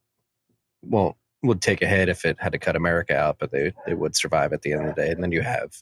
won't 0.81 1.15
would 1.43 1.61
take 1.61 1.81
a 1.81 1.87
hit 1.87 2.09
if 2.09 2.25
it 2.25 2.37
had 2.39 2.51
to 2.51 2.59
cut 2.59 2.75
America 2.75 3.15
out, 3.15 3.37
but 3.39 3.51
they 3.51 3.73
they 3.85 3.93
would 3.93 4.15
survive 4.15 4.53
at 4.53 4.61
the 4.61 4.73
end 4.73 4.87
of 4.87 4.95
the 4.95 5.01
day. 5.01 5.11
And 5.11 5.23
then 5.23 5.31
you 5.31 5.41
have 5.41 5.81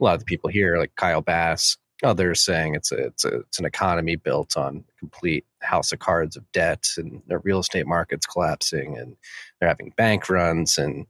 a 0.00 0.04
lot 0.04 0.14
of 0.14 0.20
the 0.20 0.26
people 0.26 0.50
here, 0.50 0.78
like 0.78 0.94
Kyle 0.96 1.20
Bass, 1.22 1.76
others 2.02 2.44
saying 2.44 2.74
it's 2.74 2.92
a 2.92 3.06
it's 3.06 3.24
a 3.24 3.40
it's 3.40 3.58
an 3.58 3.64
economy 3.64 4.16
built 4.16 4.56
on 4.56 4.84
complete 4.98 5.44
house 5.60 5.92
of 5.92 5.98
cards 5.98 6.36
of 6.36 6.50
debt, 6.52 6.86
and 6.96 7.22
the 7.26 7.38
real 7.38 7.60
estate 7.60 7.86
market's 7.86 8.26
collapsing, 8.26 8.96
and 8.96 9.16
they're 9.58 9.68
having 9.68 9.92
bank 9.96 10.28
runs, 10.28 10.78
and 10.78 11.06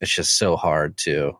it's 0.00 0.14
just 0.14 0.38
so 0.38 0.56
hard 0.56 0.96
to 0.98 1.38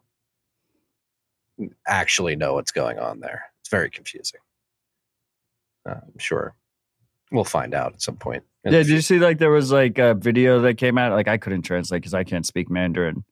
actually 1.86 2.36
know 2.36 2.54
what's 2.54 2.72
going 2.72 2.98
on 2.98 3.20
there. 3.20 3.44
It's 3.60 3.70
very 3.70 3.90
confusing. 3.90 4.40
Uh, 5.88 5.94
I'm 5.94 6.18
sure 6.18 6.54
we'll 7.32 7.44
find 7.44 7.74
out 7.74 7.94
at 7.94 8.02
some 8.02 8.16
point. 8.16 8.42
Yeah, 8.64 8.72
did 8.72 8.88
you 8.88 9.00
see 9.00 9.18
like 9.18 9.38
there 9.38 9.50
was 9.50 9.72
like 9.72 9.98
a 9.98 10.14
video 10.14 10.60
that 10.60 10.76
came 10.76 10.98
out? 10.98 11.12
Like 11.12 11.28
I 11.28 11.38
couldn't 11.38 11.62
translate 11.62 12.02
because 12.02 12.14
I 12.14 12.24
can't 12.24 12.44
speak 12.44 12.70
Mandarin, 12.70 13.24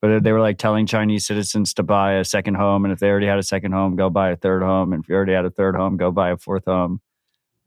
but 0.00 0.22
they 0.22 0.32
were 0.32 0.40
like 0.40 0.58
telling 0.58 0.86
Chinese 0.86 1.26
citizens 1.26 1.74
to 1.74 1.82
buy 1.82 2.14
a 2.14 2.24
second 2.24 2.54
home, 2.54 2.84
and 2.84 2.92
if 2.92 3.00
they 3.00 3.08
already 3.08 3.26
had 3.26 3.38
a 3.38 3.42
second 3.42 3.72
home, 3.72 3.96
go 3.96 4.08
buy 4.08 4.30
a 4.30 4.36
third 4.36 4.62
home, 4.62 4.92
and 4.92 5.02
if 5.02 5.08
you 5.08 5.14
already 5.14 5.34
had 5.34 5.44
a 5.44 5.50
third 5.50 5.76
home, 5.76 5.96
go 5.96 6.10
buy 6.10 6.30
a 6.30 6.36
fourth 6.36 6.64
home. 6.64 7.00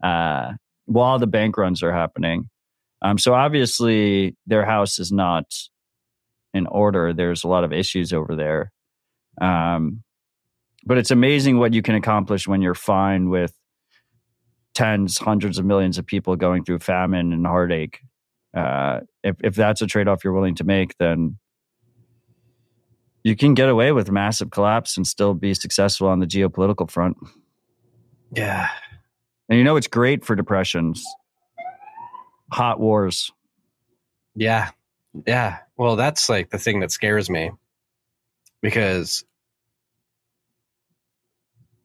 Uh, 0.01 0.53
while 0.85 1.19
the 1.19 1.27
bank 1.27 1.57
runs 1.57 1.83
are 1.83 1.93
happening, 1.93 2.49
um, 3.01 3.17
so 3.17 3.33
obviously 3.33 4.35
their 4.47 4.65
house 4.65 4.99
is 4.99 5.11
not 5.11 5.45
in 6.53 6.67
order. 6.67 7.13
There's 7.13 7.43
a 7.43 7.47
lot 7.47 7.63
of 7.63 7.71
issues 7.71 8.13
over 8.13 8.35
there, 8.35 8.71
um, 9.39 10.03
but 10.85 10.97
it's 10.97 11.11
amazing 11.11 11.59
what 11.59 11.73
you 11.73 11.81
can 11.81 11.95
accomplish 11.95 12.47
when 12.47 12.61
you're 12.61 12.75
fine 12.75 13.29
with 13.29 13.53
tens, 14.73 15.19
hundreds 15.19 15.59
of 15.59 15.65
millions 15.65 15.97
of 15.97 16.05
people 16.05 16.35
going 16.35 16.63
through 16.63 16.79
famine 16.79 17.31
and 17.31 17.45
heartache. 17.45 17.99
Uh, 18.55 19.01
if 19.23 19.35
if 19.43 19.55
that's 19.55 19.81
a 19.81 19.87
trade 19.87 20.07
off 20.07 20.23
you're 20.23 20.33
willing 20.33 20.55
to 20.55 20.63
make, 20.63 20.95
then 20.97 21.37
you 23.23 23.35
can 23.35 23.53
get 23.53 23.69
away 23.69 23.91
with 23.91 24.11
massive 24.11 24.51
collapse 24.51 24.97
and 24.97 25.07
still 25.07 25.33
be 25.33 25.53
successful 25.53 26.07
on 26.07 26.19
the 26.19 26.27
geopolitical 26.27 26.89
front. 26.89 27.17
Yeah. 28.31 28.69
And 29.49 29.57
you 29.57 29.63
know 29.63 29.75
it's 29.77 29.87
great 29.87 30.25
for 30.25 30.35
depressions. 30.35 31.03
Hot 32.51 32.79
wars. 32.79 33.31
Yeah. 34.35 34.71
Yeah. 35.25 35.59
Well, 35.77 35.95
that's 35.95 36.29
like 36.29 36.49
the 36.49 36.57
thing 36.57 36.81
that 36.81 36.91
scares 36.91 37.29
me 37.29 37.51
because 38.61 39.23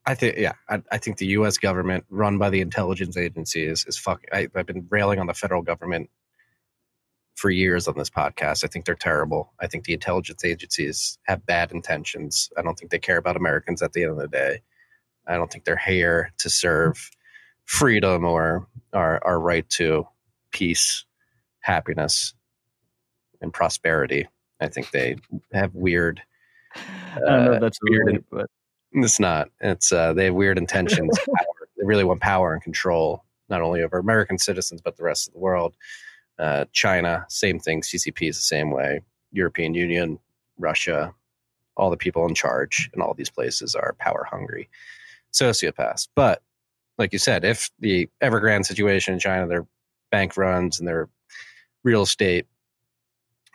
I 0.06 0.14
think, 0.14 0.38
yeah, 0.38 0.54
I, 0.68 0.82
I 0.90 0.98
think 0.98 1.18
the 1.18 1.26
U.S. 1.26 1.58
government, 1.58 2.04
run 2.08 2.38
by 2.38 2.48
the 2.48 2.62
intelligence 2.62 3.16
agencies, 3.18 3.84
is 3.86 3.98
fucking. 3.98 4.30
I, 4.32 4.48
I've 4.54 4.64
been 4.64 4.86
railing 4.88 5.18
on 5.18 5.26
the 5.26 5.34
federal 5.34 5.60
government 5.60 6.08
for 7.38 7.50
years 7.50 7.86
on 7.86 7.96
this 7.96 8.10
podcast. 8.10 8.64
I 8.64 8.66
think 8.66 8.84
they're 8.84 8.96
terrible. 8.96 9.52
I 9.60 9.68
think 9.68 9.84
the 9.84 9.92
intelligence 9.92 10.44
agencies 10.44 11.18
have 11.28 11.46
bad 11.46 11.70
intentions. 11.70 12.50
I 12.58 12.62
don't 12.62 12.76
think 12.76 12.90
they 12.90 12.98
care 12.98 13.16
about 13.16 13.36
Americans 13.36 13.80
at 13.80 13.92
the 13.92 14.02
end 14.02 14.10
of 14.10 14.18
the 14.18 14.26
day. 14.26 14.60
I 15.28 15.36
don't 15.36 15.48
think 15.48 15.64
they're 15.64 15.76
here 15.76 16.32
to 16.38 16.50
serve 16.50 17.10
freedom 17.64 18.24
or 18.24 18.66
our, 18.92 19.24
our 19.24 19.38
right 19.38 19.68
to 19.70 20.04
peace, 20.50 21.04
happiness, 21.60 22.34
and 23.40 23.52
prosperity. 23.52 24.26
I 24.60 24.66
think 24.66 24.90
they 24.90 25.14
have 25.52 25.72
weird. 25.76 26.20
I 26.74 27.20
don't 27.20 27.44
know 27.44 27.52
uh, 27.52 27.58
that's 27.60 27.78
weird 27.82 28.24
but 28.32 28.46
it's 28.92 29.20
not. 29.20 29.48
It's 29.60 29.92
uh, 29.92 30.12
they 30.12 30.24
have 30.26 30.34
weird 30.34 30.58
intentions. 30.58 31.16
They 31.80 31.86
really 31.86 32.02
want 32.02 32.20
power 32.20 32.54
and 32.54 32.60
control, 32.60 33.22
not 33.48 33.62
only 33.62 33.84
over 33.84 33.98
American 33.98 34.36
citizens 34.36 34.80
but 34.82 34.96
the 34.96 35.04
rest 35.04 35.28
of 35.28 35.34
the 35.34 35.38
world. 35.38 35.76
Uh, 36.38 36.64
China, 36.72 37.26
same 37.28 37.58
thing. 37.58 37.82
CCP 37.82 38.28
is 38.28 38.36
the 38.36 38.42
same 38.42 38.70
way. 38.70 39.00
European 39.32 39.74
Union, 39.74 40.18
Russia, 40.58 41.14
all 41.76 41.90
the 41.90 41.96
people 41.96 42.26
in 42.26 42.34
charge 42.34 42.90
in 42.94 43.00
all 43.00 43.14
these 43.14 43.30
places 43.30 43.74
are 43.74 43.96
power 43.98 44.26
hungry 44.28 44.68
sociopaths. 45.32 46.08
But 46.14 46.42
like 46.98 47.12
you 47.12 47.18
said, 47.18 47.44
if 47.44 47.70
the 47.78 48.08
Evergrande 48.22 48.66
situation 48.66 49.14
in 49.14 49.20
China, 49.20 49.46
their 49.46 49.66
bank 50.10 50.36
runs 50.36 50.78
and 50.78 50.88
their 50.88 51.08
real 51.84 52.02
estate 52.02 52.46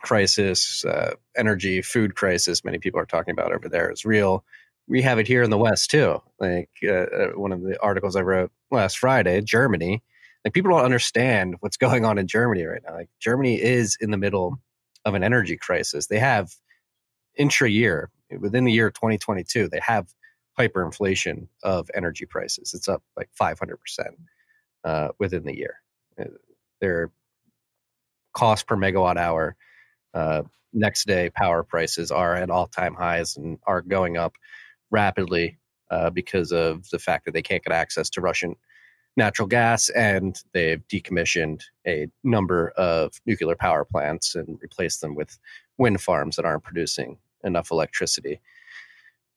crisis, 0.02 0.84
uh, 0.84 1.14
energy, 1.36 1.82
food 1.82 2.14
crisis, 2.14 2.64
many 2.64 2.78
people 2.78 3.00
are 3.00 3.06
talking 3.06 3.32
about 3.32 3.52
over 3.52 3.68
there 3.68 3.90
is 3.90 4.04
real. 4.04 4.44
We 4.86 5.02
have 5.02 5.18
it 5.18 5.26
here 5.26 5.42
in 5.42 5.50
the 5.50 5.58
West 5.58 5.90
too. 5.90 6.20
Like 6.38 6.70
uh, 6.82 6.92
uh, 6.92 7.28
one 7.34 7.52
of 7.52 7.62
the 7.62 7.80
articles 7.82 8.16
I 8.16 8.20
wrote 8.20 8.50
last 8.70 8.98
Friday, 8.98 9.40
Germany. 9.40 10.02
Like 10.44 10.54
people 10.54 10.72
don't 10.72 10.84
understand 10.84 11.56
what's 11.60 11.78
going 11.78 12.04
on 12.04 12.18
in 12.18 12.28
Germany 12.28 12.64
right 12.64 12.82
now. 12.86 12.94
Like 12.96 13.10
Germany 13.20 13.60
is 13.62 13.98
in 14.00 14.10
the 14.12 14.18
middle 14.18 14.60
of 15.06 15.14
an 15.14 15.24
energy 15.24 15.56
crisis. 15.58 16.08
They 16.08 16.20
have 16.20 16.52
intra 17.36 17.68
year 17.70 18.10
within 18.40 18.64
the 18.64 18.72
year 18.72 18.90
2022. 18.90 19.68
They 19.68 19.80
have 19.80 20.08
hyperinflation 20.58 21.48
of 21.64 21.90
energy 21.94 22.26
prices. 22.26 22.74
It's 22.74 22.88
up 22.88 23.02
like 23.16 23.30
500 23.34 23.76
percent 23.78 24.16
uh, 24.84 25.08
within 25.18 25.44
the 25.44 25.56
year. 25.56 25.76
Uh, 26.20 26.24
Their 26.80 27.12
cost 28.34 28.66
per 28.66 28.76
megawatt 28.76 29.16
hour 29.18 29.56
uh, 30.14 30.42
next 30.72 31.06
day 31.06 31.30
power 31.30 31.62
prices 31.62 32.10
are 32.10 32.34
at 32.36 32.50
all 32.50 32.66
time 32.66 32.94
highs 32.94 33.36
and 33.36 33.58
are 33.66 33.82
going 33.82 34.16
up 34.16 34.34
rapidly 34.90 35.58
uh, 35.90 36.10
because 36.10 36.52
of 36.52 36.88
the 36.90 36.98
fact 36.98 37.24
that 37.24 37.32
they 37.34 37.42
can't 37.42 37.64
get 37.64 37.72
access 37.72 38.10
to 38.10 38.20
Russian 38.20 38.56
natural 39.16 39.46
gas 39.46 39.88
and 39.90 40.42
they've 40.52 40.86
decommissioned 40.88 41.62
a 41.86 42.08
number 42.24 42.70
of 42.70 43.20
nuclear 43.26 43.54
power 43.54 43.84
plants 43.84 44.34
and 44.34 44.58
replaced 44.60 45.00
them 45.00 45.14
with 45.14 45.38
wind 45.78 46.00
farms 46.00 46.36
that 46.36 46.44
aren't 46.44 46.64
producing 46.64 47.18
enough 47.44 47.70
electricity 47.70 48.40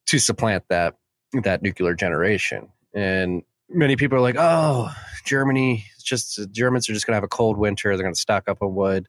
to 0.08 0.20
supplant 0.20 0.64
that 0.70 0.96
that 1.44 1.62
nuclear 1.62 1.94
generation. 1.94 2.70
And 2.94 3.44
many 3.70 3.96
people 3.96 4.18
are 4.18 4.22
like, 4.22 4.38
"Oh, 4.38 4.90
Germany, 5.26 5.86
it's 5.94 6.04
just 6.04 6.40
Germans 6.52 6.90
are 6.90 6.94
just 6.94 7.06
going 7.06 7.14
to 7.14 7.18
have 7.18 7.24
a 7.24 7.28
cold 7.28 7.58
winter. 7.58 7.96
They're 7.96 8.04
going 8.04 8.16
to 8.16 8.20
stock 8.20 8.48
up 8.48 8.62
on 8.62 8.74
wood 8.74 9.08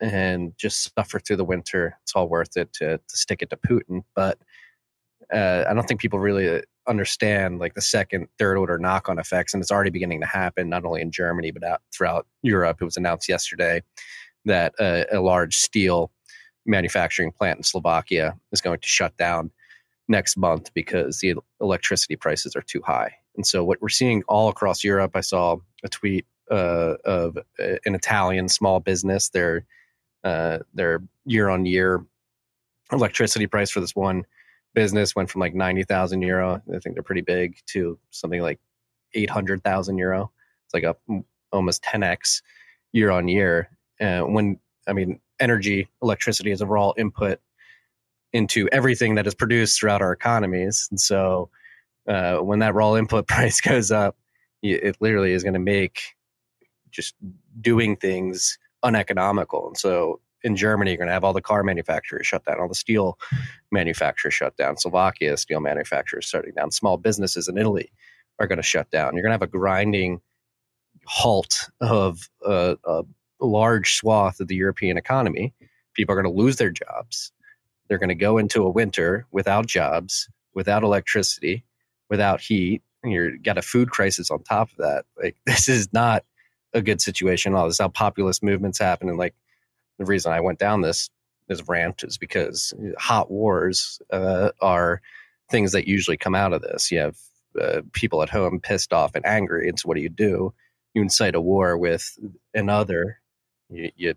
and 0.00 0.52
just 0.56 0.92
suffer 0.94 1.18
through 1.18 1.36
the 1.36 1.44
winter. 1.44 1.96
It's 2.02 2.14
all 2.14 2.28
worth 2.28 2.56
it 2.56 2.72
to 2.74 2.98
to 2.98 3.16
stick 3.16 3.42
it 3.42 3.50
to 3.50 3.56
Putin." 3.56 4.02
But 4.14 4.38
uh, 5.32 5.64
I 5.68 5.74
don't 5.74 5.86
think 5.86 6.00
people 6.00 6.18
really 6.18 6.62
understand 6.88 7.58
like 7.58 7.74
the 7.74 7.80
second, 7.80 8.28
third 8.38 8.56
order 8.56 8.78
knock 8.78 9.08
on 9.08 9.18
effects, 9.18 9.54
and 9.54 9.62
it's 9.62 9.70
already 9.70 9.90
beginning 9.90 10.20
to 10.20 10.26
happen 10.26 10.68
not 10.68 10.84
only 10.84 11.00
in 11.00 11.10
Germany 11.10 11.50
but 11.50 11.64
out 11.64 11.82
throughout 11.92 12.26
Europe. 12.42 12.78
It 12.80 12.84
was 12.84 12.96
announced 12.96 13.28
yesterday 13.28 13.82
that 14.44 14.74
uh, 14.78 15.04
a 15.10 15.20
large 15.20 15.56
steel 15.56 16.10
manufacturing 16.64 17.32
plant 17.32 17.58
in 17.58 17.62
Slovakia 17.62 18.36
is 18.52 18.60
going 18.60 18.78
to 18.78 18.88
shut 18.88 19.16
down 19.16 19.50
next 20.08 20.36
month 20.36 20.72
because 20.74 21.20
the 21.20 21.34
electricity 21.60 22.16
prices 22.16 22.54
are 22.56 22.62
too 22.62 22.82
high. 22.84 23.14
And 23.36 23.46
so, 23.46 23.64
what 23.64 23.80
we're 23.82 23.88
seeing 23.88 24.22
all 24.28 24.48
across 24.48 24.82
Europe, 24.82 25.12
I 25.14 25.20
saw 25.20 25.56
a 25.84 25.88
tweet 25.88 26.26
uh, 26.50 26.94
of 27.04 27.36
uh, 27.36 27.76
an 27.84 27.94
Italian 27.94 28.48
small 28.48 28.80
business. 28.80 29.28
Their 29.30 29.66
uh, 30.24 30.58
their 30.74 31.02
year 31.24 31.48
on 31.48 31.66
year 31.66 32.04
electricity 32.92 33.46
price 33.46 33.70
for 33.70 33.80
this 33.80 33.94
one 33.94 34.24
business 34.76 35.16
went 35.16 35.30
from 35.30 35.40
like 35.40 35.54
ninety 35.54 35.82
thousand 35.82 36.22
euro. 36.22 36.62
I 36.72 36.78
think 36.78 36.94
they're 36.94 37.02
pretty 37.02 37.22
big 37.22 37.56
to 37.68 37.98
something 38.10 38.42
like 38.42 38.60
eight 39.14 39.30
hundred 39.30 39.64
thousand 39.64 39.98
euro. 39.98 40.30
It's 40.66 40.74
like 40.74 40.84
m- 41.10 41.24
almost 41.50 41.82
ten 41.82 42.04
x 42.04 42.42
year 42.92 43.10
on 43.10 43.26
year. 43.26 43.70
Uh, 44.00 44.20
when 44.20 44.60
I 44.86 44.92
mean, 44.92 45.18
energy, 45.40 45.88
electricity 46.02 46.52
is 46.52 46.60
a 46.60 46.66
raw 46.66 46.92
input 46.96 47.40
into 48.32 48.68
everything 48.70 49.14
that 49.14 49.26
is 49.26 49.34
produced 49.34 49.80
throughout 49.80 50.02
our 50.02 50.12
economies. 50.12 50.88
And 50.90 51.00
so 51.00 51.48
uh, 52.06 52.36
when 52.36 52.58
that 52.58 52.74
raw 52.74 52.94
input 52.96 53.26
price 53.28 53.60
goes 53.60 53.90
up, 53.90 54.16
it 54.62 54.96
literally 55.00 55.32
is 55.32 55.42
going 55.42 55.54
to 55.54 55.60
make 55.60 56.00
just 56.90 57.14
doing 57.60 57.96
things 57.96 58.58
uneconomical. 58.82 59.68
And 59.68 59.76
so 59.76 60.20
in 60.46 60.54
Germany, 60.54 60.92
you're 60.92 60.98
going 60.98 61.08
to 61.08 61.12
have 61.12 61.24
all 61.24 61.32
the 61.32 61.42
car 61.42 61.64
manufacturers 61.64 62.26
shut 62.26 62.44
down, 62.44 62.60
all 62.60 62.68
the 62.68 62.74
steel 62.74 63.18
manufacturers 63.72 64.32
shut 64.32 64.56
down, 64.56 64.76
Slovakia, 64.76 65.36
steel 65.36 65.58
manufacturers 65.60 66.24
shutting 66.24 66.52
down, 66.54 66.70
small 66.70 66.96
businesses 66.96 67.48
in 67.48 67.58
Italy 67.58 67.90
are 68.38 68.46
going 68.46 68.58
to 68.58 68.62
shut 68.62 68.88
down. 68.90 69.14
You're 69.14 69.22
going 69.22 69.30
to 69.30 69.34
have 69.34 69.42
a 69.42 69.48
grinding 69.48 70.20
halt 71.04 71.68
of 71.80 72.30
a 72.44 72.76
large 73.40 73.96
swath 73.96 74.38
of 74.38 74.46
the 74.46 74.54
European 74.54 74.96
economy. 74.96 75.52
People 75.94 76.14
are 76.14 76.22
going 76.22 76.32
to 76.32 76.40
lose 76.42 76.56
their 76.56 76.70
jobs. 76.70 77.32
They're 77.88 77.98
going 77.98 78.08
to 78.08 78.14
go 78.14 78.38
into 78.38 78.64
a 78.64 78.70
winter 78.70 79.26
without 79.32 79.66
jobs, 79.66 80.28
without 80.54 80.84
electricity, 80.84 81.64
without 82.08 82.40
heat. 82.40 82.82
And 83.02 83.12
you're 83.12 83.36
got 83.36 83.58
a 83.58 83.62
food 83.62 83.90
crisis 83.90 84.30
on 84.30 84.42
top 84.44 84.70
of 84.70 84.76
that. 84.78 85.06
Like 85.20 85.36
this 85.46 85.68
is 85.68 85.92
not 85.92 86.24
a 86.72 86.82
good 86.82 87.00
situation 87.00 87.52
at 87.52 87.58
all. 87.58 87.66
This 87.66 87.76
is 87.76 87.80
how 87.80 87.88
populist 87.88 88.44
movements 88.44 88.78
happen. 88.78 89.08
And 89.08 89.18
like 89.18 89.34
the 89.98 90.04
reason 90.04 90.32
I 90.32 90.40
went 90.40 90.58
down 90.58 90.80
this 90.82 91.10
this 91.48 91.62
rant 91.68 92.02
is 92.02 92.18
because 92.18 92.74
hot 92.98 93.30
wars 93.30 94.00
uh, 94.12 94.50
are 94.60 95.00
things 95.50 95.72
that 95.72 95.86
usually 95.86 96.16
come 96.16 96.34
out 96.34 96.52
of 96.52 96.62
this. 96.62 96.90
You 96.90 96.98
have 96.98 97.16
uh, 97.60 97.82
people 97.92 98.22
at 98.22 98.30
home 98.30 98.60
pissed 98.60 98.92
off 98.92 99.14
and 99.14 99.24
angry. 99.24 99.68
And 99.68 99.78
so 99.78 99.86
what 99.86 99.96
do 99.96 100.02
you 100.02 100.08
do? 100.08 100.52
You 100.94 101.02
incite 101.02 101.34
a 101.34 101.40
war 101.40 101.78
with 101.78 102.18
another. 102.52 103.20
You, 103.70 103.90
you 103.96 104.14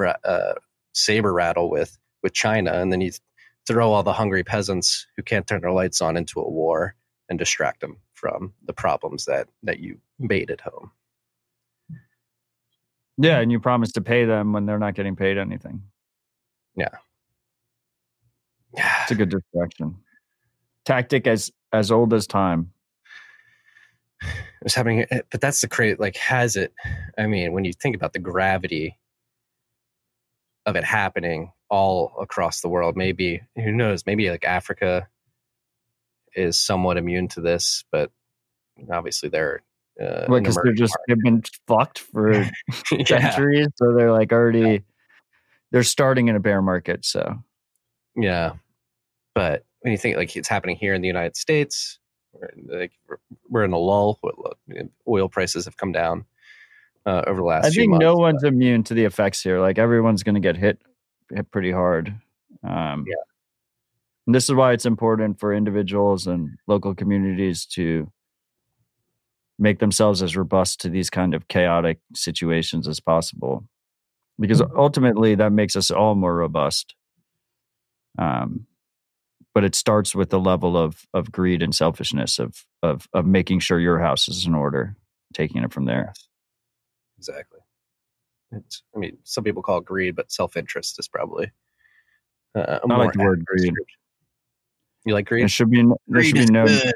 uh, 0.00 0.54
saber 0.92 1.32
rattle 1.32 1.70
with 1.70 1.98
with 2.22 2.32
China, 2.32 2.72
and 2.72 2.90
then 2.90 3.00
you 3.00 3.12
throw 3.66 3.92
all 3.92 4.02
the 4.02 4.12
hungry 4.12 4.44
peasants 4.44 5.06
who 5.16 5.22
can't 5.22 5.46
turn 5.46 5.60
their 5.60 5.72
lights 5.72 6.00
on 6.00 6.16
into 6.16 6.40
a 6.40 6.48
war 6.48 6.94
and 7.28 7.38
distract 7.38 7.80
them 7.80 7.98
from 8.12 8.52
the 8.64 8.72
problems 8.72 9.24
that 9.26 9.48
that 9.62 9.80
you 9.80 9.98
made 10.18 10.50
at 10.50 10.60
home. 10.60 10.90
Yeah, 13.18 13.40
and 13.40 13.50
you 13.52 13.60
promise 13.60 13.92
to 13.92 14.00
pay 14.00 14.24
them 14.24 14.52
when 14.52 14.66
they're 14.66 14.78
not 14.78 14.94
getting 14.94 15.16
paid 15.16 15.38
anything. 15.38 15.82
Yeah. 16.76 16.96
It's 19.02 19.12
a 19.12 19.14
good 19.14 19.28
distraction. 19.28 19.96
Tactic 20.84 21.26
as 21.26 21.50
as 21.72 21.90
old 21.90 22.12
as 22.12 22.26
time. 22.26 22.72
It's 24.62 24.74
happening, 24.74 25.04
eh, 25.10 25.20
but 25.30 25.40
that's 25.40 25.60
the 25.60 25.68
crazy. 25.68 25.96
Like, 25.98 26.16
has 26.16 26.56
it? 26.56 26.72
I 27.18 27.26
mean, 27.26 27.52
when 27.52 27.64
you 27.64 27.72
think 27.72 27.94
about 27.94 28.12
the 28.14 28.18
gravity 28.18 28.98
of 30.66 30.76
it 30.76 30.84
happening 30.84 31.52
all 31.68 32.14
across 32.20 32.60
the 32.60 32.68
world, 32.68 32.96
maybe 32.96 33.42
who 33.56 33.72
knows? 33.72 34.06
Maybe 34.06 34.30
like 34.30 34.44
Africa 34.44 35.08
is 36.34 36.58
somewhat 36.58 36.96
immune 36.96 37.28
to 37.28 37.40
this, 37.40 37.84
but 37.92 38.10
obviously 38.90 39.28
they're 39.28 39.62
uh, 40.00 40.24
an 40.28 40.42
Because 40.42 40.58
they're 40.62 40.72
just 40.72 40.96
they've 41.08 41.20
been 41.22 41.42
fucked 41.66 42.00
for 42.00 42.32
yeah. 42.92 43.04
centuries, 43.06 43.68
so 43.76 43.92
they're 43.94 44.12
like 44.12 44.32
already 44.32 44.82
they're 45.70 45.82
starting 45.82 46.28
in 46.28 46.36
a 46.36 46.40
bear 46.40 46.60
market. 46.62 47.04
So 47.04 47.38
Yeah, 48.16 48.52
but 49.34 49.64
when 49.80 49.92
you 49.92 49.98
think 49.98 50.16
like 50.16 50.34
it's 50.36 50.48
happening 50.48 50.76
here 50.76 50.94
in 50.94 51.00
the 51.02 51.08
United 51.08 51.36
States, 51.36 51.98
we're, 52.32 52.50
like 52.66 52.92
we're- 53.08 53.18
we're 53.48 53.64
in 53.64 53.72
a 53.72 53.78
lull. 53.78 54.18
Oil 55.06 55.28
prices 55.28 55.64
have 55.66 55.76
come 55.76 55.92
down 55.92 56.24
uh, 57.06 57.22
over 57.26 57.40
the 57.40 57.44
last. 57.46 57.66
I 57.66 57.70
think 57.70 57.90
months, 57.90 58.02
no 58.02 58.14
but- 58.14 58.20
one's 58.20 58.42
immune 58.44 58.82
to 58.84 58.94
the 58.94 59.04
effects 59.04 59.42
here. 59.42 59.60
Like 59.60 59.78
everyone's 59.78 60.22
going 60.22 60.34
to 60.34 60.40
get 60.40 60.56
hit 60.56 60.80
hit 61.34 61.50
pretty 61.50 61.70
hard. 61.70 62.08
Um, 62.62 63.04
Yeah. 63.06 63.14
And 64.26 64.34
this 64.34 64.48
is 64.48 64.54
why 64.54 64.72
it's 64.72 64.86
important 64.86 65.38
for 65.38 65.52
individuals 65.52 66.26
and 66.26 66.56
local 66.66 66.94
communities 66.94 67.66
to 67.66 68.10
make 69.58 69.78
themselves 69.78 70.22
as 70.22 70.36
robust 70.36 70.80
to 70.80 70.88
these 70.88 71.10
kind 71.10 71.34
of 71.34 71.48
chaotic 71.48 71.98
situations 72.14 72.88
as 72.88 73.00
possible 73.00 73.64
because 74.40 74.60
ultimately 74.76 75.34
that 75.34 75.52
makes 75.52 75.76
us 75.76 75.90
all 75.90 76.14
more 76.14 76.34
robust 76.34 76.94
um, 78.18 78.66
but 79.54 79.64
it 79.64 79.74
starts 79.74 80.14
with 80.14 80.30
the 80.30 80.40
level 80.40 80.76
of 80.76 81.06
of 81.14 81.30
greed 81.30 81.62
and 81.62 81.74
selfishness 81.74 82.38
of 82.38 82.64
of 82.82 83.08
of 83.12 83.26
making 83.26 83.60
sure 83.60 83.78
your 83.78 84.00
house 84.00 84.28
is 84.28 84.46
in 84.46 84.54
order 84.54 84.96
taking 85.32 85.62
it 85.62 85.72
from 85.72 85.84
there 85.84 86.12
Exactly. 87.18 87.60
It's, 88.52 88.82
I 88.94 88.98
mean, 88.98 89.16
some 89.24 89.44
people 89.44 89.62
call 89.62 89.78
it 89.78 89.86
greed, 89.86 90.14
but 90.14 90.30
self-interest 90.30 90.98
is 90.98 91.08
probably. 91.08 91.50
Uh, 92.54 92.60
a 92.60 92.80
I 92.84 92.86
more 92.86 92.98
like 92.98 93.14
the 93.14 93.24
word 93.24 93.44
greed. 93.46 93.72
You 95.06 95.14
like 95.14 95.26
greed? 95.26 95.42
there 95.42 95.48
should 95.48 95.70
be 95.70 95.82
there 95.82 95.96
Greed 96.08 96.26
should 96.26 96.46
be 96.46 96.52
no 96.52 96.66
good. 96.66 96.92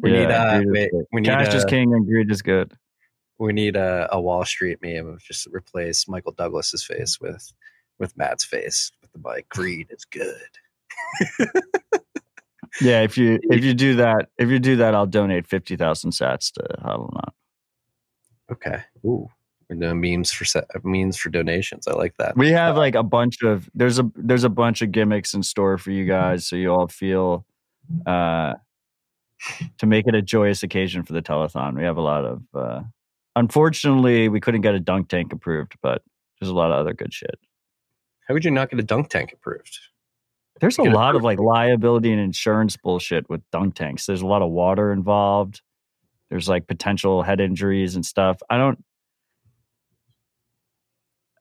We 0.00 0.12
need 0.12 0.28
Yeah, 0.28 0.42
uh, 0.42 0.58
greed 0.62 0.68
is 0.68 0.72
wait, 0.72 1.06
we 1.12 1.20
need 1.20 1.28
cash 1.28 1.54
is 1.54 1.64
uh, 1.64 1.68
king 1.68 1.94
and 1.94 2.06
greed 2.06 2.30
is 2.30 2.42
good 2.42 2.76
we 3.38 3.52
need 3.52 3.76
a, 3.76 4.08
a 4.12 4.20
Wall 4.20 4.46
Street 4.46 4.78
meme 4.80 5.06
of 5.06 5.22
just 5.22 5.46
replace 5.48 6.08
Michael 6.08 6.32
Douglas's 6.32 6.82
face 6.82 7.20
with 7.20 7.52
with 7.98 8.16
Matt's 8.16 8.44
face 8.44 8.90
with 9.02 9.12
the 9.12 9.18
mic. 9.18 9.48
Greed 9.50 9.88
is 9.90 10.04
good. 10.06 10.34
yeah 12.80 13.02
if 13.02 13.16
you 13.18 13.38
if 13.44 13.64
you 13.64 13.74
do 13.74 13.94
that 13.96 14.28
if 14.38 14.50
you 14.50 14.58
do 14.58 14.76
that 14.76 14.94
i'll 14.94 15.06
donate 15.06 15.46
50000 15.46 16.10
sats 16.10 16.52
to 16.52 16.62
Hodlnaut 16.82 17.32
Okay. 18.50 18.82
Ooh, 19.04 19.28
we're 19.68 19.76
doing 19.76 20.00
memes 20.00 20.30
for 20.30 20.44
memes 20.84 21.16
for 21.16 21.30
donations. 21.30 21.88
I 21.88 21.94
like 21.94 22.16
that. 22.18 22.36
We 22.36 22.50
have 22.50 22.76
like 22.76 22.94
a 22.94 23.02
bunch 23.02 23.42
of 23.42 23.68
there's 23.74 23.98
a 23.98 24.08
there's 24.14 24.44
a 24.44 24.48
bunch 24.48 24.82
of 24.82 24.92
gimmicks 24.92 25.34
in 25.34 25.42
store 25.42 25.78
for 25.78 25.90
you 25.90 26.04
guys, 26.04 26.46
so 26.46 26.56
you 26.56 26.70
all 26.70 26.86
feel 26.86 27.44
uh 28.06 28.54
to 29.78 29.86
make 29.86 30.06
it 30.06 30.14
a 30.14 30.22
joyous 30.22 30.62
occasion 30.62 31.02
for 31.02 31.12
the 31.12 31.22
telethon. 31.22 31.76
We 31.76 31.84
have 31.84 31.96
a 31.96 32.02
lot 32.02 32.24
of 32.24 32.42
uh 32.54 32.82
unfortunately 33.34 34.28
we 34.28 34.40
couldn't 34.40 34.62
get 34.62 34.74
a 34.74 34.80
dunk 34.80 35.08
tank 35.08 35.32
approved, 35.32 35.76
but 35.82 36.02
there's 36.40 36.50
a 36.50 36.54
lot 36.54 36.70
of 36.70 36.78
other 36.78 36.94
good 36.94 37.12
shit. 37.12 37.38
How 38.26 38.34
would 38.34 38.44
you 38.44 38.50
not 38.50 38.70
get 38.70 38.80
a 38.80 38.82
dunk 38.82 39.08
tank 39.08 39.32
approved? 39.32 39.78
There's 40.60 40.78
a 40.78 40.82
lot 40.82 41.14
of 41.14 41.22
like 41.22 41.38
liability 41.38 42.10
and 42.12 42.20
insurance 42.20 42.76
bullshit 42.76 43.28
with 43.28 43.42
dunk 43.52 43.74
tanks. 43.74 44.06
There's 44.06 44.22
a 44.22 44.26
lot 44.26 44.42
of 44.42 44.50
water 44.50 44.90
involved. 44.90 45.60
There's 46.30 46.48
like 46.48 46.66
potential 46.66 47.22
head 47.22 47.40
injuries 47.40 47.94
and 47.94 48.04
stuff. 48.04 48.38
I 48.48 48.56
don't 48.56 48.82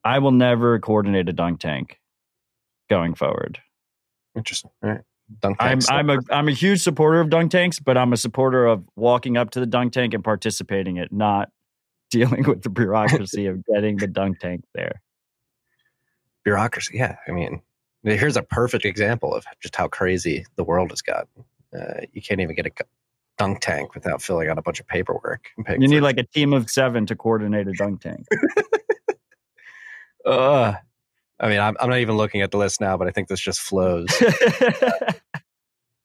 I 0.03 0.19
will 0.19 0.31
never 0.31 0.79
coordinate 0.79 1.27
a 1.29 1.33
dunk 1.33 1.59
tank 1.59 1.99
going 2.89 3.15
forward. 3.15 3.59
Interesting. 4.35 4.69
All 4.83 4.91
right. 4.91 5.01
Dunk 5.39 5.57
I'm. 5.59 5.79
I'm 5.89 6.09
a 6.09 6.19
I'm 6.29 6.47
a 6.47 6.51
huge 6.51 6.81
supporter 6.81 7.19
of 7.19 7.29
dunk 7.29 7.51
tanks, 7.51 7.79
but 7.79 7.97
I'm 7.97 8.13
a 8.13 8.17
supporter 8.17 8.65
of 8.65 8.83
walking 8.95 9.37
up 9.37 9.51
to 9.51 9.59
the 9.59 9.65
dunk 9.65 9.93
tank 9.93 10.13
and 10.13 10.23
participating 10.23 10.97
in 10.97 11.03
it, 11.03 11.11
not 11.11 11.49
dealing 12.11 12.43
with 12.43 12.61
the 12.61 12.69
bureaucracy 12.69 13.47
of 13.47 13.63
getting 13.65 13.97
the 13.97 14.07
dunk 14.07 14.39
tank 14.39 14.63
there. 14.73 15.01
bureaucracy. 16.43 16.97
Yeah, 16.97 17.15
I 17.27 17.31
mean, 17.31 17.61
here's 18.03 18.37
a 18.37 18.43
perfect 18.43 18.85
example 18.85 19.33
of 19.33 19.45
just 19.61 19.75
how 19.75 19.87
crazy 19.87 20.45
the 20.55 20.63
world 20.63 20.91
has 20.91 21.01
gotten. 21.01 21.43
Uh, 21.75 22.01
you 22.13 22.21
can't 22.21 22.39
even 22.39 22.55
get 22.55 22.67
a 22.67 22.71
dunk 23.37 23.59
tank 23.61 23.95
without 23.95 24.21
filling 24.21 24.47
out 24.49 24.57
a 24.57 24.61
bunch 24.61 24.79
of 24.79 24.87
paperwork. 24.87 25.49
You 25.67 25.87
need 25.87 26.01
like 26.01 26.17
a 26.17 26.23
team 26.23 26.53
of 26.53 26.69
seven 26.69 27.05
to 27.07 27.15
coordinate 27.15 27.67
a 27.67 27.73
dunk 27.73 28.01
tank. 28.01 28.25
Uh, 30.25 30.73
I 31.39 31.49
mean, 31.49 31.59
I'm, 31.59 31.75
I'm 31.79 31.89
not 31.89 31.99
even 31.99 32.17
looking 32.17 32.41
at 32.41 32.51
the 32.51 32.57
list 32.57 32.79
now, 32.79 32.97
but 32.97 33.07
I 33.07 33.11
think 33.11 33.27
this 33.27 33.41
just 33.41 33.59
flows 33.59 34.07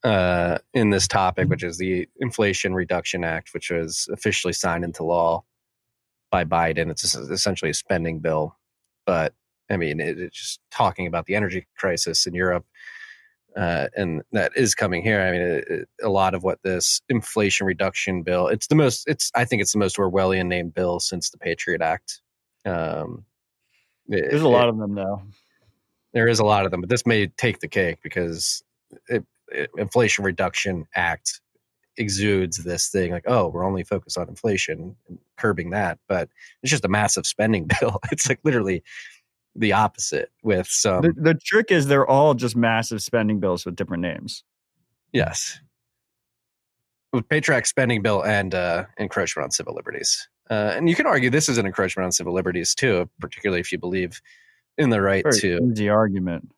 uh, 0.04 0.58
in 0.74 0.90
this 0.90 1.06
topic, 1.06 1.48
which 1.48 1.62
is 1.62 1.78
the 1.78 2.08
Inflation 2.18 2.74
Reduction 2.74 3.24
Act, 3.24 3.50
which 3.54 3.70
was 3.70 4.08
officially 4.12 4.52
signed 4.52 4.84
into 4.84 5.04
law 5.04 5.44
by 6.30 6.44
Biden. 6.44 6.90
It's 6.90 7.14
essentially 7.14 7.70
a 7.70 7.74
spending 7.74 8.20
bill, 8.20 8.56
but 9.06 9.34
I 9.70 9.76
mean, 9.76 10.00
it, 10.00 10.18
it's 10.18 10.38
just 10.38 10.60
talking 10.70 11.06
about 11.06 11.26
the 11.26 11.36
energy 11.36 11.66
crisis 11.76 12.26
in 12.26 12.34
Europe, 12.34 12.64
uh, 13.56 13.88
and 13.96 14.22
that 14.32 14.52
is 14.56 14.74
coming 14.74 15.02
here. 15.02 15.20
I 15.20 15.30
mean, 15.32 15.40
it, 15.42 15.68
it- 15.68 15.88
a 16.02 16.08
lot 16.08 16.34
of 16.34 16.42
what 16.42 16.58
this 16.62 17.02
Inflation 17.08 17.66
Reduction 17.66 18.22
Bill. 18.22 18.48
It's 18.48 18.66
the 18.68 18.74
most. 18.74 19.04
It's 19.06 19.30
I 19.34 19.44
think 19.44 19.62
it's 19.62 19.72
the 19.72 19.78
most 19.78 19.96
Orwellian 19.96 20.46
named 20.46 20.74
bill 20.74 20.98
since 20.98 21.30
the 21.30 21.38
Patriot 21.38 21.82
Act. 21.82 22.20
Um, 22.64 23.24
it- 24.10 24.30
There's 24.30 24.42
a 24.42 24.46
it- 24.46 24.48
lot 24.48 24.68
of 24.68 24.76
them 24.78 24.94
though. 24.94 25.22
there 26.12 26.28
is 26.28 26.38
a 26.40 26.44
lot 26.44 26.64
of 26.64 26.70
them, 26.70 26.80
but 26.80 26.90
this 26.90 27.06
may 27.06 27.26
take 27.28 27.60
the 27.60 27.68
cake 27.68 27.98
because 28.02 28.62
it, 29.08 29.24
it, 29.48 29.70
Inflation 29.78 30.24
Reduction 30.24 30.86
Act 30.94 31.40
exudes 31.96 32.58
this 32.58 32.88
thing 32.88 33.12
like, 33.12 33.24
oh, 33.26 33.48
we're 33.48 33.64
only 33.64 33.84
focused 33.84 34.16
on 34.18 34.28
inflation 34.28 34.96
and 35.08 35.18
curbing 35.36 35.70
that, 35.70 35.98
but 36.08 36.28
it's 36.62 36.70
just 36.70 36.84
a 36.84 36.88
massive 36.88 37.26
spending 37.26 37.68
bill. 37.80 37.98
It's 38.10 38.28
like 38.28 38.40
literally 38.44 38.82
the 39.56 39.72
opposite 39.72 40.30
with 40.42 40.66
some 40.68 41.02
The, 41.02 41.12
the 41.16 41.34
trick 41.34 41.70
is 41.70 41.86
they're 41.88 42.06
all 42.06 42.34
just 42.34 42.56
massive 42.56 43.02
spending 43.02 43.38
bills 43.40 43.64
with 43.66 43.76
different 43.76 44.02
names. 44.02 44.44
yes, 45.12 45.58
with 47.12 47.28
Patriot 47.28 47.66
spending 47.66 48.02
bill 48.02 48.24
and 48.24 48.54
uh, 48.54 48.84
encroachment 48.98 49.44
on 49.44 49.50
civil 49.50 49.74
liberties. 49.74 50.28
Uh, 50.50 50.72
and 50.74 50.88
you 50.88 50.96
can 50.96 51.06
argue 51.06 51.30
this 51.30 51.48
is 51.48 51.58
an 51.58 51.66
encroachment 51.66 52.04
on 52.04 52.12
civil 52.12 52.34
liberties 52.34 52.74
too, 52.74 53.08
particularly 53.20 53.60
if 53.60 53.70
you 53.70 53.78
believe 53.78 54.20
in 54.76 54.90
the 54.90 55.00
right 55.00 55.22
Very 55.22 55.40
to 55.40 55.72
the 55.74 55.88
argument. 55.90 56.50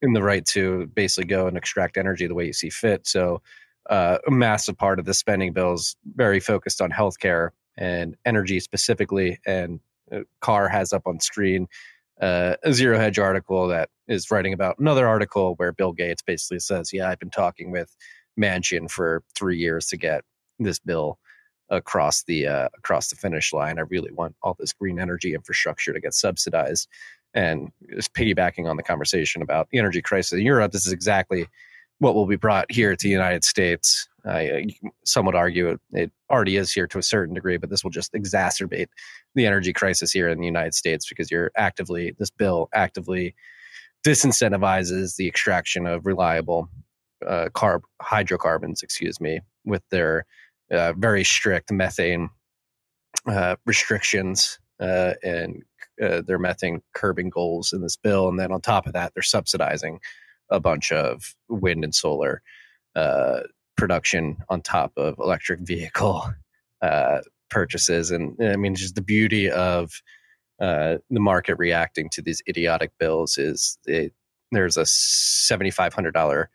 in 0.00 0.12
the 0.12 0.22
right 0.22 0.44
to 0.46 0.86
basically 0.94 1.26
go 1.26 1.46
and 1.46 1.56
extract 1.56 1.96
energy 1.96 2.26
the 2.26 2.34
way 2.34 2.46
you 2.46 2.52
see 2.52 2.70
fit. 2.70 3.06
So, 3.06 3.42
uh, 3.88 4.18
a 4.26 4.30
massive 4.30 4.78
part 4.78 4.98
of 4.98 5.06
the 5.06 5.14
spending 5.14 5.52
bill 5.52 5.72
is 5.72 5.96
very 6.14 6.38
focused 6.38 6.80
on 6.80 6.90
healthcare 6.90 7.50
and 7.76 8.16
energy 8.24 8.60
specifically. 8.60 9.40
And 9.46 9.80
uh, 10.12 10.20
Carr 10.40 10.68
has 10.68 10.92
up 10.92 11.06
on 11.06 11.18
screen 11.18 11.66
uh, 12.20 12.56
a 12.62 12.72
Zero 12.72 12.98
Hedge 12.98 13.18
article 13.18 13.66
that 13.68 13.88
is 14.06 14.30
writing 14.30 14.52
about 14.52 14.78
another 14.78 15.08
article 15.08 15.54
where 15.56 15.72
Bill 15.72 15.92
Gates 15.92 16.22
basically 16.22 16.60
says, 16.60 16.92
"Yeah, 16.92 17.08
I've 17.08 17.18
been 17.18 17.30
talking 17.30 17.70
with 17.70 17.96
Manchin 18.38 18.90
for 18.90 19.22
three 19.34 19.58
years 19.58 19.86
to 19.86 19.96
get 19.96 20.22
this 20.58 20.78
bill." 20.78 21.18
Across 21.70 22.24
the 22.24 22.46
uh, 22.46 22.68
across 22.76 23.08
the 23.08 23.16
finish 23.16 23.52
line 23.52 23.78
i 23.78 23.82
really 23.82 24.10
want 24.12 24.34
all 24.42 24.56
this 24.58 24.72
green 24.72 24.98
energy 24.98 25.34
infrastructure 25.34 25.92
to 25.92 26.00
get 26.00 26.14
subsidized 26.14 26.88
and 27.34 27.70
just 27.94 28.12
piggybacking 28.14 28.68
on 28.68 28.76
the 28.76 28.82
conversation 28.82 29.42
about 29.42 29.68
the 29.70 29.78
energy 29.78 30.02
crisis 30.02 30.32
in 30.32 30.44
Europe, 30.44 30.72
this 30.72 30.86
is 30.86 30.92
exactly 30.92 31.46
what 31.98 32.14
will 32.14 32.26
be 32.26 32.36
brought 32.36 32.70
here 32.70 32.96
to 32.96 33.06
the 33.06 33.12
United 33.12 33.44
States. 33.44 34.08
Uh, 34.24 34.44
some 35.04 35.26
would 35.26 35.34
argue 35.34 35.68
it, 35.68 35.80
it 35.92 36.12
already 36.30 36.56
is 36.56 36.72
here 36.72 36.86
to 36.86 36.98
a 36.98 37.02
certain 37.02 37.34
degree, 37.34 37.56
but 37.56 37.70
this 37.70 37.84
will 37.84 37.90
just 37.90 38.12
exacerbate 38.14 38.88
the 39.34 39.46
energy 39.46 39.72
crisis 39.72 40.10
here 40.10 40.28
in 40.28 40.40
the 40.40 40.46
United 40.46 40.74
States 40.74 41.08
because 41.08 41.30
you're 41.30 41.50
actively, 41.56 42.14
this 42.18 42.30
bill 42.30 42.68
actively 42.74 43.34
disincentivizes 44.04 45.16
the 45.16 45.28
extraction 45.28 45.86
of 45.86 46.06
reliable 46.06 46.68
uh, 47.26 47.48
carb 47.54 47.82
hydrocarbons, 48.00 48.82
excuse 48.82 49.20
me, 49.20 49.40
with 49.64 49.82
their 49.90 50.24
uh, 50.70 50.92
very 50.96 51.24
strict 51.24 51.70
methane 51.72 52.30
uh, 53.26 53.56
restrictions 53.66 54.58
uh, 54.80 55.14
and 55.22 55.62
uh, 56.02 56.22
their 56.26 56.38
methane 56.38 56.80
curbing 56.94 57.28
goals 57.28 57.72
in 57.72 57.82
this 57.82 57.96
bill. 57.96 58.28
And 58.28 58.38
then 58.38 58.52
on 58.52 58.60
top 58.60 58.86
of 58.86 58.94
that, 58.94 59.12
they're 59.14 59.22
subsidizing 59.22 60.00
a 60.50 60.60
bunch 60.60 60.90
of 60.92 61.34
wind 61.48 61.84
and 61.84 61.94
solar 61.94 62.42
uh, 62.96 63.40
production 63.76 64.38
on 64.48 64.62
top 64.62 64.92
of 64.96 65.16
electric 65.18 65.60
vehicle 65.60 66.32
uh, 66.82 67.20
purchases. 67.50 68.10
And 68.10 68.36
I 68.42 68.56
mean, 68.56 68.74
just 68.74 68.94
the 68.94 69.02
beauty 69.02 69.50
of 69.50 70.02
the 70.58 71.00
market 71.10 71.56
reacting 71.56 72.08
to 72.10 72.22
these 72.22 72.42
idiotic 72.48 72.92
bills 72.98 73.38
is 73.38 73.78
it, 73.86 74.12
there's 74.52 74.76
a 74.76 74.82
$7,500 74.82 76.46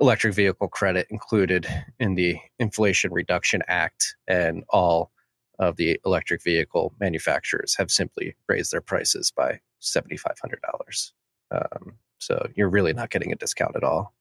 electric 0.00 0.34
vehicle 0.34 0.68
credit 0.68 1.06
included 1.10 1.66
in 1.98 2.14
the 2.14 2.38
Inflation 2.58 3.12
Reduction 3.12 3.62
Act, 3.68 4.16
and 4.26 4.64
all 4.70 5.10
of 5.58 5.76
the 5.76 6.00
electric 6.06 6.42
vehicle 6.42 6.94
manufacturers 7.00 7.74
have 7.76 7.90
simply 7.90 8.36
raised 8.48 8.72
their 8.72 8.80
prices 8.80 9.32
by 9.36 9.60
$7,500. 9.82 11.12
Um, 11.50 11.94
so 12.18 12.46
you're 12.54 12.68
really 12.68 12.92
not 12.92 13.10
getting 13.10 13.32
a 13.32 13.36
discount 13.36 13.76
at 13.76 13.84
all. 13.84 14.14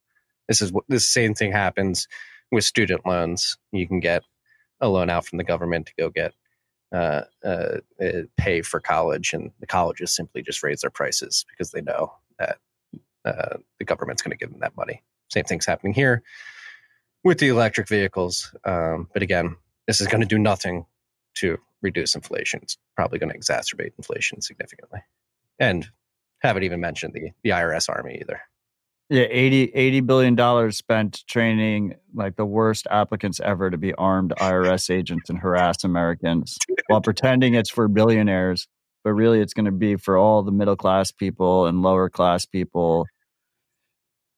This 0.47 0.61
is 0.61 0.71
what 0.71 0.85
this 0.87 1.07
same 1.07 1.33
thing 1.33 1.51
happens 1.51 2.07
with 2.51 2.63
student 2.63 3.05
loans. 3.05 3.57
You 3.71 3.87
can 3.87 3.99
get 3.99 4.23
a 4.81 4.87
loan 4.87 5.09
out 5.09 5.25
from 5.25 5.37
the 5.37 5.43
government 5.43 5.87
to 5.87 5.93
go 5.99 6.09
get 6.09 6.33
uh, 6.93 7.23
uh, 7.43 7.79
uh, 8.01 8.21
pay 8.37 8.61
for 8.61 8.79
college, 8.79 9.33
and 9.33 9.51
the 9.59 9.67
colleges 9.67 10.15
simply 10.15 10.41
just 10.41 10.63
raise 10.63 10.81
their 10.81 10.89
prices 10.89 11.45
because 11.49 11.71
they 11.71 11.81
know 11.81 12.13
that 12.39 12.57
uh, 13.25 13.57
the 13.77 13.85
government's 13.85 14.21
going 14.21 14.31
to 14.31 14.37
give 14.37 14.51
them 14.51 14.61
that 14.61 14.77
money. 14.77 15.03
Same 15.29 15.43
thing's 15.43 15.65
happening 15.65 15.93
here 15.93 16.23
with 17.23 17.39
the 17.39 17.49
electric 17.49 17.87
vehicles. 17.87 18.53
Um, 18.63 19.09
but 19.13 19.21
again, 19.21 19.55
this 19.87 20.01
is 20.01 20.07
going 20.07 20.21
to 20.21 20.27
do 20.27 20.39
nothing 20.39 20.85
to 21.35 21.57
reduce 21.81 22.15
inflation. 22.15 22.59
It's 22.63 22.77
probably 22.95 23.19
going 23.19 23.31
to 23.31 23.37
exacerbate 23.37 23.91
inflation 23.97 24.41
significantly. 24.41 25.01
And 25.59 25.87
haven't 26.39 26.63
even 26.63 26.79
mentioned 26.79 27.13
the, 27.13 27.31
the 27.43 27.51
IRS 27.51 27.89
army 27.89 28.19
either. 28.21 28.41
Yeah, 29.09 29.25
80, 29.29 29.71
80 29.73 30.01
billion 30.01 30.35
dollars 30.35 30.77
spent 30.77 31.25
training 31.27 31.95
like 32.13 32.35
the 32.35 32.45
worst 32.45 32.87
applicants 32.91 33.39
ever 33.39 33.69
to 33.69 33.77
be 33.77 33.93
armed 33.93 34.33
IRS 34.37 34.89
agents 34.93 35.29
and 35.29 35.39
harass 35.39 35.83
Americans 35.83 36.57
while 36.87 37.01
pretending 37.01 37.53
it's 37.53 37.69
for 37.69 37.87
billionaires, 37.87 38.67
but 39.03 39.13
really 39.13 39.39
it's 39.39 39.53
going 39.53 39.65
to 39.65 39.71
be 39.71 39.95
for 39.95 40.17
all 40.17 40.43
the 40.43 40.51
middle 40.51 40.75
class 40.75 41.11
people 41.11 41.67
and 41.67 41.81
lower 41.81 42.09
class 42.09 42.45
people. 42.45 43.05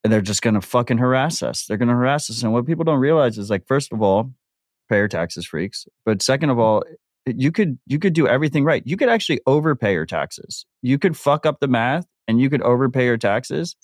And 0.02 0.12
they're 0.12 0.22
just 0.22 0.42
going 0.42 0.54
to 0.54 0.62
fucking 0.62 0.98
harass 0.98 1.42
us. 1.42 1.66
They're 1.66 1.76
going 1.76 1.88
to 1.88 1.94
harass 1.94 2.30
us. 2.30 2.42
And 2.42 2.52
what 2.52 2.66
people 2.66 2.84
don't 2.84 3.00
realize 3.00 3.36
is 3.36 3.50
like, 3.50 3.66
first 3.66 3.92
of 3.92 4.00
all, 4.00 4.32
pay 4.88 4.96
your 4.96 5.08
taxes, 5.08 5.46
freaks. 5.46 5.86
But 6.06 6.22
second 6.22 6.50
of 6.50 6.56
mm. 6.56 6.60
all, 6.60 6.84
you 7.26 7.52
could 7.52 7.78
you 7.86 7.98
could 7.98 8.14
do 8.14 8.26
everything 8.26 8.64
right. 8.64 8.82
You 8.86 8.96
could 8.96 9.10
actually 9.10 9.40
overpay 9.46 9.92
your 9.92 10.06
taxes. 10.06 10.64
You 10.80 10.98
could 10.98 11.16
fuck 11.16 11.44
up 11.44 11.60
the 11.60 11.68
math 11.68 12.06
and 12.26 12.40
you 12.40 12.48
could 12.48 12.62
overpay 12.62 13.04
your 13.04 13.18
taxes 13.18 13.76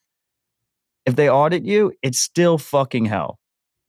if 1.07 1.15
they 1.15 1.31
audit 1.31 1.65
you, 1.65 1.93
it's 2.03 2.19
still 2.19 2.59
fucking 2.59 3.07
hell. 3.07 3.39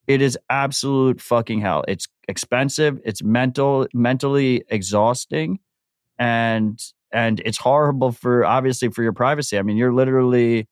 It 0.06 0.22
is 0.22 0.38
absolute 0.50 1.20
fucking 1.20 1.60
hell. 1.60 1.84
It's 1.88 2.08
expensive, 2.30 3.00
it's 3.04 3.24
mental 3.24 3.88
mentally 3.94 4.64
exhausting 4.70 5.60
and 6.18 6.80
and 7.12 7.42
it's 7.44 7.58
horrible 7.58 8.12
for 8.12 8.46
obviously 8.46 8.90
for 8.90 9.02
your 9.02 9.14
privacy. 9.14 9.58
I 9.58 9.64
mean, 9.64 9.78
you're 9.78 9.94
literally 9.94 10.68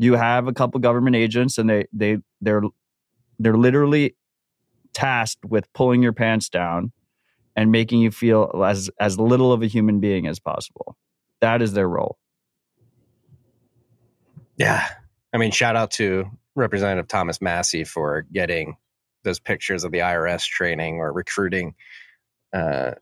you 0.00 0.14
have 0.14 0.48
a 0.48 0.52
couple 0.54 0.80
government 0.80 1.14
agents 1.14 1.58
and 1.58 1.68
they 1.68 1.86
they 1.92 2.16
they're 2.40 2.62
they're 3.38 3.56
literally 3.56 4.16
tasked 4.94 5.44
with 5.44 5.70
pulling 5.74 6.02
your 6.02 6.14
pants 6.14 6.48
down 6.48 6.90
and 7.54 7.70
making 7.70 8.00
you 8.00 8.10
feel 8.10 8.62
as 8.64 8.90
as 8.98 9.20
little 9.20 9.52
of 9.52 9.62
a 9.62 9.66
human 9.66 10.00
being 10.00 10.26
as 10.26 10.38
possible. 10.38 10.96
That 11.42 11.60
is 11.60 11.74
their 11.74 11.86
role. 11.86 12.16
Yeah, 14.56 14.86
I 15.34 15.36
mean, 15.36 15.50
shout 15.50 15.76
out 15.76 15.90
to 15.92 16.30
Representative 16.54 17.06
Thomas 17.06 17.42
Massie 17.42 17.84
for 17.84 18.22
getting 18.32 18.78
those 19.22 19.38
pictures 19.38 19.84
of 19.84 19.92
the 19.92 19.98
IRS 19.98 20.46
training 20.46 20.96
or 20.96 21.12
recruiting 21.12 21.74
uh, 22.54 22.92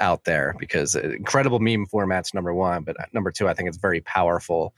out 0.00 0.24
there 0.24 0.54
because 0.58 0.94
incredible 0.94 1.58
meme 1.60 1.86
formats, 1.86 2.32
number 2.32 2.54
one. 2.54 2.84
But 2.84 2.98
uh, 2.98 3.04
number 3.12 3.30
two, 3.30 3.48
I 3.48 3.54
think 3.54 3.68
it's 3.68 3.76
very 3.76 4.00
powerful 4.00 4.74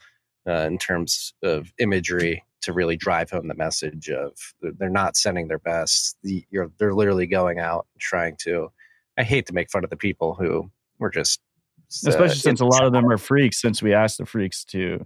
uh, 0.47 0.65
in 0.67 0.77
terms 0.77 1.33
of 1.43 1.73
imagery 1.79 2.43
to 2.61 2.73
really 2.73 2.97
drive 2.97 3.29
home 3.29 3.47
the 3.47 3.55
message 3.55 4.09
of 4.09 4.33
they're 4.61 4.89
not 4.89 5.15
sending 5.15 5.47
their 5.47 5.59
best. 5.59 6.17
The, 6.23 6.45
they're 6.77 6.93
literally 6.93 7.27
going 7.27 7.59
out 7.59 7.87
and 7.93 8.01
trying 8.01 8.35
to. 8.41 8.71
I 9.17 9.23
hate 9.23 9.45
to 9.47 9.53
make 9.53 9.69
fun 9.69 9.83
of 9.83 9.89
the 9.89 9.97
people 9.97 10.35
who 10.35 10.69
were 10.99 11.09
just. 11.09 11.39
Uh, 12.05 12.09
Especially 12.09 12.37
since 12.37 12.59
a 12.59 12.65
lot 12.65 12.83
of 12.83 12.91
them 12.91 13.09
are 13.09 13.17
freaks, 13.17 13.61
since 13.61 13.81
we 13.81 13.93
asked 13.93 14.17
the 14.17 14.25
freaks 14.25 14.65
to. 14.65 15.05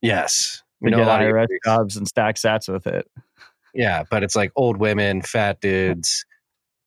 Yes, 0.00 0.62
we 0.80 0.90
know 0.90 0.98
get 0.98 1.08
IRS 1.08 1.46
jobs 1.64 1.96
and 1.96 2.08
stack 2.08 2.36
sats 2.36 2.72
with 2.72 2.86
it. 2.86 3.06
Yeah, 3.74 4.04
but 4.10 4.22
it's 4.22 4.34
like 4.34 4.52
old 4.56 4.78
women, 4.78 5.20
fat 5.20 5.60
dudes. 5.60 6.24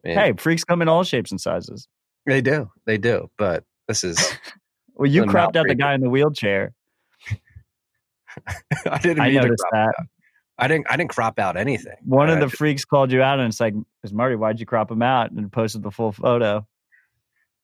hey, 0.04 0.34
freaks 0.38 0.64
come 0.64 0.82
in 0.82 0.88
all 0.88 1.04
shapes 1.04 1.30
and 1.30 1.40
sizes. 1.40 1.88
They 2.26 2.42
do, 2.42 2.72
they 2.86 2.98
do. 2.98 3.30
But 3.38 3.64
this 3.88 4.04
is 4.04 4.36
well, 4.96 5.10
you 5.10 5.26
cropped 5.26 5.56
out 5.56 5.68
the 5.68 5.76
guy 5.76 5.94
in 5.94 6.02
the 6.02 6.10
wheelchair. 6.10 6.74
I 8.90 8.98
didn't. 9.00 9.22
I 9.22 9.32
noticed 9.32 9.66
that. 9.72 9.94
I 10.58 10.68
didn't. 10.68 10.88
I 10.90 10.98
didn't 10.98 11.10
crop 11.10 11.40
out 11.40 11.58
anything. 11.58 11.96
One 12.04 12.30
uh, 12.30 12.34
of 12.34 12.40
the 12.40 12.50
freaks 12.50 12.86
called 12.86 13.12
you 13.12 13.22
out, 13.22 13.40
and 13.40 13.48
it's 13.48 13.60
like, 13.60 13.74
"Is 14.04 14.14
Marty? 14.14 14.36
Why'd 14.36 14.60
you 14.60 14.66
crop 14.66 14.92
him 14.92 15.02
out?" 15.02 15.32
And 15.32 15.52
posted 15.52 15.84
the 15.84 15.92
full 15.92 16.12
photo. 16.12 16.68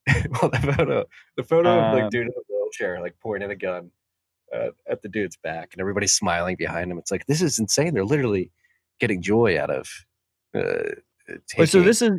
well, 0.42 0.52
the 0.52 0.74
photo, 0.76 1.06
the 1.36 1.44
photo 1.44 1.70
uh, 1.70 1.88
of 1.88 1.94
like 1.94 2.04
um, 2.04 2.10
dude 2.10 2.28
in 2.28 2.34
the 2.36 2.44
wheelchair, 2.48 3.02
like 3.02 3.16
pointing 3.22 3.52
a 3.52 3.56
gun 3.56 3.92
uh, 4.54 4.70
at 4.88 5.02
the 5.02 5.10
dude's 5.10 5.38
back, 5.38 5.70
and 5.74 5.82
everybody's 5.82 6.14
smiling 6.14 6.56
behind 6.56 6.92
him. 6.92 6.98
It's 6.98 7.12
like 7.12 7.26
this 7.26 7.42
is 7.42 7.60
insane. 7.60 7.94
They're 7.94 8.06
literally 8.06 8.52
getting 9.00 9.22
joy 9.22 9.60
out 9.60 9.70
of. 9.70 9.90
Uh, 10.54 10.96
so 11.66 11.82
this 11.82 12.02
is 12.02 12.12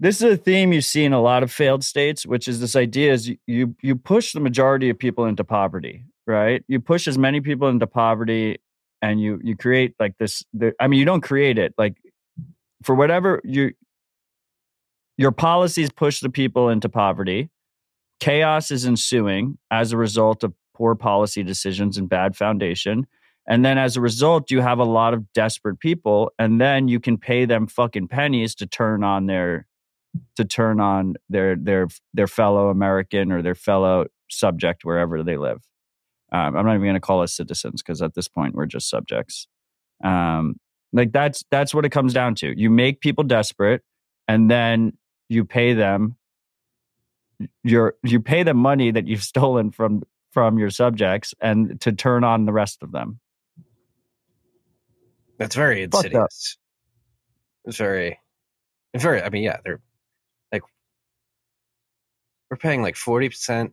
this 0.00 0.22
is 0.22 0.34
a 0.34 0.36
theme 0.36 0.72
you 0.72 0.80
see 0.80 1.04
in 1.04 1.12
a 1.12 1.20
lot 1.20 1.42
of 1.42 1.52
failed 1.52 1.84
states, 1.84 2.26
which 2.26 2.48
is 2.48 2.60
this 2.60 2.74
idea 2.74 3.12
is 3.12 3.30
you 3.46 3.74
you 3.80 3.96
push 3.96 4.32
the 4.32 4.40
majority 4.40 4.90
of 4.90 4.98
people 4.98 5.26
into 5.26 5.44
poverty, 5.44 6.04
right? 6.30 6.64
You 6.68 6.80
push 6.80 7.06
as 7.08 7.18
many 7.18 7.40
people 7.40 7.68
into 7.68 7.86
poverty, 7.86 8.58
and 9.02 9.20
you 9.20 9.40
you 9.42 9.56
create 9.56 9.94
like 9.98 10.16
this. 10.18 10.44
The, 10.52 10.72
I 10.80 10.86
mean, 10.86 10.98
you 10.98 11.04
don't 11.04 11.20
create 11.20 11.58
it 11.58 11.74
like 11.76 11.96
for 12.82 12.94
whatever 12.94 13.40
you 13.44 13.72
your 15.16 15.32
policies 15.32 15.90
push 15.90 16.20
the 16.20 16.30
people 16.30 16.68
into 16.68 16.88
poverty. 16.88 17.50
Chaos 18.20 18.70
is 18.70 18.86
ensuing 18.86 19.58
as 19.70 19.92
a 19.92 19.96
result 19.96 20.44
of 20.44 20.54
poor 20.74 20.94
policy 20.94 21.42
decisions 21.42 21.98
and 21.98 22.08
bad 22.08 22.36
foundation. 22.36 23.06
And 23.46 23.64
then 23.64 23.78
as 23.78 23.96
a 23.96 24.00
result, 24.00 24.50
you 24.50 24.60
have 24.60 24.78
a 24.78 24.84
lot 24.84 25.12
of 25.12 25.32
desperate 25.32 25.80
people, 25.80 26.30
and 26.38 26.60
then 26.60 26.88
you 26.88 27.00
can 27.00 27.18
pay 27.18 27.44
them 27.44 27.66
fucking 27.66 28.08
pennies 28.08 28.54
to 28.56 28.66
turn 28.66 29.02
on 29.02 29.26
their 29.26 29.66
to 30.36 30.44
turn 30.44 30.80
on 30.80 31.14
their 31.28 31.56
their 31.56 31.88
their 32.14 32.26
fellow 32.26 32.68
American 32.68 33.32
or 33.32 33.42
their 33.42 33.54
fellow 33.54 34.06
subject 34.30 34.84
wherever 34.84 35.22
they 35.22 35.36
live. 35.36 35.62
Um, 36.32 36.56
I'm 36.56 36.64
not 36.64 36.74
even 36.74 36.82
going 36.82 36.94
to 36.94 37.00
call 37.00 37.22
us 37.22 37.34
citizens 37.34 37.82
because 37.82 38.02
at 38.02 38.14
this 38.14 38.28
point 38.28 38.54
we're 38.54 38.66
just 38.66 38.88
subjects. 38.88 39.46
Um, 40.02 40.56
like 40.92 41.12
that's 41.12 41.44
that's 41.50 41.74
what 41.74 41.84
it 41.84 41.90
comes 41.90 42.12
down 42.12 42.34
to. 42.36 42.58
You 42.58 42.70
make 42.70 43.00
people 43.00 43.24
desperate, 43.24 43.82
and 44.26 44.50
then 44.50 44.96
you 45.28 45.44
pay 45.44 45.74
them. 45.74 46.16
Your 47.62 47.94
you 48.02 48.20
pay 48.20 48.42
them 48.42 48.56
money 48.56 48.90
that 48.90 49.06
you've 49.06 49.22
stolen 49.34 49.70
from 49.70 50.02
from 50.32 50.58
your 50.58 50.70
subjects 50.70 51.34
and 51.40 51.80
to 51.80 51.92
turn 51.92 52.24
on 52.24 52.44
the 52.44 52.52
rest 52.52 52.82
of 52.82 52.92
them. 52.92 53.20
That's 55.38 55.54
very 55.54 55.82
insidious. 55.82 56.58
It's 57.64 57.76
very, 57.76 58.18
it's 58.92 59.02
very. 59.02 59.22
I 59.22 59.30
mean, 59.30 59.42
yeah, 59.42 59.58
they're 59.64 59.80
like 60.52 60.62
we're 62.50 62.56
paying 62.56 62.82
like 62.82 62.96
forty 62.96 63.28
percent 63.28 63.72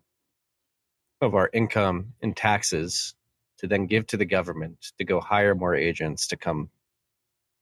of 1.22 1.36
our 1.36 1.50
income 1.54 2.14
in 2.22 2.34
taxes 2.34 3.16
to 3.58 3.68
then 3.68 3.88
give 3.88 4.06
to 4.08 4.18
the 4.18 4.26
government 4.26 4.92
to 4.98 5.04
go 5.04 5.20
hire 5.20 5.56
more 5.56 5.76
agents 5.76 6.28
to 6.28 6.38
come 6.38 6.70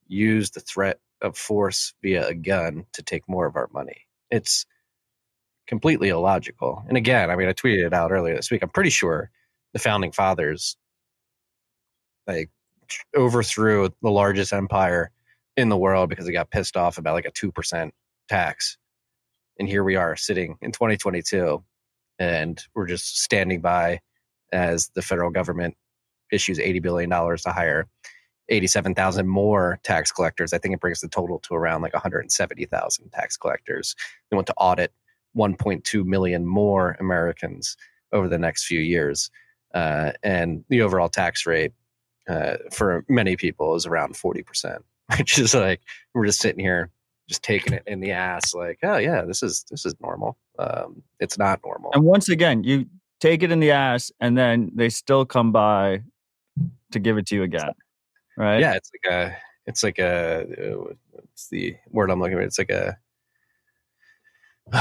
use 0.08 0.52
the 0.52 0.60
threat 0.60 1.00
of 1.22 1.38
force 1.38 1.94
via 2.02 2.28
a 2.28 2.34
gun 2.34 2.86
to 2.94 3.02
take 3.02 3.28
more 3.28 3.46
of 3.46 3.56
our 3.56 3.70
money. 3.74 4.02
It's 4.30 4.66
completely 5.68 6.10
illogical. 6.10 6.84
And 6.88 6.98
again, 6.98 7.32
I 7.32 7.36
mean, 7.36 7.48
I 7.48 7.54
tweeted 7.54 7.86
it 7.86 7.94
out 7.94 8.12
earlier 8.12 8.36
this 8.36 8.52
week. 8.52 8.62
I'm 8.62 8.70
pretty 8.70 8.90
sure 8.90 9.32
the 9.74 9.80
founding 9.80 10.12
fathers 10.12 10.78
like 12.28 12.50
overthrew 13.16 13.90
the 14.02 14.12
largest 14.12 14.54
empire 14.54 15.12
in 15.58 15.70
the 15.70 15.78
world 15.78 16.10
because 16.10 16.26
they 16.26 16.32
got 16.32 16.52
pissed 16.52 16.78
off 16.78 16.98
about 16.98 17.14
like 17.14 17.26
a 17.26 17.32
2% 17.32 17.92
tax. 18.28 18.78
And 19.58 19.68
here 19.68 19.84
we 19.84 19.96
are 19.96 20.16
sitting 20.16 20.58
in 20.62 20.72
2022 20.72 21.64
and 22.20 22.64
we're 22.74 22.88
just 22.88 23.20
standing 23.20 23.62
by 23.62 24.00
as 24.52 24.90
the 24.96 25.02
federal 25.02 25.32
government 25.32 25.76
issues 26.32 26.60
80 26.60 26.80
billion 26.80 27.10
dollars 27.10 27.44
to 27.44 27.52
hire 27.52 27.88
87,000 28.50 29.28
more 29.28 29.80
tax 29.84 30.12
collectors. 30.12 30.54
I 30.54 30.58
think 30.58 30.74
it 30.76 30.80
brings 30.80 31.02
the 31.02 31.08
total 31.08 31.40
to 31.40 31.56
around 31.56 31.82
like 31.82 31.94
170,000 31.94 33.12
tax 33.12 33.38
collectors. 33.38 33.96
They 34.30 34.36
want 34.36 34.48
to 34.48 34.54
audit 34.58 34.94
1.2 35.36 36.06
million 36.06 36.46
more 36.46 36.96
Americans 37.00 37.76
over 38.12 38.28
the 38.28 38.38
next 38.38 38.66
few 38.66 38.80
years. 38.80 39.32
Uh, 39.74 40.12
and 40.24 40.64
the 40.70 40.82
overall 40.82 41.10
tax 41.10 41.46
rate 41.46 41.74
uh, 42.30 42.58
for 42.72 43.04
many 43.10 43.36
people 43.36 43.76
is 43.76 43.86
around 43.86 44.14
40%, 44.14 44.78
which 45.18 45.38
is 45.38 45.54
like, 45.54 45.82
we're 46.14 46.26
just 46.26 46.40
sitting 46.40 46.64
here 46.64 46.90
just 47.28 47.44
taking 47.44 47.74
it 47.74 47.84
in 47.88 48.00
the 48.00 48.12
ass 48.12 48.54
like 48.54 48.80
oh 48.84 48.98
yeah 48.98 49.24
this 49.24 49.42
is 49.42 49.66
this 49.70 49.86
is 49.86 49.96
normal 50.02 50.38
um, 50.60 51.02
it's 51.20 51.38
not 51.38 51.60
normal 51.66 51.92
and 51.94 52.04
once 52.04 52.30
again 52.30 52.64
you 52.64 52.86
take 53.20 53.44
it 53.44 53.52
in 53.52 53.60
the 53.60 53.72
ass 53.72 54.12
and 54.20 54.38
then 54.38 54.72
they 54.76 54.90
still 54.90 55.26
come 55.26 55.52
by 55.52 56.02
to 56.92 57.00
give 57.00 57.18
it 57.18 57.26
to 57.26 57.36
you 57.36 57.44
again 57.44 57.72
right 58.38 58.60
yeah 58.60 58.74
it's 58.74 58.92
like 58.94 59.14
a 59.14 59.38
it's 59.66 59.84
like 59.84 60.00
a 60.00 60.46
what's 61.12 61.48
the 61.50 61.76
word 61.92 62.12
i'm 62.12 62.20
looking 62.20 62.38
for 62.38 62.42
it's 62.42 62.60
like 62.60 62.70
a 62.70 62.98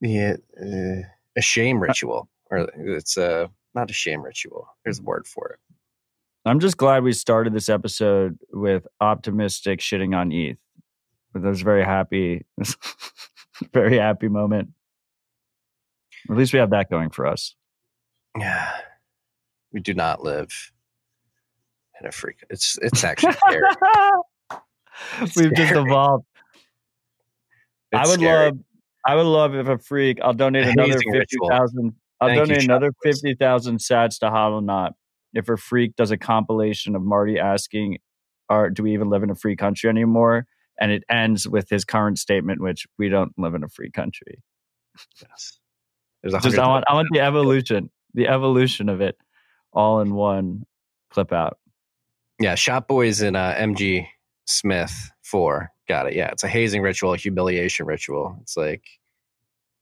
yeah, 0.00 0.36
uh, 0.60 1.02
a 1.36 1.40
shame 1.40 1.78
uh 1.78 1.80
ritual, 1.80 2.28
or 2.50 2.68
it's 2.76 3.16
a 3.16 3.50
not 3.74 3.90
a 3.90 3.94
shame 3.94 4.22
ritual. 4.22 4.68
There's 4.84 5.00
a 5.00 5.02
word 5.02 5.26
for 5.26 5.48
it. 5.48 5.58
I'm 6.46 6.60
just 6.60 6.76
glad 6.76 7.02
we 7.02 7.12
started 7.12 7.54
this 7.54 7.68
episode 7.68 8.38
with 8.52 8.86
optimistic 9.00 9.80
shitting 9.80 10.16
on 10.16 10.30
ETH. 10.32 10.58
That 11.34 11.42
was 11.42 11.62
very 11.62 11.84
happy, 11.84 12.46
very 13.72 13.98
happy 13.98 14.28
moment. 14.28 14.70
At 16.30 16.36
least 16.36 16.52
we 16.52 16.58
have 16.60 16.70
that 16.70 16.90
going 16.90 17.10
for 17.10 17.26
us. 17.26 17.54
Yeah, 18.38 18.70
we 19.72 19.80
do 19.80 19.94
not 19.94 20.22
live 20.22 20.72
in 22.00 22.06
a 22.06 22.12
freak. 22.12 22.44
It's 22.50 22.78
it's 22.80 23.04
actually 23.04 23.32
scary. 23.32 23.62
We've 25.20 25.30
scary. 25.30 25.54
just 25.56 25.74
evolved. 25.74 26.24
It's 27.92 28.08
I 28.08 28.10
would 28.10 28.20
scary. 28.20 28.46
love 28.46 28.58
I 29.06 29.14
would 29.16 29.26
love 29.26 29.54
if 29.54 29.68
a 29.68 29.78
freak. 29.78 30.18
I'll 30.22 30.32
donate 30.32 30.66
another 30.66 30.98
fifty 31.12 31.36
thousand. 31.48 31.94
I'll 32.20 32.28
Thank 32.28 32.46
donate 32.46 32.62
you, 32.62 32.68
another 32.68 32.92
fifty 33.02 33.34
thousand 33.34 33.78
sats 33.78 34.18
to 34.20 34.26
Hodlnaut 34.26 34.92
if 35.34 35.48
a 35.48 35.56
freak 35.56 35.96
does 35.96 36.10
a 36.10 36.16
compilation 36.16 36.96
of 36.96 37.02
Marty 37.02 37.38
asking, 37.38 37.98
"Are 38.48 38.70
do 38.70 38.84
we 38.84 38.94
even 38.94 39.10
live 39.10 39.22
in 39.22 39.30
a 39.30 39.34
free 39.34 39.56
country 39.56 39.90
anymore?" 39.90 40.46
And 40.80 40.90
it 40.90 41.04
ends 41.08 41.48
with 41.48 41.68
his 41.68 41.84
current 41.84 42.18
statement, 42.18 42.60
which 42.60 42.86
we 42.98 43.08
don't 43.08 43.32
live 43.38 43.54
in 43.54 43.62
a 43.62 43.68
free 43.68 43.90
country. 43.90 44.42
Yes. 45.20 45.58
There's 46.22 46.42
Just 46.42 46.58
I 46.58 46.66
want 46.66 46.84
I 46.88 46.94
want 46.94 47.08
the 47.12 47.20
evolution, 47.20 47.90
the 48.14 48.28
evolution 48.28 48.88
of 48.88 49.00
it, 49.00 49.16
all 49.72 50.00
in 50.00 50.14
one 50.14 50.64
clip 51.10 51.32
out. 51.32 51.58
Yeah, 52.40 52.54
Shop 52.54 52.88
Boys 52.88 53.20
in 53.20 53.36
uh, 53.36 53.54
MG 53.58 54.06
Smith 54.46 55.10
four. 55.22 55.70
Got 55.86 56.06
it. 56.06 56.14
Yeah, 56.14 56.30
it's 56.30 56.42
a 56.42 56.48
hazing 56.48 56.80
ritual, 56.80 57.12
a 57.12 57.18
humiliation 57.18 57.84
ritual. 57.84 58.38
It's 58.40 58.56
like 58.56 58.84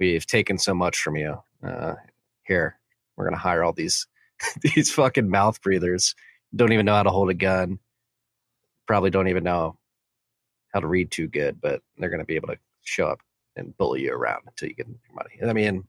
we've 0.00 0.26
taken 0.26 0.58
so 0.58 0.74
much 0.74 0.98
from 0.98 1.16
you. 1.16 1.36
Uh, 1.64 1.94
here, 2.42 2.76
we're 3.16 3.24
gonna 3.24 3.36
hire 3.36 3.62
all 3.62 3.72
these 3.72 4.08
these 4.62 4.92
fucking 4.92 5.30
mouth 5.30 5.62
breathers. 5.62 6.16
Don't 6.54 6.72
even 6.72 6.86
know 6.86 6.94
how 6.94 7.04
to 7.04 7.10
hold 7.10 7.30
a 7.30 7.34
gun. 7.34 7.78
Probably 8.86 9.10
don't 9.10 9.28
even 9.28 9.44
know 9.44 9.78
how 10.72 10.80
to 10.80 10.86
read 10.86 11.10
too 11.10 11.28
good, 11.28 11.60
but 11.60 11.82
they're 11.96 12.10
gonna 12.10 12.24
be 12.24 12.36
able 12.36 12.48
to 12.48 12.58
show 12.82 13.06
up 13.06 13.20
and 13.56 13.76
bully 13.76 14.02
you 14.02 14.12
around 14.12 14.42
until 14.46 14.68
you 14.68 14.74
get 14.74 14.86
your 14.86 15.14
money. 15.14 15.38
I 15.46 15.52
mean, 15.52 15.84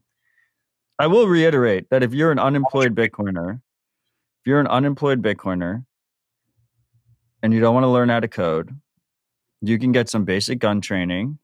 I 1.00 1.08
will 1.08 1.28
reiterate 1.28 1.90
that 1.90 2.04
if 2.04 2.14
you're 2.14 2.32
an 2.32 2.40
unemployed 2.40 2.96
Bitcoiner, 2.96 3.56
if 3.56 4.48
you're 4.48 4.60
an 4.60 4.68
unemployed 4.68 5.22
Bitcoiner 5.22 5.86
and 7.42 7.54
you 7.54 7.60
don't 7.60 7.74
want 7.74 7.86
to 7.86 7.90
learn 7.90 8.10
how 8.10 8.20
to 8.20 8.28
code, 8.28 8.78
you 9.62 9.80
can 9.80 9.92
get 9.92 10.10
some 10.10 10.26
basic 10.26 10.60
gun 10.60 10.82
training. 10.82 11.40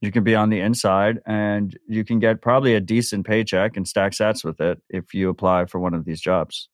You 0.00 0.10
can 0.10 0.24
be 0.24 0.34
on 0.34 0.50
the 0.50 0.60
inside 0.60 1.20
and 1.26 1.78
you 1.86 2.04
can 2.04 2.18
get 2.18 2.40
probably 2.40 2.74
a 2.74 2.80
decent 2.80 3.26
paycheck 3.26 3.76
and 3.76 3.86
stack 3.86 4.12
sats 4.12 4.44
with 4.44 4.60
it 4.60 4.82
if 4.88 5.14
you 5.14 5.28
apply 5.28 5.66
for 5.66 5.78
one 5.78 5.94
of 5.94 6.04
these 6.04 6.20
jobs. 6.20 6.68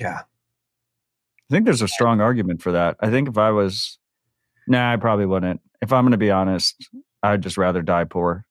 yeah, 0.00 0.22
I 1.50 1.54
think 1.54 1.64
there's 1.64 1.82
a 1.82 1.88
strong 1.88 2.20
argument 2.20 2.62
for 2.62 2.72
that. 2.72 2.96
I 3.00 3.10
think 3.10 3.28
if 3.28 3.36
I 3.38 3.50
was, 3.50 3.98
nah, 4.66 4.92
I 4.92 4.96
probably 4.96 5.26
wouldn't. 5.26 5.60
If 5.82 5.92
I'm 5.92 6.04
going 6.04 6.12
to 6.12 6.18
be 6.18 6.30
honest, 6.30 6.88
I'd 7.22 7.42
just 7.42 7.58
rather 7.58 7.82
die 7.82 8.04
poor. 8.04 8.44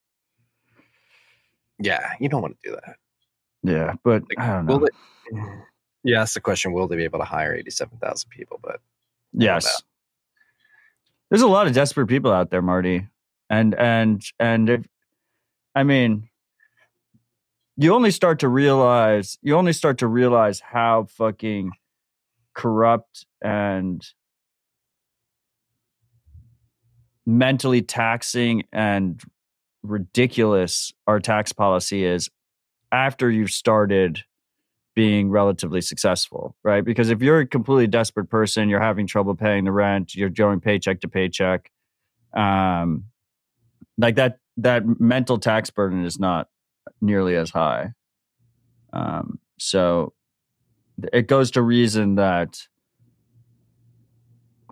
yeah, 1.79 2.13
you 2.19 2.29
don't 2.29 2.41
want 2.41 2.57
to 2.61 2.69
do 2.69 2.75
that. 2.75 2.95
Yeah, 3.63 3.93
but 4.03 4.23
Like, 4.29 4.39
I 4.39 4.53
don't 4.53 4.65
know. 4.65 4.79
They, 4.79 5.39
you 6.03 6.15
asked 6.15 6.35
the 6.35 6.41
question: 6.41 6.73
Will 6.73 6.87
they 6.87 6.97
be 6.97 7.03
able 7.03 7.19
to 7.19 7.25
hire 7.25 7.55
eighty-seven 7.55 7.97
thousand 7.97 8.29
people? 8.29 8.59
But 8.61 8.79
Yes. 9.33 9.81
There's 11.29 11.41
a 11.41 11.47
lot 11.47 11.65
of 11.65 11.73
desperate 11.73 12.07
people 12.07 12.31
out 12.31 12.51
there, 12.51 12.61
Marty. 12.61 13.07
And 13.49 13.73
and 13.75 14.23
and 14.39 14.69
if 14.69 14.87
I 15.73 15.83
mean 15.83 16.29
you 17.75 17.93
only 17.93 18.11
start 18.11 18.39
to 18.39 18.47
realize 18.47 19.37
you 19.41 19.55
only 19.55 19.73
start 19.73 19.97
to 19.99 20.07
realize 20.07 20.59
how 20.59 21.05
fucking 21.05 21.71
corrupt 22.53 23.25
and 23.41 24.05
mentally 27.25 27.81
taxing 27.81 28.63
and 28.71 29.21
ridiculous 29.81 30.93
our 31.07 31.19
tax 31.19 31.53
policy 31.53 32.05
is 32.05 32.29
after 32.91 33.29
you've 33.29 33.51
started 33.51 34.23
being 34.95 35.29
relatively 35.29 35.81
successful, 35.81 36.55
right? 36.63 36.85
Because 36.85 37.09
if 37.09 37.21
you're 37.21 37.39
a 37.39 37.47
completely 37.47 37.87
desperate 37.87 38.29
person, 38.29 38.69
you're 38.69 38.79
having 38.79 39.07
trouble 39.07 39.35
paying 39.35 39.63
the 39.63 39.71
rent, 39.71 40.15
you're 40.15 40.29
going 40.29 40.59
paycheck 40.59 41.01
to 41.01 41.07
paycheck, 41.07 41.71
um, 42.35 43.05
like 43.97 44.15
that 44.15 44.39
that 44.57 44.83
mental 44.99 45.39
tax 45.39 45.71
burden 45.71 46.05
is 46.05 46.19
not 46.19 46.47
nearly 47.01 47.35
as 47.35 47.49
high. 47.49 47.91
Um, 48.91 49.39
so 49.57 50.13
it 51.11 51.27
goes 51.27 51.51
to 51.51 51.61
reason 51.61 52.15
that 52.15 52.67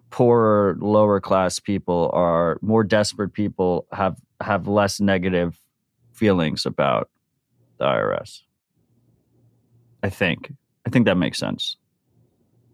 poorer, 0.09 0.77
lower 0.79 1.19
class 1.19 1.59
people 1.59 2.09
are 2.13 2.57
more 2.61 2.83
desperate 2.83 3.33
people 3.33 3.87
have 3.91 4.17
have 4.41 4.67
less 4.67 4.99
negative 4.99 5.57
feelings 6.13 6.65
about 6.65 7.09
the 7.77 7.85
IRS. 7.85 8.41
I 10.03 10.09
think. 10.09 10.53
I 10.85 10.89
think 10.89 11.05
that 11.05 11.15
makes 11.17 11.37
sense. 11.37 11.77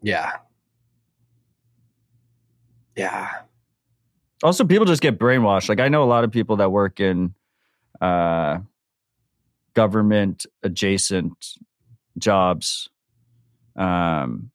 yeah, 0.01 0.31
yeah, 2.95 3.29
Also, 4.43 4.65
people 4.65 4.85
just 4.85 5.01
get 5.01 5.19
brainwashed. 5.19 5.69
Like 5.69 5.79
I 5.79 5.87
know 5.87 6.03
a 6.03 6.05
lot 6.05 6.23
of 6.23 6.31
people 6.31 6.55
that 6.57 6.71
work 6.71 6.99
in 6.99 7.35
uh, 8.01 8.59
government 9.75 10.45
adjacent 10.63 11.57
jobs, 12.17 12.89
um, 13.77 14.51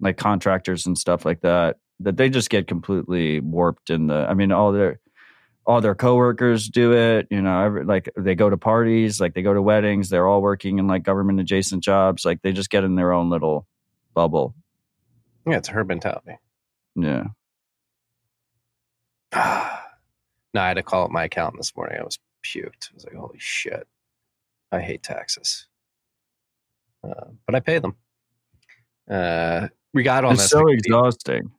like 0.00 0.16
contractors 0.16 0.86
and 0.86 0.98
stuff 0.98 1.24
like 1.24 1.40
that. 1.42 1.76
That 2.00 2.16
they 2.16 2.28
just 2.28 2.50
get 2.50 2.66
completely 2.66 3.40
warped 3.40 3.90
in 3.90 4.08
the. 4.08 4.26
I 4.28 4.34
mean, 4.34 4.50
all 4.50 4.72
their 4.72 5.00
all 5.66 5.80
their 5.80 5.94
coworkers 5.94 6.68
do 6.68 6.92
it. 6.92 7.26
You 7.30 7.40
know, 7.42 7.64
every, 7.64 7.84
like 7.84 8.10
they 8.16 8.34
go 8.34 8.50
to 8.50 8.56
parties, 8.56 9.20
like 9.20 9.34
they 9.34 9.42
go 9.42 9.54
to 9.54 9.62
weddings. 9.62 10.08
They're 10.08 10.26
all 10.26 10.42
working 10.42 10.78
in 10.78 10.86
like 10.86 11.02
government 11.02 11.40
adjacent 11.40 11.82
jobs. 11.84 12.24
Like 12.24 12.42
they 12.42 12.52
just 12.52 12.70
get 12.70 12.84
in 12.84 12.96
their 12.96 13.12
own 13.12 13.30
little 13.30 13.66
bubble. 14.14 14.54
yeah. 15.46 15.56
It's 15.56 15.68
her 15.68 15.84
mentality. 15.84 16.38
Yeah. 16.96 17.24
no, 19.34 20.60
I 20.60 20.68
had 20.68 20.74
to 20.74 20.82
call 20.82 21.04
up 21.04 21.10
my 21.10 21.24
accountant 21.24 21.60
this 21.60 21.74
morning. 21.76 21.98
I 22.00 22.04
was 22.04 22.18
puked. 22.44 22.90
I 22.90 22.94
was 22.94 23.04
like, 23.04 23.14
holy 23.14 23.38
shit. 23.38 23.86
I 24.70 24.80
hate 24.80 25.02
taxes. 25.02 25.66
Uh, 27.02 27.30
but 27.46 27.54
I 27.54 27.60
pay 27.60 27.78
them. 27.78 27.96
Uh, 29.10 29.68
we 29.92 30.02
got 30.02 30.24
on 30.24 30.32
It's 30.32 30.42
this. 30.42 30.50
so 30.50 30.62
like, 30.62 30.78
exhausting. 30.78 31.50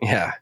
Yeah. 0.00 0.32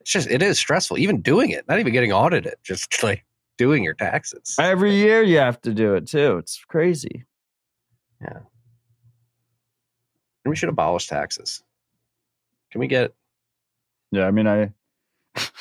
It's 0.00 0.10
just, 0.10 0.30
it 0.30 0.42
is 0.42 0.58
stressful. 0.58 0.98
Even 0.98 1.20
doing 1.20 1.50
it, 1.50 1.66
not 1.68 1.78
even 1.78 1.92
getting 1.92 2.12
audited, 2.12 2.54
just 2.62 3.02
like 3.02 3.24
doing 3.58 3.82
your 3.84 3.94
taxes. 3.94 4.54
Every 4.58 4.94
year 4.94 5.22
you 5.22 5.38
have 5.38 5.60
to 5.62 5.72
do 5.74 5.94
it 5.94 6.06
too. 6.06 6.38
It's 6.38 6.64
crazy. 6.68 7.24
Yeah. 8.20 8.38
And 10.44 10.50
we 10.50 10.56
should 10.56 10.68
abolish 10.68 11.08
taxes. 11.08 11.62
Can 12.70 12.80
we 12.80 12.86
get, 12.86 13.14
Yeah, 14.12 14.26
I 14.26 14.30
mean, 14.30 14.46
I 14.46 14.72
just 15.34 15.52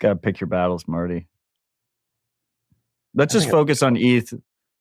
got 0.00 0.08
to 0.10 0.16
pick 0.16 0.40
your 0.40 0.48
battles, 0.48 0.86
Marty. 0.88 1.26
Let's 3.14 3.32
just 3.32 3.48
focus 3.50 3.82
on 3.82 3.96
ETH 3.96 4.32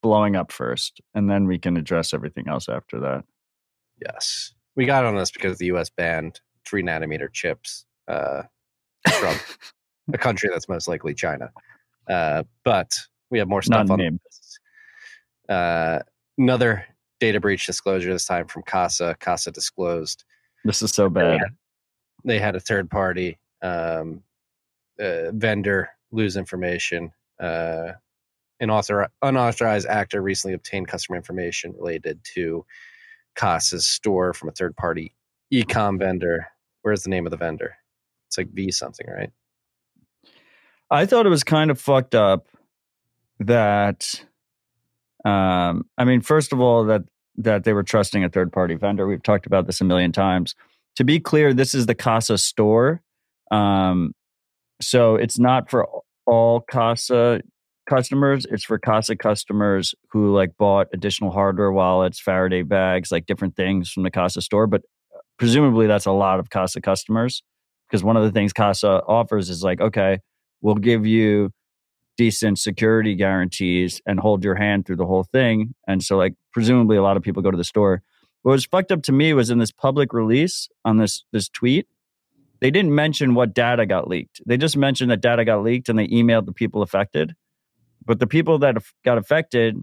blowing 0.05 0.35
up 0.35 0.51
first, 0.51 1.01
and 1.15 1.27
then 1.27 1.47
we 1.47 1.57
can 1.57 1.77
address 1.77 2.13
everything 2.13 2.47
else 2.47 2.69
after 2.69 2.99
that. 2.99 3.23
yes. 3.99 4.53
We 4.75 4.85
got 4.85 5.03
on 5.03 5.15
this 5.15 5.31
because 5.31 5.57
the 5.57 5.65
US 5.73 5.89
banned 5.89 6.41
three 6.63 6.83
nanometer 6.83 7.27
chips 7.33 7.87
uh, 8.07 8.43
from 9.19 9.35
a 10.13 10.17
country 10.19 10.47
that's 10.53 10.69
most 10.69 10.87
likely 10.87 11.15
China. 11.15 11.49
Uh, 12.07 12.43
but 12.63 12.95
we 13.31 13.39
have 13.39 13.47
more 13.47 13.63
stuff 13.63 13.87
Not 13.87 13.99
on. 13.99 14.19
Uh, 15.49 15.99
another 16.37 16.85
data 17.19 17.39
breach 17.39 17.65
disclosure, 17.65 18.13
this 18.13 18.27
time 18.27 18.45
from 18.47 18.61
CASA. 18.61 19.15
CASA 19.19 19.51
disclosed 19.51 20.23
This 20.65 20.83
is 20.83 20.91
so 20.91 21.09
they 21.09 21.21
bad. 21.21 21.39
had, 21.39 21.49
they 22.25 22.37
had 22.37 22.55
a 22.55 22.59
third 22.59 22.91
party 22.91 23.39
um, 23.63 24.21
uh, 24.99 25.31
vendor 25.31 25.89
lose 26.11 26.37
information. 26.37 27.11
Uh, 27.39 27.93
an 28.59 28.69
author, 28.69 29.09
unauthorized 29.21 29.87
actor 29.87 30.21
recently 30.21 30.53
obtained 30.53 30.87
customer 30.87 31.15
information 31.15 31.73
related 31.77 32.19
to 32.35 32.65
CASA's 33.35 33.85
store 33.85 34.33
from 34.33 34.49
a 34.49 34.51
third 34.53 34.75
party 34.75 35.13
ecom 35.53 35.99
vendor. 35.99 36.47
Where's 36.81 37.03
the 37.03 37.09
name 37.09 37.25
of 37.25 37.31
the 37.31 37.37
vendor? 37.37 37.75
It's 38.27 38.37
like 38.37 38.49
V 38.51 38.71
something, 38.71 39.07
right? 39.07 39.31
I 40.89 41.05
thought 41.05 41.25
it 41.25 41.29
was 41.29 41.43
kind 41.43 41.71
of 41.71 41.79
fucked 41.79 42.15
up 42.15 42.47
that 43.39 44.23
um 45.25 45.85
I 45.97 46.05
mean 46.05 46.21
first 46.21 46.53
of 46.53 46.61
all 46.61 46.85
that 46.85 47.01
that 47.37 47.63
they 47.65 47.73
were 47.73 47.83
trusting 47.83 48.23
a 48.23 48.29
third 48.29 48.53
party 48.53 48.75
vendor. 48.75 49.05
We've 49.07 49.23
talked 49.23 49.45
about 49.45 49.65
this 49.65 49.81
a 49.81 49.83
million 49.83 50.11
times. 50.13 50.55
To 50.95 51.03
be 51.03 51.19
clear, 51.19 51.53
this 51.53 51.75
is 51.75 51.85
the 51.85 51.95
Casa 51.95 52.37
store. 52.37 53.01
Um 53.51 54.13
so 54.81 55.15
it's 55.15 55.39
not 55.39 55.69
for 55.69 55.87
all 56.25 56.61
Casa 56.61 57.41
customers, 57.85 58.45
it's 58.49 58.63
for 58.63 58.77
Casa 58.77 59.15
customers 59.15 59.95
who 60.11 60.33
like 60.33 60.57
bought 60.57 60.87
additional 60.93 61.31
hardware 61.31 61.71
wallets, 61.71 62.19
Faraday 62.19 62.63
bags, 62.63 63.11
like 63.11 63.25
different 63.25 63.55
things 63.55 63.91
from 63.91 64.03
the 64.03 64.11
Casa 64.11 64.41
store, 64.41 64.67
but 64.67 64.81
uh, 65.13 65.19
presumably 65.37 65.87
that's 65.87 66.05
a 66.05 66.11
lot 66.11 66.39
of 66.39 66.49
Casa 66.49 66.81
customers 66.81 67.43
because 67.87 68.03
one 68.03 68.17
of 68.17 68.23
the 68.23 68.31
things 68.31 68.53
Casa 68.53 69.01
offers 69.07 69.49
is 69.49 69.63
like 69.63 69.81
okay, 69.81 70.19
we'll 70.61 70.75
give 70.75 71.05
you 71.05 71.51
decent 72.17 72.59
security 72.59 73.15
guarantees 73.15 74.01
and 74.05 74.19
hold 74.19 74.43
your 74.43 74.55
hand 74.55 74.85
through 74.85 74.95
the 74.95 75.05
whole 75.05 75.23
thing. 75.23 75.75
And 75.87 76.03
so, 76.03 76.17
like, 76.17 76.33
presumably, 76.53 76.97
a 76.97 77.01
lot 77.01 77.17
of 77.17 77.23
people 77.23 77.41
go 77.43 77.51
to 77.51 77.57
the 77.57 77.63
store. 77.63 78.01
What 78.43 78.53
was 78.53 78.65
fucked 78.65 78.91
up 78.91 79.03
to 79.03 79.11
me 79.11 79.33
was 79.33 79.49
in 79.49 79.59
this 79.59 79.71
public 79.71 80.13
release 80.13 80.69
on 80.83 80.97
this 80.97 81.25
this 81.31 81.49
tweet, 81.49 81.87
they 82.61 82.71
didn't 82.71 82.93
mention 82.93 83.33
what 83.33 83.53
data 83.53 83.85
got 83.85 84.07
leaked. 84.07 84.41
They 84.45 84.57
just 84.57 84.77
mentioned 84.77 85.11
that 85.11 85.21
data 85.21 85.43
got 85.45 85.63
leaked 85.63 85.89
and 85.89 85.97
they 85.97 86.07
emailed 86.07 86.45
the 86.45 86.53
people 86.53 86.81
affected. 86.81 87.35
But 88.05 88.19
the 88.19 88.27
people 88.27 88.59
that 88.59 88.77
got 89.03 89.17
affected 89.17 89.77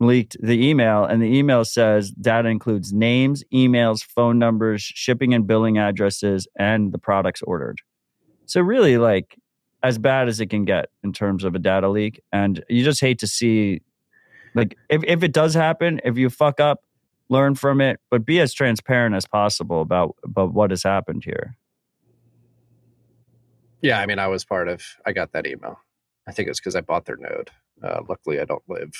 leaked 0.00 0.36
the 0.40 0.68
email, 0.68 1.04
and 1.04 1.22
the 1.22 1.36
email 1.36 1.64
says 1.64 2.10
data 2.10 2.48
includes 2.48 2.92
names, 2.92 3.42
emails, 3.52 4.02
phone 4.02 4.38
numbers, 4.38 4.82
shipping 4.82 5.32
and 5.32 5.46
billing 5.46 5.78
addresses, 5.78 6.46
and 6.58 6.92
the 6.92 6.98
products 6.98 7.42
ordered. 7.42 7.80
So, 8.46 8.60
really, 8.60 8.98
like 8.98 9.36
as 9.84 9.98
bad 9.98 10.28
as 10.28 10.40
it 10.40 10.46
can 10.46 10.64
get 10.64 10.88
in 11.04 11.12
terms 11.12 11.44
of 11.44 11.54
a 11.54 11.58
data 11.58 11.88
leak. 11.90 12.18
And 12.32 12.64
you 12.70 12.82
just 12.82 13.02
hate 13.02 13.18
to 13.18 13.26
see, 13.26 13.82
like, 14.54 14.76
if, 14.88 15.04
if 15.04 15.22
it 15.22 15.32
does 15.32 15.52
happen, 15.52 16.00
if 16.04 16.16
you 16.16 16.30
fuck 16.30 16.58
up, 16.58 16.82
learn 17.28 17.54
from 17.54 17.82
it, 17.82 18.00
but 18.10 18.24
be 18.24 18.40
as 18.40 18.54
transparent 18.54 19.14
as 19.14 19.26
possible 19.26 19.82
about, 19.82 20.16
about 20.24 20.54
what 20.54 20.70
has 20.70 20.82
happened 20.82 21.22
here. 21.22 21.56
Yeah, 23.82 24.00
I 24.00 24.06
mean, 24.06 24.18
I 24.18 24.26
was 24.28 24.46
part 24.46 24.68
of. 24.68 24.82
I 25.04 25.12
got 25.12 25.32
that 25.32 25.46
email. 25.46 25.78
I 26.26 26.32
think 26.32 26.48
it's 26.48 26.60
because 26.60 26.76
I 26.76 26.80
bought 26.80 27.04
their 27.04 27.16
node. 27.16 27.50
Uh, 27.82 28.00
luckily, 28.08 28.40
I 28.40 28.44
don't 28.44 28.62
live 28.68 28.92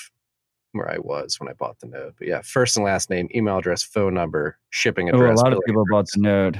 where 0.73 0.91
I 0.91 0.97
was 0.99 1.39
when 1.39 1.49
I 1.49 1.53
bought 1.53 1.79
the 1.79 1.87
node. 1.87 2.13
But 2.17 2.27
yeah, 2.27 2.41
first 2.41 2.75
and 2.77 2.85
last 2.85 3.09
name, 3.09 3.29
email 3.33 3.57
address, 3.57 3.83
phone 3.83 4.13
number, 4.13 4.57
shipping 4.69 5.09
address. 5.09 5.39
Oh, 5.39 5.41
a 5.41 5.43
lot 5.43 5.53
of 5.53 5.59
people 5.65 5.83
bought 5.89 6.07
the 6.13 6.21
node. 6.21 6.59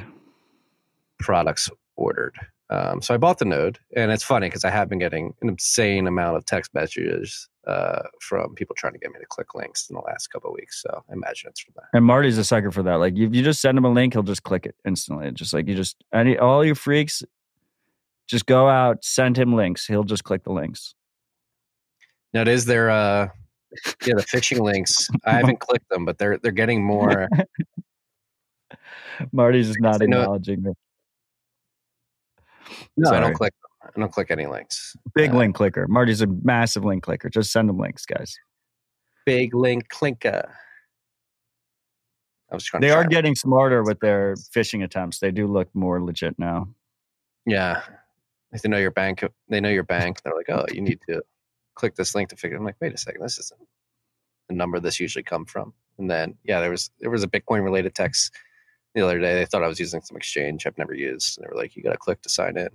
Products 1.20 1.70
ordered. 1.96 2.36
Um, 2.70 3.02
so 3.02 3.14
I 3.14 3.18
bought 3.18 3.38
the 3.38 3.46
node, 3.46 3.78
and 3.96 4.12
it's 4.12 4.24
funny 4.24 4.48
because 4.48 4.66
I 4.66 4.72
have 4.72 4.90
been 4.90 4.98
getting 4.98 5.34
an 5.42 5.50
insane 5.50 6.08
amount 6.08 6.36
of 6.36 6.46
text 6.46 6.74
messages 6.74 7.48
uh, 7.68 8.04
from 8.22 8.56
people 8.56 8.76
trying 8.76 8.94
to 8.94 9.00
get 9.00 9.12
me 9.12 9.20
to 9.20 9.26
click 9.28 9.54
links 9.54 9.88
in 9.90 9.96
the 9.96 10.02
last 10.02 10.28
couple 10.28 10.50
of 10.50 10.56
weeks. 10.56 10.82
So 10.82 11.04
I 11.10 11.14
imagine 11.14 11.50
it's 11.50 11.62
from 11.62 11.74
that. 11.78 11.86
And 11.94 12.06
Marty's 12.06 12.38
a 12.38 12.44
sucker 12.44 12.72
for 12.72 12.84
that. 12.84 12.96
Like 12.96 13.14
if 13.16 13.36
you 13.36 13.44
just 13.44 13.62
send 13.62 13.78
him 13.78 13.86
a 13.86 13.92
link, 13.92 14.14
he'll 14.14 14.24
just 14.24 14.44
click 14.44 14.66
it 14.66 14.76
instantly. 14.86 15.32
Just 15.32 15.54
like 15.54 15.68
you 15.68 15.76
just 15.76 16.04
any 16.14 16.38
all 16.38 16.66
you 16.66 16.74
freaks, 16.74 17.24
just 18.28 18.46
go 18.46 18.68
out, 18.68 19.04
send 19.04 19.38
him 19.38 19.54
links. 19.54 19.86
He'll 19.86 20.04
just 20.04 20.24
click 20.24 20.44
the 20.44 20.52
links. 20.52 20.96
Now, 22.34 22.42
it 22.42 22.48
is 22.48 22.66
there. 22.66 22.90
Uh, 22.90 23.30
yeah, 24.06 24.16
the 24.16 24.24
phishing 24.24 24.60
links. 24.60 25.08
I 25.26 25.32
haven't 25.38 25.60
clicked 25.60 25.90
them, 25.90 26.06
but 26.06 26.18
they're 26.18 26.38
they're 26.38 26.52
getting 26.52 26.84
more. 26.84 27.30
Marty's 29.32 29.68
just 29.68 29.80
not 29.80 30.02
acknowledging 30.02 30.62
me. 30.62 30.74
No, 32.98 33.10
Sorry. 33.10 33.18
I 33.18 33.22
don't 33.22 33.34
click. 33.34 33.54
Them. 33.54 33.92
I 33.96 34.00
don't 34.00 34.12
click 34.12 34.32
any 34.32 34.48
links. 34.48 34.96
Big 35.14 35.32
uh, 35.32 35.38
link 35.38 35.56
clicker. 35.56 35.88
Marty's 35.88 36.22
a 36.22 36.28
massive 36.28 36.84
link 36.84 37.04
clicker. 37.04 37.30
Just 37.30 37.52
send 37.52 37.70
him 37.70 37.78
links, 37.78 38.06
guys. 38.06 38.36
Big 39.26 39.54
link 39.54 39.88
clinker. 39.90 40.52
I 42.52 42.56
was 42.56 42.66
trying. 42.66 42.82
They 42.82 42.92
are 42.92 43.06
getting 43.06 43.36
smarter 43.36 43.84
with 43.84 44.00
their 44.00 44.36
phishing 44.36 44.84
attempts. 44.84 45.20
They 45.20 45.32
do 45.32 45.48
look 45.48 45.70
more 45.74 46.04
legit 46.04 46.38
now. 46.38 46.68
Yeah, 47.46 47.82
they 48.62 48.70
know 48.70 48.78
your 48.78 48.92
bank. 48.92 49.24
They 49.50 49.60
know 49.60 49.70
your 49.70 49.84
bank. 49.84 50.22
They're 50.22 50.36
like, 50.36 50.50
oh, 50.50 50.66
you 50.72 50.82
need 50.82 51.00
to 51.10 51.22
click 51.76 51.96
this 51.96 52.16
link 52.16 52.30
to 52.30 52.36
figure. 52.36 52.58
I'm 52.58 52.64
like, 52.64 52.78
wait 52.80 52.94
a 52.94 52.98
second, 52.98 53.22
this 53.22 53.40
isn't 53.40 53.60
the 54.50 54.56
number 54.56 54.80
this 54.80 55.00
usually 55.00 55.24
come 55.24 55.46
from. 55.46 55.74
And 55.98 56.10
then 56.10 56.36
yeah, 56.44 56.60
there 56.60 56.72
was 56.72 56.92
there 57.00 57.10
was 57.10 57.24
a 57.24 57.28
Bitcoin 57.28 57.64
related 57.64 57.96
text 57.96 58.34
the 58.94 59.02
other 59.02 59.20
day. 59.20 59.36
They 59.36 59.46
thought 59.46 59.64
I 59.64 59.68
was 59.68 59.80
using 59.80 60.02
some 60.02 60.18
exchange 60.18 60.66
I've 60.66 60.78
never 60.78 60.94
used. 60.94 61.38
And 61.38 61.46
they 61.46 61.50
were 61.50 61.60
like, 61.60 61.76
you 61.76 61.84
got 61.84 61.92
to 61.92 61.98
click 61.98 62.22
to 62.22 62.30
sign 62.30 62.58
in. 62.58 62.70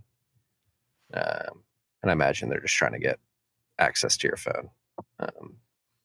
Um, 1.14 1.62
and 2.02 2.10
I 2.10 2.12
imagine 2.12 2.48
they're 2.48 2.60
just 2.60 2.74
trying 2.74 2.92
to 2.92 2.98
get 2.98 3.18
access 3.78 4.16
to 4.18 4.28
your 4.28 4.36
phone 4.36 4.70
um, 5.18 5.56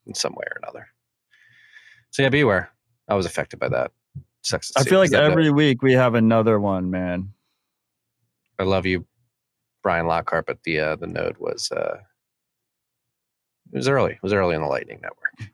in 0.06 0.14
some 0.14 0.34
way 0.34 0.46
or 0.50 0.60
another. 0.64 0.88
So 2.12 2.24
yeah, 2.24 2.30
beware. 2.30 2.72
I 3.08 3.16
was 3.16 3.26
affected 3.26 3.60
by 3.60 3.70
that. 3.70 3.92
Sucks 4.42 4.72
I 4.76 4.84
feel 4.84 5.00
like 5.00 5.14
every 5.14 5.52
week 5.52 5.82
we 5.82 5.94
have 5.94 6.16
another 6.16 6.60
one, 6.60 6.92
man. 6.92 7.34
I 8.60 8.64
love 8.64 8.86
you, 8.86 9.06
Brian 9.86 10.08
Lockhart, 10.08 10.48
but 10.48 10.64
the 10.64 10.80
uh, 10.80 10.96
the 10.96 11.06
node 11.06 11.38
was 11.38 11.72
uh, 11.72 12.00
it 13.72 13.78
was 13.78 13.88
early. 13.88 14.14
It 14.14 14.24
was 14.24 14.34
early 14.34 14.56
in 14.56 14.62
the 14.62 14.68
Lightning 14.68 15.00
Network. 15.00 15.52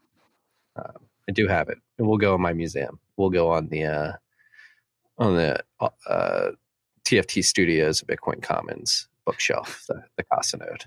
Um, 0.77 1.05
I 1.27 1.33
do 1.33 1.49
have 1.49 1.67
it. 1.67 1.79
It 1.97 2.03
will 2.03 2.17
go 2.17 2.33
in 2.33 2.39
my 2.39 2.53
museum. 2.53 2.97
We'll 3.17 3.29
go 3.29 3.49
on 3.49 3.67
the 3.67 3.83
uh, 3.83 4.13
on 5.17 5.35
the 5.35 5.61
uh, 6.07 6.51
TFT 7.03 7.43
Studios 7.43 8.01
Bitcoin 8.03 8.41
Commons 8.41 9.09
bookshelf, 9.25 9.83
the, 9.89 10.01
the 10.15 10.23
Casa 10.23 10.55
node. 10.55 10.85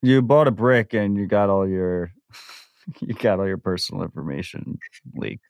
You 0.00 0.22
bought 0.22 0.48
a 0.48 0.50
brick 0.50 0.94
and 0.94 1.18
you 1.18 1.26
got 1.26 1.50
all 1.50 1.68
your 1.68 2.14
you 3.00 3.12
got 3.12 3.40
all 3.40 3.46
your 3.46 3.58
personal 3.58 4.02
information 4.02 4.78
leaked. 5.14 5.44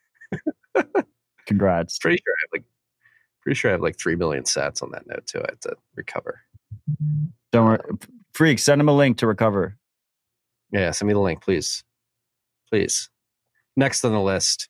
Congrats. 1.46 1.96
Pretty 2.00 2.16
sure 2.16 2.34
I 2.34 2.42
have 2.42 2.60
like 2.60 2.64
pretty 3.40 3.54
sure 3.54 3.70
I 3.70 3.72
have 3.74 3.82
like 3.82 4.00
three 4.00 4.16
million 4.16 4.42
sats 4.42 4.82
on 4.82 4.90
that 4.90 5.06
node 5.06 5.28
too. 5.28 5.38
I 5.38 5.50
have 5.50 5.60
to 5.60 5.76
recover. 5.94 6.40
Don't 7.52 7.66
worry. 7.66 7.80
Freak, 8.32 8.58
send 8.58 8.80
him 8.80 8.88
a 8.88 8.96
link 8.96 9.18
to 9.18 9.26
recover. 9.26 9.76
Yeah, 10.72 10.92
send 10.92 11.08
me 11.08 11.14
the 11.14 11.20
link, 11.20 11.42
please. 11.42 11.82
Please. 12.68 13.10
Next 13.76 14.04
on 14.04 14.12
the 14.12 14.20
list, 14.20 14.68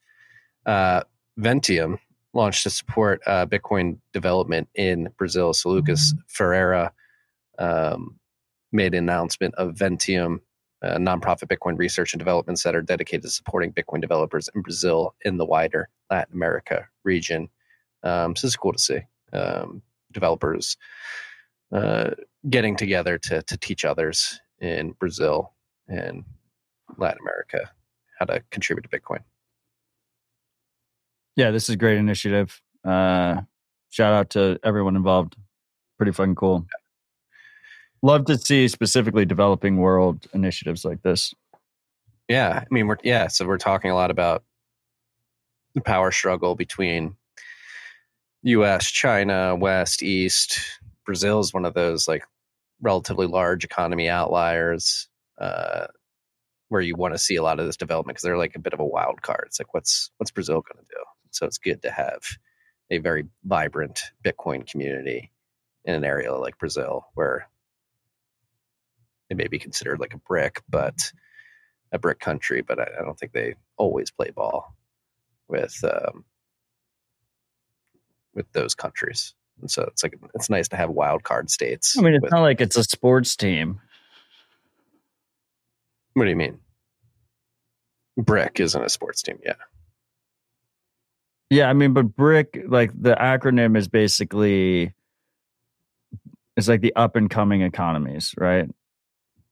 uh, 0.66 1.02
Vinteum 1.39 1.98
launched 2.32 2.62
to 2.62 2.70
support 2.70 3.20
uh, 3.27 3.47
Bitcoin 3.47 3.98
development 4.12 4.68
in 4.74 5.09
Brazil. 5.18 5.52
So 5.52 5.70
Lucas 5.70 6.12
mm-hmm. 6.12 6.20
Ferreira 6.28 6.93
um, 7.59 8.18
made 8.72 8.94
an 8.94 9.05
announcement 9.05 9.55
of 9.56 9.74
Vinteum, 9.74 10.40
a 10.82 10.98
nonprofit 10.98 11.48
Bitcoin 11.48 11.78
research 11.78 12.12
and 12.14 12.18
development 12.18 12.59
center 12.59 12.82
dedicated 12.82 13.22
to 13.22 13.31
supporting 13.31 13.72
Bitcoin 13.72 14.01
developers 14.01 14.48
in 14.55 14.62
Brazil 14.62 15.14
in 15.24 15.36
the 15.36 15.44
wider 15.44 15.89
Latin 16.10 16.35
America 16.35 16.86
region. 17.05 17.48
Um, 18.02 18.36
so 18.36 18.47
it's 18.47 18.56
cool 18.56 18.72
to 18.72 18.78
see 18.78 19.01
um, 19.32 19.82
developers 20.12 20.77
uh, 21.73 22.11
getting 22.49 22.77
together 22.77 23.19
to 23.19 23.43
to 23.43 23.57
teach 23.57 23.85
others 23.85 24.41
in 24.61 24.93
Brazil 24.93 25.53
in 25.89 26.25
Latin 26.99 27.19
America 27.23 27.71
how 28.19 28.27
to 28.27 28.43
contribute 28.51 28.89
to 28.89 29.01
Bitcoin. 29.01 29.21
Yeah, 31.37 31.51
this 31.51 31.65
is 31.65 31.75
a 31.75 31.79
great 31.79 31.97
initiative. 31.99 32.61
Uh, 32.85 33.43
shout 33.89 34.13
out 34.13 34.31
to 34.31 34.59
everyone 34.63 34.97
involved. 34.97 35.37
Pretty 35.97 36.13
fucking 36.13 36.35
cool. 36.35 36.67
Love 38.03 38.25
to 38.27 38.39
see 38.39 38.69
specifically 38.69 39.25
developing 39.25 39.77
world 39.77 40.27
initiatives 40.33 40.85
like 40.85 41.03
this. 41.03 41.35
Yeah, 42.29 42.61
I 42.63 42.67
mean, 42.71 42.87
we're 42.87 42.97
yeah, 43.03 43.29
so 43.29 43.47
we're 43.47 43.59
talking 43.59 43.91
a 43.91 43.95
lot 43.95 44.11
about 44.11 44.45
the 45.75 45.81
power 45.81 46.11
struggle 46.11 46.55
between 46.55 47.17
U.S., 48.43 48.91
China, 48.91 49.55
West, 49.57 50.03
East. 50.03 50.61
Brazil 51.05 51.40
is 51.40 51.52
one 51.52 51.64
of 51.64 51.74
those 51.74 52.09
like 52.09 52.24
relatively 52.81 53.27
large 53.27 53.64
economy 53.64 54.09
outliers 54.09 55.09
uh, 55.39 55.86
where 56.68 56.81
you 56.81 56.97
want 56.97 57.14
to 57.14 57.18
see 57.18 57.36
a 57.36 57.43
lot 57.43 57.60
of 57.60 57.66
this 57.66 57.77
development 57.77 58.16
because 58.16 58.22
they're 58.22 58.39
like 58.39 58.56
a 58.56 58.60
bit 58.60 58.72
of 58.72 58.81
a 58.81 58.86
wild 58.86 59.22
card. 59.22 59.44
It's 59.47 59.60
like 59.60 59.74
what's 59.74 60.10
what's 60.18 60.31
Brazil 60.31 60.62
going 60.62 60.85
to 60.85 60.90
do? 60.90 61.02
So 61.31 61.47
it's 61.47 61.59
good 61.59 61.82
to 61.82 61.90
have 61.90 62.22
a 62.90 62.98
very 62.98 63.27
vibrant 63.44 64.02
Bitcoin 64.24 64.68
community 64.70 65.31
in 65.85 65.94
an 65.94 66.05
area 66.05 66.35
like 66.35 66.59
Brazil 66.59 67.06
where 67.14 67.48
it 69.31 69.36
may 69.36 69.48
be 69.48 69.59
considered 69.59 70.01
like 70.01 70.14
a 70.14 70.18
brick, 70.18 70.62
but 70.68 71.12
a 71.93 71.98
brick 71.98 72.20
country. 72.20 72.62
But 72.62 72.81
I, 72.81 72.89
I 73.01 73.05
don't 73.05 73.18
think 73.18 73.32
they 73.32 73.55
always 73.77 74.10
play 74.10 74.31
ball 74.31 74.74
with 75.48 75.82
um, 75.85 76.24
with 78.35 78.51
those 78.52 78.74
countries. 78.74 79.35
And 79.61 79.70
so 79.70 79.82
it's 79.85 80.03
like 80.03 80.19
it's 80.35 80.51
nice 80.51 80.69
to 80.69 80.77
have 80.77 80.91
wild 80.91 81.23
card 81.23 81.51
states. 81.51 81.97
I 81.99 82.03
mean, 82.03 82.15
it's 82.15 82.23
with, 82.23 82.32
not 82.32 82.43
like 82.43 82.61
it's 82.61 82.77
a 82.77 82.85
sports 82.85 83.37
team. 83.37 83.81
What 86.15 86.24
do 86.24 86.31
you 86.31 86.37
mean? 86.37 86.59
Brick 88.16 88.61
isn't 88.61 88.82
a 88.82 88.89
sports 88.89 89.23
team, 89.23 89.39
yeah. 89.45 89.55
Yeah, 91.49 91.69
I 91.69 91.73
mean, 91.73 91.93
but 91.93 92.15
Brick, 92.15 92.65
like 92.69 92.91
the 93.01 93.15
acronym 93.15 93.77
is 93.77 93.89
basically 93.89 94.95
it's 96.57 96.69
like 96.69 96.81
the 96.81 96.95
up 96.95 97.16
and 97.16 97.31
coming 97.31 97.62
economies, 97.62 98.35
right? 98.37 98.69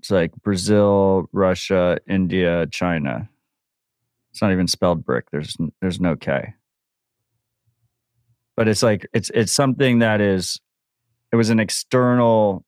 It's 0.01 0.11
like 0.11 0.33
Brazil, 0.43 1.29
Russia, 1.33 1.99
India, 2.07 2.67
China. 2.67 3.29
It's 4.31 4.43
not 4.43 4.53
even 4.53 4.69
spelled 4.69 5.05
brick. 5.05 5.31
There's 5.31 5.57
there's 5.81 6.01
no 6.01 6.17
K. 6.17 6.55
But 8.59 8.67
it's 8.67 8.83
like 8.83 9.07
it's 9.13 9.31
it's 9.33 9.53
something 9.53 10.01
that 10.01 10.21
is 10.21 10.61
it 11.31 11.37
was 11.37 11.49
an 11.49 11.61
external 11.61 12.65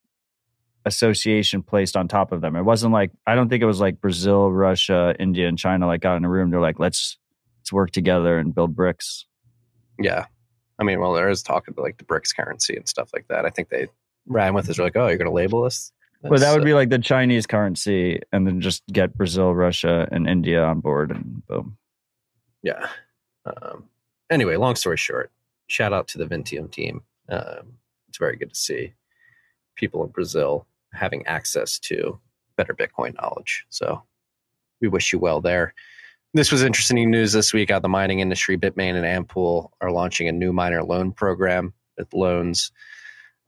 association 0.84 1.64
placed 1.64 1.96
on 1.96 2.06
top 2.06 2.30
of 2.30 2.42
them. 2.42 2.54
It 2.54 2.62
wasn't 2.62 2.92
like 2.92 3.10
I 3.26 3.34
don't 3.34 3.48
think 3.48 3.60
it 3.60 3.66
was 3.66 3.80
like 3.80 4.00
Brazil, 4.00 4.52
Russia, 4.52 5.16
India, 5.18 5.48
and 5.48 5.58
China 5.58 5.88
like 5.88 6.00
got 6.00 6.14
in 6.14 6.24
a 6.24 6.30
room. 6.30 6.50
They're 6.50 6.60
like, 6.60 6.78
let's 6.78 7.18
let's 7.58 7.72
work 7.72 7.90
together 7.90 8.38
and 8.38 8.54
build 8.54 8.76
bricks. 8.76 9.26
Yeah, 9.98 10.26
I 10.78 10.84
mean, 10.84 11.00
well, 11.00 11.12
there 11.12 11.28
is 11.28 11.42
talk 11.42 11.66
about 11.66 11.82
like 11.82 11.98
the 11.98 12.04
BRICS 12.04 12.36
currency 12.36 12.76
and 12.76 12.88
stuff 12.88 13.10
like 13.12 13.26
that. 13.26 13.44
I 13.44 13.50
think 13.50 13.70
they 13.70 13.88
ran 14.26 14.54
with. 14.54 14.66
They're 14.66 14.84
like, 14.84 14.96
oh, 14.96 15.08
you're 15.08 15.18
going 15.18 15.26
to 15.26 15.34
label 15.34 15.64
this. 15.64 15.90
Well, 16.22 16.38
that 16.38 16.54
would 16.54 16.64
be 16.64 16.72
like 16.72 16.90
the 16.90 17.00
Chinese 17.00 17.48
currency, 17.48 18.20
and 18.30 18.46
then 18.46 18.60
just 18.60 18.84
get 18.92 19.16
Brazil, 19.16 19.56
Russia, 19.56 20.06
and 20.12 20.28
India 20.28 20.62
on 20.62 20.78
board, 20.78 21.10
and 21.10 21.44
boom. 21.48 21.78
Yeah. 22.62 22.86
Um, 23.44 23.88
anyway, 24.30 24.54
long 24.54 24.76
story 24.76 24.96
short, 24.96 25.32
shout 25.70 25.92
out 25.92 26.08
to 26.08 26.18
the 26.18 26.26
Vinteum 26.26 26.70
team. 26.70 27.02
Um, 27.28 27.74
it's 28.08 28.18
very 28.18 28.36
good 28.36 28.50
to 28.50 28.58
see 28.58 28.92
people 29.76 30.04
in 30.04 30.10
Brazil 30.10 30.66
having 30.92 31.26
access 31.26 31.78
to 31.78 32.18
better 32.56 32.74
Bitcoin 32.74 33.14
knowledge. 33.20 33.64
So 33.68 34.02
we 34.80 34.88
wish 34.88 35.12
you 35.12 35.18
well 35.18 35.40
there. 35.40 35.74
This 36.34 36.52
was 36.52 36.62
interesting 36.62 37.10
news 37.10 37.32
this 37.32 37.52
week 37.52 37.70
out 37.70 37.78
of 37.78 37.82
the 37.82 37.88
mining 37.88 38.20
industry. 38.20 38.56
Bitmain 38.56 38.94
and 38.94 39.28
Antpool 39.28 39.70
are 39.80 39.90
launching 39.90 40.28
a 40.28 40.32
new 40.32 40.52
miner 40.52 40.82
loan 40.82 41.12
program 41.12 41.72
with 41.96 42.12
loans 42.12 42.72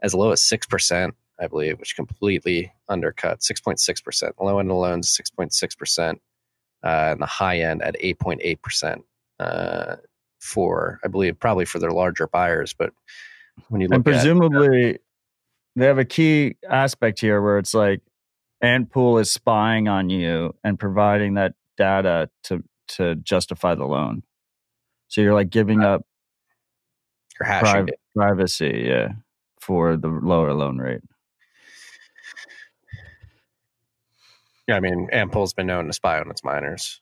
as 0.03 0.15
low 0.15 0.32
as 0.32 0.40
6%, 0.40 1.12
I 1.40 1.47
believe, 1.47 1.78
which 1.78 1.97
completely 1.97 2.73
undercut 2.89 3.40
6.6%. 3.40 4.20
The 4.36 4.44
low 4.44 4.59
end 4.59 4.70
loans, 4.70 5.16
6.6%, 5.16 6.12
uh, 6.12 6.16
and 6.86 7.20
the 7.20 7.27
high 7.27 7.61
end 7.61 7.82
at 7.82 7.97
8.8% 8.01 9.03
uh, 9.39 9.97
for, 10.43 10.98
I 11.05 11.09
believe, 11.09 11.39
probably 11.39 11.64
for 11.64 11.78
their 11.78 11.93
larger 11.93 12.27
buyers. 12.27 12.74
But 12.77 12.93
when 13.69 13.81
you 13.81 13.86
look 13.86 13.97
and 13.97 14.05
presumably, 14.05 14.90
at, 14.90 14.94
uh, 14.97 14.98
they 15.77 15.86
have 15.86 15.98
a 15.98 16.05
key 16.05 16.56
aspect 16.69 17.20
here 17.20 17.40
where 17.40 17.59
it's 17.59 17.74
like 17.74 18.01
Antpool 18.62 19.20
is 19.20 19.31
spying 19.31 19.89
on 19.89 20.10
you 20.10 20.55
and 20.64 20.78
providing 20.78 21.35
that 21.35 21.55
data 21.77 22.28
to 22.44 22.62
to 22.89 23.14
justify 23.14 23.74
the 23.74 23.86
loan. 23.86 24.23
So 25.09 25.20
you're 25.20 25.35
like 25.35 25.51
giving 25.51 25.82
up 25.82 26.05
your 27.39 27.47
hashing 27.47 27.86
pri- 27.86 27.97
privacy, 28.14 28.85
yeah, 28.86 29.09
for 29.60 29.97
the 29.97 30.09
lower 30.09 30.52
loan 30.52 30.78
rate. 30.78 31.02
Yeah, 34.69 34.77
I 34.77 34.81
mean, 34.81 35.09
Antpool's 35.12 35.55
been 35.55 35.66
known 35.66 35.86
to 35.86 35.93
spy 35.93 36.19
on 36.20 36.31
its 36.31 36.44
miners 36.44 37.01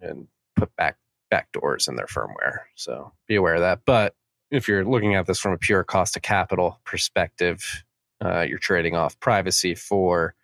and 0.00 0.28
put 0.56 0.74
back 0.76 0.96
back 1.32 1.50
doors 1.52 1.88
in 1.88 1.96
their 1.96 2.06
firmware. 2.06 2.58
So 2.74 3.10
be 3.26 3.36
aware 3.36 3.54
of 3.54 3.62
that. 3.62 3.80
But 3.86 4.14
if 4.50 4.68
you're 4.68 4.84
looking 4.84 5.14
at 5.14 5.26
this 5.26 5.38
from 5.38 5.52
a 5.52 5.58
pure 5.58 5.82
cost 5.82 6.14
of 6.14 6.20
capital 6.20 6.78
perspective, 6.84 7.84
uh, 8.22 8.42
you're 8.42 8.58
trading 8.58 8.96
off 8.96 9.18
privacy 9.18 9.74
for 9.74 10.34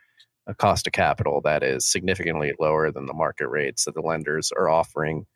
a 0.47 0.55
cost 0.55 0.87
of 0.87 0.95
capital 0.95 1.43
that 1.43 1.63
is 1.63 1.87
significantly 1.87 2.55
lower 2.59 2.91
than 2.91 3.05
the 3.05 3.13
market 3.13 3.49
rates 3.49 3.85
that 3.85 3.95
the 3.95 4.01
lenders 4.01 4.51
are 4.51 4.71
offering 4.71 5.27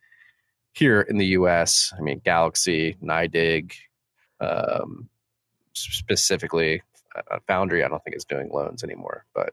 here 0.73 1.03
in 1.03 1.19
the 1.19 1.27
US. 1.27 1.93
I 1.99 2.01
mean, 2.01 2.23
Galaxy, 2.25 2.97
NYDIG, 3.03 3.75
um, 4.41 5.11
specifically, 5.75 6.83
uh, 7.15 7.41
Foundry, 7.47 7.85
I 7.85 7.89
don't 7.89 8.03
think 8.03 8.17
is 8.17 8.25
doing 8.25 8.49
loans 8.51 8.83
anymore, 8.83 9.27
but 9.35 9.53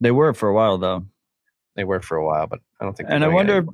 they 0.00 0.12
were 0.12 0.32
for 0.32 0.48
a 0.48 0.54
while 0.54 0.78
though. 0.78 1.04
They 1.74 1.82
were 1.82 2.00
for 2.00 2.16
a 2.16 2.24
while, 2.24 2.46
but 2.46 2.60
I 2.80 2.84
don't 2.84 2.96
think. 2.96 3.08
And 3.10 3.24
I 3.24 3.28
wonder, 3.28 3.66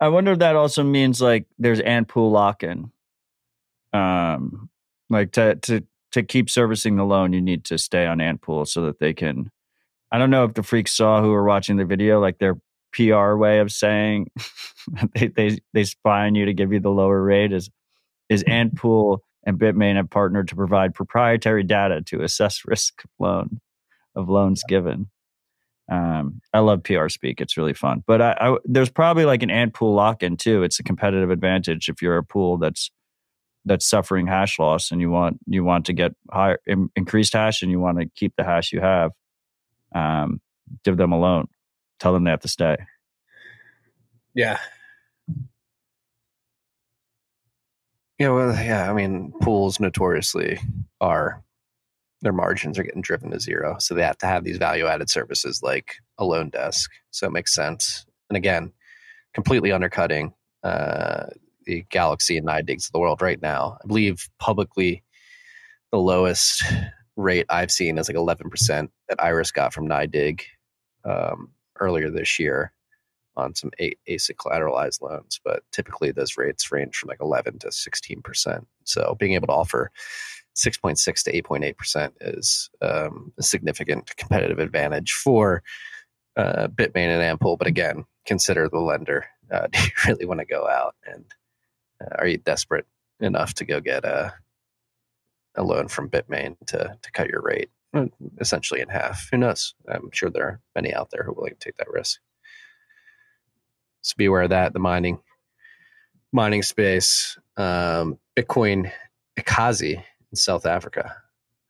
I 0.00 0.08
wonder 0.08 0.32
if 0.32 0.38
that 0.40 0.56
also 0.56 0.82
means 0.82 1.20
like 1.20 1.46
there's 1.58 1.80
Antpool 1.80 2.30
lock 2.30 2.62
in. 2.62 2.90
Um, 3.92 4.68
like 5.08 5.32
to 5.32 5.56
to 5.56 5.84
to 6.12 6.22
keep 6.22 6.50
servicing 6.50 6.96
the 6.96 7.04
loan, 7.04 7.32
you 7.32 7.40
need 7.40 7.64
to 7.64 7.78
stay 7.78 8.06
on 8.06 8.18
Antpool 8.18 8.66
so 8.66 8.82
that 8.82 8.98
they 8.98 9.14
can 9.14 9.50
I 10.12 10.18
don't 10.18 10.30
know 10.30 10.44
if 10.44 10.54
the 10.54 10.62
freaks 10.62 10.92
saw 10.92 11.20
who 11.20 11.30
were 11.30 11.44
watching 11.44 11.76
the 11.76 11.84
video, 11.84 12.20
like 12.20 12.38
their 12.38 12.56
PR 12.92 13.34
way 13.34 13.58
of 13.58 13.72
saying 13.72 14.30
they, 15.14 15.28
they 15.28 15.58
they 15.72 15.84
spy 15.84 16.26
on 16.26 16.34
you 16.34 16.46
to 16.46 16.54
give 16.54 16.72
you 16.72 16.80
the 16.80 16.90
lower 16.90 17.22
rate 17.22 17.52
is 17.52 17.70
is 18.28 18.44
Antpool 18.44 19.18
and 19.44 19.58
Bitmain 19.58 19.96
have 19.96 20.10
partnered 20.10 20.48
to 20.48 20.56
provide 20.56 20.94
proprietary 20.94 21.62
data 21.62 22.02
to 22.02 22.22
assess 22.22 22.64
risk 22.66 23.02
loan 23.18 23.60
of 24.14 24.28
loans 24.28 24.62
given. 24.68 25.08
Um, 25.90 26.40
I 26.52 26.60
love 26.60 26.82
PR 26.82 27.08
speak; 27.08 27.40
it's 27.40 27.56
really 27.56 27.74
fun. 27.74 28.02
But 28.06 28.20
I, 28.20 28.36
I, 28.40 28.56
there's 28.64 28.90
probably 28.90 29.24
like 29.24 29.42
an 29.42 29.50
Antpool 29.50 29.94
lock-in 29.94 30.36
too. 30.36 30.62
It's 30.62 30.80
a 30.80 30.82
competitive 30.82 31.30
advantage 31.30 31.88
if 31.88 32.02
you're 32.02 32.18
a 32.18 32.24
pool 32.24 32.58
that's 32.58 32.90
that's 33.64 33.86
suffering 33.86 34.26
hash 34.26 34.58
loss 34.58 34.90
and 34.92 35.00
you 35.00 35.10
want 35.10 35.38
you 35.46 35.64
want 35.64 35.86
to 35.86 35.92
get 35.92 36.12
higher 36.30 36.58
in, 36.66 36.88
increased 36.96 37.32
hash 37.32 37.62
and 37.62 37.70
you 37.70 37.80
want 37.80 37.98
to 37.98 38.06
keep 38.14 38.32
the 38.36 38.44
hash 38.44 38.72
you 38.72 38.80
have 38.80 39.10
um, 39.94 40.40
give 40.84 40.96
them 40.96 41.12
a 41.12 41.18
loan. 41.18 41.48
Tell 41.98 42.12
them 42.12 42.24
they 42.24 42.30
have 42.30 42.40
to 42.40 42.48
stay. 42.48 42.76
Yeah. 44.34 44.58
Yeah, 48.18 48.30
well, 48.30 48.54
yeah. 48.54 48.90
I 48.90 48.94
mean, 48.94 49.32
pools 49.40 49.78
notoriously 49.78 50.58
are 51.00 51.42
their 52.22 52.32
margins 52.32 52.78
are 52.78 52.82
getting 52.82 53.02
driven 53.02 53.30
to 53.30 53.40
zero, 53.40 53.76
so 53.78 53.94
they 53.94 54.02
have 54.02 54.18
to 54.18 54.26
have 54.26 54.44
these 54.44 54.58
value-added 54.58 55.10
services 55.10 55.62
like 55.62 55.96
a 56.18 56.24
loan 56.24 56.50
desk. 56.50 56.90
So 57.10 57.26
it 57.26 57.32
makes 57.32 57.54
sense. 57.54 58.06
And 58.30 58.36
again, 58.36 58.72
completely 59.34 59.72
undercutting 59.72 60.32
uh, 60.62 61.26
the 61.66 61.84
Galaxy 61.90 62.38
and 62.38 62.46
NYDIGs 62.46 62.86
of 62.86 62.92
the 62.92 62.98
world 62.98 63.20
right 63.20 63.40
now. 63.40 63.78
I 63.82 63.86
believe 63.86 64.28
publicly 64.38 65.02
the 65.92 65.98
lowest 65.98 66.64
rate 67.16 67.46
I've 67.48 67.70
seen 67.70 67.98
is 67.98 68.08
like 68.08 68.16
11% 68.16 68.88
that 69.08 69.22
Iris 69.22 69.50
got 69.50 69.72
from 69.72 69.88
NYDIG 69.88 70.42
um, 71.04 71.50
earlier 71.80 72.10
this 72.10 72.38
year 72.38 72.72
on 73.36 73.54
some 73.54 73.70
ASIC 73.80 74.36
collateralized 74.36 75.02
loans. 75.02 75.40
But 75.44 75.62
typically 75.72 76.10
those 76.10 76.36
rates 76.36 76.70
range 76.72 76.96
from 76.96 77.08
like 77.08 77.20
11 77.20 77.58
to 77.60 77.68
16%. 77.68 78.66
So 78.84 79.16
being 79.18 79.34
able 79.34 79.48
to 79.48 79.52
offer 79.52 79.90
6.6 80.56 81.24
to 81.24 81.42
8.8% 81.42 82.12
is 82.20 82.70
um, 82.80 83.32
a 83.38 83.42
significant 83.42 84.16
competitive 84.16 84.58
advantage 84.58 85.12
for 85.12 85.62
uh, 86.36 86.68
Bitmain 86.68 87.08
and 87.08 87.38
Antpool. 87.38 87.58
But 87.58 87.68
again, 87.68 88.04
consider 88.24 88.68
the 88.68 88.80
lender. 88.80 89.26
Uh, 89.50 89.66
do 89.72 89.78
you 89.78 89.90
really 90.06 90.26
want 90.26 90.40
to 90.40 90.46
go 90.46 90.66
out 90.66 90.94
and 91.06 91.24
uh, 92.02 92.16
are 92.18 92.26
you 92.26 92.38
desperate 92.38 92.86
enough 93.20 93.54
to 93.54 93.64
go 93.64 93.80
get 93.80 94.04
a 94.04 94.34
a 95.56 95.62
loan 95.62 95.88
from 95.88 96.10
Bitmain 96.10 96.56
to 96.66 96.96
to 97.00 97.12
cut 97.12 97.28
your 97.28 97.42
rate 97.42 97.70
uh, 97.94 98.06
essentially 98.40 98.80
in 98.80 98.88
half. 98.88 99.28
Who 99.30 99.38
knows? 99.38 99.74
I'm 99.88 100.10
sure 100.12 100.30
there 100.30 100.44
are 100.44 100.60
many 100.74 100.94
out 100.94 101.10
there 101.10 101.22
who 101.22 101.30
are 101.30 101.34
willing 101.34 101.54
to 101.54 101.58
take 101.58 101.76
that 101.76 101.90
risk. 101.90 102.20
So 104.02 104.14
be 104.16 104.26
aware 104.26 104.42
of 104.42 104.50
that. 104.50 104.72
The 104.72 104.78
mining 104.78 105.18
mining 106.32 106.62
space, 106.62 107.38
um, 107.56 108.18
Bitcoin 108.36 108.92
Ekasi 109.38 110.02
South 110.36 110.66
Africa. 110.66 111.16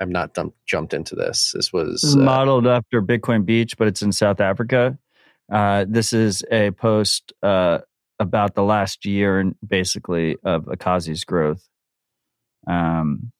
I've 0.00 0.08
not 0.10 0.36
jumped 0.66 0.92
into 0.92 1.14
this. 1.14 1.52
This 1.54 1.72
was 1.72 2.14
uh, 2.16 2.20
modeled 2.20 2.66
after 2.66 3.00
Bitcoin 3.00 3.46
Beach, 3.46 3.76
but 3.78 3.88
it's 3.88 4.02
in 4.02 4.12
South 4.12 4.40
Africa. 4.40 4.98
Uh, 5.50 5.86
this 5.88 6.12
is 6.12 6.44
a 6.50 6.70
post 6.72 7.32
uh, 7.42 7.78
about 8.18 8.54
the 8.54 8.62
last 8.62 9.06
year 9.06 9.38
and 9.38 9.54
basically 9.66 10.36
of 10.44 10.64
Ekasi's 10.64 11.24
growth. 11.24 11.66
Um, 12.66 13.32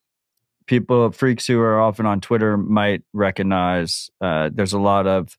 people 0.67 1.11
freaks 1.13 1.47
who 1.47 1.61
are 1.61 1.81
often 1.81 2.07
on 2.07 2.21
Twitter 2.21 2.57
might 2.57 3.03
recognize. 3.13 4.11
Uh, 4.21 4.51
there's 4.53 4.73
a 4.73 4.79
lot 4.79 5.07
of 5.07 5.37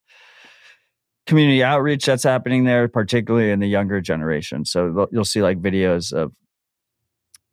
community 1.26 1.64
outreach 1.64 2.06
that's 2.06 2.24
happening 2.24 2.64
there, 2.64 2.88
particularly 2.88 3.52
in 3.52 3.60
the 3.60 3.68
younger 3.68 4.02
generation. 4.02 4.66
So 4.66 5.08
you'll 5.12 5.26
see 5.26 5.42
like 5.42 5.62
videos 5.62 6.14
of 6.14 6.34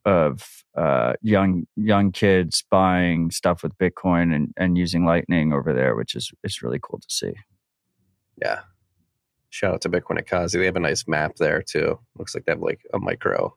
of 0.05 0.64
uh, 0.77 1.15
young 1.23 1.67
young 1.77 2.13
kids 2.13 2.65
buying 2.71 3.31
stuff 3.31 3.63
with 3.63 3.77
Bitcoin 3.79 4.35
and, 4.35 4.53
and 4.57 4.77
using 4.77 5.05
Lightning 5.05 5.53
over 5.53 5.73
there, 5.73 5.95
which 5.95 6.15
is 6.15 6.33
is 6.43 6.63
really 6.63 6.81
cool 6.83 6.99
to 6.99 7.07
see. 7.09 7.33
Yeah. 8.41 8.61
Shout 9.51 9.75
out 9.75 9.81
to 9.83 9.89
Bitcoin 9.89 10.21
Ekasi. 10.21 10.53
They 10.53 10.65
have 10.65 10.75
a 10.75 10.81
nice 10.81 11.07
map 11.07 11.37
there 11.37 11.63
too. 11.63 11.99
Looks 12.19 12.35
like 12.35 12.45
they 12.45 12.53
have 12.53 12.61
like 12.61 12.81
a 12.93 12.99
micro 12.99 13.57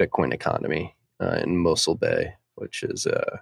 Bitcoin 0.00 0.32
economy 0.32 0.96
uh, 1.20 1.40
in 1.44 1.58
Mossel 1.58 1.94
Bay 1.94 2.32
which 2.60 2.82
is 2.82 3.06
uh, 3.06 3.38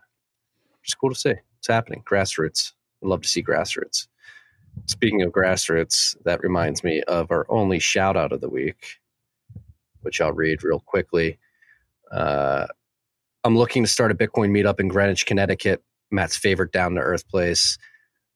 just 0.82 0.98
cool 0.98 1.10
to 1.10 1.18
see. 1.18 1.34
It's 1.58 1.68
happening. 1.68 2.02
Grassroots. 2.08 2.72
I 3.02 3.08
love 3.08 3.22
to 3.22 3.28
see 3.28 3.42
grassroots. 3.42 4.06
Speaking 4.86 5.22
of 5.22 5.32
grassroots, 5.32 6.16
that 6.24 6.42
reminds 6.42 6.84
me 6.84 7.02
of 7.02 7.30
our 7.30 7.46
only 7.48 7.80
shout 7.80 8.16
out 8.16 8.32
of 8.32 8.40
the 8.40 8.48
week, 8.48 8.98
which 10.02 10.20
I'll 10.20 10.32
read 10.32 10.62
real 10.62 10.80
quickly. 10.80 11.38
Uh, 12.12 12.66
I'm 13.44 13.56
looking 13.56 13.85
to 13.85 13.90
start 13.90 14.10
a 14.10 14.15
Bitcoin 14.15 14.51
meetup 14.51 14.81
in 14.81 14.89
Greenwich, 14.89 15.27
Connecticut, 15.27 15.82
Matt's 16.10 16.36
favorite 16.36 16.73
down 16.73 16.94
to 16.94 17.01
earth 17.01 17.28
place. 17.28 17.78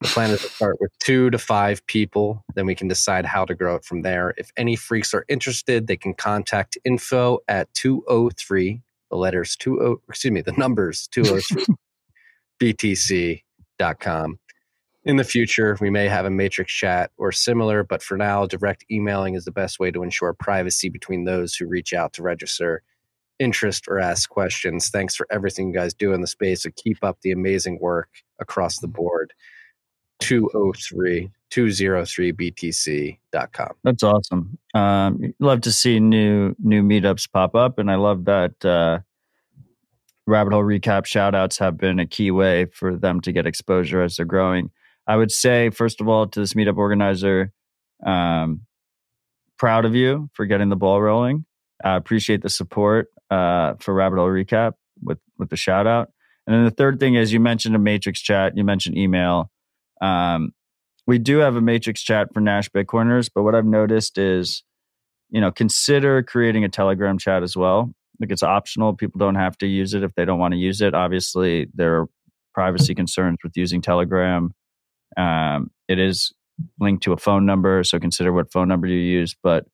The 0.01 0.09
plan 0.09 0.31
is 0.31 0.43
to 0.43 0.49
start 0.49 0.77
with 0.81 0.91
two 0.99 1.31
to 1.31 1.39
five 1.39 1.87
people. 1.87 2.45
Then 2.55 2.67
we 2.67 2.75
can 2.75 2.89
decide 2.89 3.25
how 3.25 3.45
to 3.45 3.55
grow 3.55 3.77
it 3.77 3.85
from 3.85 4.03
there. 4.03 4.35
If 4.37 4.51
any 4.57 4.75
freaks 4.75 5.15
are 5.15 5.25
interested, 5.29 5.87
they 5.87 5.97
can 5.97 6.15
contact 6.15 6.77
info 6.85 7.39
at 7.49 7.73
203 7.75 8.83
the 9.13 9.19
letters 9.19 9.55
20 9.57 9.97
excuse 10.09 10.33
me 10.33 10.41
the 10.41 10.53
numbers 10.53 11.07
203 11.13 11.67
btc.com 12.61 14.39
in 15.05 15.17
the 15.17 15.25
future 15.25 15.77
we 15.81 15.91
may 15.91 16.09
have 16.09 16.25
a 16.25 16.31
matrix 16.31 16.73
chat 16.73 17.11
or 17.19 17.31
similar 17.31 17.85
but 17.85 18.03
for 18.03 18.17
now 18.17 18.47
direct 18.47 18.85
emailing 18.91 19.35
is 19.35 19.45
the 19.45 19.53
best 19.53 19.79
way 19.79 19.91
to 19.91 20.03
ensure 20.03 20.33
privacy 20.33 20.89
between 20.89 21.25
those 21.25 21.55
who 21.55 21.67
reach 21.67 21.93
out 21.93 22.15
to 22.15 22.23
register 22.23 22.83
interest 23.43 23.87
or 23.89 23.99
ask 23.99 24.31
questions 24.31 24.89
thanks 24.89 25.17
for 25.17 25.27
everything 25.31 25.69
you 25.69 25.75
guys 25.75 25.93
do 25.93 26.13
in 26.13 26.21
the 26.21 26.27
space 26.27 26.65
and 26.65 26.75
keep 26.77 26.99
up 27.03 27.19
the 27.23 27.33
amazing 27.33 27.79
work 27.81 28.09
across 28.41 28.79
the 28.79 28.89
board 28.89 29.33
203 30.21 31.31
203btc.com. 31.53 33.71
That's 33.85 34.03
awesome. 34.03 34.59
Um, 34.73 35.35
love 35.39 35.61
to 35.63 35.73
see 35.73 36.01
new 36.01 36.57
new 36.59 36.83
meetups 36.83 37.31
pop 37.31 37.55
up, 37.55 37.79
and 37.79 37.91
I 37.91 37.97
love 37.97 38.25
that 38.25 38.65
uh, 38.65 39.01
rabbit 40.27 40.55
hole 40.55 40.63
recap 40.63 41.05
shout 41.05 41.35
outs 41.35 41.59
have 41.59 41.77
been 41.77 41.99
a 41.99 42.07
key 42.07 42.31
way 42.31 42.65
for 42.67 42.97
them 42.97 43.21
to 43.23 43.33
get 43.33 43.47
exposure 43.47 44.03
as 44.03 44.17
they're 44.17 44.25
growing. 44.25 44.71
I 45.07 45.17
would 45.17 45.31
say, 45.31 45.69
first 45.69 46.01
of 46.01 46.09
all, 46.09 46.27
to 46.27 46.41
this 46.41 46.55
meetup 46.55 46.79
organizer, 46.79 47.53
um, 48.07 48.63
proud 49.59 49.85
of 49.85 49.95
you 49.95 50.31
for 50.33 50.47
getting 50.47 50.71
the 50.71 50.77
ball 50.77 51.03
rolling. 51.03 51.45
I 51.85 51.97
appreciate 51.97 52.41
the 52.43 52.49
support 52.49 53.09
uh, 53.33 53.75
for 53.81 53.95
Rabbit 53.95 54.17
Hole 54.19 54.29
Recap 54.29 54.75
with 55.03 55.19
with 55.39 55.49
the 55.49 55.57
shout 55.57 55.87
out. 55.87 56.11
And 56.47 56.55
then 56.55 56.65
the 56.65 56.71
third 56.71 57.01
thing 57.01 57.15
is 57.15 57.33
you 57.33 57.41
mentioned 57.41 57.75
a 57.75 57.79
matrix 57.79 58.21
chat, 58.21 58.57
you 58.57 58.65
mentioned 58.65 58.99
email. 58.99 59.51
Um, 60.03 60.53
we 61.07 61.19
do 61.19 61.39
have 61.39 61.57
a 61.57 61.61
matrix 61.61 62.03
chat 62.03 62.29
for 62.35 62.41
Nash 62.41 62.69
Bitcoiners, 62.71 63.31
but 63.35 63.43
what 63.43 63.55
I've 63.55 63.65
noticed 63.65 64.19
is, 64.19 64.63
you 65.31 65.41
know, 65.41 65.51
consider 65.51 66.23
creating 66.23 66.65
a 66.65 66.69
Telegram 66.69 67.17
chat 67.17 67.43
as 67.43 67.57
well. 67.57 67.93
Like 68.21 68.31
it's 68.31 68.43
optional. 68.43 68.95
People 68.95 69.19
don't 69.19 69.37
have 69.37 69.57
to 69.59 69.67
use 69.67 69.95
it 69.95 70.03
if 70.03 70.15
they 70.15 70.25
don't 70.25 70.39
want 70.39 70.53
to 70.53 70.59
use 70.59 70.81
it. 70.81 70.95
Obviously, 70.95 71.69
there 71.75 72.01
are 72.01 72.07
privacy 72.55 72.95
concerns 72.95 73.39
with 73.43 73.57
using 73.57 73.81
Telegram. 73.81 74.53
Um, 75.17 75.71
it 75.89 75.99
is 75.99 76.33
linked 76.79 77.03
to 77.05 77.13
a 77.13 77.17
phone 77.17 77.47
number, 77.47 77.83
so 77.83 77.99
consider 77.99 78.33
what 78.33 78.53
phone 78.53 78.69
number 78.69 78.87
you 78.87 78.99
use. 78.99 79.35
But 79.43 79.67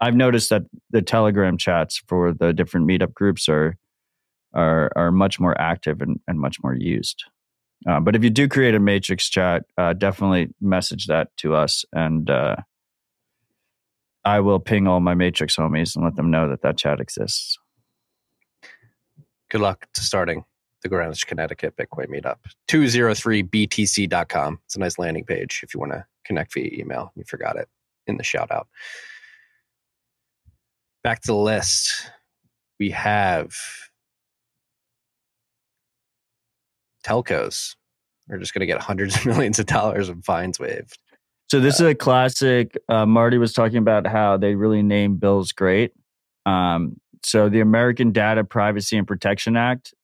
I've 0.00 0.14
noticed 0.14 0.50
that 0.50 0.62
the 0.90 1.02
Telegram 1.02 1.56
chats 1.56 1.98
for 2.06 2.32
the 2.32 2.52
different 2.52 2.86
meetup 2.86 3.14
groups 3.14 3.48
are 3.48 3.76
are 4.54 4.90
are 4.96 5.12
much 5.12 5.38
more 5.38 5.58
active 5.60 6.00
and, 6.00 6.20
and 6.26 6.38
much 6.38 6.56
more 6.62 6.74
used. 6.74 7.24
Uh, 7.86 8.00
but 8.00 8.16
if 8.16 8.24
you 8.24 8.30
do 8.30 8.48
create 8.48 8.74
a 8.74 8.80
matrix 8.80 9.28
chat, 9.28 9.64
uh, 9.76 9.92
definitely 9.92 10.48
message 10.60 11.06
that 11.06 11.28
to 11.36 11.54
us, 11.54 11.84
and 11.92 12.28
uh, 12.28 12.56
I 14.24 14.40
will 14.40 14.58
ping 14.58 14.86
all 14.86 15.00
my 15.00 15.14
matrix 15.14 15.56
homies 15.56 15.94
and 15.94 16.04
let 16.04 16.16
them 16.16 16.30
know 16.30 16.48
that 16.48 16.62
that 16.62 16.76
chat 16.76 17.00
exists. 17.00 17.58
Good 19.50 19.60
luck 19.60 19.86
to 19.94 20.02
starting 20.02 20.44
the 20.82 20.88
Greenwich, 20.88 21.26
Connecticut 21.26 21.76
Bitcoin 21.76 22.08
meetup. 22.08 22.36
203btc.com. 22.68 24.60
It's 24.66 24.76
a 24.76 24.78
nice 24.78 24.98
landing 24.98 25.24
page 25.24 25.60
if 25.62 25.74
you 25.74 25.80
want 25.80 25.92
to 25.92 26.04
connect 26.24 26.54
via 26.54 26.70
email. 26.72 27.12
You 27.16 27.24
forgot 27.24 27.56
it 27.56 27.68
in 28.06 28.16
the 28.16 28.22
shout 28.22 28.50
out. 28.50 28.68
Back 31.02 31.22
to 31.22 31.26
the 31.28 31.34
list. 31.34 32.10
We 32.78 32.90
have 32.90 33.54
telcos 37.04 37.74
We're 38.28 38.38
just 38.38 38.54
going 38.54 38.60
to 38.60 38.66
get 38.66 38.80
hundreds 38.80 39.16
of 39.16 39.26
millions 39.26 39.58
of 39.58 39.66
dollars 39.66 40.08
of 40.08 40.24
fines 40.24 40.58
waived. 40.58 40.98
So 41.50 41.60
this 41.60 41.80
uh, 41.80 41.84
is 41.84 41.90
a 41.92 41.94
classic. 41.94 42.76
Uh, 42.88 43.06
Marty 43.06 43.38
was 43.38 43.52
talking 43.52 43.78
about 43.78 44.06
how 44.06 44.36
they 44.36 44.54
really 44.54 44.82
name 44.82 45.16
bills 45.16 45.52
great. 45.52 45.92
Um, 46.44 47.00
so 47.24 47.48
the 47.48 47.60
American 47.60 48.12
Data 48.12 48.44
Privacy 48.44 48.96
and 48.96 49.06
Protection 49.06 49.56
Act, 49.56 49.94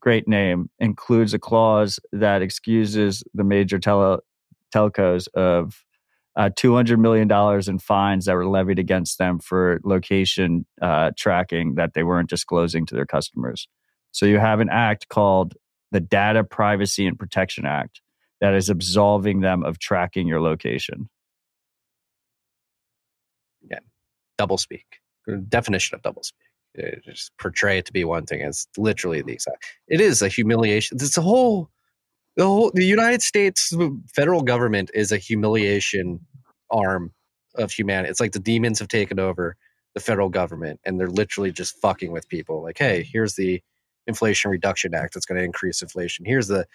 great 0.00 0.26
name, 0.26 0.70
includes 0.78 1.34
a 1.34 1.38
clause 1.38 1.98
that 2.12 2.42
excuses 2.42 3.22
the 3.32 3.44
major 3.44 3.78
tele- 3.78 4.20
telcos 4.74 5.28
of 5.34 5.84
uh, 6.36 6.50
$200 6.50 6.98
million 6.98 7.30
in 7.68 7.78
fines 7.78 8.24
that 8.24 8.34
were 8.34 8.46
levied 8.46 8.78
against 8.78 9.18
them 9.18 9.38
for 9.38 9.80
location 9.84 10.64
uh, 10.80 11.10
tracking 11.16 11.74
that 11.74 11.94
they 11.94 12.02
weren't 12.02 12.30
disclosing 12.30 12.86
to 12.86 12.94
their 12.94 13.06
customers. 13.06 13.68
So 14.12 14.26
you 14.26 14.38
have 14.38 14.60
an 14.60 14.68
act 14.70 15.08
called 15.08 15.54
the 15.90 16.00
Data 16.00 16.42
Privacy 16.44 17.06
and 17.06 17.18
Protection 17.18 17.66
Act 17.66 18.00
that 18.40 18.54
is 18.54 18.68
absolving 18.68 19.40
them 19.40 19.62
of 19.62 19.78
tracking 19.78 20.26
your 20.26 20.40
location. 20.40 21.08
Yeah, 23.70 23.78
double 24.38 24.58
speak. 24.58 24.84
Definition 25.48 25.94
of 25.94 26.02
double 26.02 26.22
speak. 26.22 26.48
Just 27.04 27.30
portray 27.38 27.78
it 27.78 27.86
to 27.86 27.92
be 27.92 28.04
one 28.04 28.24
thing. 28.24 28.40
It's 28.40 28.66
literally 28.76 29.22
the 29.22 29.32
exact. 29.32 29.64
It 29.86 30.00
is 30.00 30.22
a 30.22 30.28
humiliation. 30.28 30.96
It's 31.00 31.16
a 31.16 31.22
whole. 31.22 31.70
The 32.36 32.46
whole 32.46 32.70
the 32.74 32.84
United 32.84 33.22
States 33.22 33.74
federal 34.14 34.42
government 34.42 34.90
is 34.94 35.12
a 35.12 35.18
humiliation 35.18 36.20
arm 36.70 37.12
of 37.56 37.70
humanity. 37.70 38.10
It's 38.10 38.20
like 38.20 38.32
the 38.32 38.38
demons 38.38 38.78
have 38.78 38.88
taken 38.88 39.20
over 39.20 39.56
the 39.94 40.00
federal 40.00 40.30
government, 40.30 40.80
and 40.84 40.98
they're 40.98 41.08
literally 41.08 41.52
just 41.52 41.76
fucking 41.80 42.12
with 42.12 42.28
people. 42.28 42.62
Like, 42.62 42.78
hey, 42.78 43.02
here's 43.02 43.34
the 43.34 43.62
Inflation 44.06 44.50
Reduction 44.50 44.94
Act 44.94 45.14
that's 45.14 45.26
going 45.26 45.38
to 45.38 45.44
increase 45.44 45.82
inflation. 45.82 46.24
Here's 46.24 46.48
the 46.48 46.66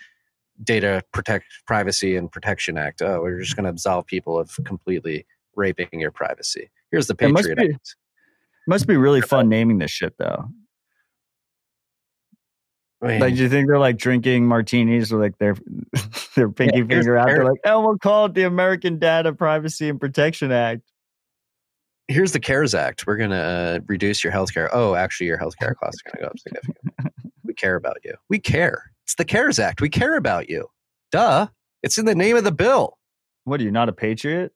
Data 0.63 1.03
Protect 1.11 1.45
Privacy 1.65 2.15
and 2.15 2.31
Protection 2.31 2.77
Act. 2.77 3.01
Oh, 3.01 3.21
we're 3.21 3.41
just 3.41 3.55
going 3.55 3.65
to 3.65 3.69
absolve 3.69 4.05
people 4.05 4.39
of 4.39 4.51
completely 4.65 5.25
raping 5.55 5.87
your 5.93 6.11
privacy. 6.11 6.69
Here's 6.91 7.07
the 7.07 7.15
Patriot 7.15 7.33
must 7.33 7.55
be, 7.55 7.73
Act. 7.73 7.95
Must 8.67 8.87
be 8.87 8.97
really 8.97 9.21
fun 9.21 9.49
naming 9.49 9.79
this 9.79 9.91
shit 9.91 10.13
though. 10.17 10.45
Like, 12.99 13.35
do 13.35 13.43
you 13.43 13.49
think 13.49 13.67
they're 13.67 13.77
like 13.77 13.97
drinking 13.97 14.47
martinis 14.47 15.11
with 15.11 15.21
like 15.21 15.37
their 15.37 15.55
their 16.35 16.49
pinky 16.49 16.79
yeah, 16.79 16.85
finger 16.85 17.17
out? 17.17 17.27
They're 17.27 17.45
like, 17.45 17.59
oh, 17.65 17.81
we'll 17.81 17.99
call 17.99 18.25
it 18.25 18.33
the 18.33 18.43
American 18.43 18.97
Data 18.97 19.33
Privacy 19.33 19.87
and 19.89 19.99
Protection 19.99 20.51
Act 20.51 20.81
here's 22.07 22.31
the 22.31 22.39
CARES 22.39 22.73
Act. 22.73 23.05
We're 23.05 23.17
going 23.17 23.31
to 23.31 23.35
uh, 23.35 23.79
reduce 23.87 24.23
your 24.23 24.31
health 24.31 24.53
care. 24.53 24.69
Oh, 24.73 24.95
actually, 24.95 25.27
your 25.27 25.37
health 25.37 25.57
care 25.57 25.75
costs 25.75 26.01
are 26.05 26.11
going 26.11 26.17
to 26.17 26.23
go 26.23 26.29
up 26.29 26.39
significantly. 26.39 27.21
we 27.43 27.53
care 27.53 27.75
about 27.75 27.97
you. 28.03 28.13
We 28.29 28.39
care. 28.39 28.91
It's 29.03 29.15
the 29.15 29.25
CARES 29.25 29.59
Act. 29.59 29.81
We 29.81 29.89
care 29.89 30.15
about 30.15 30.49
you. 30.49 30.67
Duh. 31.11 31.47
It's 31.83 31.97
in 31.97 32.05
the 32.05 32.15
name 32.15 32.35
of 32.37 32.43
the 32.43 32.51
bill. 32.51 32.97
What 33.43 33.61
are 33.61 33.63
you, 33.63 33.71
not 33.71 33.89
a 33.89 33.93
patriot? 33.93 34.51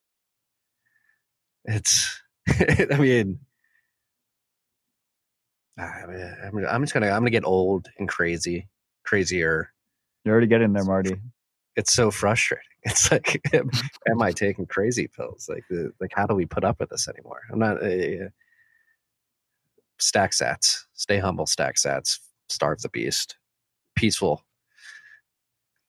It's, 1.65 2.21
I 2.49 2.97
mean, 2.97 3.39
Ah, 5.81 6.05
mean, 6.53 6.65
I'm 6.69 6.83
just 6.83 6.93
gonna 6.93 7.07
I'm 7.07 7.21
gonna 7.21 7.31
get 7.31 7.45
old 7.45 7.89
and 7.97 8.07
crazy, 8.07 8.69
crazier. 9.03 9.73
You're 10.23 10.33
already 10.33 10.47
getting 10.47 10.73
there, 10.73 10.83
Marty. 10.83 11.15
It's 11.75 11.93
so 11.93 12.11
frustrating. 12.11 12.65
It's 12.83 13.11
like, 13.11 13.39
am, 13.53 14.21
I 14.23 14.31
taking 14.31 14.65
crazy 14.65 15.07
pills? 15.07 15.47
Like, 15.47 15.65
uh, 15.71 15.89
like 15.99 16.11
how 16.15 16.25
do 16.25 16.33
we 16.33 16.47
put 16.47 16.63
up 16.63 16.79
with 16.79 16.89
this 16.89 17.07
anymore? 17.07 17.41
I'm 17.51 17.59
not. 17.59 17.77
Uh, 17.83 18.29
stack 19.99 20.31
sats, 20.31 20.85
stay 20.93 21.19
humble. 21.19 21.45
Stack 21.45 21.75
sats, 21.75 22.17
starve 22.49 22.81
the 22.81 22.89
beast. 22.89 23.37
Peaceful 23.95 24.43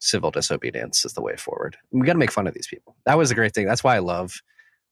civil 0.00 0.32
disobedience 0.32 1.04
is 1.04 1.14
the 1.14 1.22
way 1.22 1.36
forward. 1.36 1.76
We 1.92 2.06
got 2.06 2.14
to 2.14 2.18
make 2.18 2.32
fun 2.32 2.48
of 2.48 2.54
these 2.54 2.66
people. 2.66 2.96
That 3.06 3.16
was 3.16 3.30
a 3.30 3.36
great 3.36 3.54
thing. 3.54 3.66
That's 3.66 3.84
why 3.84 3.96
I 3.96 4.00
love 4.00 4.42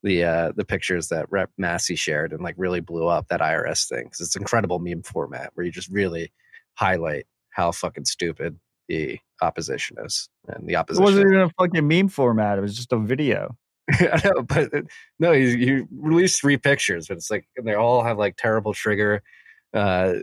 the 0.03 0.25
uh, 0.25 0.53
the 0.57 0.65
pictures 0.65 1.09
that 1.09 1.27
Rep 1.31 1.51
Massie 1.59 1.97
shared 1.97 2.33
and 2.33 2.43
like 2.43 2.55
really 2.57 2.81
blew 2.81 3.07
up 3.07 3.29
that 3.29 3.41
IRS 3.41 3.89
thing 3.89 4.05
because 4.05 4.21
it's 4.21 4.37
incredible 4.37 4.79
meme 4.79 5.03
format 5.03 5.51
where 5.55 5.67
you 5.67 5.73
just 5.73 5.91
really 5.91 6.33
highlight 6.75 7.27
how 7.51 7.73
fucking 7.73 8.07
stupid 8.07 8.59
the 8.89 9.19
opposition 9.43 9.97
is, 10.05 10.29
and 10.49 10.69
the 10.69 10.77
opposition 10.77 11.03
it 11.03 11.05
wasn't 11.05 11.27
even 11.27 11.41
a 11.41 11.51
fucking 11.59 11.87
meme 11.87 12.09
format. 12.09 12.59
It 12.59 12.63
was 12.63 12.77
just 12.77 12.93
a 12.93 12.99
video. 12.99 13.57
I 13.93 14.21
know, 14.25 14.43
but 14.43 14.71
no, 15.19 15.33
you, 15.33 15.49
you 15.49 15.89
released 15.93 16.41
three 16.41 16.57
pictures, 16.57 17.09
but 17.09 17.17
it's 17.17 17.31
like 17.31 17.47
and 17.57 17.67
they 17.67 17.75
all 17.75 18.03
have 18.03 18.19
like 18.19 18.37
terrible 18.37 18.73
trigger, 18.73 19.23
uh, 19.75 20.15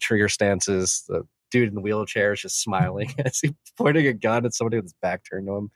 trigger 0.00 0.28
stances. 0.28 1.04
The 1.08 1.24
dude 1.50 1.68
in 1.68 1.74
the 1.74 1.80
wheelchair 1.80 2.32
is 2.32 2.42
just 2.42 2.62
smiling 2.62 3.12
as 3.24 3.40
he 3.40 3.54
pointing 3.76 4.06
a 4.06 4.12
gun 4.12 4.46
at 4.46 4.54
somebody 4.54 4.76
with 4.78 4.86
his 4.86 4.94
back 5.02 5.22
turned 5.28 5.46
to 5.46 5.56
him. 5.56 5.70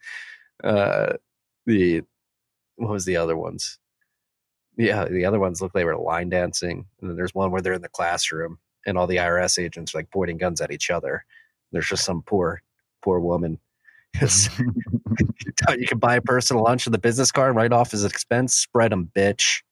Uh, 0.62 1.12
the 1.66 2.02
what 2.76 2.90
was 2.90 3.04
the 3.04 3.16
other 3.16 3.36
ones? 3.36 3.78
Yeah, 4.76 5.04
the 5.04 5.24
other 5.24 5.38
ones 5.38 5.60
look 5.60 5.74
like 5.74 5.82
they 5.82 5.84
were 5.84 5.96
line 5.96 6.28
dancing, 6.28 6.86
and 7.00 7.10
then 7.10 7.16
there's 7.16 7.34
one 7.34 7.50
where 7.50 7.60
they're 7.60 7.74
in 7.74 7.82
the 7.82 7.88
classroom 7.88 8.58
and 8.86 8.98
all 8.98 9.06
the 9.06 9.16
IRS 9.16 9.62
agents 9.62 9.94
are 9.94 9.98
like 9.98 10.10
pointing 10.10 10.36
guns 10.36 10.60
at 10.60 10.72
each 10.72 10.90
other. 10.90 11.24
There's 11.72 11.88
just 11.88 12.04
some 12.04 12.22
poor, 12.22 12.62
poor 13.02 13.20
woman. 13.20 13.58
you 15.78 15.86
can 15.86 15.98
buy 15.98 16.16
a 16.16 16.20
person 16.20 16.56
a 16.56 16.62
lunch 16.62 16.86
in 16.86 16.92
the 16.92 16.98
business 16.98 17.30
card, 17.30 17.54
write 17.54 17.72
off 17.72 17.90
his 17.90 18.04
expense, 18.04 18.54
spread 18.54 18.92
them, 18.92 19.10
bitch. 19.16 19.62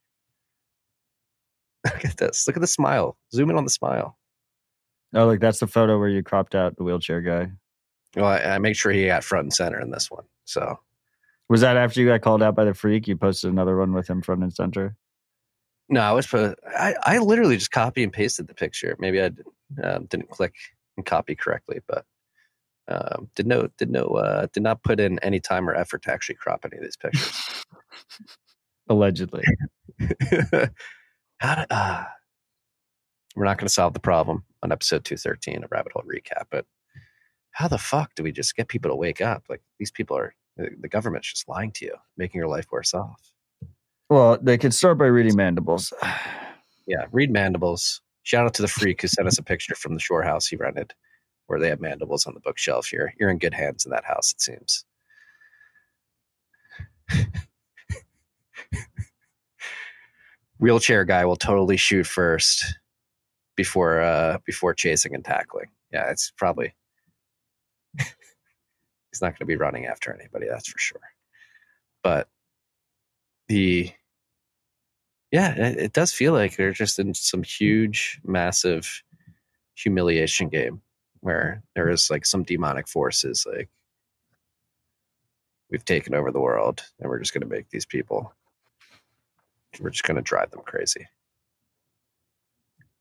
Look 1.84 2.04
at 2.04 2.16
this. 2.16 2.46
Look 2.46 2.56
at 2.56 2.60
the 2.60 2.66
smile. 2.66 3.16
Zoom 3.34 3.50
in 3.50 3.56
on 3.56 3.64
the 3.64 3.70
smile. 3.70 4.16
Oh, 5.14 5.26
look, 5.26 5.40
that's 5.40 5.58
the 5.58 5.66
photo 5.66 5.98
where 5.98 6.08
you 6.08 6.22
cropped 6.22 6.54
out 6.54 6.76
the 6.76 6.84
wheelchair 6.84 7.20
guy. 7.20 7.50
Well, 8.16 8.26
I, 8.26 8.38
I 8.38 8.58
make 8.58 8.76
sure 8.76 8.92
he 8.92 9.06
got 9.06 9.24
front 9.24 9.44
and 9.44 9.52
center 9.52 9.80
in 9.80 9.90
this 9.90 10.10
one. 10.10 10.24
So, 10.44 10.78
was 11.52 11.60
that 11.60 11.76
after 11.76 12.00
you 12.00 12.06
got 12.06 12.22
called 12.22 12.42
out 12.42 12.54
by 12.54 12.64
the 12.64 12.72
freak? 12.72 13.06
You 13.06 13.14
posted 13.14 13.50
another 13.50 13.76
one 13.76 13.92
with 13.92 14.08
him 14.08 14.22
front 14.22 14.42
and 14.42 14.54
center. 14.54 14.96
No, 15.90 16.00
I 16.00 16.12
was. 16.12 16.32
I 16.34 16.94
I 17.02 17.18
literally 17.18 17.58
just 17.58 17.70
copy 17.70 18.02
and 18.02 18.10
pasted 18.10 18.48
the 18.48 18.54
picture. 18.54 18.96
Maybe 18.98 19.20
I 19.20 19.30
um, 19.84 20.06
didn't 20.06 20.30
click 20.30 20.54
and 20.96 21.04
copy 21.04 21.34
correctly, 21.34 21.80
but 21.86 22.06
um, 22.88 23.28
did 23.34 23.46
no 23.46 23.68
did 23.76 23.90
no 23.90 24.04
uh, 24.04 24.46
did 24.54 24.62
not 24.62 24.82
put 24.82 24.98
in 24.98 25.18
any 25.18 25.40
time 25.40 25.68
or 25.68 25.74
effort 25.74 26.00
to 26.04 26.10
actually 26.10 26.36
crop 26.36 26.64
any 26.64 26.78
of 26.78 26.84
these 26.84 26.96
pictures. 26.96 27.64
Allegedly. 28.88 29.44
How 31.38 31.54
did, 31.54 31.66
uh, 31.70 32.04
we're 33.36 33.44
not 33.44 33.58
going 33.58 33.68
to 33.68 33.74
solve 33.74 33.92
the 33.92 34.00
problem 34.00 34.44
on 34.62 34.72
episode 34.72 35.04
213 35.04 35.64
of 35.64 35.70
Rabbit 35.70 35.92
Hole 35.92 36.04
Recap, 36.04 36.46
but 36.50 36.64
how 37.50 37.68
the 37.68 37.78
fuck 37.78 38.14
do 38.14 38.22
we 38.22 38.32
just 38.32 38.56
get 38.56 38.68
people 38.68 38.90
to 38.90 38.96
wake 38.96 39.20
up? 39.20 39.44
Like 39.48 39.60
these 39.78 39.90
people 39.90 40.16
are, 40.16 40.34
the 40.56 40.88
government's 40.88 41.30
just 41.30 41.48
lying 41.48 41.72
to 41.72 41.84
you, 41.86 41.94
making 42.16 42.38
your 42.38 42.48
life 42.48 42.66
worse 42.70 42.94
off. 42.94 43.32
Well, 44.10 44.38
they 44.40 44.58
could 44.58 44.74
start 44.74 44.98
by 44.98 45.06
reading 45.06 45.36
Mandibles. 45.36 45.92
yeah, 46.86 47.06
read 47.12 47.30
Mandibles. 47.30 48.02
Shout 48.24 48.46
out 48.46 48.54
to 48.54 48.62
the 48.62 48.68
freak 48.68 49.02
who 49.02 49.08
sent 49.08 49.26
us 49.26 49.38
a 49.38 49.42
picture 49.42 49.74
from 49.74 49.94
the 49.94 50.00
shore 50.00 50.22
house 50.22 50.46
he 50.46 50.56
rented, 50.56 50.94
where 51.46 51.58
they 51.58 51.68
have 51.68 51.80
mandibles 51.80 52.26
on 52.26 52.34
the 52.34 52.40
bookshelf. 52.40 52.92
You're 52.92 53.12
you're 53.18 53.30
in 53.30 53.38
good 53.38 53.54
hands 53.54 53.84
in 53.84 53.90
that 53.90 54.04
house, 54.04 54.32
it 54.32 54.40
seems. 54.40 54.84
Wheelchair 60.58 61.04
guy 61.04 61.24
will 61.24 61.36
totally 61.36 61.76
shoot 61.76 62.06
first 62.06 62.78
before 63.56 64.00
uh 64.00 64.38
before 64.46 64.72
chasing 64.72 65.14
and 65.14 65.24
tackling. 65.24 65.70
Yeah, 65.92 66.10
it's 66.10 66.32
probably 66.36 66.74
he's 69.12 69.22
not 69.22 69.30
going 69.30 69.40
to 69.40 69.44
be 69.46 69.56
running 69.56 69.86
after 69.86 70.12
anybody, 70.12 70.46
that's 70.48 70.68
for 70.68 70.78
sure. 70.78 71.00
But 72.02 72.28
the 73.48 73.92
yeah, 75.30 75.54
it, 75.54 75.78
it 75.78 75.92
does 75.92 76.12
feel 76.12 76.32
like 76.32 76.56
they're 76.56 76.72
just 76.72 76.98
in 76.98 77.14
some 77.14 77.42
huge, 77.42 78.20
massive 78.24 79.02
humiliation 79.74 80.48
game 80.48 80.82
where 81.20 81.62
there 81.74 81.88
is 81.88 82.10
like 82.10 82.26
some 82.26 82.42
demonic 82.42 82.86
forces 82.86 83.46
like 83.50 83.68
we've 85.70 85.84
taken 85.84 86.14
over 86.14 86.30
the 86.30 86.40
world 86.40 86.82
and 87.00 87.08
we're 87.08 87.18
just 87.18 87.32
going 87.32 87.42
to 87.42 87.48
make 87.48 87.70
these 87.70 87.86
people 87.86 88.34
we're 89.80 89.90
just 89.90 90.04
going 90.04 90.16
to 90.16 90.22
drive 90.22 90.50
them 90.50 90.60
crazy 90.66 91.06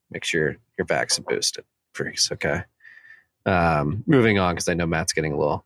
make 0.10 0.24
sure 0.24 0.56
your 0.78 0.86
backs 0.86 1.18
and 1.18 1.26
boosted 1.26 1.66
freaks 1.94 2.32
okay 2.32 2.62
um 3.46 4.04
moving 4.08 4.40
on 4.40 4.56
because 4.56 4.70
i 4.70 4.74
know 4.74 4.86
matt's 4.86 5.14
getting 5.14 5.34
a 5.34 5.38
little 5.38 5.66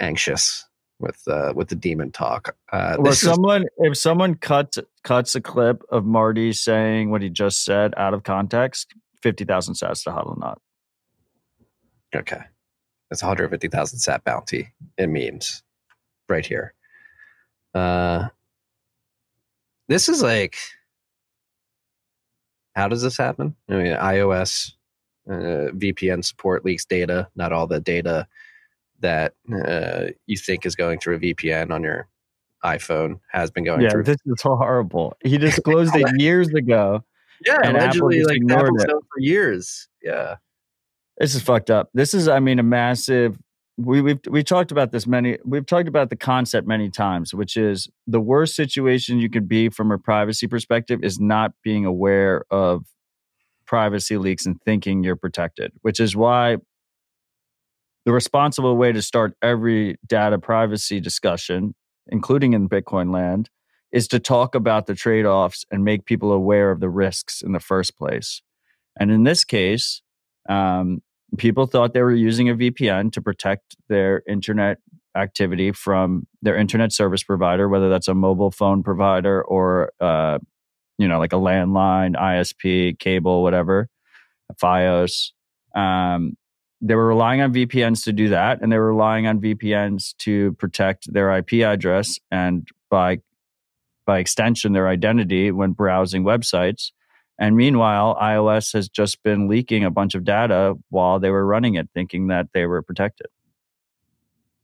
anxious 0.00 0.66
with 0.98 1.22
uh 1.28 1.52
with 1.54 1.68
the 1.68 1.74
demon 1.74 2.10
talk 2.10 2.56
uh 2.72 2.96
Well, 2.98 3.10
this 3.10 3.22
is- 3.22 3.28
someone 3.28 3.66
if 3.78 3.96
someone 3.96 4.34
cuts 4.34 4.78
cuts 5.04 5.34
a 5.34 5.40
clip 5.40 5.82
of 5.90 6.04
Marty 6.04 6.52
saying 6.52 7.10
what 7.10 7.22
he 7.22 7.30
just 7.30 7.64
said 7.64 7.94
out 7.96 8.12
of 8.14 8.22
context, 8.22 8.94
fifty 9.22 9.44
thousand 9.44 9.74
sats 9.74 10.04
to 10.04 10.10
Hodlnaut. 10.10 10.56
Okay. 12.14 12.40
That's 13.08 13.22
150,000 13.22 13.98
sat 13.98 14.22
bounty 14.24 14.72
in 14.96 15.12
memes 15.12 15.62
right 16.28 16.46
here. 16.46 16.74
Uh, 17.74 18.28
this 19.88 20.08
is 20.08 20.22
like, 20.22 20.56
how 22.76 22.88
does 22.88 23.02
this 23.02 23.16
happen? 23.16 23.56
I 23.68 23.74
mean, 23.74 23.96
iOS 23.96 24.72
uh, 25.28 25.70
VPN 25.74 26.24
support 26.24 26.64
leaks 26.64 26.84
data, 26.84 27.28
not 27.34 27.52
all 27.52 27.66
the 27.66 27.80
data 27.80 28.28
that 29.00 29.34
uh, 29.52 30.06
you 30.26 30.36
think 30.36 30.64
is 30.66 30.76
going 30.76 30.98
through 31.00 31.16
a 31.16 31.18
VPN 31.18 31.70
on 31.72 31.82
your 31.82 32.08
iPhone 32.64 33.20
has 33.30 33.50
been 33.50 33.64
going 33.64 33.80
Yeah, 33.80 33.90
through. 33.90 34.04
this 34.04 34.18
is 34.26 34.42
horrible. 34.42 35.16
He 35.24 35.38
disclosed 35.50 35.94
it 35.96 36.06
years 36.20 36.48
ago. 36.48 37.02
yeah, 37.46 37.58
and 37.64 37.76
Apple 37.76 38.08
allegedly, 38.08 38.18
just 38.18 38.28
like 38.28 38.58
Apple's 38.58 38.84
known 38.84 39.00
for 39.00 39.20
years. 39.20 39.88
Yeah. 40.02 40.36
This 41.18 41.34
is 41.34 41.42
fucked 41.42 41.70
up. 41.70 41.88
This 41.94 42.14
is, 42.14 42.28
I 42.28 42.40
mean, 42.40 42.58
a 42.58 42.62
massive. 42.62 43.38
We 43.76 44.02
we've 44.02 44.20
we 44.28 44.42
talked 44.42 44.70
about 44.72 44.92
this 44.92 45.06
many. 45.06 45.38
We've 45.44 45.64
talked 45.64 45.88
about 45.88 46.10
the 46.10 46.16
concept 46.16 46.66
many 46.68 46.90
times, 46.90 47.32
which 47.32 47.56
is 47.56 47.88
the 48.06 48.20
worst 48.20 48.54
situation 48.54 49.18
you 49.20 49.30
could 49.30 49.48
be 49.48 49.70
from 49.70 49.90
a 49.90 49.96
privacy 49.98 50.46
perspective 50.46 51.00
is 51.02 51.18
not 51.18 51.52
being 51.64 51.86
aware 51.86 52.44
of 52.50 52.84
privacy 53.66 54.18
leaks 54.18 54.44
and 54.44 54.60
thinking 54.62 55.02
you're 55.02 55.16
protected. 55.16 55.72
Which 55.80 55.98
is 56.00 56.14
why 56.14 56.58
the 58.10 58.14
responsible 58.14 58.76
way 58.76 58.90
to 58.90 59.00
start 59.00 59.36
every 59.40 59.96
data 60.04 60.36
privacy 60.36 60.98
discussion, 60.98 61.76
including 62.08 62.54
in 62.54 62.68
Bitcoin 62.68 63.14
land, 63.14 63.48
is 63.92 64.08
to 64.08 64.18
talk 64.18 64.56
about 64.56 64.86
the 64.86 64.96
trade 64.96 65.24
offs 65.24 65.64
and 65.70 65.84
make 65.84 66.06
people 66.06 66.32
aware 66.32 66.72
of 66.72 66.80
the 66.80 66.88
risks 66.88 67.40
in 67.40 67.52
the 67.52 67.60
first 67.60 67.96
place. 67.96 68.42
And 68.98 69.12
in 69.12 69.22
this 69.22 69.44
case, 69.44 70.02
um, 70.48 71.02
people 71.38 71.66
thought 71.66 71.94
they 71.94 72.02
were 72.02 72.12
using 72.12 72.48
a 72.48 72.56
VPN 72.56 73.12
to 73.12 73.22
protect 73.22 73.76
their 73.88 74.24
internet 74.26 74.78
activity 75.16 75.70
from 75.70 76.26
their 76.42 76.56
internet 76.56 76.92
service 76.92 77.22
provider, 77.22 77.68
whether 77.68 77.88
that's 77.88 78.08
a 78.08 78.14
mobile 78.14 78.50
phone 78.50 78.82
provider 78.82 79.40
or, 79.40 79.92
uh, 80.00 80.40
you 80.98 81.06
know, 81.06 81.20
like 81.20 81.32
a 81.32 81.36
landline, 81.36 82.16
ISP, 82.16 82.98
cable, 82.98 83.44
whatever, 83.44 83.88
FiOS. 84.60 85.30
Um, 85.76 86.34
they 86.80 86.94
were 86.94 87.06
relying 87.06 87.40
on 87.40 87.52
VPNs 87.52 88.04
to 88.04 88.12
do 88.12 88.28
that, 88.30 88.62
and 88.62 88.72
they 88.72 88.78
were 88.78 88.88
relying 88.92 89.26
on 89.26 89.40
VPNs 89.40 90.16
to 90.18 90.52
protect 90.54 91.12
their 91.12 91.36
IP 91.36 91.54
address 91.54 92.18
and 92.30 92.68
by 92.90 93.20
by 94.06 94.18
extension 94.18 94.72
their 94.72 94.88
identity 94.88 95.52
when 95.52 95.72
browsing 95.72 96.24
websites. 96.24 96.90
And 97.38 97.56
meanwhile, 97.56 98.16
iOS 98.20 98.72
has 98.72 98.88
just 98.88 99.22
been 99.22 99.48
leaking 99.48 99.84
a 99.84 99.90
bunch 99.90 100.14
of 100.14 100.24
data 100.24 100.74
while 100.88 101.20
they 101.20 101.30
were 101.30 101.46
running 101.46 101.74
it, 101.74 101.88
thinking 101.94 102.26
that 102.26 102.48
they 102.52 102.66
were 102.66 102.82
protected. 102.82 103.28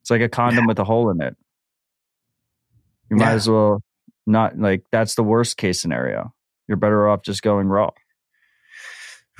It's 0.02 0.10
like 0.10 0.20
a 0.20 0.28
condom 0.28 0.66
with 0.66 0.78
a 0.78 0.84
hole 0.84 1.10
in 1.10 1.20
it. 1.20 1.36
You 3.10 3.16
might 3.16 3.30
Yeah. 3.30 3.32
as 3.34 3.48
well 3.48 3.82
not 4.26 4.58
like 4.58 4.84
that's 4.90 5.14
the 5.14 5.22
worst 5.22 5.56
case 5.56 5.80
scenario. 5.80 6.34
You're 6.66 6.76
better 6.76 7.08
off 7.08 7.22
just 7.22 7.42
going 7.42 7.68
raw. 7.68 7.90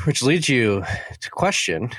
Which 0.05 0.23
leads 0.23 0.49
you 0.49 0.85
to 1.21 1.31
question 1.31 1.91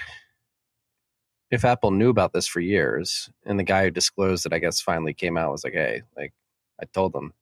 if 1.52 1.64
Apple 1.64 1.91
knew 1.91 2.10
about 2.10 2.34
this 2.34 2.48
for 2.48 2.60
years 2.60 3.30
and 3.45 3.60
the 3.60 3.64
guy 3.64 3.84
who 3.84 3.91
disclosed 3.91 4.45
it, 4.45 4.53
I 4.53 4.60
guess, 4.60 4.82
finally 4.82 5.14
came 5.14 5.38
out 5.38 5.52
was 5.52 5.64
like, 5.64 5.74
hey, 5.74 6.02
like, 6.15 6.34
I 6.82 6.86
told 6.86 7.14
them 7.14 7.34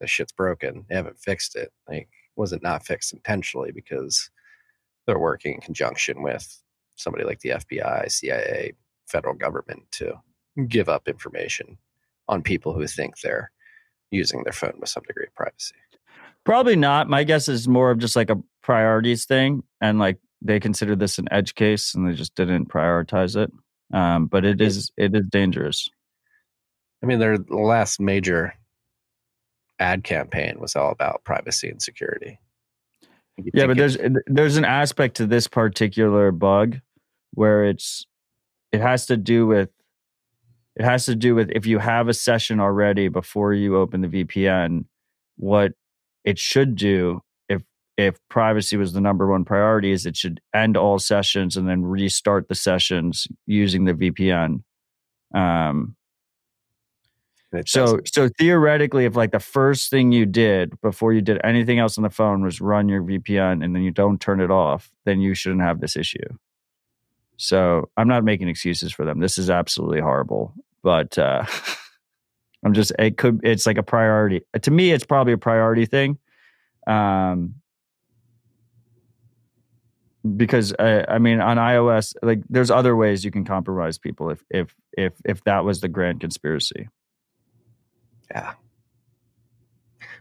this 0.00 0.10
shit's 0.10 0.32
broken. 0.32 0.86
They 0.88 0.94
haven't 0.94 1.18
fixed 1.18 1.54
it. 1.56 1.72
Like, 1.88 2.08
was 2.36 2.52
it 2.52 2.62
not 2.62 2.84
fixed 2.84 3.12
intentionally 3.12 3.72
because 3.72 4.30
they're 5.06 5.18
working 5.18 5.54
in 5.54 5.60
conjunction 5.60 6.22
with 6.22 6.62
somebody 6.96 7.24
like 7.24 7.40
the 7.40 7.50
FBI, 7.50 8.10
CIA, 8.10 8.72
federal 9.06 9.34
government 9.34 9.82
to 9.92 10.14
give 10.68 10.88
up 10.88 11.08
information 11.08 11.78
on 12.28 12.42
people 12.42 12.72
who 12.72 12.86
think 12.86 13.20
they're 13.20 13.50
using 14.10 14.44
their 14.44 14.52
phone 14.52 14.74
with 14.78 14.88
some 14.88 15.02
degree 15.06 15.26
of 15.26 15.34
privacy? 15.34 15.74
Probably 16.44 16.76
not. 16.76 17.08
My 17.08 17.24
guess 17.24 17.48
is 17.48 17.68
more 17.68 17.90
of 17.90 17.98
just 17.98 18.16
like 18.16 18.30
a 18.30 18.40
priorities 18.62 19.24
thing, 19.26 19.62
and 19.80 19.98
like 19.98 20.18
they 20.44 20.60
consider 20.60 20.96
this 20.96 21.18
an 21.18 21.28
edge 21.30 21.54
case, 21.54 21.94
and 21.94 22.08
they 22.08 22.14
just 22.14 22.34
didn't 22.34 22.68
prioritize 22.68 23.36
it. 23.36 23.52
Um, 23.92 24.26
but 24.26 24.44
it 24.44 24.60
is 24.60 24.90
it 24.96 25.14
is 25.14 25.26
dangerous. 25.28 25.88
I 27.02 27.06
mean, 27.06 27.18
their 27.18 27.36
last 27.48 28.00
major 28.00 28.54
ad 29.78 30.04
campaign 30.04 30.58
was 30.58 30.76
all 30.76 30.90
about 30.90 31.24
privacy 31.24 31.68
and 31.68 31.82
security. 31.82 32.38
Yeah, 33.52 33.66
but 33.66 33.76
there's 33.76 33.96
there's 34.26 34.56
an 34.56 34.64
aspect 34.64 35.16
to 35.16 35.26
this 35.26 35.48
particular 35.48 36.32
bug 36.32 36.78
where 37.34 37.64
it's 37.64 38.06
it 38.72 38.80
has 38.80 39.06
to 39.06 39.16
do 39.16 39.46
with 39.46 39.70
it 40.76 40.84
has 40.84 41.06
to 41.06 41.14
do 41.14 41.34
with 41.34 41.50
if 41.50 41.66
you 41.66 41.78
have 41.78 42.08
a 42.08 42.14
session 42.14 42.60
already 42.60 43.08
before 43.08 43.52
you 43.52 43.76
open 43.76 44.00
the 44.00 44.24
VPN, 44.24 44.84
what 45.36 45.72
it 46.24 46.38
should 46.38 46.76
do 46.76 47.22
if 47.96 48.16
privacy 48.28 48.76
was 48.76 48.92
the 48.92 49.00
number 49.00 49.26
one 49.26 49.44
priority 49.44 49.92
is 49.92 50.06
it 50.06 50.16
should 50.16 50.40
end 50.54 50.76
all 50.76 50.98
sessions 50.98 51.56
and 51.56 51.68
then 51.68 51.82
restart 51.82 52.48
the 52.48 52.54
sessions 52.54 53.26
using 53.46 53.84
the 53.84 53.94
VPN. 53.94 54.62
Um, 55.34 55.96
so 57.66 57.84
doesn't. 57.84 58.14
so 58.14 58.28
theoretically, 58.38 59.04
if 59.04 59.14
like 59.14 59.30
the 59.30 59.40
first 59.40 59.90
thing 59.90 60.10
you 60.10 60.24
did 60.24 60.80
before 60.80 61.12
you 61.12 61.20
did 61.20 61.40
anything 61.44 61.78
else 61.78 61.98
on 61.98 62.02
the 62.02 62.10
phone 62.10 62.42
was 62.42 62.60
run 62.60 62.88
your 62.88 63.02
VPN 63.02 63.62
and 63.62 63.74
then 63.74 63.82
you 63.82 63.90
don't 63.90 64.20
turn 64.20 64.40
it 64.40 64.50
off, 64.50 64.90
then 65.04 65.20
you 65.20 65.34
shouldn't 65.34 65.60
have 65.60 65.80
this 65.80 65.96
issue. 65.96 66.18
So 67.36 67.90
I'm 67.96 68.08
not 68.08 68.24
making 68.24 68.48
excuses 68.48 68.92
for 68.92 69.04
them. 69.04 69.20
This 69.20 69.36
is 69.36 69.50
absolutely 69.50 70.00
horrible. 70.00 70.54
But 70.82 71.18
uh 71.18 71.44
I'm 72.64 72.72
just 72.72 72.92
it 72.98 73.18
could 73.18 73.40
it's 73.42 73.66
like 73.66 73.78
a 73.78 73.82
priority. 73.82 74.42
To 74.62 74.70
me, 74.70 74.92
it's 74.92 75.04
probably 75.04 75.34
a 75.34 75.38
priority 75.38 75.84
thing. 75.84 76.18
Um 76.86 77.56
because 80.36 80.74
I, 80.78 81.04
I 81.08 81.18
mean 81.18 81.40
on 81.40 81.56
iOS, 81.56 82.14
like 82.22 82.42
there's 82.48 82.70
other 82.70 82.96
ways 82.96 83.24
you 83.24 83.30
can 83.30 83.44
compromise 83.44 83.98
people 83.98 84.30
if 84.30 84.42
if 84.50 84.74
if 84.96 85.12
if 85.24 85.44
that 85.44 85.64
was 85.64 85.80
the 85.80 85.88
grand 85.88 86.20
conspiracy. 86.20 86.88
yeah. 88.30 88.54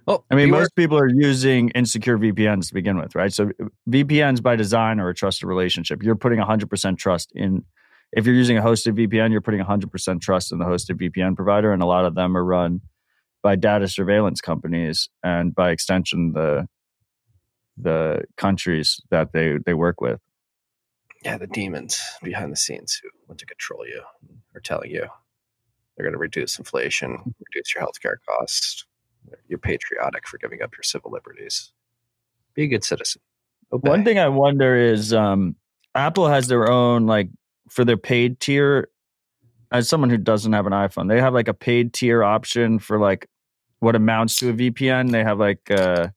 Well, 0.08 0.26
I 0.32 0.36
mean, 0.36 0.50
most 0.50 0.76
people 0.76 0.98
are 0.98 1.08
using 1.08 1.70
insecure 1.70 2.18
VPNs 2.18 2.70
to 2.70 2.74
begin 2.74 2.98
with, 2.98 3.14
right? 3.16 3.32
So 3.32 3.52
VPNs 3.88 4.42
by 4.42 4.56
design 4.56 5.00
are 5.00 5.10
a 5.10 5.14
trusted 5.14 5.48
relationship. 5.48 6.02
You're 6.02 6.16
putting 6.16 6.40
100% 6.40 6.98
trust 6.98 7.32
in. 7.36 7.64
If 8.12 8.26
you're 8.26 8.36
using 8.36 8.58
a 8.58 8.62
hosted 8.62 8.98
VPN, 8.98 9.32
you're 9.32 9.42
putting 9.42 9.62
100% 9.62 10.22
trust 10.22 10.52
in 10.52 10.58
the 10.58 10.66
hosted 10.66 11.00
VPN 11.00 11.36
provider, 11.36 11.72
and 11.72 11.84
a 11.84 11.86
lot 11.86 12.06
of 12.06 12.16
them 12.16 12.36
are 12.36 12.44
run 12.44 12.82
by 13.44 13.56
data 13.56 13.88
surveillance 13.88 14.42
companies 14.42 15.10
and 15.24 15.54
by 15.54 15.72
extension 15.72 16.34
the 16.34 16.68
the 17.78 18.24
countries 18.38 19.02
that 19.10 19.34
they 19.34 19.58
they 19.66 19.74
work 19.74 20.02
with. 20.02 20.20
yeah, 21.24 21.38
the 21.38 21.48
demons 21.48 22.00
behind 22.24 22.52
the 22.52 22.58
scenes 22.58 23.00
who 23.02 23.10
want 23.28 23.40
to 23.40 23.46
control 23.46 23.86
you 23.86 24.02
are 24.56 24.62
telling 24.62 24.92
you 24.92 25.08
they're 25.96 26.06
going 26.06 26.14
to 26.14 26.20
reduce 26.20 26.58
inflation, 26.58 27.12
reduce 27.54 27.76
your 27.76 27.84
healthcare 27.84 28.16
costs. 28.28 28.86
You're 29.48 29.60
patriotic 29.60 30.28
for 30.28 30.38
giving 30.40 30.62
up 30.62 30.76
your 30.76 30.84
civil 30.84 31.12
liberties. 31.12 31.72
Be 32.56 32.64
a 32.64 32.68
good 32.68 32.84
citizen. 32.84 33.22
Obey. 33.72 33.90
One 33.90 34.04
thing 34.04 34.18
I 34.18 34.30
wonder 34.30 34.76
is 34.76 35.14
um, 35.14 35.56
Apple 35.94 36.28
has 36.28 36.48
their 36.48 36.70
own 36.70 37.06
like 37.06 37.30
for 37.70 37.86
their 37.86 37.98
paid 37.98 38.40
tier. 38.40 38.90
As 39.72 39.88
someone 39.88 40.10
who 40.10 40.18
doesn't 40.18 40.52
have 40.52 40.66
an 40.66 40.74
iPhone, 40.74 41.08
they 41.08 41.22
have 41.22 41.34
like 41.34 41.48
a 41.48 41.54
paid 41.54 41.94
tier 41.94 42.24
option 42.24 42.80
for 42.80 43.00
like 43.00 43.30
what 43.80 43.96
amounts 43.96 44.38
to 44.38 44.50
a 44.50 44.54
VPN. 44.54 45.12
They 45.12 45.24
have 45.24 45.40
like 45.40 45.72
uh, 45.72 46.10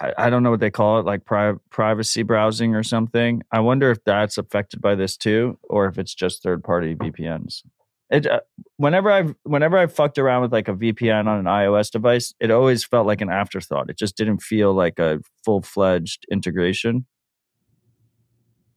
I, 0.00 0.12
I 0.16 0.30
don't 0.30 0.42
know 0.42 0.50
what 0.50 0.60
they 0.60 0.70
call 0.70 0.98
it, 0.98 1.06
like 1.06 1.24
pri- 1.24 1.54
privacy 1.70 2.22
browsing 2.22 2.74
or 2.74 2.82
something. 2.82 3.42
I 3.52 3.60
wonder 3.60 3.90
if 3.90 4.02
that's 4.04 4.38
affected 4.38 4.80
by 4.80 4.94
this 4.94 5.16
too, 5.16 5.58
or 5.64 5.86
if 5.86 5.98
it's 5.98 6.14
just 6.14 6.42
third 6.42 6.64
party 6.64 6.94
VPNs. 6.94 7.62
It 8.10 8.26
uh, 8.26 8.40
whenever 8.76 9.10
I've 9.10 9.34
whenever 9.44 9.78
I've 9.78 9.92
fucked 9.92 10.18
around 10.18 10.42
with 10.42 10.52
like 10.52 10.68
a 10.68 10.74
VPN 10.74 11.26
on 11.26 11.38
an 11.38 11.44
iOS 11.44 11.90
device, 11.90 12.34
it 12.40 12.50
always 12.50 12.84
felt 12.84 13.06
like 13.06 13.20
an 13.20 13.30
afterthought. 13.30 13.88
It 13.88 13.98
just 13.98 14.16
didn't 14.16 14.42
feel 14.42 14.74
like 14.74 14.98
a 14.98 15.20
full 15.44 15.62
fledged 15.62 16.26
integration. 16.30 17.06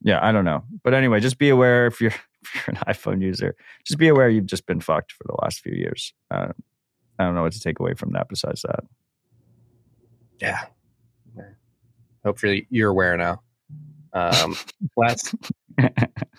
Yeah, 0.02 0.20
I 0.22 0.30
don't 0.32 0.44
know, 0.44 0.64
but 0.84 0.94
anyway, 0.94 1.18
just 1.18 1.38
be 1.38 1.48
aware 1.48 1.86
if 1.86 2.00
you're 2.00 2.10
if 2.42 2.54
you're 2.54 2.76
an 2.76 2.82
iPhone 2.86 3.22
user, 3.22 3.56
just 3.84 3.98
be 3.98 4.08
aware 4.08 4.28
you've 4.28 4.46
just 4.46 4.66
been 4.66 4.80
fucked 4.80 5.10
for 5.12 5.24
the 5.26 5.36
last 5.42 5.60
few 5.60 5.72
years. 5.74 6.14
Uh, 6.30 6.48
I 7.18 7.24
don't 7.24 7.34
know 7.34 7.42
what 7.42 7.52
to 7.52 7.60
take 7.60 7.80
away 7.80 7.94
from 7.94 8.12
that 8.12 8.28
besides 8.28 8.62
that. 8.62 8.84
Yeah. 10.40 10.66
Hopefully 12.24 12.66
you're 12.70 12.90
aware 12.90 13.16
now. 13.16 13.42
Um, 14.12 14.56
last 14.96 15.34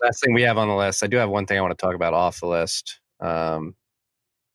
last 0.01 0.23
thing 0.23 0.33
we 0.33 0.43
have 0.43 0.57
on 0.57 0.67
the 0.67 0.75
list. 0.75 1.03
I 1.03 1.07
do 1.07 1.17
have 1.17 1.29
one 1.29 1.45
thing 1.45 1.57
I 1.57 1.61
want 1.61 1.77
to 1.77 1.85
talk 1.85 1.95
about 1.95 2.13
off 2.13 2.39
the 2.39 2.47
list. 2.47 2.99
Um, 3.19 3.75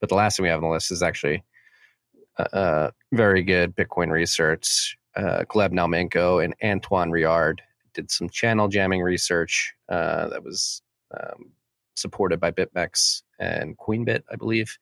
but 0.00 0.08
the 0.08 0.14
last 0.14 0.36
thing 0.36 0.44
we 0.44 0.48
have 0.48 0.58
on 0.58 0.64
the 0.64 0.74
list 0.74 0.90
is 0.90 1.02
actually 1.02 1.44
uh, 2.38 2.48
uh 2.52 2.90
very 3.12 3.42
good 3.42 3.76
Bitcoin 3.76 4.10
research. 4.10 4.96
Uh, 5.14 5.44
Gleb 5.48 5.72
Naumenko 5.72 6.44
and 6.44 6.54
Antoine 6.62 7.10
Riard 7.10 7.62
did 7.94 8.10
some 8.10 8.28
channel 8.28 8.68
jamming 8.68 9.02
research 9.02 9.74
uh, 9.88 10.28
that 10.28 10.44
was 10.44 10.82
um, 11.18 11.50
supported 11.96 12.38
by 12.38 12.52
BitMEX 12.52 13.22
and 13.38 13.76
QueenBit, 13.76 14.22
I 14.30 14.36
believe. 14.36 14.78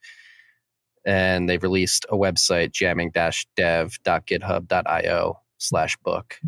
And 1.05 1.49
they've 1.49 1.63
released 1.63 2.05
a 2.09 2.15
website, 2.15 2.71
jamming-dev.github.io 2.71 5.39
slash 5.59 5.95
book. 5.97 6.39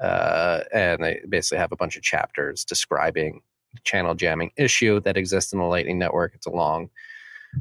Uh, 0.00 0.60
and 0.72 1.02
they 1.02 1.20
basically 1.28 1.58
have 1.58 1.72
a 1.72 1.76
bunch 1.76 1.96
of 1.96 2.02
chapters 2.02 2.64
describing 2.64 3.40
the 3.74 3.80
channel 3.84 4.14
jamming 4.14 4.50
issue 4.56 5.00
that 5.00 5.16
exists 5.16 5.52
in 5.52 5.58
the 5.58 5.64
Lightning 5.64 5.98
Network. 5.98 6.32
It's 6.34 6.46
a 6.46 6.50
long, 6.50 6.90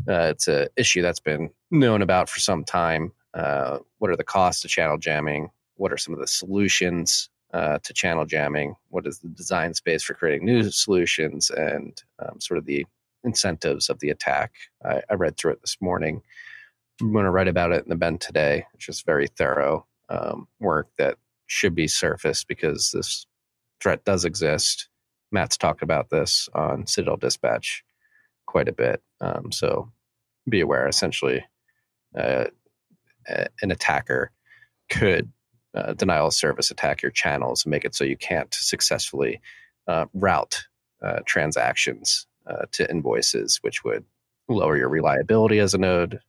uh, 0.08 0.32
it's 0.32 0.48
a 0.48 0.70
issue 0.76 1.02
that's 1.02 1.20
been 1.20 1.50
known 1.72 2.02
about 2.02 2.30
for 2.30 2.40
some 2.40 2.64
time. 2.64 3.12
Uh, 3.34 3.80
what 4.00 4.10
are 4.10 4.16
the 4.16 4.24
costs 4.24 4.64
of 4.64 4.72
channel 4.72 4.98
jamming? 4.98 5.50
What 5.76 5.94
are 5.94 5.98
some 5.98 6.14
of 6.14 6.20
the 6.20 6.28
solutions 6.28 7.30
uh, 7.54 7.80
to 7.84 7.94
channel 7.94 8.26
jamming? 8.26 8.76
What 8.90 9.06
is 9.06 9.20
the 9.20 9.30
design 9.30 9.74
space 9.74 10.04
for 10.04 10.14
creating 10.14 10.46
new 10.46 10.72
solutions 10.72 11.50
and 11.50 12.02
um, 12.20 12.40
sort 12.40 12.58
of 12.58 12.66
the 12.66 12.86
incentives 13.24 13.90
of 13.90 14.00
the 14.00 14.10
attack? 14.10 14.54
I, 14.84 15.02
I, 15.10 15.16
read 15.16 15.38
through 15.38 15.54
it 15.54 15.62
this 15.62 15.78
morning. 15.82 16.22
I'm 17.02 17.12
going 17.12 17.26
to 17.26 17.32
write 17.32 17.48
about 17.48 17.72
it 17.72 17.84
in 17.84 17.90
the 17.90 17.96
bend 17.96 18.22
today. 18.22 18.66
It's 18.74 18.86
just 18.86 19.06
very 19.06 19.28
thorough 19.28 19.86
um, 20.10 20.48
work 20.60 20.90
that 20.98 21.18
should 21.48 21.76
be 21.76 21.88
surfaced 21.88 22.48
because 22.48 22.92
this 22.92 23.26
threat 23.82 24.04
does 24.06 24.26
exist. 24.26 24.90
Matt's 25.32 25.58
talked 25.58 25.82
about 25.82 26.10
this 26.10 26.50
on 26.54 26.88
Citadel 26.88 27.18
Dispatch 27.18 27.84
quite 28.46 28.68
a 28.68 28.74
bit. 28.74 29.02
Um, 29.22 29.52
so 29.52 29.92
be 30.48 30.62
aware, 30.62 30.88
essentially, 30.88 31.46
uh, 32.18 32.46
an 33.62 33.72
attacker 33.72 34.32
could 34.90 35.32
uh, 35.76 35.94
denial 35.94 36.28
of 36.28 36.34
service 36.34 36.72
attack 36.72 37.02
your 37.02 37.12
channels 37.12 37.64
and 37.64 37.72
make 37.72 37.86
it 37.86 37.94
so 37.94 38.04
you 38.04 38.18
can't 38.18 38.54
successfully 38.54 39.40
uh, 39.88 40.06
route 40.14 40.64
uh, 41.04 41.20
transactions 41.26 42.26
uh, 42.48 42.66
to 42.72 42.90
invoices, 42.90 43.60
which 43.62 43.84
would 43.84 44.04
lower 44.48 44.78
your 44.78 44.90
reliability 44.90 45.60
as 45.60 45.74
a 45.74 45.78
node 45.78 46.20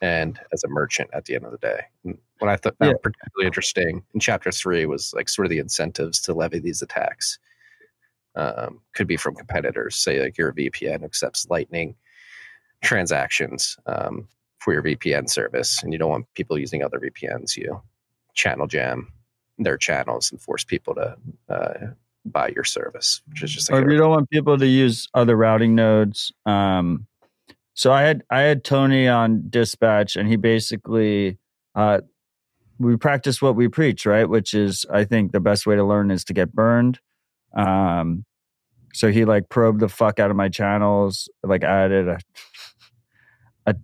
and 0.00 0.40
as 0.52 0.64
a 0.64 0.68
merchant 0.68 1.10
at 1.12 1.26
the 1.26 1.34
end 1.34 1.44
of 1.44 1.52
the 1.52 1.58
day. 1.58 1.80
And 2.04 2.18
what 2.38 2.50
I 2.50 2.56
thought 2.56 2.74
yeah. 2.80 2.92
particularly 3.02 3.46
interesting 3.46 4.02
in 4.14 4.20
chapter 4.20 4.50
three 4.50 4.86
was 4.86 5.12
like 5.14 5.28
sort 5.28 5.46
of 5.46 5.50
the 5.50 5.58
incentives 5.58 6.20
to 6.22 6.34
levy 6.34 6.58
these 6.58 6.82
attacks. 6.82 7.38
Um, 8.36 8.80
could 8.94 9.08
be 9.08 9.16
from 9.16 9.34
competitors, 9.34 9.96
say 9.96 10.22
like 10.22 10.38
your 10.38 10.52
VPN 10.52 11.04
accepts 11.04 11.48
Lightning 11.50 11.96
transactions 12.82 13.76
um, 13.86 14.28
for 14.58 14.72
your 14.72 14.82
VPN 14.82 15.28
service, 15.28 15.82
and 15.82 15.92
you 15.92 15.98
don't 15.98 16.10
want 16.10 16.32
people 16.34 16.56
using 16.56 16.82
other 16.82 17.00
VPNs. 17.00 17.56
You 17.56 17.82
channel 18.34 18.68
jam 18.68 19.12
their 19.58 19.76
channels 19.76 20.30
and 20.30 20.40
force 20.40 20.64
people 20.64 20.94
to 20.94 21.16
uh, 21.48 21.86
buy 22.24 22.48
your 22.54 22.64
service, 22.64 23.20
which 23.28 23.42
is 23.42 23.52
just. 23.52 23.70
Like 23.70 23.84
or 23.84 23.90
you 23.90 23.98
don't 23.98 24.10
want 24.10 24.30
people 24.30 24.56
to 24.56 24.66
use 24.66 25.08
other 25.14 25.36
routing 25.36 25.74
nodes. 25.74 26.32
Um, 26.46 27.06
so 27.80 27.94
I 27.94 28.02
had 28.02 28.22
I 28.28 28.40
had 28.40 28.62
Tony 28.62 29.08
on 29.08 29.44
dispatch, 29.48 30.14
and 30.14 30.28
he 30.28 30.36
basically 30.36 31.38
uh, 31.74 32.02
we 32.78 32.98
practice 32.98 33.40
what 33.40 33.56
we 33.56 33.68
preach, 33.68 34.04
right? 34.04 34.28
Which 34.28 34.52
is, 34.52 34.84
I 34.92 35.04
think, 35.04 35.32
the 35.32 35.40
best 35.40 35.64
way 35.64 35.76
to 35.76 35.82
learn 35.82 36.10
is 36.10 36.22
to 36.24 36.34
get 36.34 36.52
burned. 36.52 37.00
Um, 37.56 38.26
so 38.92 39.10
he 39.10 39.24
like 39.24 39.48
probed 39.48 39.80
the 39.80 39.88
fuck 39.88 40.20
out 40.20 40.30
of 40.30 40.36
my 40.36 40.50
channels, 40.50 41.30
like 41.42 41.64
added 41.64 42.06
a, 42.06 42.18
a 43.64 43.74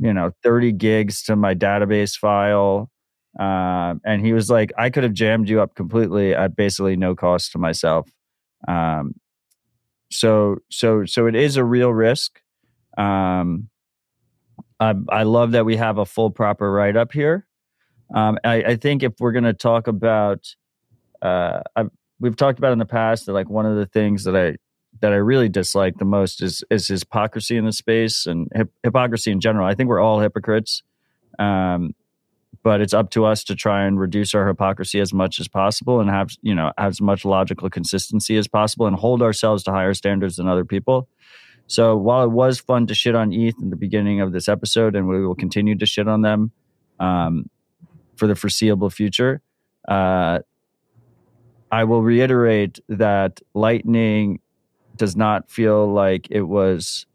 you 0.00 0.14
know, 0.14 0.30
30 0.44 0.70
gigs 0.70 1.24
to 1.24 1.34
my 1.34 1.52
database 1.52 2.16
file. 2.16 2.88
Um, 3.36 4.00
and 4.04 4.24
he 4.24 4.32
was 4.32 4.48
like, 4.48 4.70
I 4.78 4.90
could 4.90 5.02
have 5.02 5.12
jammed 5.12 5.48
you 5.48 5.60
up 5.60 5.74
completely 5.74 6.36
at 6.36 6.54
basically 6.54 6.94
no 6.94 7.16
cost 7.16 7.50
to 7.50 7.58
myself. 7.58 8.08
Um, 8.68 9.16
so, 10.12 10.58
so, 10.70 11.04
so 11.04 11.26
it 11.26 11.34
is 11.34 11.56
a 11.56 11.64
real 11.64 11.92
risk. 11.92 12.40
Um, 13.00 13.70
I, 14.78 14.94
I 15.08 15.22
love 15.22 15.52
that 15.52 15.64
we 15.64 15.76
have 15.76 15.98
a 15.98 16.04
full 16.04 16.30
proper 16.30 16.70
write 16.70 16.96
up 16.96 17.12
here. 17.12 17.46
Um, 18.14 18.38
I, 18.44 18.62
I, 18.62 18.76
think 18.76 19.02
if 19.02 19.12
we're 19.20 19.32
going 19.32 19.44
to 19.44 19.54
talk 19.54 19.86
about, 19.86 20.54
uh, 21.22 21.60
I've, 21.76 21.90
we've 22.18 22.36
talked 22.36 22.58
about 22.58 22.72
in 22.72 22.78
the 22.78 22.84
past 22.84 23.26
that 23.26 23.32
like 23.32 23.48
one 23.48 23.66
of 23.66 23.76
the 23.76 23.86
things 23.86 24.24
that 24.24 24.36
I 24.36 24.56
that 25.00 25.12
I 25.12 25.16
really 25.16 25.48
dislike 25.48 25.96
the 25.98 26.04
most 26.04 26.42
is 26.42 26.64
is 26.70 26.88
hypocrisy 26.88 27.56
in 27.56 27.64
the 27.64 27.72
space 27.72 28.26
and 28.26 28.48
hip, 28.54 28.70
hypocrisy 28.82 29.30
in 29.30 29.40
general. 29.40 29.66
I 29.66 29.74
think 29.74 29.88
we're 29.88 30.00
all 30.00 30.20
hypocrites, 30.20 30.82
um, 31.38 31.94
but 32.64 32.80
it's 32.80 32.92
up 32.92 33.10
to 33.10 33.24
us 33.24 33.44
to 33.44 33.54
try 33.54 33.84
and 33.84 33.98
reduce 33.98 34.34
our 34.34 34.46
hypocrisy 34.46 34.98
as 34.98 35.14
much 35.14 35.38
as 35.38 35.46
possible 35.46 36.00
and 36.00 36.10
have 36.10 36.30
you 36.42 36.54
know 36.54 36.72
have 36.76 36.90
as 36.90 37.00
much 37.00 37.24
logical 37.24 37.70
consistency 37.70 38.36
as 38.36 38.48
possible 38.48 38.86
and 38.86 38.96
hold 38.96 39.22
ourselves 39.22 39.62
to 39.64 39.70
higher 39.70 39.94
standards 39.94 40.36
than 40.36 40.48
other 40.48 40.64
people. 40.64 41.08
So 41.70 41.96
while 41.96 42.24
it 42.24 42.32
was 42.32 42.58
fun 42.58 42.88
to 42.88 42.94
shit 42.94 43.14
on 43.14 43.32
ETH 43.32 43.54
in 43.62 43.70
the 43.70 43.76
beginning 43.76 44.20
of 44.20 44.32
this 44.32 44.48
episode, 44.48 44.96
and 44.96 45.06
we 45.06 45.24
will 45.24 45.36
continue 45.36 45.78
to 45.78 45.86
shit 45.86 46.08
on 46.08 46.22
them, 46.22 46.50
um, 46.98 47.48
for 48.16 48.26
the 48.26 48.34
foreseeable 48.34 48.90
future. 48.90 49.40
Uh, 49.86 50.40
I 51.70 51.84
will 51.84 52.02
reiterate 52.02 52.80
that 52.88 53.40
Lightning 53.54 54.40
does 54.96 55.14
not 55.14 55.48
feel 55.48 55.86
like 55.86 56.26
it 56.28 56.42
was 56.42 57.06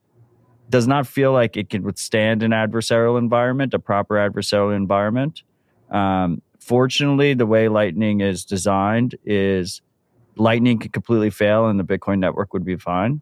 does 0.69 0.87
not 0.87 1.05
feel 1.05 1.33
like 1.33 1.57
it 1.57 1.69
can 1.69 1.83
withstand 1.83 2.41
an 2.41 2.51
adversarial 2.51 3.19
environment, 3.19 3.73
a 3.73 3.79
proper 3.79 4.15
adversarial 4.15 4.73
environment. 4.73 5.43
Um, 5.91 6.41
fortunately, 6.61 7.33
the 7.33 7.45
way 7.45 7.67
Lightning 7.67 8.21
is 8.21 8.45
designed 8.45 9.15
is 9.25 9.81
Lightning 10.37 10.79
could 10.79 10.93
completely 10.93 11.29
fail 11.29 11.67
and 11.67 11.77
the 11.77 11.83
Bitcoin 11.83 12.19
network 12.19 12.53
would 12.53 12.63
be 12.63 12.77
fine. 12.77 13.21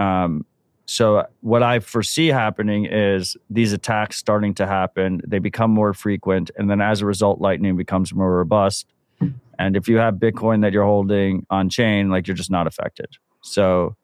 Um, 0.00 0.44
so 0.86 1.24
what 1.40 1.62
I 1.62 1.78
foresee 1.78 2.26
happening 2.28 2.86
is 2.86 3.36
these 3.48 3.72
attacks 3.72 4.16
starting 4.16 4.54
to 4.54 4.66
happen. 4.66 5.20
They 5.24 5.38
become 5.38 5.70
more 5.70 5.94
frequent, 5.94 6.50
and 6.56 6.68
then 6.68 6.80
as 6.80 7.00
a 7.00 7.06
result, 7.06 7.40
Lightning 7.40 7.76
becomes 7.76 8.12
more 8.12 8.32
robust. 8.36 8.86
And 9.60 9.76
if 9.76 9.88
you 9.88 9.98
have 9.98 10.14
Bitcoin 10.14 10.62
that 10.62 10.72
you're 10.72 10.84
holding 10.84 11.46
on 11.50 11.68
chain, 11.68 12.08
like 12.08 12.26
you're 12.26 12.34
just 12.34 12.50
not 12.50 12.66
affected. 12.66 13.08
So 13.42 13.94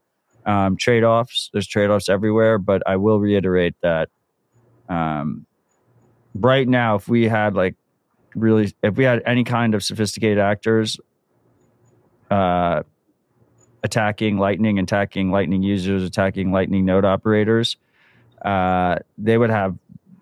um, 0.44 0.76
trade 0.76 1.02
offs, 1.02 1.48
there's 1.50 1.66
trade 1.66 1.88
offs 1.88 2.10
everywhere. 2.10 2.58
But 2.58 2.82
I 2.86 2.96
will 2.96 3.18
reiterate 3.18 3.74
that 3.80 4.10
um, 4.90 5.46
right 6.34 6.68
now, 6.68 6.96
if 6.96 7.08
we 7.08 7.26
had 7.26 7.54
like 7.54 7.74
really, 8.34 8.74
if 8.82 8.96
we 8.98 9.04
had 9.04 9.22
any 9.24 9.44
kind 9.44 9.74
of 9.74 9.82
sophisticated 9.82 10.38
actors, 10.38 11.00
uh, 12.30 12.82
attacking 13.86 14.36
Lightning, 14.36 14.80
attacking 14.80 15.30
Lightning 15.30 15.62
users, 15.62 16.02
attacking 16.02 16.50
Lightning 16.50 16.84
node 16.84 17.04
operators, 17.04 17.76
uh, 18.44 18.96
they 19.16 19.38
would 19.38 19.50
have 19.50 19.78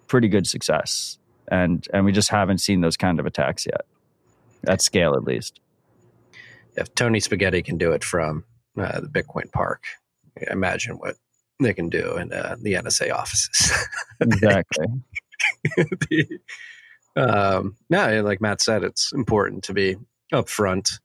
pretty 0.07 0.29
good 0.29 0.47
success. 0.47 1.19
And 1.49 1.87
and 1.93 2.05
we 2.05 2.13
just 2.13 2.29
haven't 2.29 2.59
seen 2.59 2.83
those 2.83 2.97
kind 2.97 3.19
of 3.19 3.27
attacks 3.27 3.67
yet, 3.67 3.87
at 4.69 4.83
scale 4.83 5.15
at 5.15 5.25
least. 5.25 5.61
If 6.77 6.95
Tony 6.95 7.21
Spaghetti 7.21 7.63
can 7.63 7.79
do 7.79 7.93
it 7.93 8.05
from 8.05 8.45
uh, 8.79 9.01
the 9.01 9.09
Bitcoin 9.09 9.51
Park, 9.51 9.85
imagine 10.51 10.97
what 10.99 11.17
they 11.61 11.73
can 11.73 11.89
do 11.89 12.17
in 12.17 12.33
uh, 12.33 12.57
the 12.61 12.75
NSA 12.75 13.13
offices. 13.13 13.73
exactly. 14.21 14.87
the, 15.77 16.39
um, 17.17 17.77
no, 17.89 18.23
like 18.23 18.41
Matt 18.41 18.61
said, 18.61 18.85
it's 18.85 19.13
important 19.13 19.65
to 19.65 19.73
be 19.73 19.97
upfront 20.33 20.99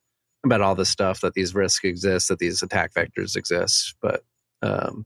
about 0.44 0.62
all 0.62 0.76
this 0.76 0.90
stuff 0.90 1.22
that 1.22 1.34
these 1.34 1.54
risks 1.54 1.84
exist, 1.84 2.30
that 2.30 2.40
these 2.40 2.62
attack 2.62 2.94
vectors 2.94 3.36
exist. 3.36 3.96
But 4.02 4.24
um, 4.62 5.06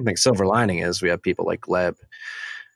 I 0.00 0.04
think 0.04 0.18
silver 0.18 0.46
lining 0.46 0.78
is 0.78 1.02
we 1.02 1.10
have 1.10 1.22
people 1.22 1.44
like 1.44 1.60
Gleb, 1.60 1.96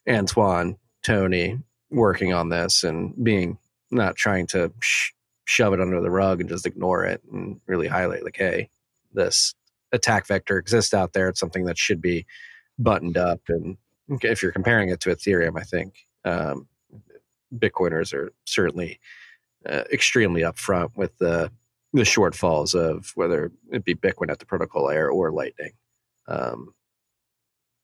Antoine, 0.09 0.77
Tony 1.03 1.59
working 1.91 2.33
on 2.33 2.49
this 2.49 2.85
and 2.85 3.13
being 3.23 3.59
not 3.91 4.17
trying 4.17 4.47
to 4.49 4.73
sh- 4.81 5.13
shove 5.45 5.73
it 5.73 5.81
under 5.81 6.01
the 6.01 6.11
rug 6.11 6.41
and 6.41 6.49
just 6.49 6.67
ignore 6.67 7.05
it 7.05 7.23
and 7.31 7.61
really 7.67 7.89
highlight 7.89 8.25
like, 8.25 8.37
hey, 8.37 8.71
this 9.13 9.55
attack 9.93 10.27
vector 10.27 10.59
exists 10.59 10.95
out 10.95 11.13
there. 11.13 11.29
It's 11.29 11.41
something 11.41 11.65
that 11.65 11.79
should 11.79 12.01
be 12.01 12.27
buttoned 12.79 13.17
up. 13.17 13.41
And 13.49 13.77
if 14.09 14.43
you're 14.43 14.53
comparing 14.53 14.89
it 14.89 15.01
to 15.01 15.11
Ethereum, 15.11 15.59
I 15.59 15.65
think 15.65 16.07
um, 16.25 16.67
Bitcoiners 17.55 18.15
are 18.15 18.33
certainly 18.45 18.99
uh, 19.68 19.84
extremely 19.93 20.43
upfront 20.43 20.97
with 20.97 21.16
the 21.18 21.51
the 21.94 22.02
shortfalls 22.02 22.74
of 22.74 23.12
whether 23.16 23.52
it 23.70 23.84
be 23.84 23.94
Bitcoin 23.94 24.30
at 24.30 24.39
the 24.39 24.47
protocol 24.47 24.86
layer 24.86 25.10
or 25.10 25.30
Lightning. 25.30 25.72
Um, 26.26 26.72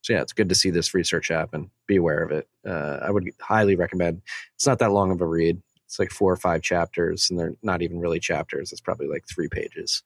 so 0.00 0.14
yeah, 0.14 0.22
it's 0.22 0.32
good 0.32 0.48
to 0.48 0.54
see 0.54 0.70
this 0.70 0.94
research 0.94 1.28
happen. 1.28 1.70
Be 1.86 1.96
aware 1.96 2.22
of 2.22 2.30
it. 2.30 2.48
Uh, 2.66 3.00
I 3.02 3.10
would 3.10 3.28
highly 3.40 3.76
recommend. 3.76 4.22
It's 4.54 4.66
not 4.66 4.78
that 4.78 4.92
long 4.92 5.10
of 5.10 5.20
a 5.20 5.26
read. 5.26 5.60
It's 5.84 5.98
like 5.98 6.10
four 6.10 6.32
or 6.32 6.36
five 6.36 6.62
chapters, 6.62 7.28
and 7.28 7.38
they're 7.38 7.54
not 7.62 7.82
even 7.82 7.98
really 7.98 8.20
chapters. 8.20 8.72
It's 8.72 8.80
probably 8.80 9.08
like 9.08 9.24
three 9.26 9.48
pages 9.48 10.02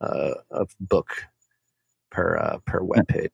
uh, 0.00 0.34
of 0.50 0.74
book 0.78 1.24
per 2.10 2.36
uh, 2.36 2.58
per 2.66 2.82
web 2.82 3.08
page. 3.08 3.30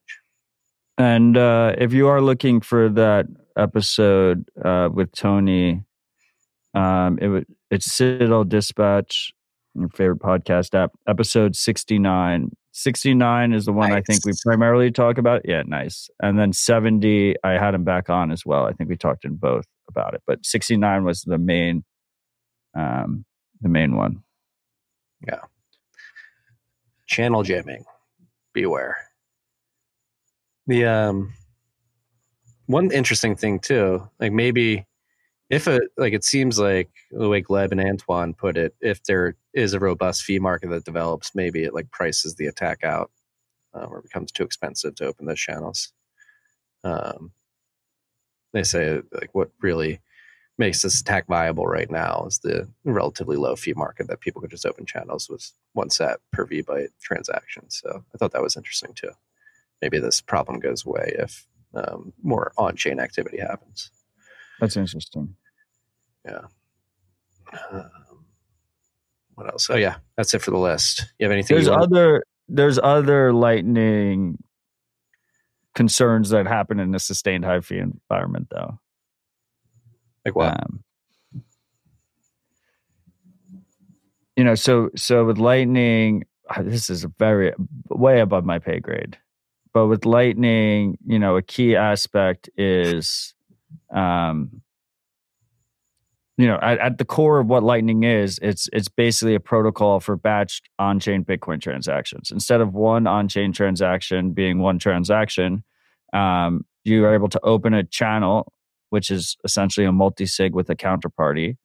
And 0.97 1.37
uh, 1.37 1.75
if 1.77 1.93
you 1.93 2.07
are 2.07 2.21
looking 2.21 2.61
for 2.61 2.89
that 2.89 3.27
episode 3.57 4.47
uh, 4.63 4.89
with 4.93 5.11
Tony, 5.11 5.83
um, 6.73 7.17
it 7.19 7.47
it's 7.71 7.91
Citadel 7.91 8.43
Dispatch, 8.43 9.33
your 9.73 9.89
favorite 9.89 10.19
podcast 10.19 10.75
app, 10.75 10.91
episode 11.07 11.55
sixty 11.55 11.97
nine. 11.97 12.51
69 12.73 13.51
is 13.51 13.65
the 13.65 13.73
one 13.73 13.89
nice. 13.89 13.97
I 13.97 14.01
think 14.01 14.25
we 14.25 14.31
primarily 14.45 14.91
talk 14.91 15.17
about. 15.17 15.41
Yeah, 15.43 15.63
nice. 15.65 16.09
And 16.23 16.39
then 16.39 16.53
70, 16.53 17.35
I 17.43 17.51
had 17.51 17.73
him 17.73 17.83
back 17.83 18.09
on 18.09 18.31
as 18.31 18.45
well. 18.45 18.65
I 18.65 18.71
think 18.71 18.89
we 18.89 18.95
talked 18.95 19.25
in 19.25 19.35
both 19.35 19.65
about 19.89 20.13
it, 20.13 20.21
but 20.25 20.45
69 20.45 21.03
was 21.03 21.23
the 21.23 21.37
main, 21.37 21.83
um, 22.73 23.25
the 23.59 23.67
main 23.67 23.97
one. 23.97 24.23
Yeah. 25.27 25.41
Channel 27.07 27.43
jamming. 27.43 27.83
Beware. 28.53 28.95
The 30.67 30.85
um, 30.85 31.33
one 32.67 32.89
interesting 32.91 33.35
thing 33.35 33.59
too, 33.59 34.07
like 34.17 34.31
maybe 34.31 34.85
if 35.51 35.67
a 35.67 35.81
like 35.97 36.13
it 36.13 36.23
seems 36.23 36.57
like 36.57 36.89
the 37.11 37.27
way 37.27 37.43
Gleb 37.43 37.71
and 37.71 37.81
Antoine 37.81 38.33
put 38.33 38.57
it, 38.57 38.73
if 38.79 39.03
there 39.03 39.35
is 39.53 39.73
a 39.73 39.79
robust 39.79 40.23
fee 40.23 40.39
market 40.39 40.69
that 40.69 40.85
develops, 40.85 41.35
maybe 41.35 41.65
it 41.65 41.73
like 41.73 41.91
prices 41.91 42.35
the 42.35 42.47
attack 42.47 42.85
out, 42.85 43.11
um, 43.73 43.89
or 43.91 44.01
becomes 44.01 44.31
too 44.31 44.43
expensive 44.43 44.95
to 44.95 45.05
open 45.05 45.25
those 45.25 45.39
channels. 45.39 45.91
Um, 46.85 47.33
they 48.53 48.63
say 48.63 49.01
like 49.11 49.29
what 49.33 49.51
really 49.61 49.99
makes 50.57 50.81
this 50.81 51.01
attack 51.01 51.27
viable 51.27 51.65
right 51.65 51.91
now 51.91 52.25
is 52.27 52.39
the 52.39 52.69
relatively 52.85 53.35
low 53.35 53.57
fee 53.57 53.73
market 53.73 54.07
that 54.07 54.21
people 54.21 54.41
could 54.41 54.51
just 54.51 54.65
open 54.65 54.85
channels 54.85 55.29
with 55.29 55.51
one 55.73 55.89
sat 55.89 56.21
per 56.31 56.45
V 56.45 56.63
byte 56.63 56.89
transaction. 57.01 57.69
So 57.69 58.05
I 58.13 58.17
thought 58.17 58.31
that 58.31 58.41
was 58.41 58.55
interesting 58.55 58.93
too. 58.93 59.11
Maybe 59.81 59.99
this 59.99 60.21
problem 60.21 60.59
goes 60.59 60.85
away 60.85 61.13
if 61.19 61.45
um, 61.73 62.13
more 62.23 62.53
on 62.57 62.77
chain 62.77 63.01
activity 63.01 63.39
happens. 63.39 63.91
That's 64.61 64.77
interesting. 64.77 65.35
Yeah. 66.25 66.41
Um, 67.71 67.89
what 69.35 69.47
else? 69.47 69.69
Oh 69.69 69.75
yeah, 69.75 69.97
that's 70.17 70.33
it 70.33 70.41
for 70.41 70.51
the 70.51 70.57
list. 70.57 71.05
You 71.19 71.25
have 71.25 71.31
anything? 71.31 71.55
There's 71.55 71.67
other. 71.67 72.23
There's 72.47 72.77
other 72.77 73.31
lightning 73.31 74.37
concerns 75.73 76.29
that 76.29 76.47
happen 76.47 76.79
in 76.79 76.93
a 76.93 76.99
sustained 76.99 77.45
high 77.45 77.61
fee 77.61 77.79
environment, 77.79 78.47
though. 78.51 78.77
Like 80.25 80.35
what? 80.35 80.59
Um, 80.61 80.83
you 84.35 84.43
know, 84.43 84.55
so 84.55 84.89
so 84.95 85.25
with 85.25 85.37
lightning, 85.37 86.25
uh, 86.49 86.63
this 86.63 86.89
is 86.89 87.03
a 87.03 87.11
very 87.19 87.53
way 87.89 88.19
above 88.19 88.45
my 88.45 88.59
pay 88.59 88.79
grade. 88.79 89.17
But 89.73 89.87
with 89.87 90.05
lightning, 90.05 90.97
you 91.05 91.19
know, 91.19 91.37
a 91.37 91.41
key 91.41 91.75
aspect 91.75 92.49
is 92.57 93.33
um 93.93 94.61
you 96.41 96.47
know 96.47 96.59
at, 96.61 96.79
at, 96.79 96.97
the 96.97 97.05
core 97.05 97.39
of 97.39 97.47
what 97.47 97.63
lightning 97.63 98.03
is 98.03 98.39
it's 98.41 98.67
it's 98.73 98.87
basically 98.87 99.35
a 99.35 99.39
protocol 99.39 99.99
for 99.99 100.17
batched 100.17 100.61
on-chain 100.79 101.23
bitcoin 101.23 101.61
transactions. 101.61 102.31
Instead 102.31 102.61
of 102.61 102.73
one 102.73 103.05
on-chain 103.05 103.53
transaction 103.53 104.31
being 104.31 104.59
one 104.59 104.79
transaction 104.79 105.63
um, 106.13 106.65
you 106.83 107.05
are 107.05 107.13
able 107.13 107.29
to 107.29 107.39
open 107.43 107.73
a 107.73 107.83
channel 107.83 108.51
which 108.89 109.11
is 109.11 109.37
essentially 109.43 109.85
a 109.85 109.91
multi-sig 109.91 110.53
with 110.53 110.69
a 110.69 110.75
counterparty 110.75 111.57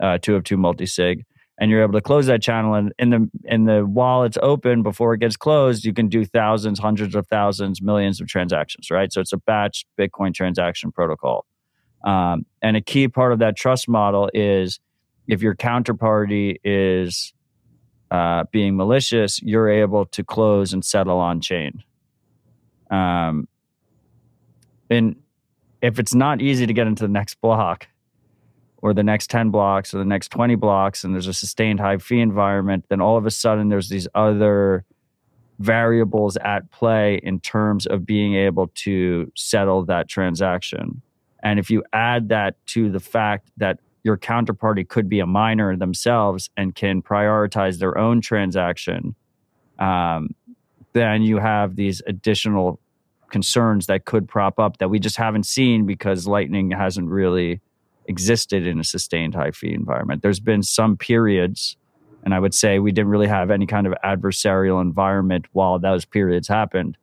uh, 0.00 0.18
two 0.20 0.36
of 0.36 0.44
two 0.44 0.56
multi-sig 0.56 1.24
and 1.58 1.70
you're 1.70 1.82
able 1.82 1.92
to 1.92 2.00
close 2.00 2.26
that 2.26 2.42
channel. 2.42 2.74
And 2.74 2.92
in 2.98 3.10
the 3.10 3.30
in 3.44 3.64
the 3.64 3.82
while 3.82 4.24
it's 4.24 4.38
open 4.42 4.82
before 4.82 5.14
it 5.14 5.18
gets 5.18 5.36
closed 5.36 5.84
you 5.84 5.92
can 5.92 6.08
do 6.08 6.24
thousands 6.24 6.78
hundreds 6.78 7.14
of 7.14 7.26
thousands 7.26 7.82
millions 7.82 8.20
of 8.20 8.28
transactions 8.28 8.90
right? 8.90 9.12
So 9.12 9.20
it's 9.20 9.32
a 9.32 9.38
batch 9.38 9.84
bitcoin 9.98 10.34
transaction 10.34 10.92
protocol 10.92 11.46
um, 12.04 12.44
and 12.62 12.76
a 12.76 12.80
key 12.80 13.08
part 13.08 13.32
of 13.32 13.38
that 13.40 13.56
trust 13.56 13.88
model 13.88 14.30
is 14.34 14.78
if 15.26 15.42
your 15.42 15.54
counterparty 15.54 16.56
is 16.62 17.32
uh, 18.10 18.44
being 18.52 18.76
malicious, 18.76 19.42
you're 19.42 19.70
able 19.70 20.04
to 20.06 20.22
close 20.22 20.72
and 20.72 20.84
settle 20.84 21.18
on 21.18 21.40
chain. 21.40 21.82
Um, 22.90 23.48
and 24.90 25.16
if 25.80 25.98
it's 25.98 26.14
not 26.14 26.42
easy 26.42 26.66
to 26.66 26.72
get 26.72 26.86
into 26.86 27.02
the 27.02 27.08
next 27.08 27.40
block 27.40 27.88
or 28.82 28.92
the 28.92 29.02
next 29.02 29.30
10 29.30 29.50
blocks 29.50 29.94
or 29.94 29.98
the 29.98 30.04
next 30.04 30.28
20 30.28 30.54
blocks 30.56 31.04
and 31.04 31.14
there's 31.14 31.26
a 31.26 31.32
sustained 31.32 31.80
high 31.80 31.96
fee 31.96 32.20
environment, 32.20 32.84
then 32.90 33.00
all 33.00 33.16
of 33.16 33.24
a 33.24 33.30
sudden 33.30 33.70
there's 33.70 33.88
these 33.88 34.06
other 34.14 34.84
variables 35.58 36.36
at 36.38 36.70
play 36.70 37.18
in 37.22 37.40
terms 37.40 37.86
of 37.86 38.04
being 38.04 38.34
able 38.34 38.68
to 38.74 39.32
settle 39.34 39.84
that 39.86 40.08
transaction. 40.08 41.00
And 41.44 41.58
if 41.58 41.70
you 41.70 41.84
add 41.92 42.30
that 42.30 42.56
to 42.68 42.90
the 42.90 43.00
fact 43.00 43.50
that 43.58 43.78
your 44.02 44.16
counterparty 44.16 44.86
could 44.88 45.08
be 45.08 45.20
a 45.20 45.26
miner 45.26 45.76
themselves 45.76 46.50
and 46.56 46.74
can 46.74 47.02
prioritize 47.02 47.78
their 47.78 47.96
own 47.96 48.20
transaction, 48.20 49.14
um, 49.78 50.34
then 50.94 51.22
you 51.22 51.38
have 51.38 51.76
these 51.76 52.02
additional 52.06 52.80
concerns 53.30 53.86
that 53.86 54.04
could 54.04 54.28
prop 54.28 54.58
up 54.58 54.78
that 54.78 54.88
we 54.88 54.98
just 54.98 55.16
haven't 55.16 55.44
seen 55.44 55.86
because 55.86 56.26
Lightning 56.26 56.70
hasn't 56.70 57.08
really 57.08 57.60
existed 58.06 58.66
in 58.66 58.78
a 58.78 58.84
sustained 58.84 59.34
high 59.34 59.50
fee 59.50 59.72
environment. 59.72 60.22
There's 60.22 60.40
been 60.40 60.62
some 60.62 60.96
periods, 60.96 61.76
and 62.22 62.34
I 62.34 62.38
would 62.38 62.54
say 62.54 62.78
we 62.78 62.92
didn't 62.92 63.10
really 63.10 63.26
have 63.26 63.50
any 63.50 63.66
kind 63.66 63.86
of 63.86 63.94
adversarial 64.04 64.80
environment 64.80 65.46
while 65.52 65.78
those 65.78 66.04
periods 66.04 66.48
happened. 66.48 66.96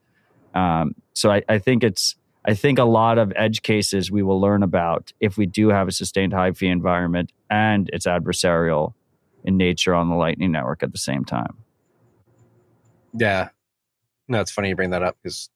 Um, 0.54 0.96
so 1.14 1.32
I, 1.32 1.44
I 1.50 1.60
think 1.60 1.84
it's 1.84 2.16
I 2.44 2.56
think 2.56 2.80
a 2.80 2.84
lot 2.84 3.18
of 3.18 3.32
edge 3.36 3.62
cases 3.62 4.12
we 4.12 4.24
will 4.24 4.42
learn 4.42 4.64
about 4.64 5.14
if 5.20 5.38
we 5.38 5.46
do 5.46 5.70
have 5.70 5.88
a 5.88 5.92
sustained 5.92 6.34
high 6.34 6.54
fee 6.54 6.68
environment 6.68 7.32
and 7.50 7.90
it's 7.94 8.08
adversarial 8.08 8.94
in 9.44 9.58
nature 9.58 9.94
on 9.94 10.10
the 10.10 10.16
Lightning 10.16 10.52
Network 10.52 10.82
at 10.82 10.92
the 10.92 10.98
same 10.98 11.24
time. 11.24 11.58
Yeah. 13.14 13.50
No, 14.28 14.40
it's 14.40 14.52
funny 14.52 14.70
you 14.70 14.76
bring 14.76 14.90
that 14.92 15.04
up 15.04 15.18
because 15.22 15.50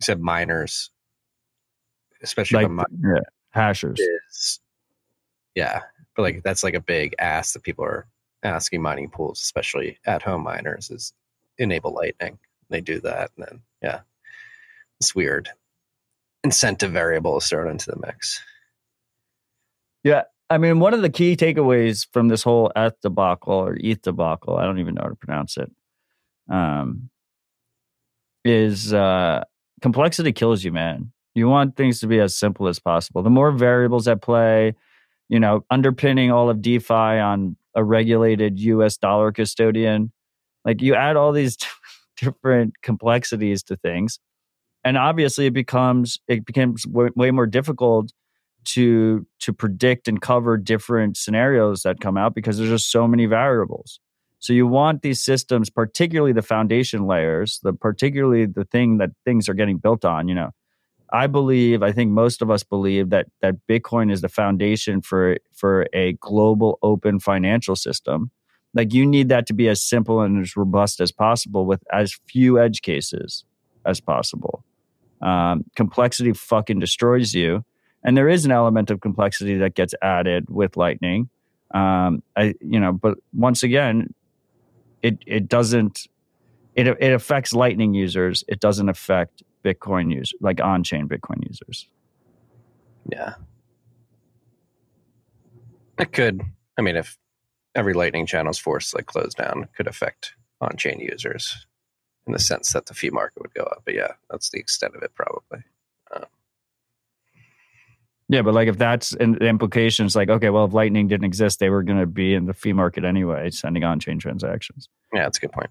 you 0.00 0.04
said 0.04 0.20
miners, 0.20 0.90
especially 2.22 2.66
like, 2.66 2.86
yeah, 3.00 3.20
hashers. 3.50 4.00
Is, 4.00 4.60
yeah. 5.54 5.82
But 6.16 6.22
like 6.22 6.42
that's 6.42 6.64
like 6.64 6.74
a 6.74 6.80
big 6.80 7.14
ask 7.18 7.52
that 7.52 7.62
people 7.62 7.84
are 7.84 8.06
asking 8.42 8.82
mining 8.82 9.10
pools, 9.10 9.40
especially 9.40 9.98
at 10.06 10.22
home 10.22 10.42
miners, 10.42 10.90
is 10.90 11.12
enable 11.58 11.94
lightning. 11.94 12.38
They 12.68 12.80
do 12.80 12.98
that 13.00 13.30
and 13.36 13.46
then 13.46 13.60
yeah. 13.80 14.00
It's 15.00 15.14
weird 15.14 15.50
incentive 16.44 16.92
variable 16.92 17.38
is 17.38 17.48
thrown 17.48 17.70
into 17.70 17.90
the 17.90 17.96
mix. 18.06 18.40
Yeah. 20.04 20.22
I 20.50 20.58
mean, 20.58 20.78
one 20.78 20.92
of 20.92 21.00
the 21.00 21.10
key 21.10 21.36
takeaways 21.36 22.06
from 22.12 22.28
this 22.28 22.42
whole 22.42 22.70
ETH 22.76 23.00
debacle 23.00 23.54
or 23.54 23.76
ETH 23.80 24.02
debacle, 24.02 24.56
I 24.56 24.64
don't 24.64 24.78
even 24.78 24.94
know 24.94 25.02
how 25.02 25.08
to 25.08 25.14
pronounce 25.16 25.56
it, 25.56 25.72
um, 26.50 27.08
is 28.44 28.92
uh, 28.92 29.44
complexity 29.80 30.32
kills 30.32 30.62
you, 30.62 30.70
man. 30.70 31.12
You 31.34 31.48
want 31.48 31.76
things 31.76 31.98
to 32.00 32.06
be 32.06 32.20
as 32.20 32.36
simple 32.36 32.68
as 32.68 32.78
possible. 32.78 33.22
The 33.22 33.30
more 33.30 33.50
variables 33.50 34.06
at 34.06 34.20
play, 34.20 34.74
you 35.28 35.40
know, 35.40 35.64
underpinning 35.70 36.30
all 36.30 36.50
of 36.50 36.60
DeFi 36.60 36.92
on 36.92 37.56
a 37.74 37.82
regulated 37.82 38.60
US 38.60 38.98
dollar 38.98 39.32
custodian, 39.32 40.12
like 40.64 40.82
you 40.82 40.94
add 40.94 41.16
all 41.16 41.32
these 41.32 41.56
different 42.18 42.74
complexities 42.82 43.62
to 43.64 43.76
things 43.76 44.20
and 44.84 44.98
obviously 44.98 45.46
it 45.46 45.54
becomes 45.54 46.20
it 46.28 46.44
becomes 46.46 46.86
way, 46.86 47.10
way 47.16 47.30
more 47.30 47.46
difficult 47.46 48.12
to 48.64 49.26
to 49.40 49.52
predict 49.52 50.08
and 50.08 50.20
cover 50.22 50.56
different 50.56 51.16
scenarios 51.16 51.82
that 51.82 52.00
come 52.00 52.16
out 52.16 52.34
because 52.34 52.58
there's 52.58 52.70
just 52.70 52.90
so 52.90 53.06
many 53.08 53.26
variables 53.26 54.00
So 54.40 54.52
you 54.52 54.66
want 54.66 55.02
these 55.02 55.24
systems, 55.24 55.70
particularly 55.70 56.32
the 56.34 56.42
foundation 56.42 57.06
layers, 57.06 57.60
the 57.62 57.72
particularly 57.72 58.46
the 58.46 58.66
thing 58.66 58.98
that 58.98 59.10
things 59.24 59.48
are 59.48 59.54
getting 59.54 59.78
built 59.78 60.04
on. 60.04 60.28
You 60.28 60.34
know, 60.34 60.50
I 61.12 61.26
believe, 61.28 61.82
I 61.82 61.92
think 61.92 62.10
most 62.10 62.42
of 62.42 62.50
us 62.50 62.62
believe 62.62 63.10
that 63.10 63.26
that 63.40 63.56
Bitcoin 63.68 64.12
is 64.12 64.20
the 64.20 64.28
foundation 64.28 65.00
for 65.02 65.38
for 65.54 65.86
a 65.94 66.12
global 66.14 66.78
open 66.82 67.20
financial 67.20 67.76
system. 67.76 68.30
Like 68.74 68.92
you 68.92 69.06
need 69.06 69.28
that 69.30 69.46
to 69.46 69.54
be 69.54 69.68
as 69.68 69.82
simple 69.82 70.20
and 70.20 70.42
as 70.42 70.56
robust 70.56 71.00
as 71.00 71.12
possible 71.12 71.64
with 71.66 71.82
as 71.92 72.18
few 72.28 72.58
edge 72.60 72.82
cases 72.82 73.44
as 73.86 74.00
possible. 74.00 74.64
Um, 75.22 75.64
complexity 75.74 76.32
fucking 76.32 76.80
destroys 76.80 77.34
you, 77.34 77.64
and 78.02 78.16
there 78.16 78.28
is 78.28 78.44
an 78.44 78.50
element 78.50 78.90
of 78.90 79.00
complexity 79.00 79.56
that 79.58 79.74
gets 79.74 79.94
added 80.02 80.50
with 80.50 80.76
Lightning. 80.76 81.28
Um, 81.72 82.22
I 82.36 82.54
you 82.60 82.78
know, 82.78 82.92
but 82.92 83.18
once 83.32 83.62
again, 83.62 84.14
it 85.02 85.18
it 85.26 85.48
doesn't 85.48 86.06
it 86.74 86.86
it 86.86 87.12
affects 87.12 87.52
Lightning 87.52 87.94
users. 87.94 88.44
It 88.48 88.60
doesn't 88.60 88.88
affect 88.88 89.42
Bitcoin 89.64 90.12
users, 90.12 90.34
like 90.40 90.60
on 90.60 90.84
chain 90.84 91.08
Bitcoin 91.08 91.46
users. 91.48 91.88
Yeah. 93.10 93.34
It 95.98 96.12
could. 96.12 96.42
I 96.76 96.82
mean, 96.82 96.96
if 96.96 97.16
every 97.74 97.94
Lightning 97.94 98.26
channel 98.26 98.50
is 98.50 98.58
forced 98.58 98.94
like 98.94 99.06
close 99.06 99.34
down, 99.34 99.68
could 99.76 99.86
affect 99.86 100.34
on 100.60 100.76
chain 100.76 101.00
users 101.00 101.66
in 102.26 102.32
the 102.32 102.38
sense 102.38 102.72
that 102.72 102.86
the 102.86 102.94
fee 102.94 103.10
market 103.10 103.42
would 103.42 103.54
go 103.54 103.64
up. 103.64 103.82
But 103.84 103.94
yeah, 103.94 104.12
that's 104.30 104.50
the 104.50 104.58
extent 104.58 104.94
of 104.96 105.02
it, 105.02 105.12
probably. 105.14 105.64
Um, 106.14 106.24
Yeah, 108.28 108.42
but 108.42 108.54
like 108.54 108.68
if 108.68 108.78
that's 108.78 109.12
in, 109.14 109.32
the 109.32 109.46
implications, 109.46 110.16
like 110.16 110.30
okay, 110.30 110.50
well, 110.50 110.64
if 110.64 110.72
Lightning 110.72 111.08
didn't 111.08 111.26
exist, 111.26 111.58
they 111.58 111.70
were 111.70 111.82
going 111.82 112.00
to 112.00 112.06
be 112.06 112.34
in 112.34 112.46
the 112.46 112.54
fee 112.54 112.72
market 112.72 113.04
anyway, 113.04 113.50
sending 113.50 113.84
on 113.84 114.00
chain 114.00 114.18
transactions. 114.18 114.88
yeah, 115.12 115.22
that's 115.22 115.38
a 115.38 115.40
good 115.40 115.52
point. 115.52 115.70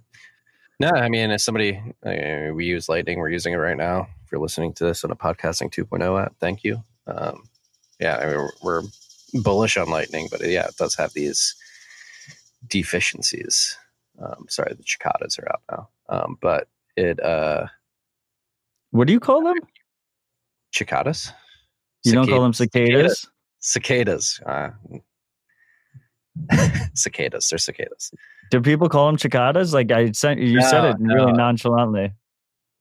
No, 0.79 0.89
I 0.89 1.07
mean, 1.07 1.31
as 1.31 1.43
somebody, 1.43 1.81
uh, 2.05 2.53
we 2.53 2.65
use 2.65 2.89
Lightning, 2.89 3.19
we're 3.19 3.29
using 3.29 3.53
it 3.53 3.57
right 3.57 3.77
now. 3.77 4.07
If 4.25 4.31
you're 4.31 4.41
listening 4.41 4.73
to 4.73 4.85
this 4.85 5.03
on 5.03 5.11
a 5.11 5.15
podcasting 5.15 5.71
2.0 5.71 6.21
app, 6.21 6.35
thank 6.39 6.63
you. 6.63 6.83
Um, 7.05 7.43
yeah, 7.99 8.17
I 8.17 8.25
mean, 8.25 8.35
we're, 8.35 8.49
we're 8.63 8.81
bullish 9.43 9.77
on 9.77 9.89
Lightning, 9.89 10.27
but 10.31 10.41
yeah, 10.41 10.67
it 10.67 10.75
does 10.77 10.95
have 10.95 11.13
these 11.13 11.55
deficiencies. 12.67 13.77
Um, 14.21 14.45
sorry, 14.49 14.73
the 14.73 14.83
cicadas 14.85 15.39
are 15.39 15.51
out 15.51 15.61
now. 15.71 15.89
Um, 16.13 16.37
but 16.41 16.67
it, 16.95 17.19
uh, 17.23 17.65
What 18.91 19.07
do 19.07 19.13
you 19.13 19.19
call 19.19 19.43
them? 19.43 19.55
cicadas? 20.71 21.31
You 22.03 22.13
don't 22.13 22.27
call 22.27 22.41
them 22.41 22.53
cicadas? 22.53 23.27
Cicadas. 23.59 24.39
Uh, 24.45 24.69
cicadas. 26.93 27.49
They're 27.49 27.57
cicadas. 27.59 28.11
Do 28.51 28.61
people 28.61 28.89
call 28.89 29.07
them 29.07 29.17
cicadas? 29.17 29.73
Like 29.73 29.91
I 29.91 30.11
sent 30.11 30.39
you 30.39 30.61
said 30.61 30.81
No, 30.81 30.89
it 30.89 30.97
really 30.99 31.31
nonchalantly. 31.33 32.11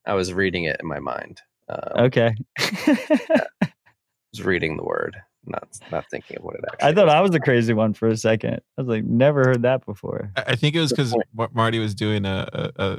I 0.07 0.15
was 0.15 0.33
reading 0.33 0.65
it 0.65 0.77
in 0.81 0.89
my 0.89 0.99
mind. 0.99 1.41
Um, 1.69 2.05
Okay. 2.07 2.35
I 2.59 3.47
was 4.33 4.43
reading 4.43 4.77
the 4.77 4.83
word, 4.85 5.17
not 5.47 5.69
not 5.91 6.05
thinking 6.11 6.39
of 6.39 6.45
what 6.45 6.55
it 6.57 6.65
actually. 6.73 6.89
I 6.89 6.95
thought 6.95 7.09
is. 7.09 7.15
I 7.15 7.21
was 7.21 7.31
the 7.31 7.41
crazy 7.41 7.75
one 7.75 7.93
for 7.93 8.09
a 8.09 8.17
second. 8.17 8.55
I 8.77 8.81
was 8.81 8.89
like, 8.89 9.05
never 9.05 9.45
heard 9.45 9.63
that 9.63 9.85
before. 9.87 10.33
I 10.37 10.45
I 10.49 10.57
think 10.57 10.75
it 10.75 10.81
was 10.81 10.91
because 10.91 11.13
point. 11.13 11.55
Marty 11.55 11.79
was 11.79 11.95
doing 11.95 12.25
a, 12.25 12.49
a, 12.53 12.83
a 12.85 12.99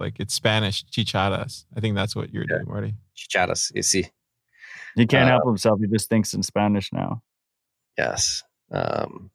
like 0.00 0.18
it's 0.18 0.34
Spanish 0.34 0.84
chichadas. 0.86 1.64
I 1.76 1.80
think 1.80 1.94
that's 1.94 2.16
what 2.16 2.32
you're 2.32 2.44
Yeah. 2.48 2.56
doing, 2.58 2.68
Marty. 2.68 2.94
Chichadas. 3.16 3.70
You 3.74 3.82
see, 3.82 4.06
He 4.96 5.06
can't 5.06 5.26
Uh, 5.28 5.32
help 5.34 5.46
himself. 5.46 5.78
He 5.80 5.86
just 5.86 6.08
thinks 6.08 6.34
in 6.34 6.42
Spanish 6.42 6.92
now. 6.92 7.22
yes. 7.96 8.42
Um, 8.72 9.30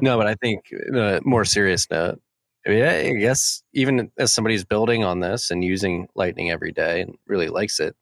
no, 0.00 0.16
but 0.18 0.26
I 0.26 0.34
think 0.34 0.64
on 0.94 1.20
more 1.24 1.44
serious 1.44 1.88
note, 1.90 2.20
I, 2.66 2.70
mean, 2.70 2.84
I 2.84 3.12
guess 3.14 3.62
even 3.72 4.10
as 4.18 4.32
somebody 4.32 4.54
who's 4.54 4.64
building 4.64 5.02
on 5.04 5.20
this 5.20 5.50
and 5.50 5.64
using 5.64 6.08
Lightning 6.14 6.50
every 6.50 6.72
day 6.72 7.00
and 7.00 7.16
really 7.26 7.48
likes 7.48 7.80
it, 7.80 7.96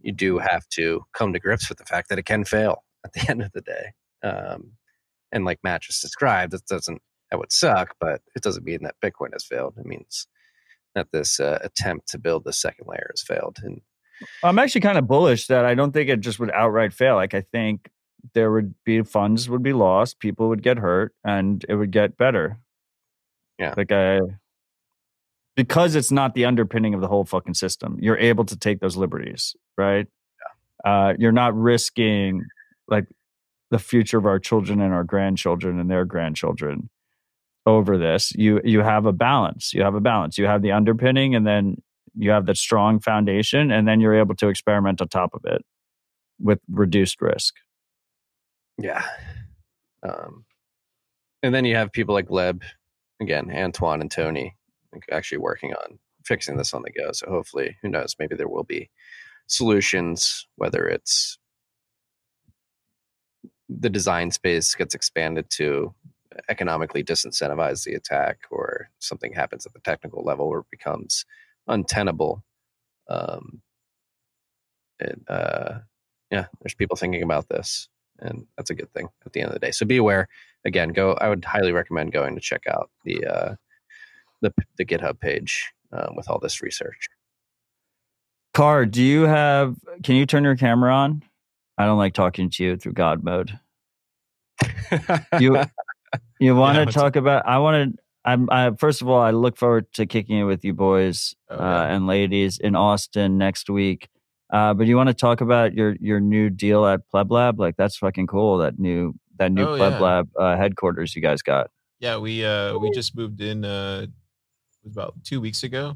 you 0.00 0.12
do 0.12 0.38
have 0.38 0.68
to 0.70 1.04
come 1.12 1.32
to 1.32 1.40
grips 1.40 1.68
with 1.68 1.78
the 1.78 1.84
fact 1.84 2.08
that 2.10 2.18
it 2.18 2.24
can 2.24 2.44
fail 2.44 2.84
at 3.04 3.12
the 3.12 3.20
end 3.30 3.42
of 3.42 3.52
the 3.52 3.60
day. 3.62 3.92
Um, 4.22 4.72
and 5.32 5.44
like 5.44 5.58
Matt 5.64 5.82
just 5.82 6.02
described, 6.02 6.52
that 6.52 6.66
doesn't 6.66 7.02
that 7.34 7.40
would 7.40 7.50
suck, 7.50 7.96
but 7.98 8.22
it 8.36 8.42
doesn't 8.42 8.64
mean 8.64 8.84
that 8.84 8.94
Bitcoin 9.02 9.32
has 9.32 9.44
failed. 9.44 9.74
It 9.76 9.86
means 9.86 10.28
that 10.94 11.08
this 11.10 11.40
uh, 11.40 11.58
attempt 11.62 12.08
to 12.10 12.18
build 12.18 12.44
the 12.44 12.52
second 12.52 12.86
layer 12.86 13.10
has 13.10 13.22
failed. 13.22 13.58
And 13.60 13.80
I'm 14.44 14.60
actually 14.60 14.82
kind 14.82 14.98
of 14.98 15.08
bullish 15.08 15.48
that 15.48 15.64
I 15.64 15.74
don't 15.74 15.90
think 15.90 16.08
it 16.08 16.20
just 16.20 16.38
would 16.38 16.52
outright 16.52 16.92
fail. 16.92 17.16
Like 17.16 17.34
I 17.34 17.40
think 17.40 17.90
there 18.34 18.52
would 18.52 18.72
be 18.84 19.02
funds 19.02 19.50
would 19.50 19.64
be 19.64 19.72
lost, 19.72 20.20
people 20.20 20.48
would 20.48 20.62
get 20.62 20.78
hurt, 20.78 21.12
and 21.24 21.64
it 21.68 21.74
would 21.74 21.90
get 21.90 22.16
better. 22.16 22.60
Yeah. 23.58 23.74
Like 23.76 23.90
I 23.90 24.20
because 25.56 25.96
it's 25.96 26.12
not 26.12 26.34
the 26.34 26.44
underpinning 26.44 26.94
of 26.94 27.00
the 27.00 27.08
whole 27.08 27.24
fucking 27.24 27.54
system. 27.54 27.98
You're 28.00 28.18
able 28.18 28.44
to 28.44 28.56
take 28.56 28.78
those 28.78 28.96
liberties, 28.96 29.56
right? 29.76 30.06
Yeah. 30.84 31.08
Uh, 31.08 31.14
you're 31.18 31.32
not 31.32 31.52
risking 31.56 32.44
like 32.86 33.06
the 33.72 33.78
future 33.80 34.18
of 34.18 34.26
our 34.26 34.38
children 34.38 34.80
and 34.80 34.94
our 34.94 35.02
grandchildren 35.02 35.80
and 35.80 35.90
their 35.90 36.04
grandchildren 36.04 36.90
over 37.66 37.96
this. 37.96 38.32
You 38.34 38.60
you 38.64 38.80
have 38.80 39.06
a 39.06 39.12
balance. 39.12 39.72
You 39.72 39.82
have 39.82 39.94
a 39.94 40.00
balance. 40.00 40.38
You 40.38 40.46
have 40.46 40.62
the 40.62 40.72
underpinning, 40.72 41.34
and 41.34 41.46
then 41.46 41.82
you 42.16 42.30
have 42.30 42.46
that 42.46 42.56
strong 42.56 43.00
foundation, 43.00 43.70
and 43.70 43.88
then 43.88 44.00
you're 44.00 44.14
able 44.14 44.36
to 44.36 44.48
experiment 44.48 45.00
on 45.00 45.08
top 45.08 45.34
of 45.34 45.42
it 45.44 45.64
with 46.40 46.60
reduced 46.70 47.20
risk. 47.20 47.54
Yeah. 48.78 49.04
Um, 50.02 50.44
and 51.42 51.54
then 51.54 51.64
you 51.64 51.76
have 51.76 51.92
people 51.92 52.14
like 52.14 52.26
Gleb, 52.26 52.62
again, 53.20 53.50
Antoine 53.50 54.00
and 54.00 54.10
Tony, 54.10 54.56
actually 55.10 55.38
working 55.38 55.72
on 55.74 55.98
fixing 56.24 56.56
this 56.56 56.74
on 56.74 56.82
the 56.82 56.90
go. 56.90 57.12
So 57.12 57.26
hopefully, 57.28 57.76
who 57.82 57.88
knows, 57.88 58.16
maybe 58.18 58.34
there 58.34 58.48
will 58.48 58.64
be 58.64 58.90
solutions, 59.46 60.46
whether 60.56 60.86
it's 60.86 61.38
the 63.68 63.90
design 63.90 64.30
space 64.30 64.74
gets 64.74 64.94
expanded 64.94 65.46
to 65.50 65.94
economically 66.48 67.04
disincentivize 67.04 67.84
the 67.84 67.94
attack 67.94 68.38
or 68.50 68.88
something 68.98 69.32
happens 69.32 69.66
at 69.66 69.72
the 69.72 69.80
technical 69.80 70.22
level 70.24 70.48
where 70.48 70.60
it 70.60 70.70
becomes 70.70 71.24
untenable. 71.68 72.42
Um, 73.08 73.62
it, 74.98 75.20
uh, 75.28 75.78
yeah, 76.30 76.46
there's 76.60 76.74
people 76.74 76.96
thinking 76.96 77.22
about 77.22 77.48
this 77.48 77.88
and 78.20 78.46
that's 78.56 78.70
a 78.70 78.74
good 78.74 78.92
thing 78.92 79.08
at 79.26 79.32
the 79.32 79.40
end 79.40 79.48
of 79.48 79.54
the 79.54 79.60
day. 79.60 79.70
So 79.70 79.86
be 79.86 79.96
aware. 79.96 80.28
Again, 80.64 80.90
go. 80.90 81.12
I 81.14 81.28
would 81.28 81.44
highly 81.44 81.72
recommend 81.72 82.12
going 82.12 82.34
to 82.34 82.40
check 82.40 82.62
out 82.68 82.90
the 83.04 83.26
uh, 83.26 83.54
the 84.40 84.52
the 84.78 84.84
GitHub 84.84 85.20
page 85.20 85.72
um, 85.92 86.16
with 86.16 86.28
all 86.28 86.38
this 86.38 86.62
research. 86.62 87.08
Car, 88.54 88.86
do 88.86 89.02
you 89.02 89.22
have? 89.22 89.76
Can 90.02 90.16
you 90.16 90.26
turn 90.26 90.44
your 90.44 90.56
camera 90.56 90.94
on? 90.94 91.22
I 91.76 91.86
don't 91.86 91.98
like 91.98 92.14
talking 92.14 92.50
to 92.50 92.64
you 92.64 92.76
through 92.76 92.92
God 92.92 93.24
mode. 93.24 93.58
You 95.40 95.56
you 96.38 96.54
want 96.56 96.76
to 96.78 96.92
talk 96.92 97.16
about? 97.16 97.46
I 97.46 97.58
want 97.58 97.94
to. 97.96 98.02
I'm. 98.24 98.48
I, 98.50 98.70
first 98.78 99.02
of 99.02 99.08
all, 99.08 99.20
I 99.20 99.30
look 99.32 99.56
forward 99.56 99.92
to 99.94 100.06
kicking 100.06 100.38
it 100.38 100.44
with 100.44 100.64
you 100.64 100.72
boys 100.74 101.34
Oh, 101.50 101.56
uh, 101.56 101.86
and 101.90 102.06
ladies 102.06 102.58
in 102.58 102.74
Austin 102.74 103.36
next 103.38 103.68
week. 103.68 104.08
Uh, 104.52 104.72
but 104.74 104.86
you 104.86 104.96
want 104.96 105.08
to 105.08 105.14
talk 105.14 105.40
about 105.40 105.74
your 105.74 105.96
your 106.00 106.20
new 106.20 106.48
deal 106.50 106.86
at 106.86 107.00
Pleb 107.12 107.30
Lab? 107.30 107.58
Like 107.60 107.76
that's 107.76 107.96
fucking 107.96 108.26
cool. 108.26 108.58
That 108.58 108.78
new 108.78 109.14
that 109.38 109.52
new 109.52 109.66
Oh, 109.66 109.76
Pleb 109.76 109.92
yeah. 109.94 109.98
Lab 110.00 110.28
uh, 110.38 110.56
headquarters 110.56 111.14
you 111.16 111.22
guys 111.22 111.42
got. 111.42 111.70
Yeah, 112.00 112.18
we 112.18 112.44
uh 112.44 112.78
we 112.78 112.90
just 112.92 113.16
moved 113.16 113.40
in 113.40 113.64
uh 113.64 114.02
it 114.04 114.10
was 114.84 114.92
about 114.92 115.14
two 115.24 115.40
weeks 115.40 115.62
ago. 115.62 115.94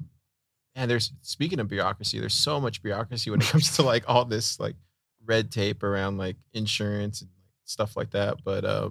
And 0.74 0.90
there's 0.90 1.12
speaking 1.22 1.60
of 1.60 1.68
bureaucracy, 1.68 2.18
there's 2.20 2.34
so 2.34 2.60
much 2.60 2.82
bureaucracy 2.82 3.30
when 3.30 3.40
it 3.40 3.46
comes 3.46 3.74
to 3.76 3.82
like 3.82 4.04
all 4.08 4.24
this 4.24 4.58
like 4.58 4.76
red 5.24 5.50
tape 5.50 5.82
around 5.82 6.18
like 6.18 6.36
insurance 6.52 7.20
and 7.20 7.30
stuff 7.64 7.96
like 7.96 8.10
that. 8.10 8.38
But 8.44 8.64
uh 8.64 8.90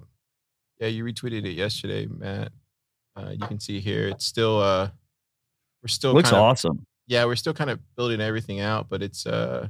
yeah, 0.80 0.88
you 0.88 1.04
retweeted 1.04 1.44
it 1.44 1.52
yesterday, 1.52 2.06
Matt. 2.06 2.52
Uh 3.16 3.30
you 3.30 3.46
can 3.46 3.58
see 3.60 3.80
here. 3.80 4.08
It's 4.08 4.24
still 4.26 4.60
uh 4.60 4.90
we're 5.82 5.88
still 5.88 6.12
Looks 6.12 6.30
kind 6.30 6.40
of, 6.40 6.44
awesome. 6.44 6.86
yeah, 7.06 7.24
we're 7.24 7.36
still 7.36 7.54
kind 7.54 7.70
of 7.70 7.78
building 7.96 8.20
everything 8.20 8.60
out, 8.60 8.88
but 8.88 9.02
it's 9.02 9.26
uh 9.26 9.68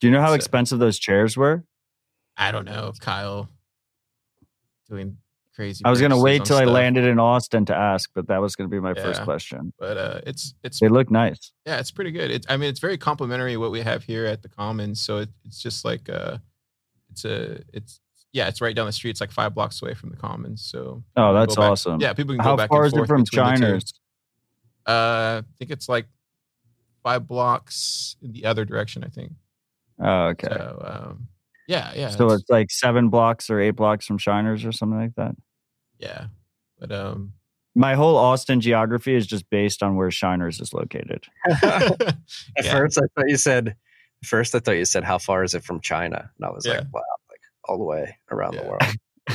Do 0.00 0.06
you 0.06 0.12
know 0.12 0.20
how 0.20 0.28
So- 0.28 0.34
expensive 0.34 0.78
those 0.78 0.98
chairs 0.98 1.36
were? 1.36 1.64
I 2.36 2.52
don't 2.52 2.64
know, 2.66 2.92
Kyle 3.00 3.48
doing 4.88 5.16
crazy. 5.54 5.84
I 5.84 5.90
was 5.90 6.00
gonna 6.00 6.20
wait 6.20 6.44
till 6.44 6.58
I 6.58 6.64
landed 6.64 7.04
in 7.06 7.18
Austin 7.18 7.64
to 7.66 7.74
ask, 7.74 8.10
but 8.14 8.28
that 8.28 8.40
was 8.40 8.54
gonna 8.56 8.68
be 8.68 8.78
my 8.78 8.94
first 8.94 9.22
question. 9.22 9.72
But 9.78 9.96
uh 9.96 10.20
it's 10.26 10.54
it's 10.62 10.78
They 10.80 10.88
look 10.88 11.10
nice. 11.10 11.52
Yeah, 11.64 11.78
it's 11.78 11.90
pretty 11.90 12.10
good. 12.12 12.30
It's 12.30 12.46
I 12.48 12.56
mean, 12.58 12.68
it's 12.68 12.80
very 12.80 12.98
complimentary 12.98 13.56
what 13.56 13.70
we 13.70 13.80
have 13.80 14.04
here 14.04 14.26
at 14.26 14.42
the 14.42 14.48
Commons. 14.48 15.00
So 15.00 15.18
it, 15.18 15.30
it's 15.44 15.60
just 15.62 15.84
like 15.84 16.08
uh, 16.08 16.38
it's 17.10 17.24
a 17.24 17.62
it's 17.72 18.00
yeah, 18.36 18.48
it's 18.48 18.60
right 18.60 18.76
down 18.76 18.84
the 18.86 18.92
street. 18.92 19.10
It's 19.12 19.20
like 19.20 19.32
five 19.32 19.54
blocks 19.54 19.80
away 19.80 19.94
from 19.94 20.10
the 20.10 20.16
Commons. 20.16 20.62
So 20.62 21.02
Oh, 21.16 21.32
that's 21.32 21.56
go 21.56 21.62
back- 21.62 21.70
awesome. 21.72 22.00
Yeah, 22.00 22.12
people 22.12 22.34
can 22.34 22.42
go 22.44 22.50
How 22.50 22.56
back 22.56 22.68
How 22.70 22.76
far 22.76 22.84
and 22.84 22.92
is 22.92 22.98
it 23.02 23.06
from 23.06 23.22
between. 23.24 23.44
China's? 23.44 23.92
Uh, 24.86 25.42
I 25.42 25.52
think 25.58 25.70
it's 25.70 25.88
like 25.88 26.06
five 27.02 27.26
blocks 27.26 28.16
in 28.22 28.32
the 28.32 28.44
other 28.44 28.64
direction. 28.64 29.02
I 29.04 29.08
think. 29.08 29.32
Oh, 29.98 30.26
okay. 30.28 30.48
So 30.50 30.82
um, 30.84 31.28
yeah, 31.66 31.92
yeah. 31.96 32.10
so 32.10 32.30
it's 32.30 32.48
like 32.50 32.70
seven 32.70 33.08
blocks 33.08 33.48
or 33.48 33.58
eight 33.58 33.70
blocks 33.72 34.06
from 34.06 34.18
Shiners 34.18 34.64
or 34.66 34.72
something 34.72 35.00
like 35.00 35.14
that. 35.16 35.34
yeah, 35.98 36.26
But 36.78 36.92
um, 36.92 37.32
My 37.74 37.94
whole 37.94 38.16
Austin 38.16 38.60
geography 38.60 39.14
is 39.14 39.26
just 39.26 39.48
based 39.50 39.82
on 39.82 39.96
where 39.96 40.10
Shiners 40.10 40.60
is 40.60 40.72
located. 40.74 41.24
At 41.62 42.16
Yeah. 42.62 42.72
first, 42.72 42.98
I 42.98 43.06
thought 43.16 43.28
you 43.28 43.38
said. 43.38 43.74
First, 44.24 44.54
I 44.54 44.60
thought 44.60 44.72
you 44.72 44.84
said, 44.86 45.04
"How 45.04 45.18
far 45.18 45.44
is 45.44 45.54
it 45.54 45.62
from 45.64 45.80
China?" 45.80 46.30
And 46.38 46.46
I 46.46 46.50
was 46.50 46.64
Yeah. 46.66 46.78
like, 46.78 46.86
"Wow, 46.92 47.02
like 47.25 47.25
all 47.68 47.78
the 47.78 47.84
way 47.84 48.16
around 48.30 48.56
the 48.56 48.62
world." 48.64 48.82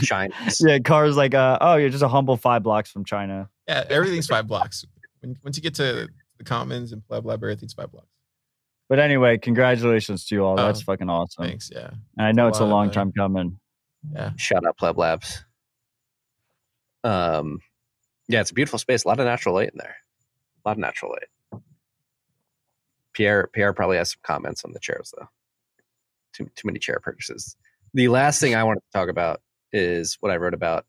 China. 0.04 0.34
Yeah, 0.62 0.80
cars 0.80 1.18
like, 1.18 1.34
uh, 1.34 1.58
oh, 1.60 1.76
you're 1.76 1.90
just 1.90 2.04
a 2.04 2.08
humble 2.08 2.38
five 2.38 2.64
blocks 2.64 2.90
from 2.90 3.04
China. 3.04 3.50
yeah, 3.68 3.84
everything's 3.90 4.28
five 4.28 4.48
blocks. 4.48 4.86
When, 5.20 5.36
once 5.44 5.58
you 5.58 5.64
get 5.64 5.76
to 5.76 6.08
the 6.38 6.44
Commons 6.46 6.94
and 6.94 7.06
Pleb 7.08 7.26
Lab, 7.26 7.44
everything's 7.44 7.74
five 7.74 7.92
blocks. 7.92 8.08
But 8.88 9.00
anyway, 9.00 9.38
congratulations 9.38 10.26
to 10.28 10.36
you 10.36 10.44
all. 10.46 10.60
Oh, 10.60 10.66
That's 10.66 10.82
fucking 10.82 11.10
awesome. 11.10 11.46
Thanks. 11.46 11.70
Yeah. 11.74 11.92
And 12.18 12.26
I 12.28 12.32
know 12.32 12.48
It's 12.48 12.58
it's 12.58 12.62
a 12.62 12.66
a 12.66 12.68
long 12.68 12.88
man. 12.88 12.94
time 12.94 13.12
coming. 13.12 13.60
Yeah. 14.14 14.32
Shout 14.38 14.66
out 14.66 14.78
Pleb 14.78 14.98
Labs. 14.98 15.44
Um, 17.04 17.60
yeah, 18.28 18.42
it's 18.42 18.52
a 18.52 18.54
beautiful 18.54 18.80
space. 18.80 19.04
A 19.06 19.08
lot 19.08 19.20
of 19.20 19.26
natural 19.26 19.56
light 19.56 19.70
in 19.72 19.78
there. 19.78 19.96
A 20.64 20.70
lot 20.70 20.74
of 20.74 20.78
natural 20.80 21.12
light. 21.12 21.62
Pierre 23.14 23.50
Pierre 23.54 23.74
probably 23.74 23.98
has 23.98 24.12
some 24.12 24.22
comments 24.24 24.64
on 24.64 24.72
the 24.72 24.80
chairs 24.80 25.14
though. 25.18 25.28
Too 26.34 26.50
too 26.56 26.66
many 26.66 26.80
chair 26.80 27.00
purchases. 27.02 27.56
The 27.94 28.08
last 28.08 28.40
thing 28.40 28.56
I 28.56 28.64
wanted 28.64 28.82
to 28.82 28.98
talk 28.98 29.10
about 29.10 29.42
is 29.74 30.18
what 30.22 30.32
I 30.32 30.38
wrote 30.38 30.54
about 30.54 30.86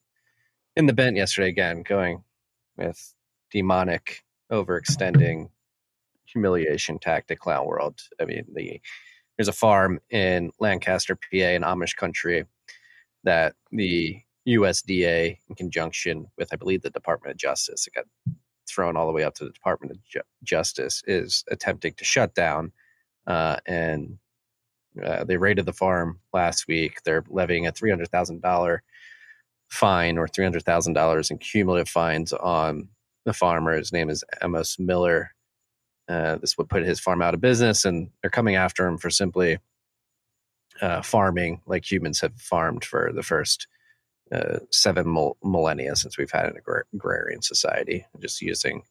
in 0.76 0.86
the 0.86 0.92
bent 0.92 1.16
yesterday. 1.16 1.48
Again, 1.48 1.82
going 1.82 2.22
with 2.76 3.14
demonic, 3.50 4.22
overextending, 4.50 5.50
humiliation 6.24 6.98
tactic, 6.98 7.40
clown 7.40 7.66
world. 7.66 8.00
I 8.20 8.24
mean, 8.24 8.44
the 8.54 8.80
there's 9.36 9.48
a 9.48 9.52
farm 9.52 9.98
in 10.10 10.52
Lancaster, 10.60 11.16
PA, 11.16 11.36
in 11.36 11.62
Amish 11.62 11.96
country, 11.96 12.44
that 13.24 13.54
the 13.70 14.20
USDA, 14.46 15.38
in 15.48 15.54
conjunction 15.54 16.26
with, 16.36 16.50
I 16.52 16.56
believe, 16.56 16.82
the 16.82 16.90
Department 16.90 17.32
of 17.32 17.38
Justice, 17.38 17.86
it 17.86 17.94
got 17.94 18.04
thrown 18.68 18.96
all 18.96 19.06
the 19.06 19.12
way 19.12 19.24
up 19.24 19.34
to 19.36 19.44
the 19.44 19.50
Department 19.50 19.92
of 19.92 20.04
Ju- 20.04 20.20
Justice, 20.44 21.02
is 21.06 21.44
attempting 21.50 21.94
to 21.94 22.04
shut 22.04 22.34
down. 22.34 22.72
Uh, 23.26 23.56
and 23.66 24.18
uh, 25.02 25.24
they 25.24 25.36
raided 25.36 25.66
the 25.66 25.72
farm 25.72 26.20
last 26.32 26.66
week. 26.68 26.98
They're 27.04 27.24
levying 27.28 27.66
a 27.66 27.72
three 27.72 27.90
hundred 27.90 28.10
thousand 28.10 28.42
dollar 28.42 28.82
fine 29.68 30.18
or 30.18 30.28
three 30.28 30.44
hundred 30.44 30.64
thousand 30.64 30.92
dollars 30.94 31.30
in 31.30 31.38
cumulative 31.38 31.88
fines 31.88 32.32
on 32.32 32.88
the 33.24 33.32
farmer. 33.32 33.76
His 33.76 33.92
name 33.92 34.10
is 34.10 34.24
Amos 34.42 34.78
Miller. 34.78 35.34
Uh, 36.08 36.36
this 36.36 36.58
would 36.58 36.68
put 36.68 36.82
his 36.82 37.00
farm 37.00 37.22
out 37.22 37.34
of 37.34 37.40
business, 37.40 37.84
and 37.84 38.10
they're 38.20 38.30
coming 38.30 38.56
after 38.56 38.86
him 38.86 38.98
for 38.98 39.08
simply 39.08 39.58
uh, 40.80 41.00
farming 41.02 41.60
like 41.66 41.90
humans 41.90 42.20
have 42.20 42.34
farmed 42.40 42.84
for 42.84 43.12
the 43.14 43.22
first 43.22 43.68
uh, 44.32 44.58
seven 44.70 45.12
mil- 45.12 45.36
millennia 45.42 45.94
since 45.94 46.18
we've 46.18 46.30
had 46.30 46.46
an 46.46 46.56
agrar- 46.60 46.82
agrarian 46.94 47.42
society, 47.42 48.04
just 48.20 48.42
using 48.42 48.82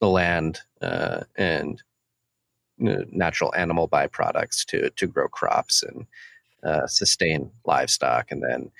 the 0.00 0.08
land 0.08 0.60
uh, 0.82 1.20
and 1.36 1.82
natural 2.80 3.54
animal 3.54 3.88
byproducts 3.88 4.64
to 4.66 4.90
to 4.90 5.06
grow 5.06 5.28
crops 5.28 5.82
and 5.82 6.06
uh, 6.62 6.86
sustain 6.86 7.50
livestock. 7.64 8.30
And 8.30 8.42
then 8.42 8.70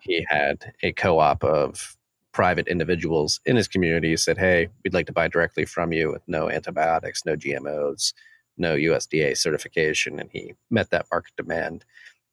he 0.00 0.24
had 0.28 0.72
a 0.82 0.92
co-op 0.92 1.44
of 1.44 1.96
private 2.32 2.66
individuals 2.66 3.40
in 3.44 3.56
his 3.56 3.68
community 3.68 4.10
who 4.10 4.16
said, 4.16 4.38
"Hey, 4.38 4.68
we'd 4.82 4.94
like 4.94 5.06
to 5.06 5.12
buy 5.12 5.28
directly 5.28 5.64
from 5.64 5.92
you 5.92 6.10
with 6.10 6.22
no 6.26 6.50
antibiotics, 6.50 7.24
no 7.24 7.36
GMOs, 7.36 8.12
no 8.56 8.74
USDA 8.74 9.36
certification." 9.36 10.18
And 10.18 10.30
he 10.32 10.54
met 10.70 10.90
that 10.90 11.06
market 11.10 11.32
demand 11.36 11.84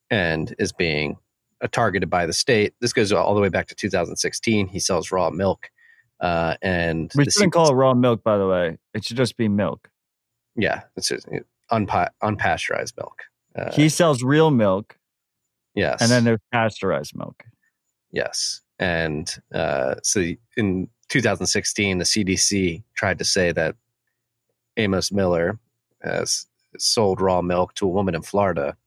and 0.10 0.56
is 0.58 0.72
being 0.72 1.18
uh, 1.62 1.68
targeted 1.72 2.10
by 2.10 2.26
the 2.26 2.34
state. 2.34 2.74
This 2.80 2.94
goes 2.94 3.12
all 3.12 3.36
the 3.36 3.42
way 3.42 3.50
back 3.50 3.68
to 3.68 3.76
2016. 3.76 4.68
He 4.68 4.80
sells 4.80 5.12
raw 5.12 5.30
milk, 5.30 5.70
uh, 6.20 6.56
and 6.62 7.12
We 7.16 7.26
shouldn't 7.26 7.54
call 7.54 7.70
it 7.70 7.76
raw 7.76 7.94
milk, 7.94 8.24
by 8.24 8.38
the 8.38 8.48
way. 8.48 8.78
It 8.94 9.06
should 9.06 9.18
just 9.18 9.38
be 9.38 9.48
milk. 9.48 9.90
Yeah, 10.56 10.84
it's 10.96 11.10
just 11.10 11.28
unpa- 11.72 12.10
unpasteurized 12.22 12.98
milk. 12.98 13.24
Uh, 13.58 13.72
he 13.74 13.90
sells 13.90 14.24
real 14.24 14.52
milk, 14.52 14.98
yes, 15.76 16.02
and 16.02 16.10
then 16.10 16.24
there's 16.24 16.40
pasteurized 16.52 17.16
milk. 17.16 17.44
Yes. 18.12 18.62
And 18.80 19.30
uh, 19.54 19.96
so 20.04 20.26
in 20.56 20.88
2016, 21.10 21.98
the 21.98 22.06
CDC 22.06 22.84
tried 22.96 23.20
to 23.20 23.26
say 23.26 23.52
that 23.52 23.76
Amos 24.78 25.12
Miller 25.12 25.60
has 26.02 26.46
sold 26.78 27.20
raw 27.20 27.42
milk 27.42 27.74
to 27.76 27.86
a 27.86 27.90
woman 27.90 28.16
in 28.16 28.22
Florida 28.22 28.78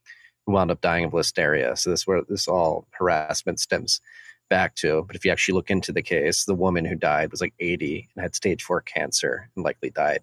who 0.47 0.53
wound 0.53 0.71
up 0.71 0.81
dying 0.81 1.05
of 1.05 1.13
listeria. 1.13 1.77
So 1.79 1.91
this 1.91 2.07
where 2.07 2.23
this 2.29 2.49
all 2.49 2.87
harassment 2.93 3.61
stems 3.61 4.01
back 4.49 4.75
to. 4.77 5.05
But 5.07 5.17
if 5.17 5.25
you 5.25 5.31
actually 5.31 5.55
look 5.55 5.71
into 5.71 5.93
the 5.93 6.03
case, 6.03 6.45
the 6.45 6.55
woman 6.55 6.85
who 6.85 6.95
died 6.95 7.31
was 7.31 7.41
like 7.41 7.55
80 7.61 8.09
and 8.15 8.23
had 8.23 8.35
stage 8.35 8.63
four 8.63 8.81
cancer 8.81 9.51
and 9.55 9.65
likely 9.65 9.91
died 9.91 10.23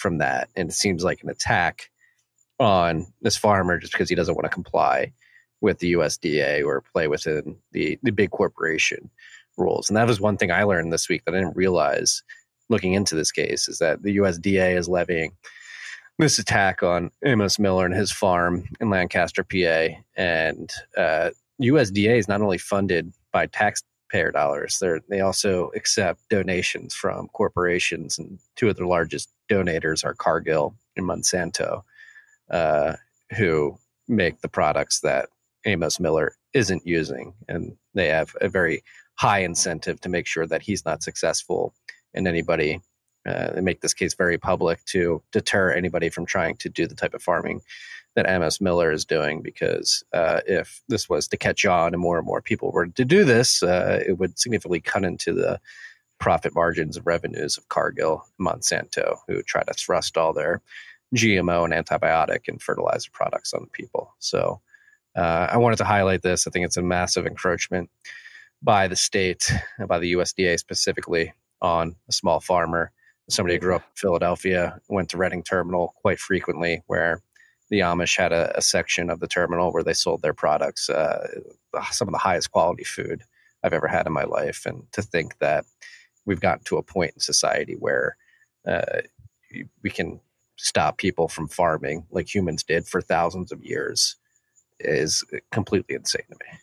from 0.00 0.18
that. 0.18 0.48
And 0.56 0.70
it 0.70 0.72
seems 0.72 1.04
like 1.04 1.22
an 1.22 1.28
attack 1.28 1.90
on 2.58 3.06
this 3.22 3.36
farmer 3.36 3.78
just 3.78 3.92
because 3.92 4.08
he 4.08 4.14
doesn't 4.14 4.34
want 4.34 4.44
to 4.44 4.50
comply 4.50 5.12
with 5.60 5.78
the 5.78 5.92
USDA 5.92 6.64
or 6.64 6.82
play 6.92 7.06
within 7.06 7.56
the, 7.72 7.98
the 8.02 8.10
big 8.10 8.30
corporation 8.30 9.10
rules. 9.56 9.88
And 9.88 9.96
that 9.96 10.06
was 10.06 10.20
one 10.20 10.36
thing 10.36 10.50
I 10.50 10.62
learned 10.62 10.92
this 10.92 11.08
week 11.08 11.24
that 11.24 11.34
I 11.34 11.38
didn't 11.38 11.56
realize 11.56 12.22
looking 12.70 12.94
into 12.94 13.14
this 13.14 13.30
case 13.30 13.68
is 13.68 13.78
that 13.78 14.02
the 14.02 14.16
USDA 14.16 14.76
is 14.76 14.88
levying 14.88 15.32
this 16.18 16.38
attack 16.38 16.82
on 16.82 17.10
Amos 17.24 17.58
Miller 17.58 17.84
and 17.84 17.94
his 17.94 18.12
farm 18.12 18.64
in 18.80 18.90
Lancaster, 18.90 19.44
PA. 19.44 19.94
And 20.16 20.70
uh, 20.96 21.30
USDA 21.62 22.18
is 22.18 22.28
not 22.28 22.40
only 22.40 22.58
funded 22.58 23.12
by 23.32 23.46
taxpayer 24.10 24.30
dollars, 24.30 24.78
they're, 24.78 25.00
they 25.08 25.20
also 25.20 25.70
accept 25.74 26.28
donations 26.28 26.94
from 26.94 27.28
corporations. 27.28 28.18
And 28.18 28.38
two 28.56 28.68
of 28.68 28.76
their 28.76 28.86
largest 28.86 29.30
donators 29.48 30.04
are 30.04 30.14
Cargill 30.14 30.74
and 30.96 31.06
Monsanto, 31.06 31.82
uh, 32.50 32.94
who 33.36 33.78
make 34.08 34.40
the 34.40 34.48
products 34.48 35.00
that 35.00 35.28
Amos 35.64 36.00
Miller 36.00 36.34
isn't 36.52 36.86
using. 36.86 37.34
And 37.48 37.76
they 37.94 38.08
have 38.08 38.34
a 38.40 38.48
very 38.48 38.82
high 39.14 39.40
incentive 39.40 40.00
to 40.00 40.08
make 40.08 40.26
sure 40.26 40.46
that 40.46 40.62
he's 40.62 40.84
not 40.84 41.02
successful 41.02 41.74
and 42.14 42.26
anybody 42.26 42.80
uh, 43.28 43.52
they 43.52 43.60
make 43.60 43.82
this 43.82 43.92
case 43.92 44.14
very 44.14 44.38
public 44.38 44.82
to 44.86 45.22
deter 45.30 45.70
anybody 45.70 46.08
from 46.08 46.24
trying 46.24 46.56
to 46.56 46.70
do 46.70 46.86
the 46.86 46.94
type 46.94 47.12
of 47.12 47.22
farming 47.22 47.60
that 48.16 48.28
Amos 48.28 48.60
Miller 48.60 48.90
is 48.90 49.04
doing. 49.04 49.42
Because 49.42 50.02
uh, 50.12 50.40
if 50.46 50.82
this 50.88 51.08
was 51.08 51.28
to 51.28 51.36
catch 51.36 51.64
on 51.64 51.94
and 51.94 52.02
more 52.02 52.18
and 52.18 52.26
more 52.26 52.42
people 52.42 52.72
were 52.72 52.86
to 52.86 53.04
do 53.04 53.24
this, 53.24 53.62
uh, 53.62 54.02
it 54.06 54.18
would 54.18 54.38
significantly 54.38 54.80
cut 54.80 55.04
into 55.04 55.32
the 55.32 55.60
profit 56.18 56.54
margins 56.54 56.96
and 56.96 57.06
revenues 57.06 57.56
of 57.56 57.68
Cargill, 57.68 58.26
Monsanto, 58.40 59.18
who 59.26 59.42
try 59.42 59.62
to 59.62 59.74
thrust 59.74 60.16
all 60.16 60.32
their 60.32 60.60
GMO 61.16 61.64
and 61.64 61.72
antibiotic 61.72 62.46
and 62.46 62.62
fertilizer 62.62 63.10
products 63.12 63.52
on 63.52 63.66
people. 63.72 64.14
So 64.18 64.60
uh, 65.16 65.48
I 65.50 65.56
wanted 65.56 65.76
to 65.76 65.84
highlight 65.84 66.22
this. 66.22 66.46
I 66.46 66.50
think 66.50 66.66
it's 66.66 66.76
a 66.76 66.82
massive 66.82 67.26
encroachment 67.26 67.90
by 68.62 68.86
the 68.86 68.96
state, 68.96 69.50
by 69.88 69.98
the 69.98 70.12
USDA 70.12 70.58
specifically, 70.58 71.32
on 71.60 71.96
a 72.08 72.12
small 72.12 72.40
farmer. 72.40 72.92
Somebody 73.28 73.54
who 73.54 73.60
grew 73.60 73.76
up 73.76 73.82
in 73.82 73.96
Philadelphia, 73.96 74.80
went 74.88 75.08
to 75.10 75.16
Reading 75.16 75.42
Terminal 75.42 75.94
quite 75.96 76.18
frequently, 76.18 76.82
where 76.86 77.22
the 77.70 77.80
Amish 77.80 78.16
had 78.16 78.32
a, 78.32 78.56
a 78.56 78.62
section 78.62 79.10
of 79.10 79.20
the 79.20 79.28
terminal 79.28 79.72
where 79.72 79.82
they 79.82 79.94
sold 79.94 80.22
their 80.22 80.34
products, 80.34 80.90
uh, 80.90 81.26
some 81.92 82.08
of 82.08 82.12
the 82.12 82.18
highest 82.18 82.50
quality 82.50 82.84
food 82.84 83.22
I've 83.62 83.72
ever 83.72 83.86
had 83.86 84.06
in 84.06 84.12
my 84.12 84.24
life. 84.24 84.66
And 84.66 84.82
to 84.92 85.02
think 85.02 85.38
that 85.38 85.64
we've 86.26 86.40
gotten 86.40 86.64
to 86.64 86.76
a 86.76 86.82
point 86.82 87.12
in 87.14 87.20
society 87.20 87.76
where 87.78 88.16
uh, 88.66 89.00
we 89.82 89.90
can 89.90 90.20
stop 90.56 90.98
people 90.98 91.28
from 91.28 91.48
farming 91.48 92.06
like 92.10 92.32
humans 92.32 92.62
did 92.62 92.86
for 92.86 93.00
thousands 93.00 93.50
of 93.50 93.64
years 93.64 94.16
is 94.80 95.24
completely 95.52 95.94
insane 95.94 96.22
to 96.28 96.36
me. 96.40 96.58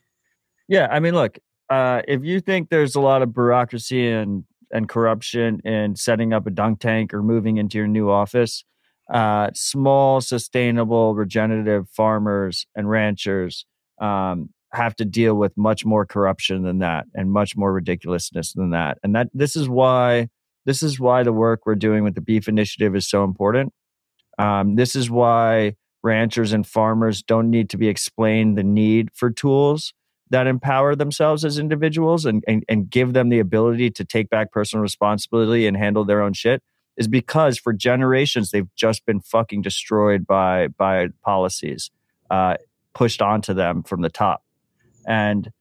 Yeah, 0.67 0.87
I 0.91 0.99
mean, 0.99 1.15
look, 1.15 1.39
uh, 1.69 2.01
if 2.07 2.23
you 2.23 2.39
think 2.39 2.69
there's 2.69 2.95
a 2.95 3.01
lot 3.01 3.21
of 3.21 3.33
bureaucracy 3.33 4.09
and 4.09 4.43
and 4.69 4.89
corruption 4.89 5.61
in 5.61 5.95
setting 5.95 6.33
up 6.33 6.45
a 6.45 6.49
dunk 6.49 6.79
tank 6.79 7.13
or 7.13 7.23
moving 7.23 7.55
into 7.55 7.77
your 7.77 7.87
new 7.87 8.09
office, 8.09 8.65
uh, 9.13 9.49
small, 9.53 10.21
sustainable, 10.21 11.15
regenerative 11.15 11.89
farmers 11.89 12.65
and 12.75 12.89
ranchers 12.89 13.65
um, 14.01 14.49
have 14.73 14.95
to 14.97 15.05
deal 15.05 15.35
with 15.35 15.53
much 15.57 15.85
more 15.85 16.05
corruption 16.05 16.63
than 16.63 16.79
that 16.79 17.05
and 17.13 17.31
much 17.31 17.55
more 17.55 17.71
ridiculousness 17.71 18.53
than 18.53 18.71
that. 18.71 18.97
And 19.03 19.15
that 19.15 19.29
this 19.33 19.55
is 19.55 19.69
why 19.69 20.27
this 20.65 20.83
is 20.83 20.99
why 20.99 21.23
the 21.23 21.31
work 21.31 21.61
we're 21.65 21.75
doing 21.75 22.03
with 22.03 22.15
the 22.15 22.21
Beef 22.21 22.49
Initiative 22.49 22.93
is 22.95 23.09
so 23.09 23.23
important. 23.23 23.71
Um, 24.37 24.75
this 24.75 24.95
is 24.95 25.09
why 25.09 25.75
ranchers 26.03 26.51
and 26.51 26.67
farmers 26.67 27.23
don't 27.23 27.49
need 27.49 27.69
to 27.69 27.77
be 27.77 27.87
explained 27.87 28.57
the 28.57 28.63
need 28.63 29.09
for 29.13 29.31
tools 29.31 29.93
that 30.29 30.45
empower 30.45 30.93
themselves 30.93 31.45
as 31.45 31.57
individuals 31.57 32.25
and, 32.25 32.43
and, 32.47 32.65
and 32.67 32.89
give 32.89 33.13
them 33.13 33.29
the 33.29 33.39
ability 33.39 33.89
to 33.91 34.03
take 34.03 34.29
back 34.29 34.51
personal 34.51 34.81
responsibility 34.81 35.65
and 35.65 35.77
handle 35.77 36.03
their 36.03 36.21
own 36.21 36.33
shit 36.33 36.61
is 36.97 37.07
because 37.07 37.57
for 37.57 37.73
generations 37.73 38.51
they've 38.51 38.73
just 38.75 39.05
been 39.05 39.19
fucking 39.19 39.61
destroyed 39.61 40.25
by 40.25 40.67
by 40.67 41.07
policies 41.23 41.91
uh, 42.29 42.55
pushed 42.93 43.21
onto 43.21 43.53
them 43.53 43.83
from 43.83 44.01
the 44.01 44.09
top 44.09 44.43
and 45.07 45.51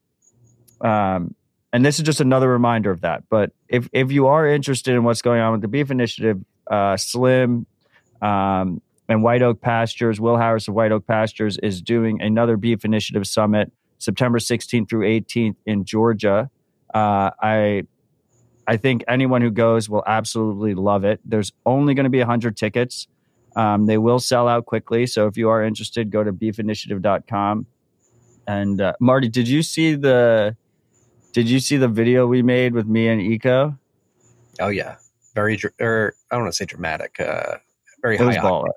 um 0.81 1.35
and 1.77 1.85
this 1.85 1.99
is 1.99 2.05
just 2.05 2.23
another 2.23 2.49
reminder 2.49 2.91
of 2.91 3.03
that. 3.03 3.25
But 3.29 3.53
if 3.69 3.87
if 3.93 4.11
you 4.11 4.29
are 4.29 4.47
interested 4.47 4.95
in 4.95 5.05
what's 5.05 5.21
going 5.21 5.43
on 5.43 5.53
with 5.53 5.61
the 5.61 5.69
Beef 5.69 5.91
Initiative, 5.91 6.43
uh, 6.71 6.97
Slim 6.97 7.67
um, 8.23 8.81
and 9.11 9.23
White 9.23 9.43
Oak 9.43 9.61
Pastures, 9.61 10.19
Will 10.19 10.39
Harris 10.39 10.69
of 10.69 10.75
White 10.75 10.91
Oak 10.91 11.07
Pastures 11.07 11.59
is 11.59 11.83
doing 11.83 12.23
another 12.23 12.57
Beef 12.57 12.85
Initiative 12.87 13.27
Summit 13.27 13.73
September 13.99 14.39
16th 14.39 14.89
through 14.89 15.07
18th 15.07 15.57
in 15.67 15.85
Georgia. 15.85 16.51
Uh, 16.95 17.31
I 17.43 17.83
I 18.67 18.77
think 18.77 19.05
anyone 19.09 19.43
who 19.43 19.51
goes 19.51 19.89
will 19.89 20.05
absolutely 20.07 20.75
love 20.75 21.05
it. 21.05 21.21
There's 21.25 21.53
only 21.65 21.95
going 21.95 22.05
to 22.05 22.11
be 22.11 22.19
100 22.19 22.57
tickets. 22.57 23.07
Um, 23.55 23.87
they 23.87 23.97
will 23.99 24.19
sell 24.19 24.49
out 24.49 24.67
quickly. 24.67 25.07
So 25.07 25.27
if 25.27 25.37
you 25.37 25.49
are 25.49 25.63
interested, 25.65 26.11
go 26.11 26.23
to 26.25 26.33
beefinitiative.com. 26.33 27.67
And 28.47 28.81
uh, 28.81 28.93
Marty, 29.01 29.29
did 29.29 29.49
you 29.49 29.63
see 29.63 29.95
the 29.95 30.57
did 31.33 31.49
you 31.51 31.61
see 31.61 31.77
the 31.77 31.89
video 31.89 32.27
we 32.27 32.43
made 32.43 32.73
with 32.75 32.87
me 32.87 33.09
and 33.09 33.21
Eco? 33.21 33.77
Oh 34.61 34.69
yeah, 34.69 34.97
very 35.35 35.57
dr- 35.57 35.75
or 35.81 36.15
I 36.31 36.37
don't 36.37 36.45
want 36.45 36.53
to 36.53 36.57
say 36.57 36.65
dramatic. 36.65 37.19
Uh, 37.19 37.57
very 38.03 38.15
It 38.17 38.21
high. 38.21 38.37
baller. 38.37 38.71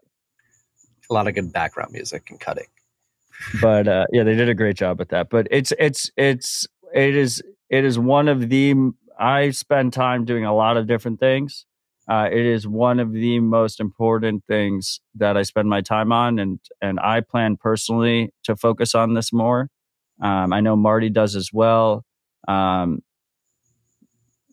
A 1.10 1.14
lot 1.14 1.28
of 1.28 1.36
good 1.36 1.52
background 1.53 1.91
music 1.91 2.30
and 2.30 2.40
cutting. 2.40 2.68
but 3.61 3.88
uh, 3.88 4.06
yeah, 4.11 4.24
they 4.24 4.36
did 4.36 4.49
a 4.49 4.53
great 4.53 4.76
job 4.76 4.99
with 4.99 5.10
that. 5.10 5.30
But 5.30 5.48
it's 5.52 5.72
it's 5.80 6.11
it's 6.18 6.68
it 6.94 7.16
is 7.16 7.44
it 7.70 7.86
is 7.86 7.99
one 7.99 8.28
of 8.28 8.49
the 8.49 8.74
I 9.19 9.51
spend 9.51 9.93
time 9.93 10.25
doing 10.25 10.45
a 10.45 10.55
lot 10.55 10.77
of 10.77 10.87
different 10.87 11.19
things. 11.19 11.65
Uh, 12.09 12.27
it 12.31 12.43
is 12.43 12.67
one 12.67 12.99
of 12.99 13.11
the 13.11 13.39
most 13.39 13.79
important 13.79 14.43
things 14.47 14.99
that 15.15 15.37
I 15.37 15.43
spend 15.43 15.69
my 15.69 15.81
time 15.81 16.11
on, 16.11 16.39
and 16.39 16.59
and 16.81 16.99
I 16.99 17.21
plan 17.21 17.57
personally 17.57 18.33
to 18.45 18.55
focus 18.55 18.95
on 18.95 19.13
this 19.13 19.31
more. 19.31 19.69
Um, 20.21 20.51
I 20.51 20.59
know 20.59 20.75
Marty 20.75 21.09
does 21.09 21.35
as 21.35 21.51
well. 21.53 22.03
Um, 22.47 23.03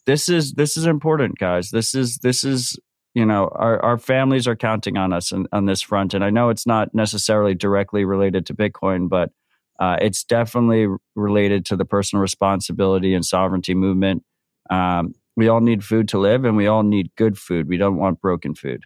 this 0.04 0.28
is 0.28 0.52
this 0.52 0.76
is 0.76 0.84
important, 0.84 1.38
guys. 1.38 1.70
This 1.70 1.94
is 1.94 2.18
this 2.18 2.44
is 2.44 2.78
you 3.16 3.24
know 3.24 3.48
our, 3.54 3.82
our 3.82 3.98
families 3.98 4.46
are 4.46 4.54
counting 4.54 4.98
on 4.98 5.12
us 5.12 5.32
on, 5.32 5.46
on 5.50 5.64
this 5.64 5.80
front 5.80 6.12
and 6.12 6.22
i 6.22 6.28
know 6.28 6.50
it's 6.50 6.66
not 6.66 6.94
necessarily 6.94 7.54
directly 7.54 8.04
related 8.04 8.44
to 8.46 8.54
bitcoin 8.54 9.08
but 9.08 9.30
uh, 9.78 9.96
it's 10.00 10.24
definitely 10.24 10.86
related 11.14 11.66
to 11.66 11.76
the 11.76 11.84
personal 11.84 12.20
responsibility 12.20 13.14
and 13.14 13.24
sovereignty 13.24 13.74
movement 13.74 14.22
um, 14.70 15.14
we 15.36 15.48
all 15.48 15.60
need 15.60 15.84
food 15.84 16.08
to 16.08 16.18
live 16.18 16.44
and 16.44 16.56
we 16.56 16.66
all 16.66 16.82
need 16.82 17.14
good 17.16 17.38
food 17.38 17.68
we 17.68 17.76
don't 17.76 17.96
want 17.96 18.20
broken 18.20 18.54
food 18.54 18.84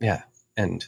Yeah, 0.00 0.22
and 0.56 0.86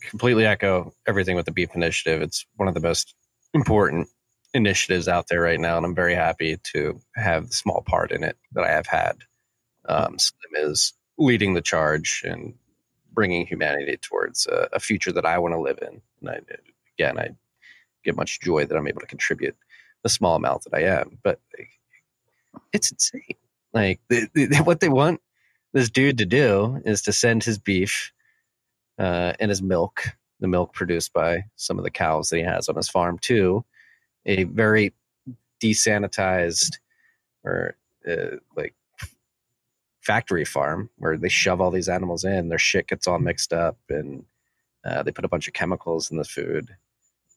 completely 0.00 0.46
echo 0.46 0.94
everything 1.06 1.36
with 1.36 1.46
the 1.46 1.52
Beef 1.52 1.74
Initiative. 1.74 2.22
It's 2.22 2.46
one 2.56 2.68
of 2.68 2.74
the 2.74 2.80
most 2.80 3.14
important 3.54 4.08
initiatives 4.54 5.08
out 5.08 5.28
there 5.28 5.40
right 5.40 5.60
now, 5.60 5.76
and 5.76 5.86
I'm 5.86 5.94
very 5.94 6.14
happy 6.14 6.58
to 6.72 7.00
have 7.14 7.48
the 7.48 7.54
small 7.54 7.82
part 7.82 8.12
in 8.12 8.24
it 8.24 8.36
that 8.52 8.64
I 8.64 8.70
have 8.70 8.86
had. 8.86 9.18
Um, 9.88 10.18
Slim 10.18 10.70
is 10.70 10.94
leading 11.18 11.54
the 11.54 11.62
charge 11.62 12.22
and 12.24 12.54
bringing 13.12 13.46
humanity 13.46 13.96
towards 13.96 14.46
a, 14.46 14.68
a 14.72 14.80
future 14.80 15.12
that 15.12 15.26
I 15.26 15.38
want 15.38 15.54
to 15.54 15.60
live 15.60 15.78
in. 15.80 16.00
And 16.20 16.30
I, 16.30 16.40
again, 16.98 17.18
I 17.18 17.30
get 18.04 18.16
much 18.16 18.40
joy 18.40 18.66
that 18.66 18.76
I'm 18.76 18.88
able 18.88 19.00
to 19.00 19.06
contribute 19.06 19.56
the 20.02 20.08
small 20.08 20.36
amount 20.36 20.64
that 20.64 20.74
I 20.74 20.82
am. 20.82 21.18
But 21.22 21.40
it's 22.72 22.90
insane. 22.90 23.36
Like 23.72 24.00
they, 24.08 24.26
they, 24.34 24.56
what 24.58 24.80
they 24.80 24.88
want 24.88 25.20
this 25.72 25.90
dude 25.90 26.18
to 26.18 26.26
do 26.26 26.80
is 26.84 27.02
to 27.02 27.12
send 27.12 27.44
his 27.44 27.58
beef 27.58 28.12
uh, 28.98 29.34
and 29.38 29.50
his 29.50 29.60
milk, 29.60 30.04
the 30.40 30.48
milk 30.48 30.72
produced 30.72 31.12
by 31.12 31.44
some 31.56 31.78
of 31.78 31.84
the 31.84 31.90
cows 31.90 32.30
that 32.30 32.38
he 32.38 32.42
has 32.42 32.68
on 32.68 32.76
his 32.76 32.88
farm, 32.88 33.18
to 33.18 33.64
a 34.24 34.44
very 34.44 34.94
desanitized 35.62 36.78
or 37.44 37.76
uh, 38.08 38.36
like 38.56 38.74
factory 40.00 40.44
farm 40.44 40.88
where 40.96 41.16
they 41.16 41.28
shove 41.28 41.60
all 41.60 41.70
these 41.70 41.88
animals 41.88 42.24
in. 42.24 42.48
Their 42.48 42.58
shit 42.58 42.88
gets 42.88 43.06
all 43.06 43.18
mixed 43.18 43.52
up, 43.52 43.76
and 43.88 44.24
uh, 44.84 45.02
they 45.02 45.12
put 45.12 45.24
a 45.24 45.28
bunch 45.28 45.48
of 45.48 45.54
chemicals 45.54 46.10
in 46.10 46.16
the 46.16 46.24
food. 46.24 46.68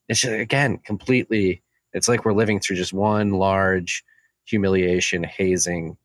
It's 0.08 0.20
just, 0.20 0.32
again 0.32 0.78
completely. 0.78 1.62
It's 1.92 2.08
like 2.08 2.24
we're 2.24 2.32
living 2.32 2.60
through 2.60 2.76
just 2.76 2.92
one 2.92 3.32
large 3.32 4.04
humiliation, 4.50 5.22
hazing 5.22 5.96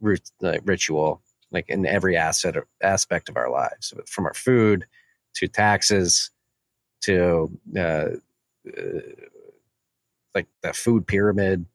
ritual, 0.00 1.22
like 1.50 1.68
in 1.68 1.86
every 1.86 2.16
asset 2.16 2.56
aspect 2.82 3.28
of 3.28 3.36
our 3.36 3.50
lives, 3.50 3.92
from 4.06 4.24
our 4.26 4.34
food 4.34 4.86
to 5.34 5.46
taxes 5.46 6.30
to 7.02 7.50
uh, 7.76 8.08
uh, 8.66 9.00
like 10.34 10.46
the 10.62 10.72
food 10.72 11.06
pyramid 11.06 11.66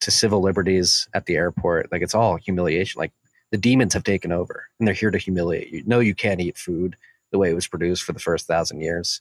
to 0.00 0.10
civil 0.10 0.40
liberties 0.40 1.08
at 1.12 1.26
the 1.26 1.36
airport. 1.36 1.92
Like 1.92 2.02
it's 2.02 2.14
all 2.14 2.36
humiliation. 2.36 2.98
Like 2.98 3.12
the 3.50 3.58
demons 3.58 3.92
have 3.94 4.04
taken 4.04 4.32
over 4.32 4.68
and 4.78 4.88
they're 4.88 4.94
here 4.94 5.10
to 5.10 5.18
humiliate 5.18 5.70
you. 5.70 5.82
No, 5.86 6.00
you 6.00 6.14
can't 6.14 6.40
eat 6.40 6.56
food 6.56 6.96
the 7.30 7.38
way 7.38 7.50
it 7.50 7.54
was 7.54 7.68
produced 7.68 8.04
for 8.04 8.12
the 8.12 8.18
first 8.18 8.46
thousand 8.46 8.80
years. 8.80 9.20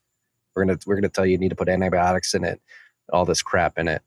We're 0.56 0.66
gonna 0.66 0.80
we're 0.86 0.96
gonna 0.96 1.10
tell 1.10 1.26
you 1.26 1.34
you 1.34 1.38
need 1.38 1.50
to 1.50 1.56
put 1.56 1.70
antibiotics 1.70 2.34
in 2.34 2.44
it, 2.44 2.62
all 3.12 3.26
this 3.26 3.42
crap 3.42 3.78
in 3.78 3.88
it 3.88 4.02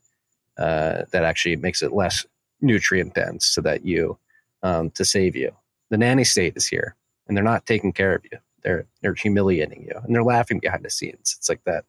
uh, 0.59 1.05
that 1.11 1.25
actually 1.25 1.57
makes 1.57 1.83
it 1.83 1.93
less 1.93 2.27
nutrient 2.61 3.15
dense, 3.15 3.47
so 3.47 3.61
that 3.61 3.85
you 3.85 4.19
um, 4.63 4.91
to 4.91 5.05
save 5.05 5.37
you. 5.37 5.53
The 5.91 5.99
nanny 5.99 6.25
state 6.25 6.57
is 6.57 6.67
here, 6.67 6.97
and 7.27 7.37
they're 7.37 7.45
not 7.45 7.67
taking 7.67 7.93
care 7.93 8.15
of 8.15 8.25
you. 8.31 8.39
They're 8.63 8.87
they're 9.01 9.15
humiliating 9.15 9.85
you, 9.85 10.01
and 10.03 10.15
they're 10.15 10.25
laughing 10.25 10.61
behind 10.61 10.85
the 10.85 10.91
scenes. 10.91 11.35
It's 11.39 11.49
like 11.49 11.65
that 11.65 11.85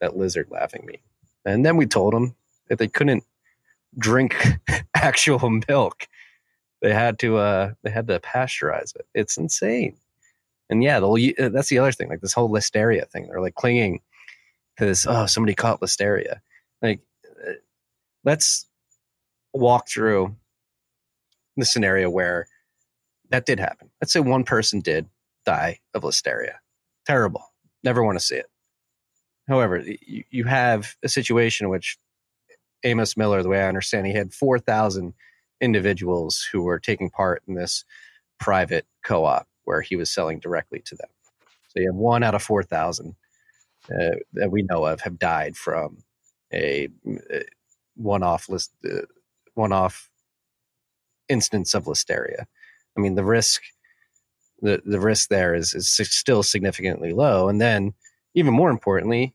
that 0.00 0.16
lizard 0.16 0.48
laughing 0.50 0.84
me. 0.86 1.00
And 1.44 1.64
then 1.64 1.76
we 1.76 1.86
told 1.86 2.12
them 2.12 2.34
that 2.68 2.78
they 2.78 2.88
couldn't 2.88 3.24
drink 3.98 4.36
actual 4.94 5.50
milk. 5.68 6.08
They 6.82 6.92
had 6.92 7.18
to 7.20 7.38
uh 7.38 7.72
they 7.82 7.90
had 7.90 8.08
to 8.08 8.20
pasteurize 8.20 8.94
it. 8.96 9.06
It's 9.14 9.36
insane. 9.36 9.96
And 10.68 10.82
yeah, 10.82 10.98
they'll, 11.00 11.16
that's 11.50 11.68
the 11.68 11.78
other 11.78 11.92
thing, 11.92 12.08
like 12.08 12.20
this 12.20 12.32
whole 12.32 12.50
listeria 12.50 13.08
thing. 13.08 13.28
They're 13.28 13.40
like 13.40 13.54
clinging 13.54 14.00
to 14.78 14.86
this. 14.86 15.06
Oh, 15.06 15.26
somebody 15.26 15.54
caught 15.54 15.80
listeria. 15.80 16.40
Like, 16.82 17.00
uh, 17.00 17.15
let's 18.26 18.66
walk 19.54 19.88
through 19.88 20.36
the 21.56 21.64
scenario 21.64 22.10
where 22.10 22.46
that 23.30 23.46
did 23.46 23.58
happen. 23.58 23.88
Let's 24.02 24.12
say 24.12 24.20
one 24.20 24.44
person 24.44 24.80
did 24.80 25.06
die 25.46 25.78
of 25.94 26.02
listeria. 26.02 26.56
Terrible. 27.06 27.44
Never 27.82 28.04
want 28.04 28.18
to 28.18 28.24
see 28.24 28.36
it. 28.36 28.46
However, 29.48 29.78
you, 29.78 30.24
you 30.28 30.44
have 30.44 30.96
a 31.02 31.08
situation 31.08 31.64
in 31.64 31.70
which 31.70 31.98
Amos 32.84 33.16
Miller, 33.16 33.42
the 33.42 33.48
way 33.48 33.62
I 33.62 33.68
understand, 33.68 34.06
he 34.06 34.12
had 34.12 34.34
4,000 34.34 35.14
individuals 35.60 36.46
who 36.52 36.62
were 36.62 36.78
taking 36.78 37.10
part 37.10 37.42
in 37.48 37.54
this 37.54 37.84
private 38.38 38.86
co 39.04 39.24
op 39.24 39.48
where 39.64 39.80
he 39.80 39.96
was 39.96 40.10
selling 40.10 40.40
directly 40.40 40.82
to 40.86 40.94
them. 40.96 41.08
So 41.68 41.80
you 41.80 41.88
have 41.88 41.96
one 41.96 42.22
out 42.22 42.34
of 42.34 42.42
4,000 42.42 43.14
uh, 43.88 43.94
that 44.34 44.50
we 44.50 44.62
know 44.62 44.84
of 44.84 45.00
have 45.00 45.18
died 45.18 45.56
from 45.56 45.98
a 46.52 46.88
uh, 47.98 48.02
one 48.02 48.22
off 48.22 48.48
list, 48.48 48.72
uh, 48.84 49.02
one 49.54 49.72
off 49.72 50.10
instance 51.28 51.74
of 51.74 51.84
listeria. 51.84 52.44
I 52.96 53.00
mean, 53.00 53.14
the 53.14 53.24
risk, 53.24 53.62
the, 54.60 54.82
the 54.84 55.00
risk 55.00 55.28
there 55.28 55.54
is, 55.54 55.74
is 55.74 55.88
still 55.88 56.42
significantly 56.42 57.12
low. 57.12 57.48
And 57.48 57.60
then, 57.60 57.94
even 58.34 58.54
more 58.54 58.70
importantly, 58.70 59.34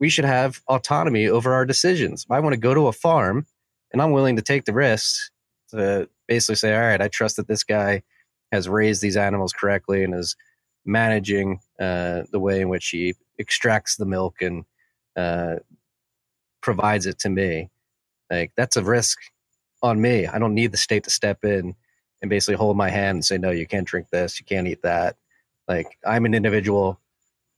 we 0.00 0.08
should 0.08 0.24
have 0.24 0.60
autonomy 0.68 1.28
over 1.28 1.52
our 1.54 1.64
decisions. 1.64 2.24
If 2.24 2.30
I 2.30 2.40
want 2.40 2.54
to 2.54 2.60
go 2.60 2.74
to 2.74 2.88
a 2.88 2.92
farm 2.92 3.46
and 3.92 4.02
I'm 4.02 4.10
willing 4.10 4.36
to 4.36 4.42
take 4.42 4.64
the 4.64 4.72
risks 4.72 5.30
to 5.70 6.08
basically 6.26 6.56
say, 6.56 6.74
all 6.74 6.80
right, 6.80 7.00
I 7.00 7.08
trust 7.08 7.36
that 7.36 7.48
this 7.48 7.64
guy 7.64 8.02
has 8.50 8.68
raised 8.68 9.00
these 9.00 9.16
animals 9.16 9.52
correctly 9.52 10.02
and 10.02 10.14
is 10.14 10.36
managing 10.84 11.60
uh, 11.80 12.22
the 12.32 12.40
way 12.40 12.60
in 12.60 12.68
which 12.68 12.88
he 12.88 13.14
extracts 13.38 13.96
the 13.96 14.04
milk 14.04 14.42
and 14.42 14.64
uh, 15.16 15.56
provides 16.62 17.06
it 17.06 17.18
to 17.20 17.30
me. 17.30 17.70
Like 18.30 18.52
that's 18.56 18.76
a 18.76 18.84
risk 18.84 19.18
on 19.82 20.00
me. 20.00 20.26
I 20.26 20.38
don't 20.38 20.54
need 20.54 20.72
the 20.72 20.78
state 20.78 21.04
to 21.04 21.10
step 21.10 21.44
in 21.44 21.74
and 22.22 22.30
basically 22.30 22.56
hold 22.56 22.76
my 22.76 22.90
hand 22.90 23.16
and 23.16 23.24
say, 23.24 23.38
no, 23.38 23.50
you 23.50 23.66
can't 23.66 23.86
drink 23.86 24.08
this, 24.10 24.40
you 24.40 24.46
can't 24.46 24.68
eat 24.68 24.82
that. 24.82 25.16
Like 25.68 25.98
I'm 26.06 26.24
an 26.26 26.34
individual 26.34 27.00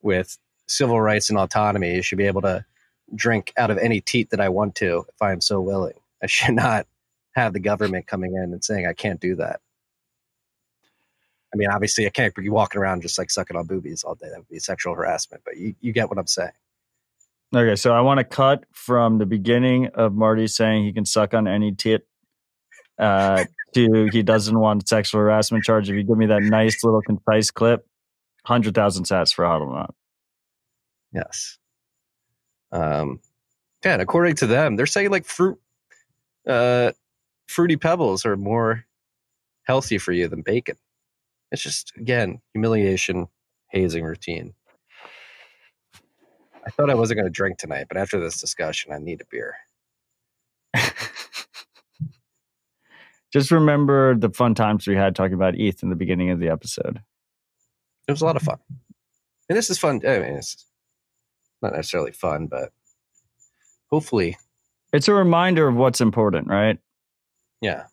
with 0.03 0.39
civil 0.69 1.01
rights 1.01 1.31
and 1.31 1.39
autonomy. 1.39 1.95
You 1.97 2.03
should 2.03 2.19
be 2.19 2.27
able 2.27 2.43
to 2.43 2.65
drink 3.15 3.53
out 3.57 3.71
of 3.71 3.79
any 3.79 4.01
teat 4.01 4.31
that 4.31 4.41
I 4.41 4.49
want 4.51 4.77
to 4.77 5.07
if 5.09 5.23
I 5.23 5.33
am 5.33 5.41
so 5.41 5.61
willing. 5.61 5.95
I 6.23 6.27
should 6.27 6.55
not 6.57 6.87
have 7.35 7.53
the 7.53 7.61
government 7.61 8.07
coming 8.07 8.35
in 8.35 8.53
and 8.53 8.65
saying 8.65 8.87
I 8.87 8.95
can't 8.95 9.21
do 9.21 9.37
that. 9.37 9.61
I 11.55 11.57
mean, 11.57 11.71
obviously, 11.71 12.07
I 12.07 12.11
can't 12.11 12.35
be 12.35 12.49
walking 12.49 12.81
around 12.81 13.03
just 13.03 13.19
like 13.19 13.31
sucking 13.31 13.57
on 13.57 13.67
boobies 13.67 14.05
all 14.05 14.17
day. 14.17 14.29
That 14.31 14.39
would 14.39 14.49
be 14.49 14.59
sexual 14.61 14.95
harassment. 14.95 15.43
But 15.45 15.57
you, 15.57 15.75
you 15.81 15.93
get 15.93 16.09
what 16.09 16.19
I'm 16.19 16.27
saying. 16.27 16.51
Okay, 17.55 17.77
so 17.77 17.93
I 17.93 18.01
want 18.01 18.19
to 18.19 18.25
cut 18.25 18.65
from 18.73 19.19
the 19.19 19.27
beginning 19.27 19.89
of 19.95 20.13
Marty 20.13 20.47
saying 20.47 20.85
he 20.85 20.93
can 20.93 21.05
suck 21.05 21.35
on 21.35 21.47
any 21.47 21.73
tit 21.73 22.07
uh, 22.99 23.45
to 23.75 24.09
he 24.13 24.23
doesn't 24.23 24.59
want 24.59 24.89
sexual 24.89 25.21
harassment 25.21 25.65
charge. 25.65 25.89
If 25.89 25.97
you 25.97 26.03
give 26.03 26.17
me 26.17 26.27
that 26.27 26.43
nice 26.43 26.83
little 26.85 27.03
concise 27.03 27.51
clip, 27.51 27.87
hundred 28.45 28.75
thousand 28.75 29.05
sats 29.05 29.35
for 29.35 29.47
Huddle 29.47 29.95
Yes. 31.13 31.59
Um, 32.73 33.21
Yeah, 33.85 33.95
and 33.95 34.03
according 34.03 34.37
to 34.37 34.47
them, 34.47 34.77
they're 34.77 34.87
saying 34.87 35.11
like 35.11 35.25
fruit, 35.25 35.59
uh, 36.47 36.93
fruity 37.47 37.77
pebbles 37.77 38.27
are 38.27 38.37
more 38.37 38.85
healthy 39.65 39.99
for 39.99 40.13
you 40.13 40.29
than 40.29 40.43
bacon. 40.43 40.77
It's 41.53 41.63
just 41.63 41.93
again 41.97 42.41
humiliation, 42.53 43.29
hazing 43.69 44.05
routine. 44.05 44.55
I 46.67 46.71
thought 46.71 46.91
I 46.91 46.95
wasn't 46.95 47.19
going 47.19 47.27
to 47.27 47.31
drink 47.31 47.59
tonight, 47.59 47.87
but 47.89 47.97
after 47.99 48.19
this 48.19 48.41
discussion, 48.41 48.93
I 48.93 48.99
need 48.99 49.21
a 49.21 49.25
beer. 49.31 49.55
Just 53.33 53.51
remember 53.51 54.15
the 54.17 54.31
fun 54.31 54.55
times 54.55 54.87
we 54.87 54.95
had 54.95 55.17
talking 55.17 55.35
about 55.35 55.57
ETH 55.59 55.83
in 55.83 55.91
the 55.91 55.97
beginning 55.97 56.31
of 56.31 56.39
the 56.39 56.49
episode. 56.49 57.01
It 58.07 58.13
was 58.13 58.21
a 58.23 58.25
lot 58.27 58.37
of 58.37 58.43
fun, 58.43 58.59
and 59.49 59.57
this 59.59 59.71
is 59.71 59.79
fun. 59.79 60.01
I 60.07 60.19
mean, 60.19 60.35
it's 60.37 60.67
not 61.63 61.73
necessarily 61.73 62.13
fun, 62.13 62.47
but 62.47 62.71
hopefully, 63.91 64.37
It's 64.93 65.09
a 65.09 65.15
reminder 65.15 65.67
of 65.67 65.75
what's 65.75 66.01
important, 66.01 66.49
right? 66.49 66.79
yeah. 67.61 67.85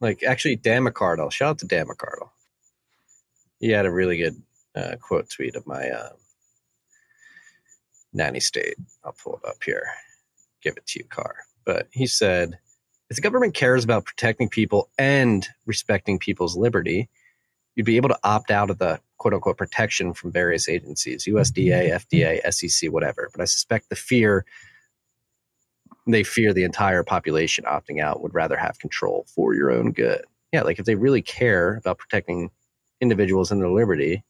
Like 0.00 0.22
actually, 0.24 0.56
Dan 0.56 0.84
McCardle. 0.84 1.30
Shout 1.30 1.50
out 1.50 1.58
to 1.58 1.66
Dan 1.66 1.86
McCardle. 1.86 2.30
He 3.60 3.70
had 3.70 3.86
a 3.86 3.90
really 3.92 4.16
good 4.16 4.42
uh, 4.74 4.96
quote 5.00 5.28
tweet 5.30 5.54
of 5.56 5.66
my 5.66 5.88
uh, 5.90 6.10
nanny 8.12 8.40
state. 8.40 8.76
I'll 9.04 9.12
pull 9.12 9.40
it 9.42 9.48
up 9.48 9.62
here. 9.64 9.84
Give 10.62 10.76
it 10.76 10.86
to 10.86 11.00
you, 11.00 11.04
Carr. 11.06 11.36
But 11.64 11.88
he 11.92 12.06
said, 12.06 12.58
if 13.10 13.16
the 13.16 13.22
government 13.22 13.54
cares 13.54 13.84
about 13.84 14.04
protecting 14.04 14.48
people 14.48 14.88
and 14.98 15.46
respecting 15.66 16.18
people's 16.18 16.56
liberty, 16.56 17.08
you'd 17.74 17.86
be 17.86 17.96
able 17.96 18.08
to 18.08 18.18
opt 18.24 18.50
out 18.50 18.70
of 18.70 18.78
the 18.78 19.00
quote 19.18 19.34
unquote 19.34 19.58
protection 19.58 20.14
from 20.14 20.32
various 20.32 20.68
agencies, 20.68 21.24
USDA, 21.26 21.90
FDA, 21.90 22.52
SEC, 22.52 22.90
whatever. 22.90 23.28
But 23.32 23.42
I 23.42 23.44
suspect 23.44 23.88
the 23.88 23.96
fear 23.96 24.44
they 26.06 26.24
fear 26.24 26.52
the 26.52 26.64
entire 26.64 27.04
population 27.04 27.64
opting 27.64 28.00
out 28.00 28.22
would 28.22 28.34
rather 28.34 28.56
have 28.56 28.78
control 28.78 29.24
for 29.34 29.54
your 29.54 29.70
own 29.70 29.92
good. 29.92 30.24
Yeah, 30.52 30.62
like 30.62 30.78
if 30.78 30.84
they 30.84 30.96
really 30.96 31.22
care 31.22 31.76
about 31.76 31.98
protecting 31.98 32.50
individuals 33.00 33.52
and 33.52 33.60
their 33.60 33.70
liberty, 33.70 34.24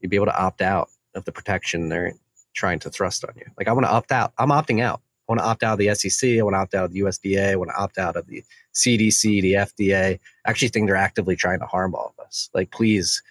you'd 0.00 0.10
be 0.10 0.16
able 0.16 0.26
to 0.26 0.36
opt 0.36 0.60
out 0.60 0.90
of 1.14 1.24
the 1.24 1.32
protection 1.32 1.88
they're 1.88 2.14
trying 2.54 2.78
to 2.80 2.90
thrust 2.90 3.24
on 3.24 3.34
you. 3.36 3.46
Like 3.58 3.68
I 3.68 3.72
want 3.72 3.86
to 3.86 3.92
opt 3.92 4.12
out. 4.12 4.32
I'm 4.38 4.50
opting 4.50 4.82
out. 4.82 5.00
I 5.28 5.32
want 5.32 5.40
to 5.40 5.46
opt 5.46 5.62
out 5.62 5.74
of 5.74 5.78
the 5.78 5.94
SEC. 5.94 6.38
I 6.38 6.42
want 6.42 6.54
to 6.54 6.58
opt 6.58 6.74
out 6.74 6.84
of 6.84 6.92
the 6.92 7.00
USDA. 7.00 7.50
I 7.50 7.56
want 7.56 7.70
to 7.70 7.76
opt 7.76 7.98
out 7.98 8.16
of 8.16 8.26
the 8.26 8.42
CDC, 8.74 9.40
the 9.40 9.54
FDA. 9.54 10.18
I 10.44 10.50
actually 10.50 10.68
think 10.68 10.86
they're 10.86 10.96
actively 10.96 11.36
trying 11.36 11.60
to 11.60 11.66
harm 11.66 11.94
all 11.94 12.14
of 12.18 12.24
us. 12.24 12.50
Like, 12.54 12.70
please 12.70 13.22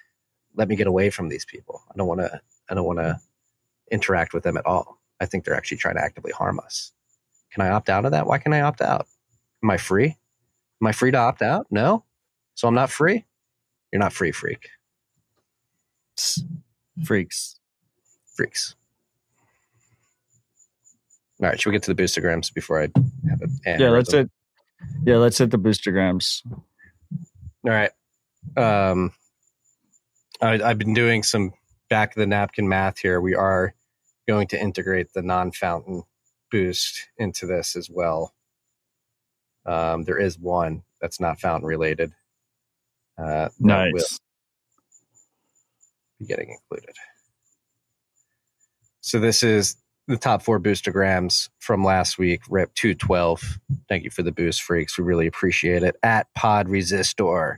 let 0.55 0.67
me 0.67 0.75
get 0.75 0.87
away 0.87 1.09
from 1.09 1.29
these 1.29 1.45
people. 1.45 1.81
I 1.91 1.97
don't 1.97 2.07
want 2.07 2.21
to. 2.21 2.41
I 2.69 2.73
don't 2.73 2.85
want 2.85 2.99
to 2.99 3.19
interact 3.91 4.33
with 4.33 4.43
them 4.43 4.55
at 4.55 4.65
all. 4.65 4.99
I 5.19 5.25
think 5.25 5.43
they're 5.43 5.55
actually 5.55 5.77
trying 5.77 5.95
to 5.95 6.01
actively 6.01 6.31
harm 6.31 6.59
us. 6.59 6.93
Can 7.51 7.61
I 7.61 7.69
opt 7.69 7.89
out 7.89 8.05
of 8.05 8.11
that? 8.11 8.25
Why 8.25 8.37
can 8.37 8.53
I 8.53 8.61
opt 8.61 8.81
out? 8.81 9.07
Am 9.61 9.69
I 9.69 9.77
free? 9.77 10.17
Am 10.81 10.87
I 10.87 10.93
free 10.93 11.11
to 11.11 11.17
opt 11.17 11.41
out? 11.41 11.67
No. 11.69 12.05
So 12.55 12.67
I'm 12.67 12.73
not 12.73 12.89
free. 12.89 13.25
You're 13.91 13.99
not 13.99 14.13
free, 14.13 14.31
freak. 14.31 14.69
Freaks. 17.03 17.59
Freaks. 18.35 18.75
All 21.41 21.49
right, 21.49 21.59
should 21.59 21.69
we 21.69 21.75
get 21.75 21.83
to 21.83 21.93
the 21.93 22.03
boostergrams 22.03 22.53
before 22.53 22.79
I 22.83 22.87
have 23.29 23.41
it? 23.41 23.49
Yeah, 23.65 23.89
let's 23.89 24.11
hit. 24.11 24.29
Yeah, 25.03 25.17
let's 25.17 25.37
hit 25.37 25.49
the 25.49 25.57
boostergrams. 25.57 26.41
All 27.63 27.71
right. 27.71 27.91
Um, 28.57 29.11
I, 30.41 30.61
I've 30.61 30.77
been 30.77 30.93
doing 30.93 31.23
some 31.23 31.53
back 31.89 32.11
of 32.11 32.19
the 32.19 32.27
napkin 32.27 32.67
math 32.69 32.99
here. 32.99 33.21
We 33.21 33.35
are 33.35 33.73
going 34.27 34.47
to 34.49 34.59
integrate 34.59 35.13
the 35.13 35.21
non-fountain 35.21 36.03
boost 36.51 37.07
into 37.17 37.47
this 37.47 37.75
as 37.75 37.89
well. 37.89 38.33
Um, 39.65 40.03
there 40.03 40.17
is 40.19 40.37
one 40.37 40.83
that's 40.99 41.19
not 41.19 41.39
fountain 41.39 41.67
related. 41.67 42.11
Uh, 43.17 43.49
that 43.49 43.91
will 43.91 43.93
Nice. 43.93 44.19
be 46.19 46.25
getting 46.25 46.49
included. 46.49 46.95
So 49.01 49.19
this 49.19 49.43
is 49.43 49.75
the 50.07 50.17
top 50.17 50.41
four 50.41 50.59
boostergrams 50.59 51.49
from 51.59 51.83
last 51.83 52.17
week. 52.17 52.41
Rip 52.49 52.73
two 52.73 52.93
twelve. 52.93 53.59
Thank 53.87 54.03
you 54.03 54.09
for 54.09 54.23
the 54.23 54.31
boost, 54.31 54.61
freaks. 54.61 54.97
We 54.97 55.03
really 55.03 55.27
appreciate 55.27 55.83
it. 55.83 55.95
At 56.03 56.27
Pod 56.33 56.67
Resistor, 56.67 57.57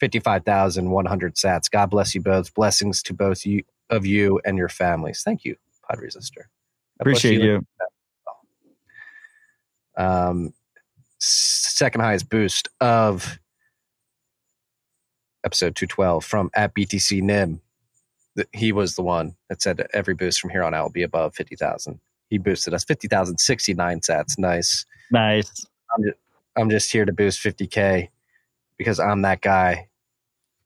fifty 0.00 0.20
five 0.20 0.44
thousand 0.44 0.90
one 0.90 1.06
hundred 1.06 1.36
sats. 1.36 1.70
God 1.70 1.90
bless 1.90 2.14
you 2.14 2.20
both. 2.20 2.52
Blessings 2.54 3.02
to 3.04 3.14
both 3.14 3.44
you 3.46 3.62
of 3.90 4.06
you 4.06 4.40
and 4.44 4.58
your 4.58 4.68
families. 4.68 5.22
Thank 5.24 5.44
you, 5.44 5.56
Pod 5.88 5.98
Resistor. 5.98 6.44
God 6.98 7.00
Appreciate 7.00 7.40
you. 7.40 7.66
um, 9.96 10.52
second 11.18 12.00
highest 12.00 12.28
boost 12.28 12.68
of 12.80 13.38
episode 15.44 15.76
212 15.76 16.24
from 16.24 16.50
at 16.54 16.74
BTC 16.74 17.22
Nim. 17.22 17.60
He 18.52 18.72
was 18.72 18.96
the 18.96 19.02
one 19.02 19.36
that 19.48 19.60
said 19.60 19.86
every 19.92 20.14
boost 20.14 20.40
from 20.40 20.50
here 20.50 20.62
on 20.62 20.74
out 20.74 20.84
will 20.84 20.90
be 20.90 21.02
above 21.02 21.34
50,000. 21.34 22.00
He 22.28 22.38
boosted 22.38 22.72
us 22.72 22.84
50,069 22.84 24.00
sats. 24.00 24.38
Nice. 24.38 24.86
Nice. 25.10 25.66
I'm 25.94 26.04
just, 26.04 26.16
I'm 26.56 26.70
just 26.70 26.90
here 26.90 27.04
to 27.04 27.12
boost 27.12 27.42
50K 27.42 28.08
because 28.78 28.98
I'm 28.98 29.22
that 29.22 29.42
guy 29.42 29.88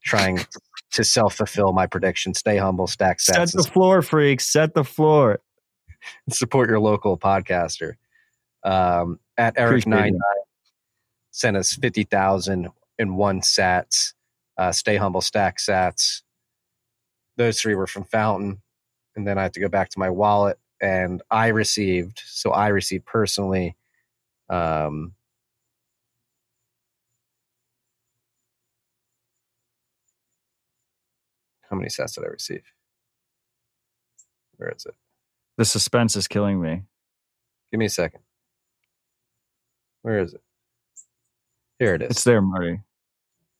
trying 0.03 0.39
to 0.91 1.03
self 1.03 1.35
fulfill 1.35 1.73
my 1.73 1.85
prediction. 1.85 2.33
Stay 2.33 2.57
humble, 2.57 2.87
stack 2.87 3.19
Set 3.19 3.51
the 3.51 3.63
floor, 3.63 4.01
freaks. 4.01 4.45
Set 4.45 4.73
the 4.73 4.83
floor. 4.83 5.41
support 6.29 6.69
your 6.69 6.79
local 6.79 7.17
podcaster. 7.17 7.93
Um, 8.63 9.19
at 9.37 9.53
Eric 9.57 9.85
nine 9.85 10.17
sent 11.31 11.57
us 11.57 11.73
fifty 11.73 12.03
thousand 12.03 12.69
and 12.97 13.17
one 13.17 13.41
sats. 13.41 14.13
Uh, 14.57 14.71
Stay 14.71 14.95
humble, 14.97 15.21
stack 15.21 15.57
sats. 15.57 16.23
Those 17.37 17.61
three 17.61 17.75
were 17.75 17.87
from 17.87 18.03
Fountain, 18.03 18.61
and 19.15 19.27
then 19.27 19.37
I 19.37 19.43
had 19.43 19.53
to 19.53 19.59
go 19.59 19.69
back 19.69 19.89
to 19.89 19.99
my 19.99 20.09
wallet, 20.09 20.59
and 20.81 21.21
I 21.29 21.47
received. 21.47 22.21
So 22.25 22.51
I 22.51 22.67
received 22.69 23.05
personally. 23.05 23.75
Um, 24.49 25.13
how 31.69 31.75
many 31.75 31.89
sats 31.89 32.15
did 32.15 32.23
I 32.23 32.27
receive? 32.27 32.63
Where 34.57 34.69
is 34.69 34.85
it? 34.85 34.95
The 35.57 35.65
suspense 35.65 36.15
is 36.15 36.27
killing 36.27 36.61
me. 36.61 36.83
Give 37.71 37.79
me 37.79 37.85
a 37.85 37.89
second. 37.89 38.21
Where 40.01 40.19
is 40.19 40.33
it? 40.33 40.41
Here 41.79 41.95
it 41.95 42.01
is. 42.01 42.11
It's 42.11 42.23
there, 42.23 42.41
Marty. 42.41 42.81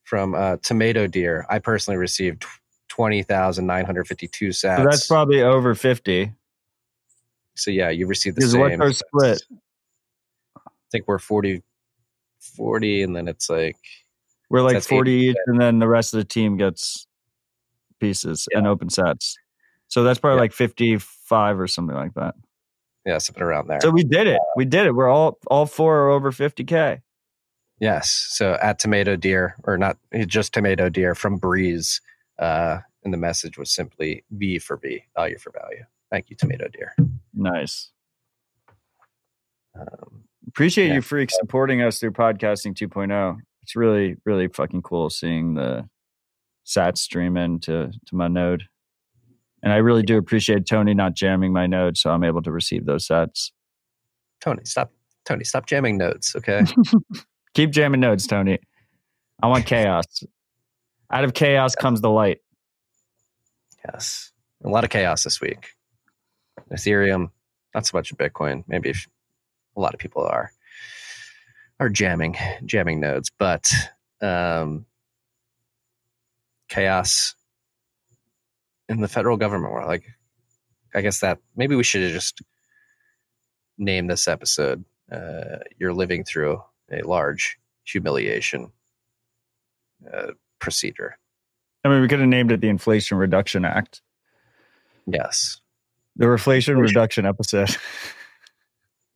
From 0.04 0.34
uh, 0.34 0.58
Tomato 0.64 1.06
Deer. 1.08 1.46
I 1.50 1.60
personally 1.60 1.98
received 1.98 2.46
twenty 2.98 3.22
thousand 3.22 3.68
nine 3.68 3.86
hundred 3.86 4.08
fifty-two 4.08 4.50
sats. 4.50 4.78
So 4.78 4.84
that's 4.84 5.08
probably 5.08 5.42
over 5.44 5.76
50. 5.76 6.34
So 7.56 7.70
yeah, 7.72 7.90
you 7.90 8.08
received 8.08 8.38
the 8.38 8.42
same. 8.48 8.60
what's 8.60 8.80
our 8.82 8.92
split? 8.94 9.44
I 10.58 10.62
think 10.92 11.08
we're 11.08 11.20
40, 11.20 11.62
40 12.40 13.04
and 13.04 13.16
then 13.16 13.28
it's 13.28 13.50
like 13.50 13.76
We're 14.50 14.62
like 14.62 14.82
40 14.82 15.12
each, 15.12 15.36
and 15.48 15.60
then 15.62 15.80
the 15.80 15.88
rest 15.88 16.14
of 16.14 16.18
the 16.20 16.24
team 16.26 16.58
gets 16.58 17.06
pieces 18.00 18.48
and 18.54 18.66
OpenSats. 18.66 19.36
So 19.90 20.04
that's 20.04 20.20
probably 20.20 20.38
Yeah. 20.38 20.42
like 20.42 20.54
55 20.54 21.60
or 21.60 21.68
something 21.68 21.96
like 21.96 22.14
that. 22.16 22.36
yeah, 23.06 23.18
something 23.20 23.44
around 23.44 23.68
there. 23.68 23.80
So 23.82 23.90
we 23.92 24.04
did 24.04 24.28
it. 24.28 24.40
We 24.56 24.66
did 24.66 24.86
it. 24.88 24.92
We're 24.94 25.08
all 25.10 25.38
all 25.48 25.66
four 25.68 25.98
are 26.00 26.10
over 26.10 26.32
50k. 26.32 27.02
yes. 27.80 28.10
So 28.32 28.54
at 28.62 28.80
Tomato 28.80 29.16
Deer, 29.16 29.56
or 29.66 29.78
not 29.78 29.98
just 30.26 30.54
Tomato 30.54 30.90
Deer 30.90 31.16
from 31.16 31.38
Breeze, 31.38 32.02
uh, 32.40 32.80
and 33.04 33.14
the 33.14 33.18
message 33.18 33.58
was 33.58 33.72
simply 33.72 34.24
V 34.32 34.60
for 34.60 34.78
V, 34.78 35.04
value 35.16 35.38
for 35.38 35.52
value. 35.52 35.84
Thank 36.12 36.30
you, 36.30 36.36
Tomato 36.36 36.68
Deer. 36.70 36.96
Nice. 37.34 37.92
Um, 39.80 40.24
Appreciate 40.48 40.88
Yeah. 40.88 40.94
you 40.96 41.02
freaks 41.02 41.36
supporting 41.38 41.82
us 41.82 42.00
through 42.00 42.12
podcasting 42.12 42.74
2.0. 42.74 43.38
It's 43.62 43.76
really 43.76 44.16
really 44.26 44.48
fucking 44.48 44.82
cool 44.82 45.10
seeing 45.10 45.56
the 45.56 45.88
sat 46.64 46.98
stream 46.98 47.36
into 47.38 47.92
to 48.06 48.16
my 48.16 48.28
node. 48.28 48.64
And 49.62 49.74
I 49.74 49.78
really 49.78 50.04
do 50.04 50.18
appreciate 50.18 50.66
Tony 50.66 50.94
not 50.94 51.16
jamming 51.16 51.52
my 51.52 51.68
node 51.68 51.98
so 51.98 52.12
I'm 52.12 52.24
able 52.24 52.42
to 52.44 52.52
receive 52.52 52.86
those 52.86 53.08
sats. 53.08 53.52
Tony, 54.40 54.62
stop. 54.66 54.92
Tony, 55.26 55.44
stop 55.44 55.66
jamming 55.66 55.98
nodes. 55.98 56.34
Okay. 56.36 56.64
Keep 57.54 57.72
jamming 57.72 58.00
nodes, 58.00 58.26
Tony. 58.28 58.60
I 59.44 59.48
want 59.48 59.66
chaos. 59.68 60.06
Out 61.12 61.24
of 61.26 61.34
chaos 61.34 61.76
comes 61.76 62.00
the 62.02 62.10
light. 62.10 62.40
Yes. 63.92 64.32
A 64.64 64.70
lot 64.70 64.84
of 64.84 64.90
chaos 64.90 65.24
this 65.24 65.40
week. 65.40 65.70
Ethereum, 66.72 67.32
not 67.74 67.86
so 67.86 67.98
much 67.98 68.16
Bitcoin. 68.16 68.64
Maybe 68.68 68.94
a 69.76 69.80
lot 69.80 69.94
of 69.94 70.00
people 70.00 70.24
are 70.24 70.52
are 71.80 71.90
jamming 71.90 72.36
jamming 72.66 73.00
nodes, 73.00 73.32
but 73.38 73.72
um, 74.22 74.86
chaos 76.70 77.36
in 78.90 79.02
the 79.02 79.08
federal 79.08 79.38
government. 79.38 79.74
We're 79.74 79.86
like, 79.86 80.04
I 80.96 81.02
guess 81.02 81.20
that 81.20 81.40
maybe 81.56 81.76
we 81.76 81.84
should 81.84 82.02
have 82.02 82.12
just 82.12 82.42
name 83.78 84.08
this 84.08 84.28
episode, 84.28 84.84
uh, 85.12 85.60
you're 85.78 85.94
living 85.94 86.24
through 86.24 86.62
a 86.92 87.02
large 87.02 87.58
humiliation 87.84 88.72
uh, 90.12 90.32
procedure. 90.60 91.18
I 91.88 91.90
mean, 91.90 92.02
we 92.02 92.10
could 92.10 92.20
have 92.20 92.28
named 92.28 92.52
it 92.52 92.60
the 92.60 92.68
Inflation 92.68 93.18
Reduction 93.18 93.64
Act, 93.64 94.02
Yes. 95.06 95.62
the 96.18 96.30
Inflation 96.30 96.78
Reduction 96.78 97.26
episode. 97.26 97.70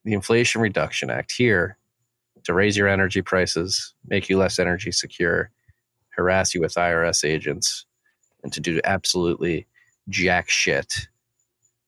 The 0.04 0.14
Inflation 0.14 0.62
Reduction 0.62 1.12
Act 1.12 1.32
here 1.32 1.78
to 2.46 2.56
raise 2.56 2.76
your 2.76 2.88
energy 2.88 3.22
prices, 3.22 3.94
make 4.08 4.30
you 4.30 4.38
less 4.40 4.58
energy 4.58 4.92
secure, 4.92 5.52
harass 6.10 6.56
you 6.56 6.62
with 6.62 6.74
IRS 6.74 7.24
agents, 7.24 7.86
and 8.42 8.52
to 8.52 8.60
do 8.60 8.82
absolutely 8.84 9.68
jack 10.10 10.50
shit 10.50 11.08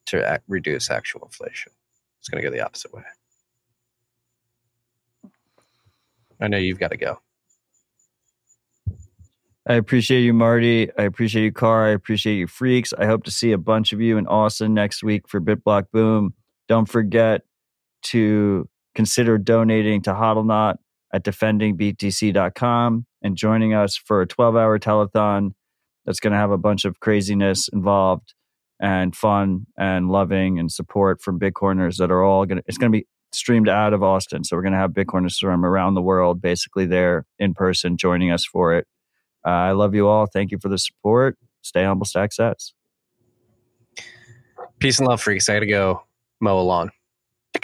to 0.06 0.32
ac- 0.32 0.44
reduce 0.48 0.92
actual 0.92 1.22
inflation. 1.24 1.72
It's 2.20 2.30
going 2.30 2.44
to 2.44 2.48
go 2.48 2.56
the 2.56 2.64
opposite 2.64 2.94
way. 2.94 3.02
I 6.40 6.48
know 6.50 6.58
you've 6.58 6.78
got 6.80 6.92
to 6.92 6.98
go. 6.98 7.20
I 9.66 9.76
appreciate 9.76 10.22
you, 10.22 10.34
Marty. 10.34 10.90
I 10.98 11.04
appreciate 11.04 11.44
you, 11.44 11.52
Car. 11.52 11.86
I 11.86 11.92
appreciate 11.92 12.36
you, 12.36 12.48
freaks. 12.48 12.94
I 12.98 13.06
hope 13.06 13.24
to 13.24 13.32
see 13.32 13.54
a 13.54 13.58
bunch 13.58 13.94
of 13.94 14.02
you 14.02 14.18
in 14.18 14.28
Austin 14.28 14.74
next 14.74 15.04
week 15.04 15.30
for 15.30 15.40
BitBlock 15.40 15.86
Boom. 15.94 16.34
Don't 16.68 16.90
forget 16.90 17.44
to 18.04 18.68
consider 18.94 19.38
donating 19.38 20.02
to 20.02 20.12
Hodlonaut 20.12 20.76
at 21.14 21.24
defendingbtc.com 21.24 23.06
and 23.22 23.38
joining 23.38 23.74
us 23.74 23.96
for 23.96 24.22
a 24.22 24.28
12 24.28 24.56
hour 24.58 24.80
telethon 24.80 25.54
that's 26.06 26.20
going 26.20 26.34
to 26.34 26.40
have 26.40 26.52
a 26.52 26.58
bunch 26.58 26.84
of 26.84 27.00
craziness 27.00 27.70
involved 27.70 28.34
and 28.82 29.16
fun 29.16 29.66
and 29.78 30.10
loving 30.10 30.60
and 30.60 30.72
support 30.72 31.22
from 31.22 31.40
Bitcoiners 31.40 31.98
that 31.98 32.12
are 32.12 32.24
all 32.24 32.46
going 32.46 32.58
to, 32.58 32.64
it's 32.68 32.78
going 32.78 32.92
to 32.92 32.98
be 32.98 33.08
streamed 33.32 33.70
out 33.70 33.94
of 33.94 34.04
Austin. 34.04 34.44
So 34.44 34.58
we're 34.58 34.64
going 34.64 34.74
to 34.74 34.80
have 34.80 34.92
Bitcoiners 34.92 35.40
from 35.40 35.64
around 35.64 35.94
the 35.94 36.02
world 36.02 36.42
basically 36.42 36.86
there 36.86 37.26
in 37.40 37.54
person 37.54 37.96
joining 37.96 38.30
us 38.30 38.46
for 38.46 38.74
it. 38.76 38.88
Uh, 39.46 39.50
I 39.50 39.72
love 39.72 39.94
you 39.96 40.08
all. 40.08 40.26
Thank 40.26 40.52
you 40.52 40.58
for 40.60 40.70
the 40.70 40.78
support. 40.78 41.38
Stay 41.62 41.84
humble, 41.84 42.06
stack 42.06 42.32
sats. 42.32 42.74
Peace 44.80 45.00
and 45.00 45.08
love, 45.08 45.22
freaks. 45.22 45.48
I 45.50 45.54
got 45.54 45.60
to 45.62 45.66
go 45.66 46.04
mow 46.42 46.60
a 46.60 46.62
lawn. 46.62 46.92